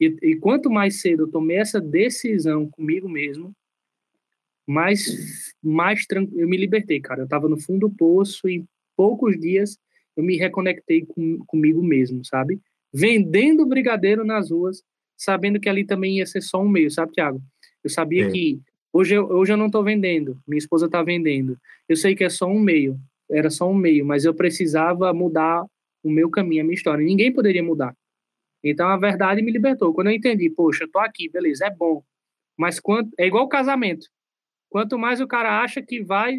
E, 0.00 0.16
e 0.22 0.36
quanto 0.36 0.70
mais 0.70 1.02
cedo 1.02 1.24
eu 1.24 1.30
tomei 1.30 1.58
essa 1.58 1.78
decisão 1.78 2.66
comigo 2.70 3.06
mesmo, 3.06 3.54
mais, 4.66 5.52
mais 5.62 6.04
eu 6.10 6.48
me 6.48 6.56
libertei, 6.56 7.00
cara. 7.00 7.20
Eu 7.20 7.24
estava 7.24 7.48
no 7.48 7.60
fundo 7.60 7.88
do 7.88 7.90
poço 7.90 8.48
e 8.48 8.56
em 8.56 8.68
poucos 8.96 9.38
dias 9.38 9.78
eu 10.16 10.22
me 10.22 10.36
reconectei 10.36 11.04
com, 11.06 11.38
comigo 11.46 11.82
mesmo, 11.82 12.24
sabe? 12.24 12.60
Vendendo 12.92 13.66
brigadeiro 13.66 14.24
nas 14.24 14.50
ruas 14.50 14.82
sabendo 15.16 15.60
que 15.60 15.68
ali 15.68 15.84
também 15.84 16.18
ia 16.18 16.26
ser 16.26 16.40
só 16.40 16.60
um 16.60 16.68
meio, 16.68 16.90
sabe, 16.90 17.12
Tiago? 17.12 17.40
Eu 17.82 17.90
sabia 17.90 18.26
Sim. 18.26 18.32
que 18.32 18.60
hoje 18.92 19.14
eu, 19.14 19.26
hoje 19.26 19.52
eu 19.52 19.56
não 19.56 19.66
estou 19.66 19.84
vendendo, 19.84 20.38
minha 20.46 20.58
esposa 20.58 20.86
está 20.86 21.02
vendendo. 21.02 21.56
Eu 21.88 21.96
sei 21.96 22.14
que 22.14 22.24
é 22.24 22.28
só 22.28 22.46
um 22.46 22.58
meio, 22.58 22.98
era 23.30 23.48
só 23.48 23.70
um 23.70 23.74
meio, 23.74 24.04
mas 24.04 24.24
eu 24.24 24.34
precisava 24.34 25.12
mudar 25.14 25.64
o 26.02 26.10
meu 26.10 26.28
caminho, 26.28 26.62
a 26.62 26.64
minha 26.64 26.74
história. 26.74 27.04
Ninguém 27.04 27.32
poderia 27.32 27.62
mudar. 27.62 27.94
Então 28.64 28.88
a 28.88 28.96
verdade 28.96 29.42
me 29.42 29.52
libertou. 29.52 29.94
Quando 29.94 30.08
eu 30.08 30.12
entendi, 30.12 30.50
poxa, 30.50 30.84
eu 30.84 30.90
tô 30.90 30.98
aqui, 30.98 31.28
beleza, 31.28 31.66
é 31.66 31.70
bom. 31.70 32.02
Mas 32.56 32.80
quanto 32.80 33.10
é 33.18 33.26
igual 33.26 33.48
casamento. 33.48 34.06
Quanto 34.72 34.98
mais 34.98 35.20
o 35.20 35.28
cara 35.28 35.62
acha 35.62 35.80
que 35.80 36.02
vai 36.02 36.38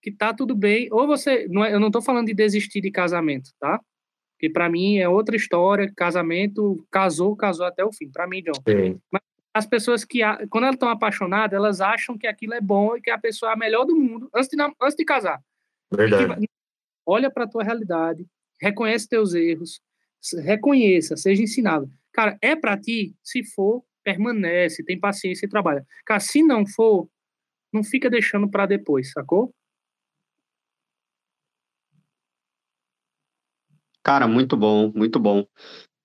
que 0.00 0.12
tá 0.12 0.32
tudo 0.32 0.54
bem, 0.54 0.88
ou 0.92 1.06
você, 1.06 1.46
não 1.48 1.64
é, 1.64 1.74
eu 1.74 1.80
não 1.80 1.90
tô 1.90 2.00
falando 2.00 2.28
de 2.28 2.34
desistir 2.34 2.80
de 2.80 2.90
casamento, 2.90 3.50
tá? 3.58 3.80
que 4.38 4.48
para 4.48 4.70
mim 4.70 4.98
é 4.98 5.08
outra 5.08 5.36
história, 5.36 5.92
casamento, 5.96 6.86
casou, 6.90 7.36
casou 7.36 7.66
até 7.66 7.84
o 7.84 7.92
fim, 7.92 8.08
para 8.08 8.26
mim, 8.26 8.42
John. 8.42 8.52
Sim. 8.66 9.00
Mas 9.10 9.22
as 9.52 9.66
pessoas 9.66 10.04
que, 10.04 10.20
quando 10.48 10.64
elas 10.64 10.76
estão 10.76 10.88
apaixonadas, 10.88 11.56
elas 11.56 11.80
acham 11.80 12.16
que 12.16 12.26
aquilo 12.26 12.54
é 12.54 12.60
bom 12.60 12.96
e 12.96 13.00
que 13.00 13.10
a 13.10 13.18
pessoa 13.18 13.50
é 13.50 13.54
a 13.54 13.58
melhor 13.58 13.84
do 13.84 13.96
mundo 13.96 14.30
antes 14.32 14.48
de, 14.48 14.56
antes 14.62 14.96
de 14.96 15.04
casar. 15.04 15.42
Verdade. 15.92 16.40
Que, 16.40 16.48
olha 17.04 17.30
para 17.30 17.48
tua 17.48 17.64
realidade, 17.64 18.24
reconhece 18.60 19.08
teus 19.08 19.34
erros, 19.34 19.80
reconheça, 20.44 21.16
seja 21.16 21.42
ensinado. 21.42 21.90
Cara, 22.12 22.38
é 22.40 22.54
para 22.54 22.78
ti? 22.78 23.16
Se 23.22 23.42
for, 23.42 23.82
permanece, 24.04 24.84
tem 24.84 24.98
paciência 24.98 25.46
e 25.46 25.48
trabalha. 25.48 25.84
Cara, 26.06 26.20
se 26.20 26.42
não 26.42 26.64
for, 26.64 27.08
não 27.72 27.84
fica 27.84 28.08
deixando 28.10 28.48
para 28.48 28.66
depois, 28.66 29.12
sacou? 29.12 29.52
Cara, 34.02 34.26
muito 34.26 34.56
bom, 34.56 34.90
muito 34.94 35.18
bom. 35.20 35.46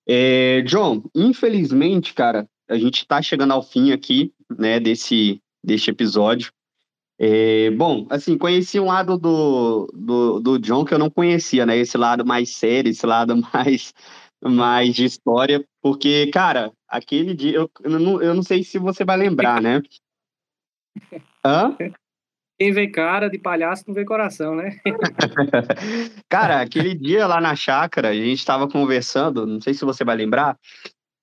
É, 0.06 0.62
John, 0.64 1.04
infelizmente, 1.16 2.14
cara, 2.14 2.48
a 2.70 2.78
gente 2.78 2.98
está 2.98 3.22
chegando 3.22 3.54
ao 3.54 3.64
fim 3.64 3.92
aqui, 3.92 4.34
né, 4.58 4.80
desse, 4.80 5.42
desse 5.64 5.90
episódio. 5.90 6.52
É, 7.18 7.70
bom, 7.72 8.06
assim, 8.10 8.38
conheci 8.38 8.80
um 8.80 8.88
lado 8.88 9.18
do, 9.18 9.88
do, 9.94 10.40
do 10.40 10.60
John 10.60 10.84
que 10.84 10.94
eu 10.94 11.00
não 11.00 11.10
conhecia, 11.10 11.66
né? 11.66 11.78
Esse 11.78 11.98
lado 11.98 12.26
mais 12.26 12.50
sério, 12.50 12.90
esse 12.90 13.06
lado 13.06 13.36
mais, 13.54 13.94
mais 14.44 14.94
de 14.94 15.06
história, 15.06 15.66
porque, 15.82 16.28
cara, 16.28 16.74
aquele 16.88 17.34
dia, 17.34 17.56
eu, 17.56 17.72
eu, 17.84 18.00
não, 18.00 18.22
eu 18.22 18.34
não 18.34 18.44
sei 18.44 18.64
se 18.64 18.78
você 18.78 19.06
vai 19.06 19.16
lembrar, 19.16 19.62
né? 19.62 19.82
Hã? 21.46 21.76
Quem 22.60 22.72
vê 22.72 22.88
cara 22.88 23.30
de 23.30 23.38
palhaço 23.38 23.84
não 23.88 23.94
vê 23.94 24.06
coração, 24.06 24.56
né? 24.56 24.80
cara, 26.30 26.62
aquele 26.62 26.94
dia 26.94 27.28
lá 27.28 27.42
na 27.42 27.56
chácara, 27.56 28.10
a 28.10 28.14
gente 28.14 28.40
estava 28.40 28.68
conversando, 28.68 29.46
não 29.46 29.60
sei 29.60 29.74
se 29.74 29.84
você 29.84 30.04
vai 30.04 30.16
lembrar, 30.16 30.58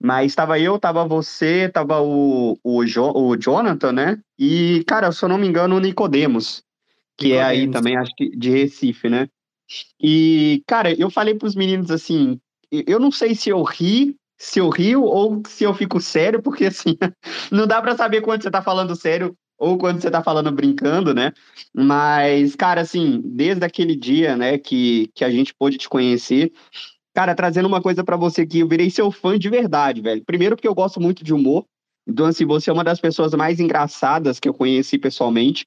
mas 0.03 0.33
estava 0.33 0.59
eu, 0.59 0.77
estava 0.77 1.07
você, 1.07 1.67
estava 1.67 2.01
o, 2.03 2.59
o, 2.63 2.85
jo, 2.85 3.13
o 3.15 3.37
Jonathan, 3.37 3.93
né? 3.93 4.19
E, 4.39 4.85
cara, 4.87 5.13
se 5.13 5.25
eu 5.25 5.29
não 5.29 5.39
me 5.39 5.47
engano, 5.47 5.77
o 5.77 5.81
Nicodemos, 5.81 6.63
que 7.17 7.29
Nicodemos. 7.29 7.41
é 7.41 7.43
aí 7.43 7.71
também, 7.71 7.97
acho 7.97 8.13
que 8.17 8.31
de 8.37 8.51
Recife, 8.51 9.09
né? 9.09 9.29
E, 10.03 10.63
cara, 10.67 10.93
eu 10.93 11.11
falei 11.11 11.35
para 11.35 11.47
os 11.47 11.55
meninos 11.55 11.91
assim, 11.91 12.41
eu 12.71 12.99
não 12.99 13.13
sei 13.13 13.35
se 13.35 13.51
eu 13.51 13.63
ri, 13.63 14.17
se 14.37 14.59
eu 14.59 14.69
rio 14.69 15.05
ou 15.05 15.43
se 15.47 15.65
eu 15.65 15.73
fico 15.73 16.01
sério, 16.01 16.43
porque 16.43 16.67
assim, 16.67 16.97
não 17.53 17.67
dá 17.67 17.81
para 17.81 17.97
saber 17.97 18.21
quando 18.21 18.43
você 18.43 18.51
tá 18.51 18.61
falando 18.63 18.97
sério 18.97 19.37
ou 19.61 19.77
quando 19.77 20.01
você 20.01 20.11
tá 20.11 20.23
falando 20.23 20.51
brincando, 20.51 21.15
né? 21.15 21.33
Mas, 21.75 22.57
cara, 22.57 22.81
assim, 22.81 23.21
desde 23.23 23.65
aquele 23.65 23.95
dia, 23.95 24.35
né, 24.35 24.57
que, 24.57 25.11
que 25.15 25.25
a 25.25 25.31
gente 25.31 25.55
pôde 25.55 25.77
te 25.77 25.89
conhecer, 25.89 26.51
cara, 27.15 27.35
trazendo 27.35 27.69
uma 27.69 27.83
coisa 27.83 28.03
para 28.03 28.17
você 28.17 28.47
que 28.47 28.61
eu 28.61 28.69
virei 28.69 28.91
seu 28.91 29.11
fã 29.13 29.39
de 29.39 29.51
verdade, 29.51 30.01
velho. 30.01 30.25
Primeiro 30.25 30.57
porque 30.57 30.67
eu 30.67 30.75
gosto 30.75 30.99
muito 30.99 31.23
de 31.23 31.35
humor, 31.35 31.67
então, 32.09 32.27
assim, 32.27 32.47
você 32.47 32.71
é 32.71 32.73
uma 32.73 32.83
das 32.83 32.99
pessoas 32.99 33.35
mais 33.35 33.61
engraçadas 33.61 34.41
que 34.41 34.49
eu 34.49 34.55
conheci 34.55 34.99
pessoalmente. 34.99 35.67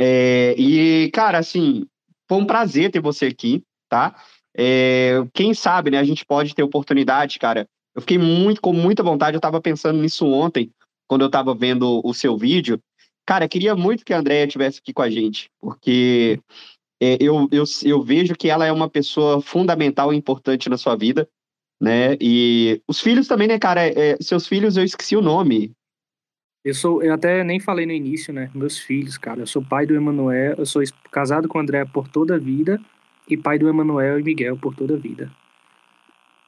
É, 0.00 0.54
e, 0.58 1.10
cara, 1.12 1.38
assim, 1.38 1.86
foi 2.26 2.38
um 2.38 2.46
prazer 2.46 2.90
ter 2.90 3.00
você 3.00 3.26
aqui, 3.26 3.62
tá? 3.88 4.16
É, 4.56 5.22
quem 5.34 5.52
sabe, 5.52 5.90
né, 5.90 5.98
a 5.98 6.04
gente 6.04 6.24
pode 6.24 6.54
ter 6.54 6.62
oportunidade, 6.62 7.38
cara. 7.38 7.68
Eu 7.94 8.00
fiquei 8.00 8.18
muito, 8.18 8.60
com 8.60 8.72
muita 8.72 9.02
vontade, 9.02 9.36
eu 9.36 9.40
tava 9.40 9.60
pensando 9.60 10.00
nisso 10.00 10.26
ontem, 10.26 10.70
quando 11.06 11.22
eu 11.22 11.30
tava 11.30 11.54
vendo 11.54 12.00
o 12.02 12.14
seu 12.14 12.36
vídeo, 12.36 12.80
Cara, 13.26 13.48
queria 13.48 13.74
muito 13.74 14.04
que 14.04 14.14
a 14.14 14.18
Andrea 14.18 14.44
estivesse 14.44 14.78
aqui 14.78 14.92
com 14.92 15.02
a 15.02 15.10
gente, 15.10 15.50
porque 15.58 16.38
é, 17.02 17.18
eu, 17.20 17.48
eu, 17.50 17.64
eu 17.84 18.02
vejo 18.02 18.34
que 18.34 18.48
ela 18.48 18.64
é 18.64 18.72
uma 18.72 18.88
pessoa 18.88 19.42
fundamental 19.42 20.14
e 20.14 20.16
importante 20.16 20.70
na 20.70 20.76
sua 20.76 20.94
vida, 20.94 21.28
né? 21.80 22.16
E 22.20 22.80
os 22.88 23.00
filhos 23.00 23.26
também, 23.26 23.48
né, 23.48 23.58
cara? 23.58 23.84
É, 23.86 24.16
seus 24.20 24.46
filhos, 24.46 24.76
eu 24.76 24.84
esqueci 24.84 25.16
o 25.16 25.20
nome. 25.20 25.72
Eu 26.64 26.74
sou, 26.74 27.02
eu 27.02 27.12
até 27.12 27.44
nem 27.44 27.60
falei 27.60 27.84
no 27.84 27.92
início, 27.92 28.32
né? 28.32 28.50
Meus 28.54 28.78
filhos, 28.78 29.18
cara. 29.18 29.40
Eu 29.40 29.46
sou 29.46 29.62
pai 29.62 29.86
do 29.86 29.94
Emanuel, 29.94 30.54
eu 30.58 30.66
sou 30.66 30.82
casado 31.10 31.48
com 31.48 31.58
o 31.58 31.60
André 31.60 31.84
por 31.84 32.08
toda 32.08 32.36
a 32.36 32.38
vida 32.38 32.80
e 33.28 33.36
pai 33.36 33.58
do 33.58 33.68
Emanuel 33.68 34.18
e 34.18 34.22
Miguel 34.22 34.56
por 34.56 34.74
toda 34.74 34.94
a 34.94 34.98
vida. 34.98 35.30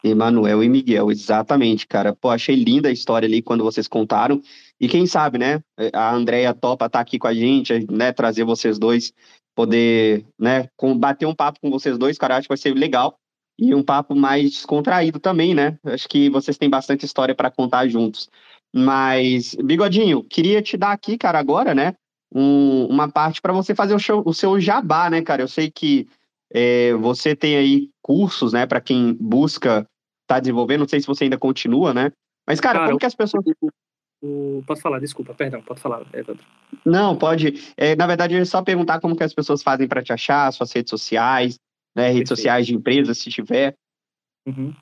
Emanuel 0.02 0.62
e 0.62 0.68
Miguel, 0.68 1.10
exatamente, 1.10 1.86
cara. 1.86 2.14
Pô, 2.14 2.30
achei 2.30 2.54
linda 2.54 2.88
a 2.88 2.92
história 2.92 3.26
ali 3.26 3.42
quando 3.42 3.64
vocês 3.64 3.88
contaram. 3.88 4.40
E 4.80 4.88
quem 4.88 5.06
sabe, 5.06 5.38
né? 5.38 5.60
A 5.92 6.14
Andréia 6.14 6.54
topa 6.54 6.86
estar 6.86 6.98
tá 6.98 7.00
aqui 7.00 7.18
com 7.18 7.26
a 7.26 7.34
gente, 7.34 7.86
né? 7.90 8.12
Trazer 8.12 8.44
vocês 8.44 8.78
dois, 8.78 9.12
poder, 9.54 10.24
né? 10.38 10.68
bater 10.96 11.26
um 11.26 11.34
papo 11.34 11.58
com 11.60 11.70
vocês 11.70 11.98
dois, 11.98 12.16
cara. 12.16 12.36
Acho 12.36 12.44
que 12.44 12.54
vai 12.54 12.58
ser 12.58 12.74
legal. 12.74 13.18
E 13.58 13.74
um 13.74 13.82
papo 13.82 14.14
mais 14.14 14.52
descontraído 14.52 15.18
também, 15.18 15.52
né? 15.52 15.76
Acho 15.84 16.08
que 16.08 16.30
vocês 16.30 16.56
têm 16.56 16.70
bastante 16.70 17.04
história 17.04 17.34
para 17.34 17.50
contar 17.50 17.88
juntos. 17.88 18.30
Mas, 18.72 19.56
Bigodinho, 19.56 20.22
queria 20.22 20.62
te 20.62 20.76
dar 20.76 20.92
aqui, 20.92 21.18
cara, 21.18 21.40
agora, 21.40 21.74
né? 21.74 21.94
Um, 22.32 22.86
uma 22.86 23.10
parte 23.10 23.40
para 23.40 23.52
você 23.52 23.74
fazer 23.74 23.94
o, 23.94 23.98
show, 23.98 24.22
o, 24.24 24.32
seu 24.32 24.60
jabá, 24.60 25.10
né, 25.10 25.22
cara? 25.22 25.42
Eu 25.42 25.48
sei 25.48 25.70
que 25.70 26.06
é, 26.52 26.92
você 26.94 27.34
tem 27.34 27.56
aí 27.56 27.90
cursos, 28.00 28.52
né, 28.52 28.66
para 28.66 28.80
quem 28.80 29.14
busca 29.14 29.78
estar 29.78 30.36
tá 30.36 30.40
desenvolvendo. 30.40 30.80
Não 30.80 30.88
sei 30.88 31.00
se 31.00 31.06
você 31.06 31.24
ainda 31.24 31.38
continua, 31.38 31.92
né? 31.92 32.12
Mas, 32.46 32.60
cara, 32.60 32.78
cara 32.78 32.88
como 32.90 32.98
que 33.00 33.06
as 33.06 33.14
pessoas. 33.14 33.44
O... 34.20 34.62
Pode 34.66 34.80
falar, 34.80 34.98
desculpa, 34.98 35.32
perdão, 35.32 35.62
pode 35.62 35.80
falar, 35.80 36.04
Evandro. 36.12 36.44
Não, 36.84 37.16
pode. 37.16 37.72
É, 37.76 37.94
na 37.94 38.06
verdade, 38.06 38.34
ia 38.34 38.44
só 38.44 38.62
perguntar 38.62 39.00
como 39.00 39.16
que 39.16 39.22
as 39.22 39.34
pessoas 39.34 39.62
fazem 39.62 39.86
para 39.86 40.02
te 40.02 40.12
achar, 40.12 40.52
suas 40.52 40.72
redes 40.72 40.90
sociais, 40.90 41.58
né? 41.94 42.08
Redes 42.08 42.28
Perfeito. 42.28 42.36
sociais 42.36 42.66
de 42.66 42.74
empresas, 42.74 43.18
se 43.18 43.30
tiver. 43.30 43.76
Uhum. 44.46 44.74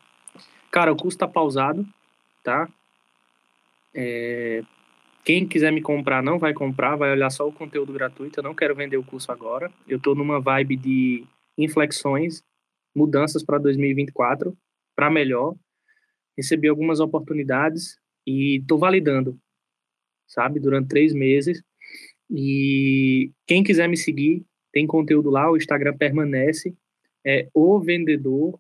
Cara, 0.71 0.93
o 0.93 0.97
curso 0.97 1.19
tá 1.19 1.29
pausado, 1.29 1.87
tá? 2.43 2.69
É, 3.95 4.63
quem 5.25 5.47
quiser 5.47 5.73
me 5.73 5.83
comprar 5.83 6.23
não 6.23 6.39
vai 6.39 6.55
comprar, 6.55 6.97
vai 6.97 7.11
olhar 7.11 7.31
só 7.31 7.49
o 7.49 7.53
conteúdo 7.53 7.93
gratuito. 7.93 8.39
Eu 8.39 8.45
não 8.45 8.55
quero 8.55 8.75
vender 8.75 8.97
o 8.97 9.05
curso 9.05 9.33
agora. 9.33 9.71
Eu 9.89 9.97
estou 9.97 10.15
numa 10.15 10.41
vibe 10.41 10.77
de 10.77 11.25
inflexões, 11.59 12.43
mudanças 12.95 13.43
para 13.43 13.59
2024, 13.59 14.57
para 14.95 15.11
melhor. 15.11 15.55
Recebi 16.37 16.69
algumas 16.69 17.01
oportunidades 17.01 17.99
e 18.27 18.57
estou 18.57 18.79
validando, 18.79 19.39
sabe, 20.27 20.59
durante 20.59 20.89
três 20.89 21.15
meses. 21.15 21.63
E 22.31 23.31
quem 23.47 23.63
quiser 23.63 23.89
me 23.89 23.97
seguir, 23.97 24.45
tem 24.73 24.87
conteúdo 24.87 25.31
lá, 25.31 25.51
o 25.51 25.57
Instagram 25.57 25.97
permanece. 25.97 26.77
É 27.25 27.49
o 27.55 27.81
vendedor 27.81 28.59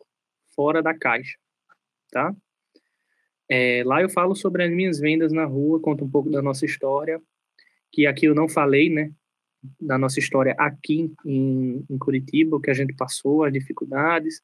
fora 0.54 0.82
da 0.82 0.92
caixa, 0.92 1.36
tá? 2.10 2.34
É, 3.48 3.84
lá 3.84 4.02
eu 4.02 4.08
falo 4.08 4.34
sobre 4.34 4.64
as 4.64 4.70
minhas 4.70 4.98
vendas 4.98 5.32
na 5.32 5.44
rua, 5.44 5.80
conto 5.80 6.04
um 6.04 6.10
pouco 6.10 6.30
da 6.30 6.42
nossa 6.42 6.64
história, 6.64 7.20
que 7.92 8.06
aqui 8.06 8.26
eu 8.26 8.34
não 8.34 8.48
falei, 8.48 8.90
né? 8.90 9.12
Da 9.80 9.96
nossa 9.96 10.18
história 10.18 10.54
aqui 10.58 11.12
em, 11.24 11.84
em 11.88 11.98
Curitiba, 11.98 12.56
o 12.56 12.60
que 12.60 12.70
a 12.70 12.74
gente 12.74 12.94
passou, 12.94 13.44
as 13.44 13.52
dificuldades. 13.52 14.42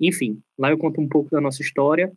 Enfim, 0.00 0.42
lá 0.58 0.70
eu 0.70 0.78
conto 0.78 1.00
um 1.00 1.08
pouco 1.08 1.30
da 1.30 1.40
nossa 1.40 1.62
história. 1.62 2.12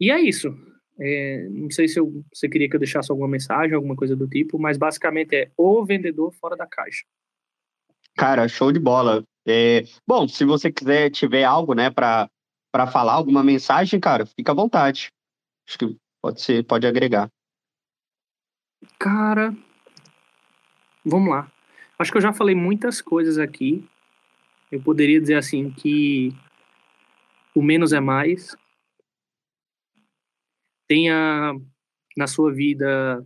E 0.00 0.10
é 0.10 0.20
isso. 0.20 0.54
É, 0.98 1.46
não 1.50 1.70
sei 1.70 1.88
se 1.88 2.00
eu, 2.00 2.24
você 2.32 2.48
queria 2.48 2.68
que 2.68 2.76
eu 2.76 2.80
deixasse 2.80 3.10
alguma 3.10 3.28
mensagem, 3.28 3.74
alguma 3.74 3.94
coisa 3.94 4.16
do 4.16 4.26
tipo, 4.26 4.58
mas 4.58 4.78
basicamente 4.78 5.34
é 5.36 5.50
o 5.56 5.84
vendedor 5.84 6.32
fora 6.32 6.56
da 6.56 6.66
caixa. 6.66 7.04
Cara, 8.16 8.48
show 8.48 8.72
de 8.72 8.78
bola. 8.78 9.22
É, 9.46 9.84
bom, 10.06 10.26
se 10.26 10.44
você 10.44 10.72
quiser, 10.72 11.10
tiver 11.10 11.44
algo, 11.44 11.74
né, 11.74 11.90
para 11.90 12.30
falar, 12.90 13.12
alguma 13.12 13.44
mensagem, 13.44 14.00
cara, 14.00 14.24
fica 14.24 14.52
à 14.52 14.54
vontade. 14.54 15.12
Acho 15.68 15.78
que 15.78 15.96
pode 16.22 16.40
ser, 16.40 16.64
pode 16.64 16.86
agregar. 16.86 17.28
Cara, 18.98 19.54
vamos 21.04 21.30
lá. 21.30 21.50
Acho 21.98 22.10
que 22.10 22.18
eu 22.18 22.22
já 22.22 22.32
falei 22.32 22.54
muitas 22.54 23.00
coisas 23.00 23.38
aqui. 23.38 23.86
Eu 24.70 24.80
poderia 24.80 25.20
dizer 25.20 25.34
assim 25.34 25.70
que 25.70 26.34
o 27.54 27.62
menos 27.62 27.92
é 27.92 28.00
mais. 28.00 28.56
Tenha 30.88 31.54
na 32.16 32.26
sua 32.26 32.52
vida 32.52 33.24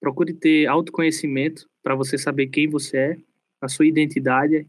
procure 0.00 0.32
ter 0.32 0.66
autoconhecimento 0.66 1.68
para 1.82 1.94
você 1.94 2.16
saber 2.16 2.46
quem 2.46 2.68
você 2.68 2.96
é, 2.96 3.16
a 3.60 3.68
sua 3.68 3.86
identidade, 3.86 4.66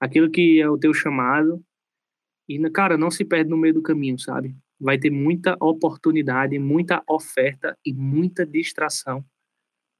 aquilo 0.00 0.30
que 0.30 0.60
é 0.60 0.68
o 0.68 0.78
teu 0.78 0.92
chamado. 0.92 1.64
E 2.48 2.58
cara, 2.70 2.98
não 2.98 3.10
se 3.10 3.24
perde 3.24 3.48
no 3.48 3.56
meio 3.56 3.74
do 3.74 3.82
caminho, 3.82 4.18
sabe? 4.18 4.56
vai 4.80 4.98
ter 4.98 5.10
muita 5.10 5.56
oportunidade, 5.60 6.58
muita 6.58 7.02
oferta 7.06 7.76
e 7.84 7.92
muita 7.92 8.46
distração 8.46 9.22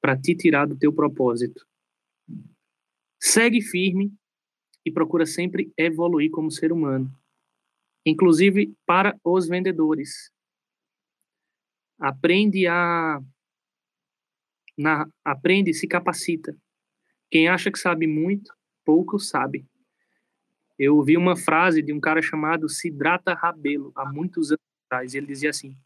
para 0.01 0.17
te 0.17 0.35
tirar 0.35 0.67
do 0.67 0.77
teu 0.77 0.93
propósito. 0.93 1.67
Segue 3.21 3.61
firme 3.61 4.11
e 4.85 4.91
procura 4.91 5.27
sempre 5.27 5.71
evoluir 5.77 6.31
como 6.31 6.51
ser 6.51 6.73
humano, 6.73 7.13
inclusive 8.07 8.75
para 8.87 9.15
os 9.23 9.47
vendedores. 9.47 10.33
Aprende 12.01 12.67
a 12.67 13.21
na, 14.77 15.07
aprende, 15.23 15.75
se 15.75 15.87
capacita. 15.87 16.57
Quem 17.31 17.49
acha 17.49 17.71
que 17.71 17.79
sabe 17.79 18.07
muito, 18.07 18.51
pouco 18.85 19.19
sabe. 19.19 19.67
Eu 20.79 20.97
ouvi 20.97 21.19
uma 21.19 21.37
frase 21.37 21.83
de 21.83 21.93
um 21.93 22.01
cara 22.01 22.23
chamado 22.23 22.67
Siddhartha 22.67 23.35
Rabelo, 23.35 23.93
há 23.95 24.11
muitos 24.11 24.51
anos 24.51 24.63
atrás. 24.87 25.15
Ele 25.15 25.27
dizia 25.27 25.51
assim: 25.51 25.77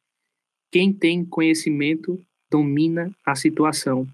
quem 0.71 0.93
tem 0.93 1.25
conhecimento 1.25 2.25
domina 2.49 3.13
a 3.27 3.35
situação. 3.35 4.07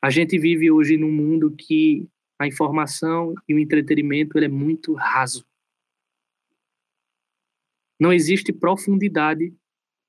A 0.00 0.10
gente 0.10 0.38
vive 0.38 0.70
hoje 0.70 0.98
num 0.98 1.10
mundo 1.10 1.50
que 1.50 2.06
a 2.38 2.46
informação 2.46 3.34
e 3.48 3.54
o 3.54 3.58
entretenimento 3.58 4.36
ele 4.36 4.46
é 4.46 4.48
muito 4.48 4.92
raso. 4.92 5.46
Não 7.98 8.12
existe 8.12 8.52
profundidade 8.52 9.54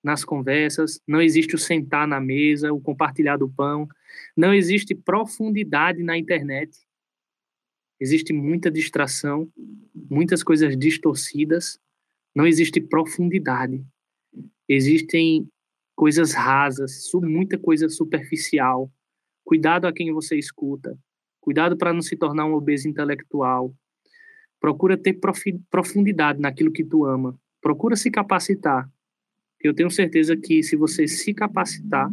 nas 0.03 0.25
conversas, 0.25 0.99
não 1.07 1.21
existe 1.21 1.55
o 1.55 1.57
sentar 1.57 2.07
na 2.07 2.19
mesa, 2.19 2.73
o 2.73 2.81
compartilhar 2.81 3.38
do 3.38 3.49
pão, 3.49 3.88
não 4.35 4.53
existe 4.53 4.93
profundidade 4.93 6.03
na 6.03 6.17
internet. 6.17 6.77
Existe 7.99 8.34
muita 8.34 8.69
distração, 8.69 9.49
muitas 9.95 10.43
coisas 10.43 10.77
distorcidas, 10.77 11.80
não 12.35 12.45
existe 12.45 12.81
profundidade 12.81 13.84
existem 14.67 15.47
coisas 15.95 16.34
rasas, 16.34 17.09
muita 17.21 17.57
coisa 17.57 17.89
superficial. 17.89 18.91
Cuidado 19.43 19.85
a 19.85 19.93
quem 19.93 20.11
você 20.11 20.38
escuta. 20.38 20.97
Cuidado 21.39 21.77
para 21.77 21.93
não 21.93 22.01
se 22.01 22.15
tornar 22.15 22.45
um 22.45 22.53
obeso 22.53 22.88
intelectual. 22.88 23.73
Procura 24.59 24.97
ter 24.97 25.19
profundidade 25.69 26.39
naquilo 26.39 26.71
que 26.71 26.85
tu 26.85 27.05
ama. 27.05 27.38
Procura 27.61 27.95
se 27.95 28.09
capacitar. 28.09 28.89
Eu 29.64 29.73
tenho 29.73 29.90
certeza 29.90 30.35
que 30.35 30.61
se 30.61 30.76
você 30.76 31.07
se 31.07 31.34
capacitar 31.34 32.11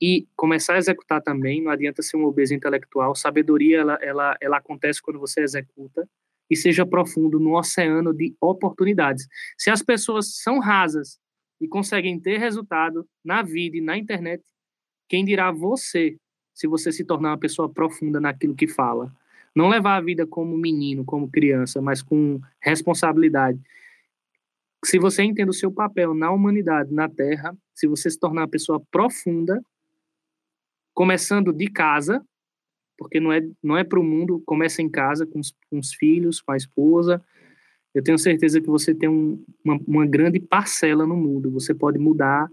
e 0.00 0.26
começar 0.34 0.74
a 0.74 0.78
executar 0.78 1.20
também, 1.20 1.62
não 1.62 1.70
adianta 1.70 2.02
ser 2.02 2.16
um 2.16 2.24
obeso 2.24 2.54
intelectual. 2.54 3.14
Sabedoria 3.14 3.80
ela, 3.80 3.98
ela, 4.00 4.36
ela 4.40 4.56
acontece 4.56 5.00
quando 5.02 5.20
você 5.20 5.42
executa 5.42 6.08
e 6.50 6.56
seja 6.56 6.84
profundo 6.86 7.38
no 7.38 7.56
oceano 7.56 8.12
de 8.12 8.34
oportunidades. 8.40 9.28
Se 9.58 9.70
as 9.70 9.82
pessoas 9.82 10.36
são 10.42 10.58
rasas 10.58 11.20
e 11.60 11.68
conseguem 11.68 12.18
ter 12.18 12.38
resultado 12.38 13.06
na 13.24 13.42
vida 13.42 13.76
e 13.76 13.80
na 13.80 13.96
internet, 13.96 14.42
quem 15.08 15.24
dirá 15.24 15.52
você, 15.52 16.16
se 16.54 16.66
você 16.66 16.90
se 16.90 17.04
tornar 17.04 17.30
uma 17.30 17.38
pessoa 17.38 17.68
profunda 17.68 18.18
naquilo 18.20 18.54
que 18.54 18.66
fala? 18.66 19.14
Não 19.54 19.68
levar 19.68 19.96
a 19.96 20.00
vida 20.00 20.26
como 20.26 20.56
menino, 20.56 21.04
como 21.04 21.30
criança, 21.30 21.80
mas 21.82 22.02
com 22.02 22.40
responsabilidade. 22.58 23.60
Se 24.84 24.98
você 24.98 25.22
entende 25.22 25.50
o 25.50 25.54
seu 25.54 25.70
papel 25.70 26.14
na 26.14 26.30
humanidade, 26.30 26.92
na 26.92 27.08
Terra, 27.08 27.56
se 27.74 27.86
você 27.86 28.10
se 28.10 28.18
tornar 28.18 28.42
uma 28.42 28.48
pessoa 28.48 28.82
profunda, 28.90 29.62
começando 30.92 31.52
de 31.52 31.68
casa, 31.68 32.24
porque 32.98 33.20
não 33.20 33.32
é, 33.32 33.40
não 33.62 33.76
é 33.76 33.84
para 33.84 33.98
o 33.98 34.04
mundo, 34.04 34.42
começa 34.44 34.82
em 34.82 34.88
casa, 34.88 35.26
com 35.26 35.38
os, 35.38 35.54
com 35.70 35.78
os 35.78 35.94
filhos, 35.94 36.40
com 36.40 36.52
a 36.52 36.56
esposa, 36.56 37.22
eu 37.94 38.02
tenho 38.02 38.18
certeza 38.18 38.60
que 38.60 38.68
você 38.68 38.94
tem 38.94 39.08
um, 39.08 39.44
uma, 39.64 39.78
uma 39.86 40.06
grande 40.06 40.40
parcela 40.40 41.06
no 41.06 41.16
mundo. 41.16 41.50
Você 41.50 41.74
pode 41.74 41.98
mudar 41.98 42.48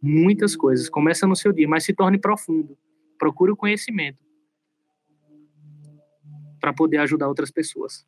muitas 0.00 0.54
coisas. 0.54 0.90
Começa 0.90 1.26
no 1.26 1.34
seu 1.34 1.52
dia, 1.52 1.66
mas 1.66 1.84
se 1.84 1.94
torne 1.94 2.18
profundo. 2.18 2.76
Procure 3.18 3.52
o 3.52 3.56
conhecimento 3.56 4.22
para 6.60 6.72
poder 6.72 6.98
ajudar 6.98 7.28
outras 7.28 7.50
pessoas. 7.50 8.06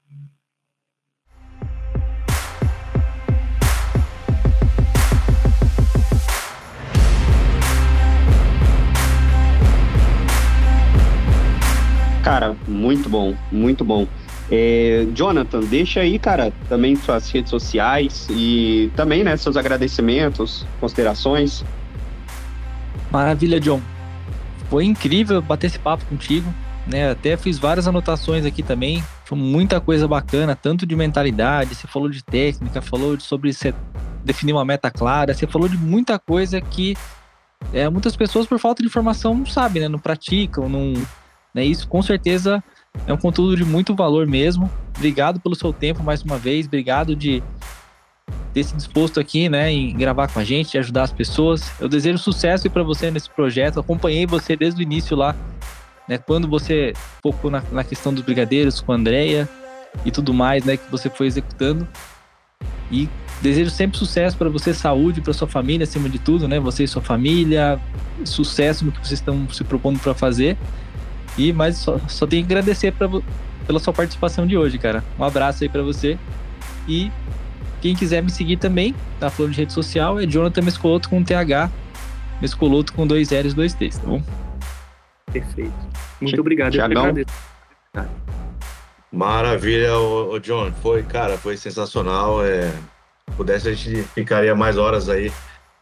Cara, 12.26 12.56
muito 12.66 13.08
bom, 13.08 13.36
muito 13.52 13.84
bom. 13.84 14.04
É, 14.50 15.06
Jonathan, 15.14 15.60
deixa 15.60 16.00
aí, 16.00 16.18
cara, 16.18 16.52
também 16.68 16.96
suas 16.96 17.30
redes 17.30 17.48
sociais 17.48 18.26
e 18.28 18.90
também, 18.96 19.22
né, 19.22 19.36
seus 19.36 19.56
agradecimentos, 19.56 20.66
considerações. 20.80 21.64
Maravilha, 23.12 23.60
John. 23.60 23.80
Foi 24.68 24.84
incrível 24.84 25.40
bater 25.40 25.68
esse 25.68 25.78
papo 25.78 26.04
contigo. 26.06 26.52
Né? 26.84 27.12
Até 27.12 27.36
fiz 27.36 27.60
várias 27.60 27.86
anotações 27.86 28.44
aqui 28.44 28.60
também. 28.60 29.04
Foi 29.24 29.38
muita 29.38 29.80
coisa 29.80 30.08
bacana, 30.08 30.56
tanto 30.56 30.84
de 30.84 30.96
mentalidade, 30.96 31.76
você 31.76 31.86
falou 31.86 32.08
de 32.08 32.24
técnica, 32.24 32.82
falou 32.82 33.20
sobre 33.20 33.52
você 33.52 33.72
definir 34.24 34.52
uma 34.52 34.64
meta 34.64 34.90
clara, 34.90 35.32
você 35.32 35.46
falou 35.46 35.68
de 35.68 35.78
muita 35.78 36.18
coisa 36.18 36.60
que 36.60 36.96
é, 37.72 37.88
muitas 37.88 38.16
pessoas, 38.16 38.48
por 38.48 38.58
falta 38.58 38.82
de 38.82 38.88
informação, 38.88 39.32
não 39.32 39.46
sabem, 39.46 39.82
né? 39.82 39.88
Não 39.88 40.00
praticam, 40.00 40.68
não. 40.68 40.92
Né? 41.56 41.64
Isso 41.64 41.88
com 41.88 42.02
certeza 42.02 42.62
é 43.06 43.12
um 43.14 43.16
conteúdo 43.16 43.56
de 43.56 43.64
muito 43.64 43.94
valor 43.94 44.26
mesmo. 44.26 44.70
Obrigado 44.94 45.40
pelo 45.40 45.54
seu 45.54 45.72
tempo 45.72 46.02
mais 46.02 46.22
uma 46.22 46.36
vez. 46.36 46.66
Obrigado 46.66 47.16
de 47.16 47.42
ter 48.52 48.62
se 48.62 48.76
disposto 48.76 49.18
aqui, 49.18 49.48
né, 49.48 49.72
em 49.72 49.96
gravar 49.96 50.28
com 50.28 50.38
a 50.38 50.44
gente, 50.44 50.74
e 50.74 50.78
ajudar 50.78 51.04
as 51.04 51.12
pessoas. 51.12 51.72
Eu 51.80 51.88
desejo 51.88 52.18
sucesso 52.18 52.68
para 52.68 52.82
você 52.82 53.10
nesse 53.10 53.30
projeto. 53.30 53.80
Acompanhei 53.80 54.26
você 54.26 54.54
desde 54.54 54.80
o 54.80 54.82
início 54.82 55.16
lá, 55.16 55.34
né, 56.06 56.18
quando 56.18 56.46
você 56.46 56.92
focou 57.22 57.50
na, 57.50 57.62
na 57.72 57.82
questão 57.82 58.12
dos 58.12 58.22
brigadeiros 58.22 58.82
com 58.82 58.92
a 58.92 58.96
Andrea 58.96 59.48
e 60.04 60.10
tudo 60.10 60.34
mais, 60.34 60.62
né, 60.62 60.76
que 60.76 60.90
você 60.90 61.08
foi 61.08 61.26
executando. 61.26 61.88
E 62.90 63.08
desejo 63.40 63.70
sempre 63.70 63.98
sucesso 63.98 64.36
para 64.36 64.50
você, 64.50 64.74
saúde 64.74 65.22
para 65.22 65.32
sua 65.32 65.48
família, 65.48 65.84
acima 65.84 66.08
de 66.08 66.18
tudo, 66.18 66.46
né? 66.46 66.60
Você 66.60 66.84
e 66.84 66.88
sua 66.88 67.02
família, 67.02 67.80
sucesso 68.24 68.84
no 68.84 68.92
que 68.92 68.98
vocês 68.98 69.20
estão 69.20 69.48
se 69.50 69.64
propondo 69.64 69.98
para 69.98 70.14
fazer. 70.14 70.56
E 71.36 71.52
mas 71.52 71.78
só, 71.78 71.98
só 72.08 72.26
tenho 72.26 72.46
que 72.46 72.52
agradecer 72.52 72.92
pra, 72.92 73.08
pela 73.66 73.78
sua 73.78 73.92
participação 73.92 74.46
de 74.46 74.56
hoje, 74.56 74.78
cara. 74.78 75.04
Um 75.18 75.24
abraço 75.24 75.64
aí 75.64 75.68
para 75.68 75.82
você 75.82 76.18
e 76.88 77.10
quem 77.80 77.94
quiser 77.94 78.22
me 78.22 78.30
seguir 78.30 78.56
também, 78.56 78.94
tá 79.20 79.30
falando 79.30 79.52
de 79.52 79.58
rede 79.58 79.72
social, 79.72 80.18
é 80.18 80.26
Jonathan 80.26 80.62
Mescoloto 80.62 81.08
com 81.08 81.22
TH, 81.22 81.70
Mescoloto 82.40 82.92
com 82.92 83.06
dois 83.06 83.30
L's, 83.30 83.54
dois 83.54 83.74
T's, 83.74 83.98
tá 83.98 84.06
bom? 84.06 84.22
Perfeito. 85.32 85.72
Muito 86.20 86.40
obrigado. 86.40 86.72
Tiagão. 86.72 87.14
Maravilha, 89.12 89.96
o 89.96 90.38
John. 90.38 90.72
Foi, 90.82 91.02
cara, 91.02 91.36
foi 91.38 91.56
sensacional. 91.56 92.44
É, 92.44 92.72
pudesse, 93.36 93.68
a 93.68 93.72
gente 93.72 94.02
ficaria 94.14 94.54
mais 94.54 94.76
horas 94.76 95.08
aí 95.08 95.32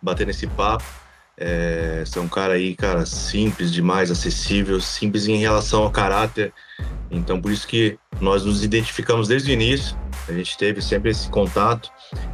batendo 0.00 0.30
esse 0.30 0.46
papo. 0.46 0.84
É, 1.36 2.04
você 2.04 2.18
é 2.18 2.22
um 2.22 2.28
cara 2.28 2.54
aí, 2.54 2.76
cara, 2.76 3.04
simples 3.04 3.72
demais, 3.72 4.10
acessível, 4.10 4.80
simples 4.80 5.26
em 5.26 5.36
relação 5.36 5.82
ao 5.82 5.90
caráter. 5.90 6.52
Então, 7.10 7.40
por 7.40 7.50
isso 7.50 7.66
que 7.66 7.98
nós 8.20 8.44
nos 8.44 8.62
identificamos 8.64 9.28
desde 9.28 9.50
o 9.50 9.54
início. 9.54 9.96
A 10.28 10.32
gente 10.32 10.56
teve 10.56 10.80
sempre 10.80 11.10
esse 11.10 11.28
contato. 11.28 11.90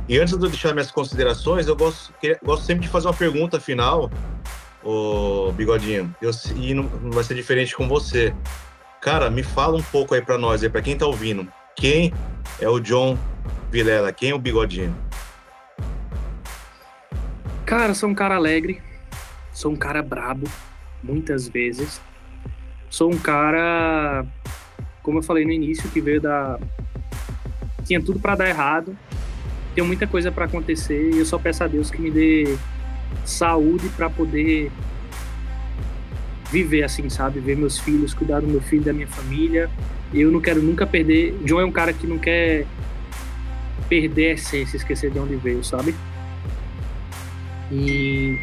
E 0.09 0.19
antes 0.19 0.37
de 0.37 0.45
eu 0.45 0.51
deixar 0.51 0.73
minhas 0.73 0.91
considerações, 0.91 1.67
eu 1.67 1.77
gosto, 1.77 2.13
gosto 2.45 2.65
sempre 2.65 2.83
de 2.83 2.89
fazer 2.89 3.09
uma 3.09 3.15
pergunta 3.15 3.59
final, 3.59 4.11
o 4.85 5.53
Bigodinho. 5.53 6.15
Eu, 6.21 6.31
e 6.57 6.75
não, 6.75 6.85
não 6.85 7.11
vai 7.11 7.25
ser 7.25 7.35
diferente 7.35 7.75
com 7.75 7.89
você. 7.89 8.35
Cara, 9.01 9.31
me 9.31 9.43
fala 9.43 9.77
um 9.77 9.83
pouco 9.83 10.15
aí 10.15 10.21
para 10.21 10.37
nós, 10.37 10.63
aí 10.63 10.69
para 10.69 10.83
quem 10.83 10.97
tá 10.97 11.07
ouvindo. 11.07 11.51
Quem 11.75 12.13
é 12.61 12.69
o 12.69 12.79
John 12.79 13.19
Vilela? 13.71 14.13
Quem 14.13 14.31
é 14.31 14.35
o 14.35 14.39
Bigodinho? 14.39 14.95
Cara, 17.65 17.95
sou 17.95 18.09
um 18.09 18.15
cara 18.15 18.35
alegre, 18.35 18.83
sou 19.61 19.71
um 19.71 19.77
cara 19.77 20.03
brabo, 20.03 20.49
muitas 21.03 21.47
vezes. 21.47 22.01
Sou 22.89 23.13
um 23.13 23.19
cara, 23.19 24.25
como 25.03 25.19
eu 25.19 25.23
falei 25.23 25.45
no 25.45 25.53
início, 25.53 25.91
que 25.91 26.01
veio 26.01 26.19
da 26.19 26.59
tinha 27.85 28.01
tudo 28.01 28.19
para 28.19 28.37
dar 28.37 28.49
errado. 28.49 28.97
Tenho 29.75 29.87
muita 29.87 30.07
coisa 30.07 30.33
para 30.33 30.47
acontecer 30.47 31.13
e 31.13 31.19
eu 31.19 31.27
só 31.27 31.39
peço 31.39 31.63
a 31.63 31.67
Deus 31.67 31.91
que 31.91 32.01
me 32.01 32.11
dê 32.11 32.57
saúde 33.23 33.87
para 33.91 34.09
poder 34.09 34.73
viver 36.51 36.83
assim, 36.83 37.11
sabe? 37.11 37.39
Ver 37.39 37.55
meus 37.55 37.79
filhos, 37.79 38.15
cuidar 38.15 38.41
do 38.41 38.47
meu 38.47 38.63
filho, 38.63 38.83
da 38.83 38.95
minha 38.95 39.09
família. 39.09 39.69
Eu 40.13 40.33
não 40.33 40.41
quero 40.41 40.63
nunca 40.63 40.87
perder. 40.87 41.37
John 41.45 41.61
é 41.61 41.65
um 41.67 41.73
cara 41.73 41.93
que 41.93 42.07
não 42.07 42.19
quer 42.19 42.67
perder 43.91 44.31
a 44.31 44.35
essência, 44.35 44.79
esquecer 44.79 45.11
de 45.11 45.19
onde 45.19 45.37
veio, 45.37 45.63
sabe? 45.63 45.95
E 47.71 48.39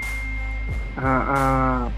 a, 0.98 1.88
a... 1.88 1.92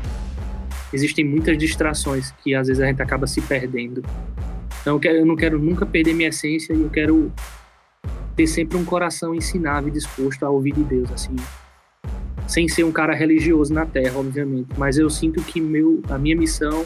existem 0.92 1.24
muitas 1.24 1.58
distrações 1.58 2.32
que 2.44 2.54
às 2.54 2.68
vezes 2.68 2.84
a 2.84 2.88
gente 2.88 3.02
acaba 3.02 3.26
se 3.26 3.42
perdendo. 3.42 4.04
Então 4.82 4.96
eu, 4.96 5.00
quero, 5.00 5.18
eu 5.18 5.26
não 5.26 5.36
quero 5.36 5.58
nunca 5.58 5.86
perder 5.86 6.14
minha 6.14 6.30
essência 6.30 6.74
e 6.74 6.82
eu 6.82 6.90
quero 6.90 7.32
ter 8.36 8.48
sempre 8.48 8.78
um 8.78 8.86
coração 8.86 9.34
ensinável 9.34 9.90
e 9.90 9.92
disposto 9.92 10.44
a 10.46 10.50
ouvir 10.50 10.74
de 10.74 10.84
Deus, 10.84 11.12
assim. 11.12 11.36
Sem 12.48 12.68
ser 12.68 12.84
um 12.84 12.92
cara 12.92 13.14
religioso 13.14 13.74
na 13.74 13.86
terra, 13.86 14.18
obviamente. 14.18 14.70
Mas 14.78 14.98
eu 14.98 15.10
sinto 15.10 15.42
que 15.44 15.62
meu, 15.62 16.02
a 16.10 16.18
minha 16.18 16.36
missão, 16.36 16.86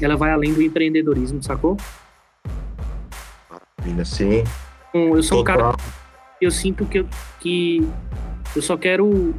ela 0.00 0.16
vai 0.16 0.32
além 0.32 0.52
do 0.52 0.62
empreendedorismo, 0.62 1.42
sacou? 1.42 1.76
Maravilha, 3.50 4.04
sim. 4.04 4.42
Então, 4.88 5.16
eu 5.16 5.22
sou 5.22 5.44
Total. 5.44 5.56
um 5.56 5.72
cara... 5.72 5.76
Eu 6.40 6.50
sinto 6.50 6.86
que 6.86 7.00
eu, 7.00 7.08
que 7.38 7.86
eu 8.56 8.62
só 8.62 8.76
quero 8.76 9.34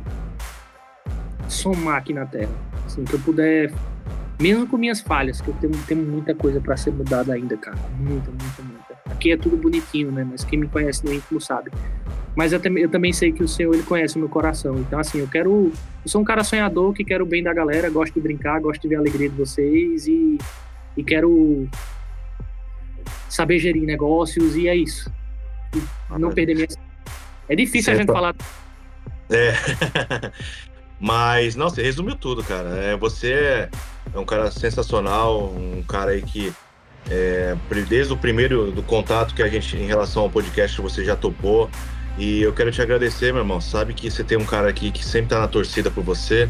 somar 1.51 1.97
aqui 1.97 2.13
na 2.13 2.25
terra. 2.25 2.51
Assim, 2.85 3.03
que 3.03 3.13
eu 3.13 3.19
puder 3.19 3.71
mesmo 4.41 4.65
com 4.65 4.75
minhas 4.75 4.99
falhas, 4.99 5.39
que 5.39 5.49
eu 5.49 5.53
tenho, 5.53 5.73
tenho 5.85 6.01
muita 6.01 6.33
coisa 6.33 6.59
para 6.59 6.75
ser 6.75 6.91
mudada 6.91 7.31
ainda, 7.31 7.55
cara. 7.55 7.77
Muita, 7.99 8.31
muita, 8.31 8.63
muita. 8.63 8.97
Aqui 9.05 9.31
é 9.31 9.37
tudo 9.37 9.55
bonitinho, 9.55 10.11
né? 10.11 10.27
Mas 10.29 10.43
quem 10.43 10.57
me 10.57 10.67
conhece 10.67 11.05
no 11.05 11.13
íntimo 11.13 11.39
sabe. 11.39 11.69
Mas 12.35 12.51
eu, 12.51 12.59
também, 12.59 12.81
eu 12.81 12.89
também 12.89 13.13
sei 13.13 13.31
que 13.31 13.43
o 13.43 13.47
Senhor, 13.47 13.71
ele 13.71 13.83
conhece 13.83 14.15
o 14.15 14.19
meu 14.19 14.29
coração. 14.29 14.79
Então, 14.79 14.97
assim, 14.97 15.19
eu 15.19 15.27
quero... 15.27 15.71
Eu 16.03 16.09
sou 16.09 16.19
um 16.19 16.23
cara 16.23 16.43
sonhador 16.43 16.91
que 16.91 17.03
quero 17.03 17.23
o 17.23 17.27
bem 17.27 17.43
da 17.43 17.53
galera, 17.53 17.87
gosto 17.91 18.15
de 18.15 18.19
brincar, 18.19 18.59
gosto 18.59 18.81
de 18.81 18.87
ver 18.87 18.95
a 18.95 18.99
alegria 18.99 19.29
de 19.29 19.35
vocês 19.35 20.07
e, 20.07 20.39
e 20.97 21.03
quero 21.03 21.67
saber 23.29 23.59
gerir 23.59 23.83
negócios 23.83 24.55
e 24.55 24.67
é 24.67 24.75
isso. 24.75 25.11
E 25.75 26.19
não 26.19 26.31
perder 26.31 26.55
minha... 26.55 26.67
É 27.47 27.55
difícil 27.55 27.93
a 27.93 27.95
gente 27.95 28.07
falar... 28.07 28.33
É. 29.29 29.51
Mas, 31.01 31.55
não, 31.55 31.67
você 31.67 31.81
resumiu 31.81 32.15
tudo, 32.15 32.43
cara. 32.43 32.69
É, 32.77 32.95
você 32.95 33.67
é 34.13 34.19
um 34.19 34.23
cara 34.23 34.51
sensacional, 34.51 35.51
um 35.51 35.81
cara 35.81 36.11
aí 36.11 36.21
que 36.21 36.53
é, 37.09 37.57
desde 37.89 38.13
o 38.13 38.17
primeiro 38.17 38.71
do 38.71 38.83
contato 38.83 39.33
que 39.33 39.41
a 39.41 39.47
gente 39.47 39.75
em 39.75 39.87
relação 39.87 40.21
ao 40.21 40.29
podcast 40.29 40.79
você 40.79 41.03
já 41.03 41.15
topou. 41.15 41.67
E 42.19 42.43
eu 42.43 42.53
quero 42.53 42.71
te 42.71 42.83
agradecer, 42.83 43.33
meu 43.33 43.41
irmão. 43.41 43.59
Sabe 43.59 43.95
que 43.95 44.11
você 44.11 44.23
tem 44.23 44.37
um 44.37 44.45
cara 44.45 44.69
aqui 44.69 44.91
que 44.91 45.03
sempre 45.03 45.29
tá 45.29 45.39
na 45.39 45.47
torcida 45.47 45.89
por 45.89 46.03
você, 46.03 46.47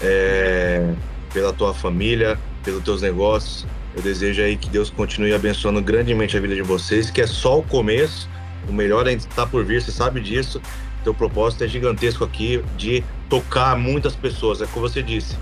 é, 0.00 0.94
pela 1.34 1.52
tua 1.52 1.74
família, 1.74 2.38
pelos 2.64 2.82
teus 2.82 3.02
negócios. 3.02 3.66
Eu 3.94 4.00
desejo 4.00 4.40
aí 4.40 4.56
que 4.56 4.70
Deus 4.70 4.88
continue 4.88 5.34
abençoando 5.34 5.82
grandemente 5.82 6.34
a 6.34 6.40
vida 6.40 6.54
de 6.54 6.62
vocês, 6.62 7.10
que 7.10 7.20
é 7.20 7.26
só 7.26 7.58
o 7.58 7.62
começo. 7.62 8.26
O 8.66 8.72
melhor 8.72 9.06
ainda 9.06 9.22
está 9.22 9.46
por 9.46 9.62
vir, 9.66 9.82
você 9.82 9.92
sabe 9.92 10.18
disso. 10.20 10.62
Teu 11.04 11.12
propósito 11.12 11.64
é 11.64 11.68
gigantesco 11.68 12.24
aqui 12.24 12.64
de 12.78 13.04
tocar 13.32 13.74
muitas 13.78 14.14
pessoas. 14.14 14.60
É 14.60 14.66
como 14.66 14.86
você 14.86 15.02
disse. 15.02 15.38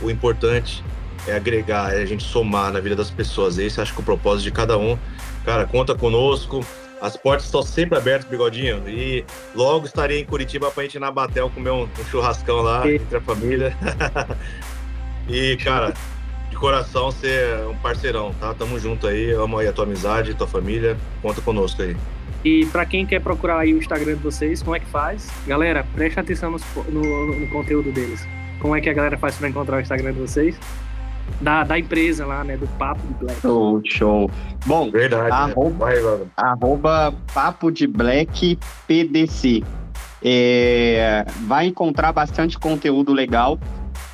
O 0.00 0.10
importante 0.10 0.82
é 1.28 1.36
agregar, 1.36 1.94
é 1.94 2.00
a 2.00 2.06
gente 2.06 2.24
somar 2.24 2.72
na 2.72 2.80
vida 2.80 2.96
das 2.96 3.10
pessoas. 3.10 3.58
Esse 3.58 3.78
acho 3.78 3.92
que 3.92 3.98
é 3.98 4.02
o 4.02 4.04
propósito 4.06 4.44
de 4.44 4.50
cada 4.50 4.78
um. 4.78 4.96
Cara, 5.44 5.66
conta 5.66 5.94
conosco. 5.94 6.64
As 6.98 7.18
portas 7.18 7.44
estão 7.44 7.62
sempre 7.62 7.98
abertas, 7.98 8.26
bigodinho. 8.26 8.88
E 8.88 9.22
logo 9.54 9.84
estarei 9.84 10.20
em 10.20 10.24
Curitiba 10.24 10.70
pra 10.70 10.82
gente 10.84 10.94
ir 10.94 10.98
na 10.98 11.10
Batel 11.10 11.50
comer 11.50 11.70
um, 11.72 11.82
um 11.82 12.04
churrascão 12.10 12.62
lá 12.62 12.86
e... 12.88 12.94
entre 12.94 13.18
a 13.18 13.20
família. 13.20 13.76
e, 15.28 15.58
cara, 15.58 15.92
de 16.48 16.56
coração, 16.56 17.10
ser 17.10 17.66
um 17.66 17.76
parceirão, 17.76 18.34
tá? 18.40 18.54
Tamo 18.54 18.78
junto 18.78 19.06
aí. 19.06 19.30
Amo 19.32 19.58
aí 19.58 19.68
a 19.68 19.72
tua 19.74 19.84
amizade, 19.84 20.32
tua 20.32 20.46
família. 20.46 20.96
Conta 21.20 21.42
conosco 21.42 21.82
aí. 21.82 21.94
E 22.44 22.64
para 22.66 22.86
quem 22.86 23.04
quer 23.04 23.20
procurar 23.20 23.58
aí 23.58 23.74
o 23.74 23.78
Instagram 23.78 24.14
de 24.14 24.22
vocês, 24.22 24.62
como 24.62 24.74
é 24.74 24.80
que 24.80 24.86
faz? 24.86 25.30
Galera, 25.46 25.84
preste 25.94 26.18
atenção 26.18 26.50
no, 26.50 26.58
no, 26.90 27.40
no 27.40 27.48
conteúdo 27.48 27.92
deles. 27.92 28.26
Como 28.60 28.74
é 28.74 28.80
que 28.80 28.88
a 28.88 28.92
galera 28.92 29.18
faz 29.18 29.36
para 29.36 29.48
encontrar 29.48 29.76
o 29.76 29.80
Instagram 29.80 30.12
de 30.12 30.20
vocês? 30.20 30.58
Da, 31.40 31.64
da 31.64 31.78
empresa 31.78 32.26
lá, 32.26 32.42
né? 32.42 32.56
Do 32.56 32.66
Papo 32.78 33.00
de 33.06 33.14
Black. 33.14 33.40
Show, 33.40 33.82
show. 33.84 34.30
Bom, 34.66 34.90
Verdade, 34.90 35.30
arroba, 35.30 35.86
né? 35.90 36.00
Vai, 36.00 36.20
arroba 36.36 37.14
Papo 37.32 37.70
de 37.70 37.86
Black 37.86 38.58
PDC. 38.86 39.62
É, 40.22 41.24
vai 41.46 41.66
encontrar 41.66 42.12
bastante 42.12 42.58
conteúdo 42.58 43.12
legal, 43.12 43.58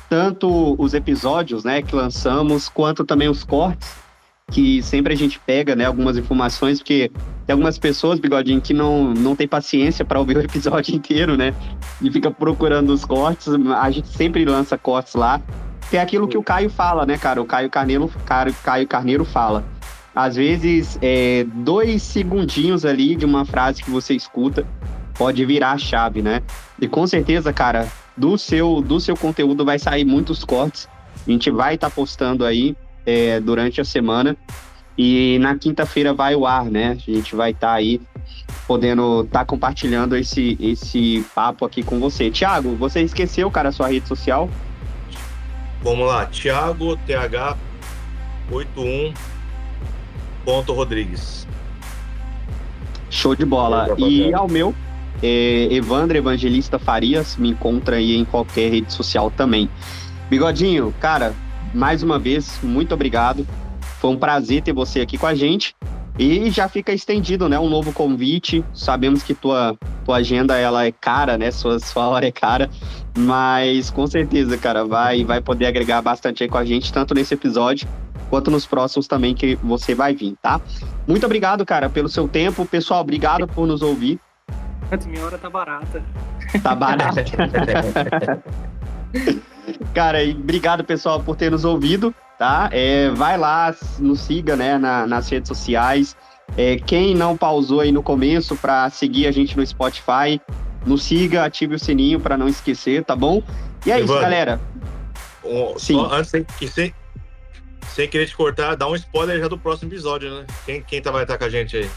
tanto 0.09 0.75
os 0.77 0.93
episódios 0.93 1.63
né, 1.65 1.81
que 1.81 1.95
lançamos, 1.95 2.69
quanto 2.69 3.03
também 3.03 3.27
os 3.27 3.43
cortes 3.43 4.06
que 4.51 4.81
sempre 4.81 5.13
a 5.13 5.17
gente 5.17 5.39
pega, 5.39 5.75
né, 5.75 5.85
algumas 5.85 6.17
informações, 6.17 6.79
porque 6.79 7.11
tem 7.45 7.53
algumas 7.53 7.77
pessoas, 7.77 8.19
Bigodinho, 8.19 8.61
que 8.61 8.73
não, 8.73 9.13
não 9.13 9.35
tem 9.35 9.47
paciência 9.47 10.05
para 10.05 10.19
ouvir 10.19 10.37
o 10.37 10.41
episódio 10.41 10.93
inteiro, 10.95 11.35
né, 11.35 11.53
e 12.01 12.09
fica 12.11 12.31
procurando 12.31 12.91
os 12.91 13.03
cortes, 13.03 13.47
a 13.79 13.91
gente 13.91 14.07
sempre 14.07 14.45
lança 14.45 14.77
cortes 14.77 15.15
lá, 15.15 15.41
que 15.89 15.97
é 15.97 16.01
aquilo 16.01 16.27
que 16.27 16.37
o 16.37 16.43
Caio 16.43 16.69
fala, 16.69 17.05
né, 17.05 17.17
cara, 17.17 17.41
o 17.41 17.45
Caio 17.45 17.69
Carneiro, 17.69 18.11
Caio 18.63 18.87
Carneiro 18.87 19.25
fala. 19.25 19.63
Às 20.15 20.35
vezes, 20.35 20.97
é, 20.99 21.45
dois 21.57 22.01
segundinhos 22.01 22.83
ali 22.85 23.15
de 23.15 23.23
uma 23.23 23.45
frase 23.45 23.83
que 23.83 23.91
você 23.91 24.15
escuta 24.15 24.65
pode 25.15 25.45
virar 25.45 25.73
a 25.73 25.77
chave, 25.77 26.23
né? 26.23 26.41
E 26.81 26.87
com 26.87 27.05
certeza, 27.05 27.53
cara, 27.53 27.87
do 28.17 28.35
seu, 28.35 28.81
do 28.81 28.99
seu 28.99 29.15
conteúdo 29.15 29.63
vai 29.63 29.77
sair 29.77 30.03
muitos 30.03 30.43
cortes. 30.43 30.89
A 31.25 31.29
gente 31.29 31.51
vai 31.51 31.75
estar 31.75 31.89
tá 31.89 31.95
postando 31.95 32.43
aí 32.43 32.75
é, 33.07 33.39
durante 33.39 33.79
a 33.79 33.85
semana. 33.85 34.35
E 34.97 35.37
na 35.39 35.55
quinta-feira 35.55 36.13
vai 36.13 36.35
o 36.35 36.45
ar, 36.45 36.65
né? 36.65 36.91
A 37.07 37.11
gente 37.11 37.35
vai 37.35 37.51
estar 37.51 37.67
tá 37.67 37.73
aí 37.73 38.01
podendo 38.67 39.21
estar 39.21 39.39
tá 39.39 39.45
compartilhando 39.45 40.17
esse, 40.17 40.57
esse 40.59 41.25
papo 41.33 41.65
aqui 41.65 41.81
com 41.81 41.99
você. 41.99 42.29
Tiago, 42.29 42.75
você 42.75 43.01
esqueceu, 43.01 43.49
cara, 43.49 43.69
a 43.69 43.71
sua 43.71 43.87
rede 43.87 44.07
social? 44.07 44.49
Vamos 45.81 46.07
lá, 46.07 46.25
Thiago 46.25 46.97
TH 46.97 47.55
81 48.51 49.13
ponto 50.43 50.73
Rodrigues. 50.73 51.47
Show 53.09 53.35
de 53.35 53.45
bola. 53.45 53.95
E 53.97 54.33
ao 54.33 54.49
meu, 54.49 54.73
é 55.21 55.67
Evandro 55.71 56.17
Evangelista 56.17 56.79
Farias, 56.79 57.37
me 57.37 57.49
encontra 57.49 57.97
aí 57.97 58.15
em 58.15 58.25
qualquer 58.25 58.71
rede 58.71 58.91
social 58.91 59.29
também. 59.29 59.69
Bigodinho, 60.29 60.93
cara, 60.99 61.33
mais 61.73 62.03
uma 62.03 62.17
vez, 62.19 62.59
muito 62.61 62.93
obrigado. 62.93 63.47
Foi 63.99 64.11
um 64.11 64.17
prazer 64.17 64.61
ter 64.61 64.73
você 64.73 65.01
aqui 65.01 65.17
com 65.17 65.27
a 65.27 65.35
gente. 65.35 65.75
E 66.19 66.49
já 66.49 66.67
fica 66.67 66.91
estendido, 66.91 67.47
né? 67.47 67.59
Um 67.59 67.69
novo 67.69 67.93
convite. 67.93 68.65
Sabemos 68.73 69.21
que 69.21 69.35
tua, 69.35 69.77
tua 70.03 70.17
agenda 70.17 70.57
ela 70.57 70.85
é 70.85 70.91
cara, 70.91 71.37
né? 71.37 71.51
Sua, 71.51 71.79
sua 71.79 72.07
hora 72.07 72.27
é 72.27 72.31
cara. 72.31 72.69
Mas 73.15 73.91
com 73.91 74.07
certeza, 74.07 74.57
cara, 74.57 74.83
vai, 74.83 75.23
vai 75.23 75.41
poder 75.41 75.67
agregar 75.67 76.01
bastante 76.01 76.43
aí 76.43 76.49
com 76.49 76.57
a 76.57 76.65
gente, 76.65 76.91
tanto 76.91 77.13
nesse 77.13 77.35
episódio 77.35 77.87
quanto 78.29 78.51
nos 78.51 78.65
próximos 78.65 79.07
também 79.07 79.33
que 79.33 79.55
você 79.55 79.95
vai 79.95 80.13
vir, 80.13 80.35
tá? 80.41 80.59
Muito 81.07 81.25
obrigado, 81.25 81.65
cara, 81.65 81.89
pelo 81.89 82.09
seu 82.09 82.27
tempo. 82.27 82.65
Pessoal, 82.65 83.01
obrigado 83.01 83.47
por 83.47 83.65
nos 83.65 83.81
ouvir. 83.81 84.19
Minha 85.05 85.25
hora 85.25 85.37
tá 85.37 85.49
barata. 85.49 86.03
Tá 86.63 86.75
barata. 86.75 87.23
cara, 89.93 90.23
e 90.23 90.31
obrigado, 90.31 90.83
pessoal, 90.83 91.21
por 91.21 91.35
ter 91.35 91.51
nos 91.51 91.65
ouvido 91.65 92.13
tá? 92.37 92.69
É, 92.71 93.09
vai 93.09 93.37
lá, 93.37 93.75
nos 93.99 94.21
siga, 94.21 94.55
né, 94.55 94.77
na, 94.77 95.07
nas 95.07 95.27
redes 95.29 95.47
sociais. 95.47 96.15
É, 96.55 96.77
quem 96.77 97.13
não 97.13 97.35
pausou 97.35 97.81
aí 97.81 97.91
no 97.91 98.03
começo 98.03 98.55
para 98.55 98.89
seguir 98.89 99.27
a 99.27 99.31
gente 99.31 99.57
no 99.57 99.65
Spotify, 99.65 100.39
nos 100.85 101.03
siga, 101.03 101.43
ative 101.43 101.75
o 101.75 101.79
sininho 101.79 102.19
para 102.19 102.37
não 102.37 102.47
esquecer, 102.47 103.03
tá 103.03 103.15
bom? 103.15 103.43
E 103.85 103.91
é 103.91 103.95
Evandro, 103.95 104.13
isso, 104.13 104.21
galera. 104.21 104.61
Um, 105.43 105.77
Sim. 105.77 106.07
Antes, 106.11 106.31
sem, 106.31 106.45
sem, 106.67 106.93
sem 107.89 108.07
querer 108.07 108.27
te 108.27 108.35
cortar, 108.35 108.75
dá 108.75 108.87
um 108.87 108.95
spoiler 108.95 109.39
já 109.39 109.47
do 109.47 109.57
próximo 109.57 109.89
episódio, 109.89 110.33
né? 110.33 110.45
Quem, 110.65 110.81
quem 110.81 111.01
tá, 111.01 111.11
vai 111.11 111.23
estar 111.23 111.37
com 111.37 111.45
a 111.45 111.49
gente 111.49 111.75
aí? 111.75 111.89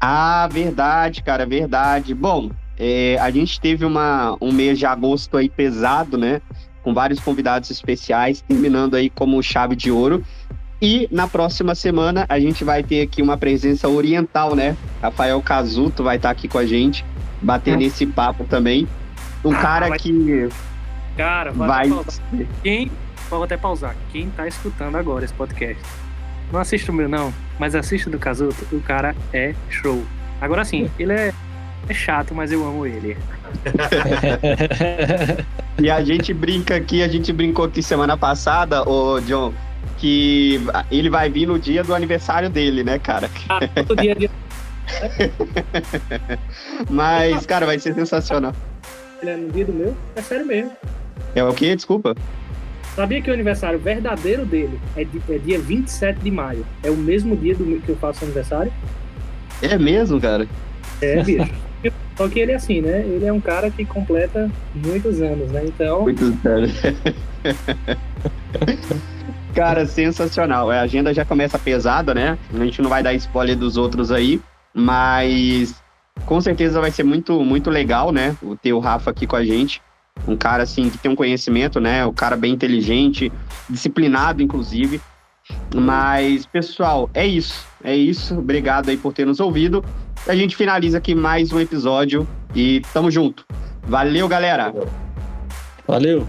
Ah, 0.00 0.48
verdade, 0.50 1.22
cara, 1.22 1.46
verdade. 1.46 2.14
Bom, 2.14 2.50
é, 2.78 3.16
a 3.20 3.30
gente 3.30 3.60
teve 3.60 3.84
uma, 3.84 4.36
um 4.40 4.52
mês 4.52 4.78
de 4.78 4.86
agosto 4.86 5.36
aí 5.36 5.48
pesado, 5.48 6.16
né? 6.16 6.40
Com 6.82 6.92
vários 6.92 7.20
convidados 7.20 7.70
especiais, 7.70 8.40
terminando 8.40 8.94
aí 8.94 9.08
como 9.08 9.42
chave 9.42 9.76
de 9.76 9.90
ouro. 9.90 10.24
E 10.80 11.08
na 11.12 11.28
próxima 11.28 11.74
semana 11.74 12.26
a 12.28 12.40
gente 12.40 12.64
vai 12.64 12.82
ter 12.82 13.02
aqui 13.02 13.22
uma 13.22 13.36
presença 13.36 13.88
oriental, 13.88 14.56
né? 14.56 14.76
Rafael 15.00 15.40
Casuto 15.40 16.02
vai 16.02 16.16
estar 16.16 16.30
aqui 16.30 16.48
com 16.48 16.58
a 16.58 16.66
gente, 16.66 17.04
batendo 17.40 17.82
é. 17.82 17.86
esse 17.86 18.04
papo 18.04 18.44
também. 18.44 18.88
Um 19.44 19.52
ah, 19.52 19.58
cara 19.58 19.88
vai... 19.88 19.98
que. 19.98 20.48
Cara, 21.16 21.52
vai. 21.52 21.88
Quem. 22.62 22.90
Vou 23.30 23.44
até 23.44 23.56
pausar. 23.56 23.94
Quem 24.10 24.28
tá 24.30 24.46
escutando 24.46 24.96
agora 24.96 25.24
esse 25.24 25.32
podcast, 25.32 25.82
não 26.52 26.60
assiste 26.60 26.90
o 26.90 26.92
meu, 26.92 27.08
não, 27.08 27.32
mas 27.58 27.74
assiste 27.74 28.10
do 28.10 28.18
Casuto, 28.18 28.66
o 28.72 28.80
cara 28.80 29.14
é 29.32 29.54
show. 29.70 30.04
Agora 30.40 30.64
sim, 30.64 30.90
ele 30.98 31.12
é, 31.12 31.32
é 31.88 31.94
chato, 31.94 32.34
mas 32.34 32.52
eu 32.52 32.66
amo 32.66 32.86
ele. 32.86 33.16
e 35.80 35.90
a 35.90 36.02
gente 36.02 36.32
brinca 36.32 36.76
aqui, 36.76 37.02
a 37.02 37.08
gente 37.08 37.32
brincou 37.32 37.64
aqui 37.64 37.82
semana 37.82 38.16
passada, 38.16 38.88
o 38.88 39.20
John, 39.20 39.52
que 39.98 40.60
ele 40.90 41.10
vai 41.10 41.28
vir 41.28 41.46
no 41.46 41.58
dia 41.58 41.82
do 41.82 41.94
aniversário 41.94 42.48
dele, 42.48 42.84
né, 42.84 42.98
cara? 42.98 43.28
Ah, 43.48 43.60
todo 43.86 44.00
dia, 44.00 44.14
dia. 44.14 44.30
Mas, 46.90 47.46
cara, 47.46 47.66
vai 47.66 47.78
ser 47.78 47.94
sensacional. 47.94 48.54
Ele 49.20 49.30
é 49.30 49.36
no 49.36 49.50
dia 49.50 49.64
do 49.64 49.72
meu? 49.72 49.96
É 50.16 50.22
sério 50.22 50.46
mesmo. 50.46 50.72
É 51.34 51.44
o 51.44 51.52
quê? 51.52 51.74
Desculpa. 51.74 52.14
Sabia 52.94 53.22
que 53.22 53.30
o 53.30 53.32
aniversário 53.32 53.78
verdadeiro 53.78 54.44
dele 54.44 54.78
é, 54.96 55.02
é 55.02 55.38
dia 55.38 55.58
27 55.58 56.20
de 56.20 56.30
maio. 56.30 56.66
É 56.82 56.90
o 56.90 56.96
mesmo 56.96 57.36
dia 57.36 57.54
do 57.54 57.80
que 57.80 57.88
eu 57.88 57.96
faço 57.96 58.24
aniversário? 58.24 58.72
É 59.62 59.78
mesmo, 59.78 60.20
cara? 60.20 60.46
É, 61.00 61.22
bicho. 61.22 61.50
Só 62.16 62.28
que 62.28 62.38
ele 62.38 62.52
é 62.52 62.56
assim, 62.56 62.80
né? 62.80 63.00
Ele 63.00 63.24
é 63.24 63.32
um 63.32 63.40
cara 63.40 63.70
que 63.70 63.84
completa 63.84 64.50
muitos 64.74 65.20
anos, 65.20 65.50
né? 65.50 65.64
Então. 65.64 66.02
Muitos 66.02 66.32
anos. 66.44 66.72
cara, 69.54 69.86
sensacional. 69.86 70.70
A 70.70 70.80
agenda 70.80 71.14
já 71.14 71.24
começa 71.24 71.58
pesada, 71.58 72.14
né? 72.14 72.38
A 72.52 72.64
gente 72.64 72.82
não 72.82 72.90
vai 72.90 73.02
dar 73.02 73.14
spoiler 73.14 73.56
dos 73.56 73.76
outros 73.76 74.10
aí, 74.10 74.40
mas 74.74 75.82
com 76.26 76.40
certeza 76.40 76.80
vai 76.80 76.90
ser 76.90 77.02
muito, 77.02 77.42
muito 77.44 77.70
legal, 77.70 78.12
né? 78.12 78.36
O 78.42 78.56
ter 78.56 78.72
o 78.72 78.78
Rafa 78.78 79.10
aqui 79.10 79.26
com 79.26 79.36
a 79.36 79.44
gente. 79.44 79.80
Um 80.28 80.36
cara, 80.36 80.62
assim, 80.62 80.90
que 80.90 80.98
tem 80.98 81.10
um 81.10 81.16
conhecimento, 81.16 81.80
né? 81.80 82.04
Um 82.04 82.12
cara 82.12 82.36
bem 82.36 82.52
inteligente, 82.52 83.32
disciplinado, 83.68 84.42
inclusive. 84.42 85.00
Mas, 85.74 86.46
pessoal, 86.46 87.10
é 87.14 87.26
isso. 87.26 87.66
É 87.82 87.96
isso. 87.96 88.38
Obrigado 88.38 88.90
aí 88.90 88.96
por 88.96 89.12
ter 89.12 89.26
nos 89.26 89.40
ouvido. 89.40 89.84
A 90.26 90.36
gente 90.36 90.54
finaliza 90.56 90.98
aqui 90.98 91.14
mais 91.14 91.52
um 91.52 91.58
episódio 91.58 92.26
e 92.54 92.80
tamo 92.92 93.10
junto. 93.10 93.44
Valeu, 93.82 94.28
galera. 94.28 94.72
Valeu. 95.86 96.26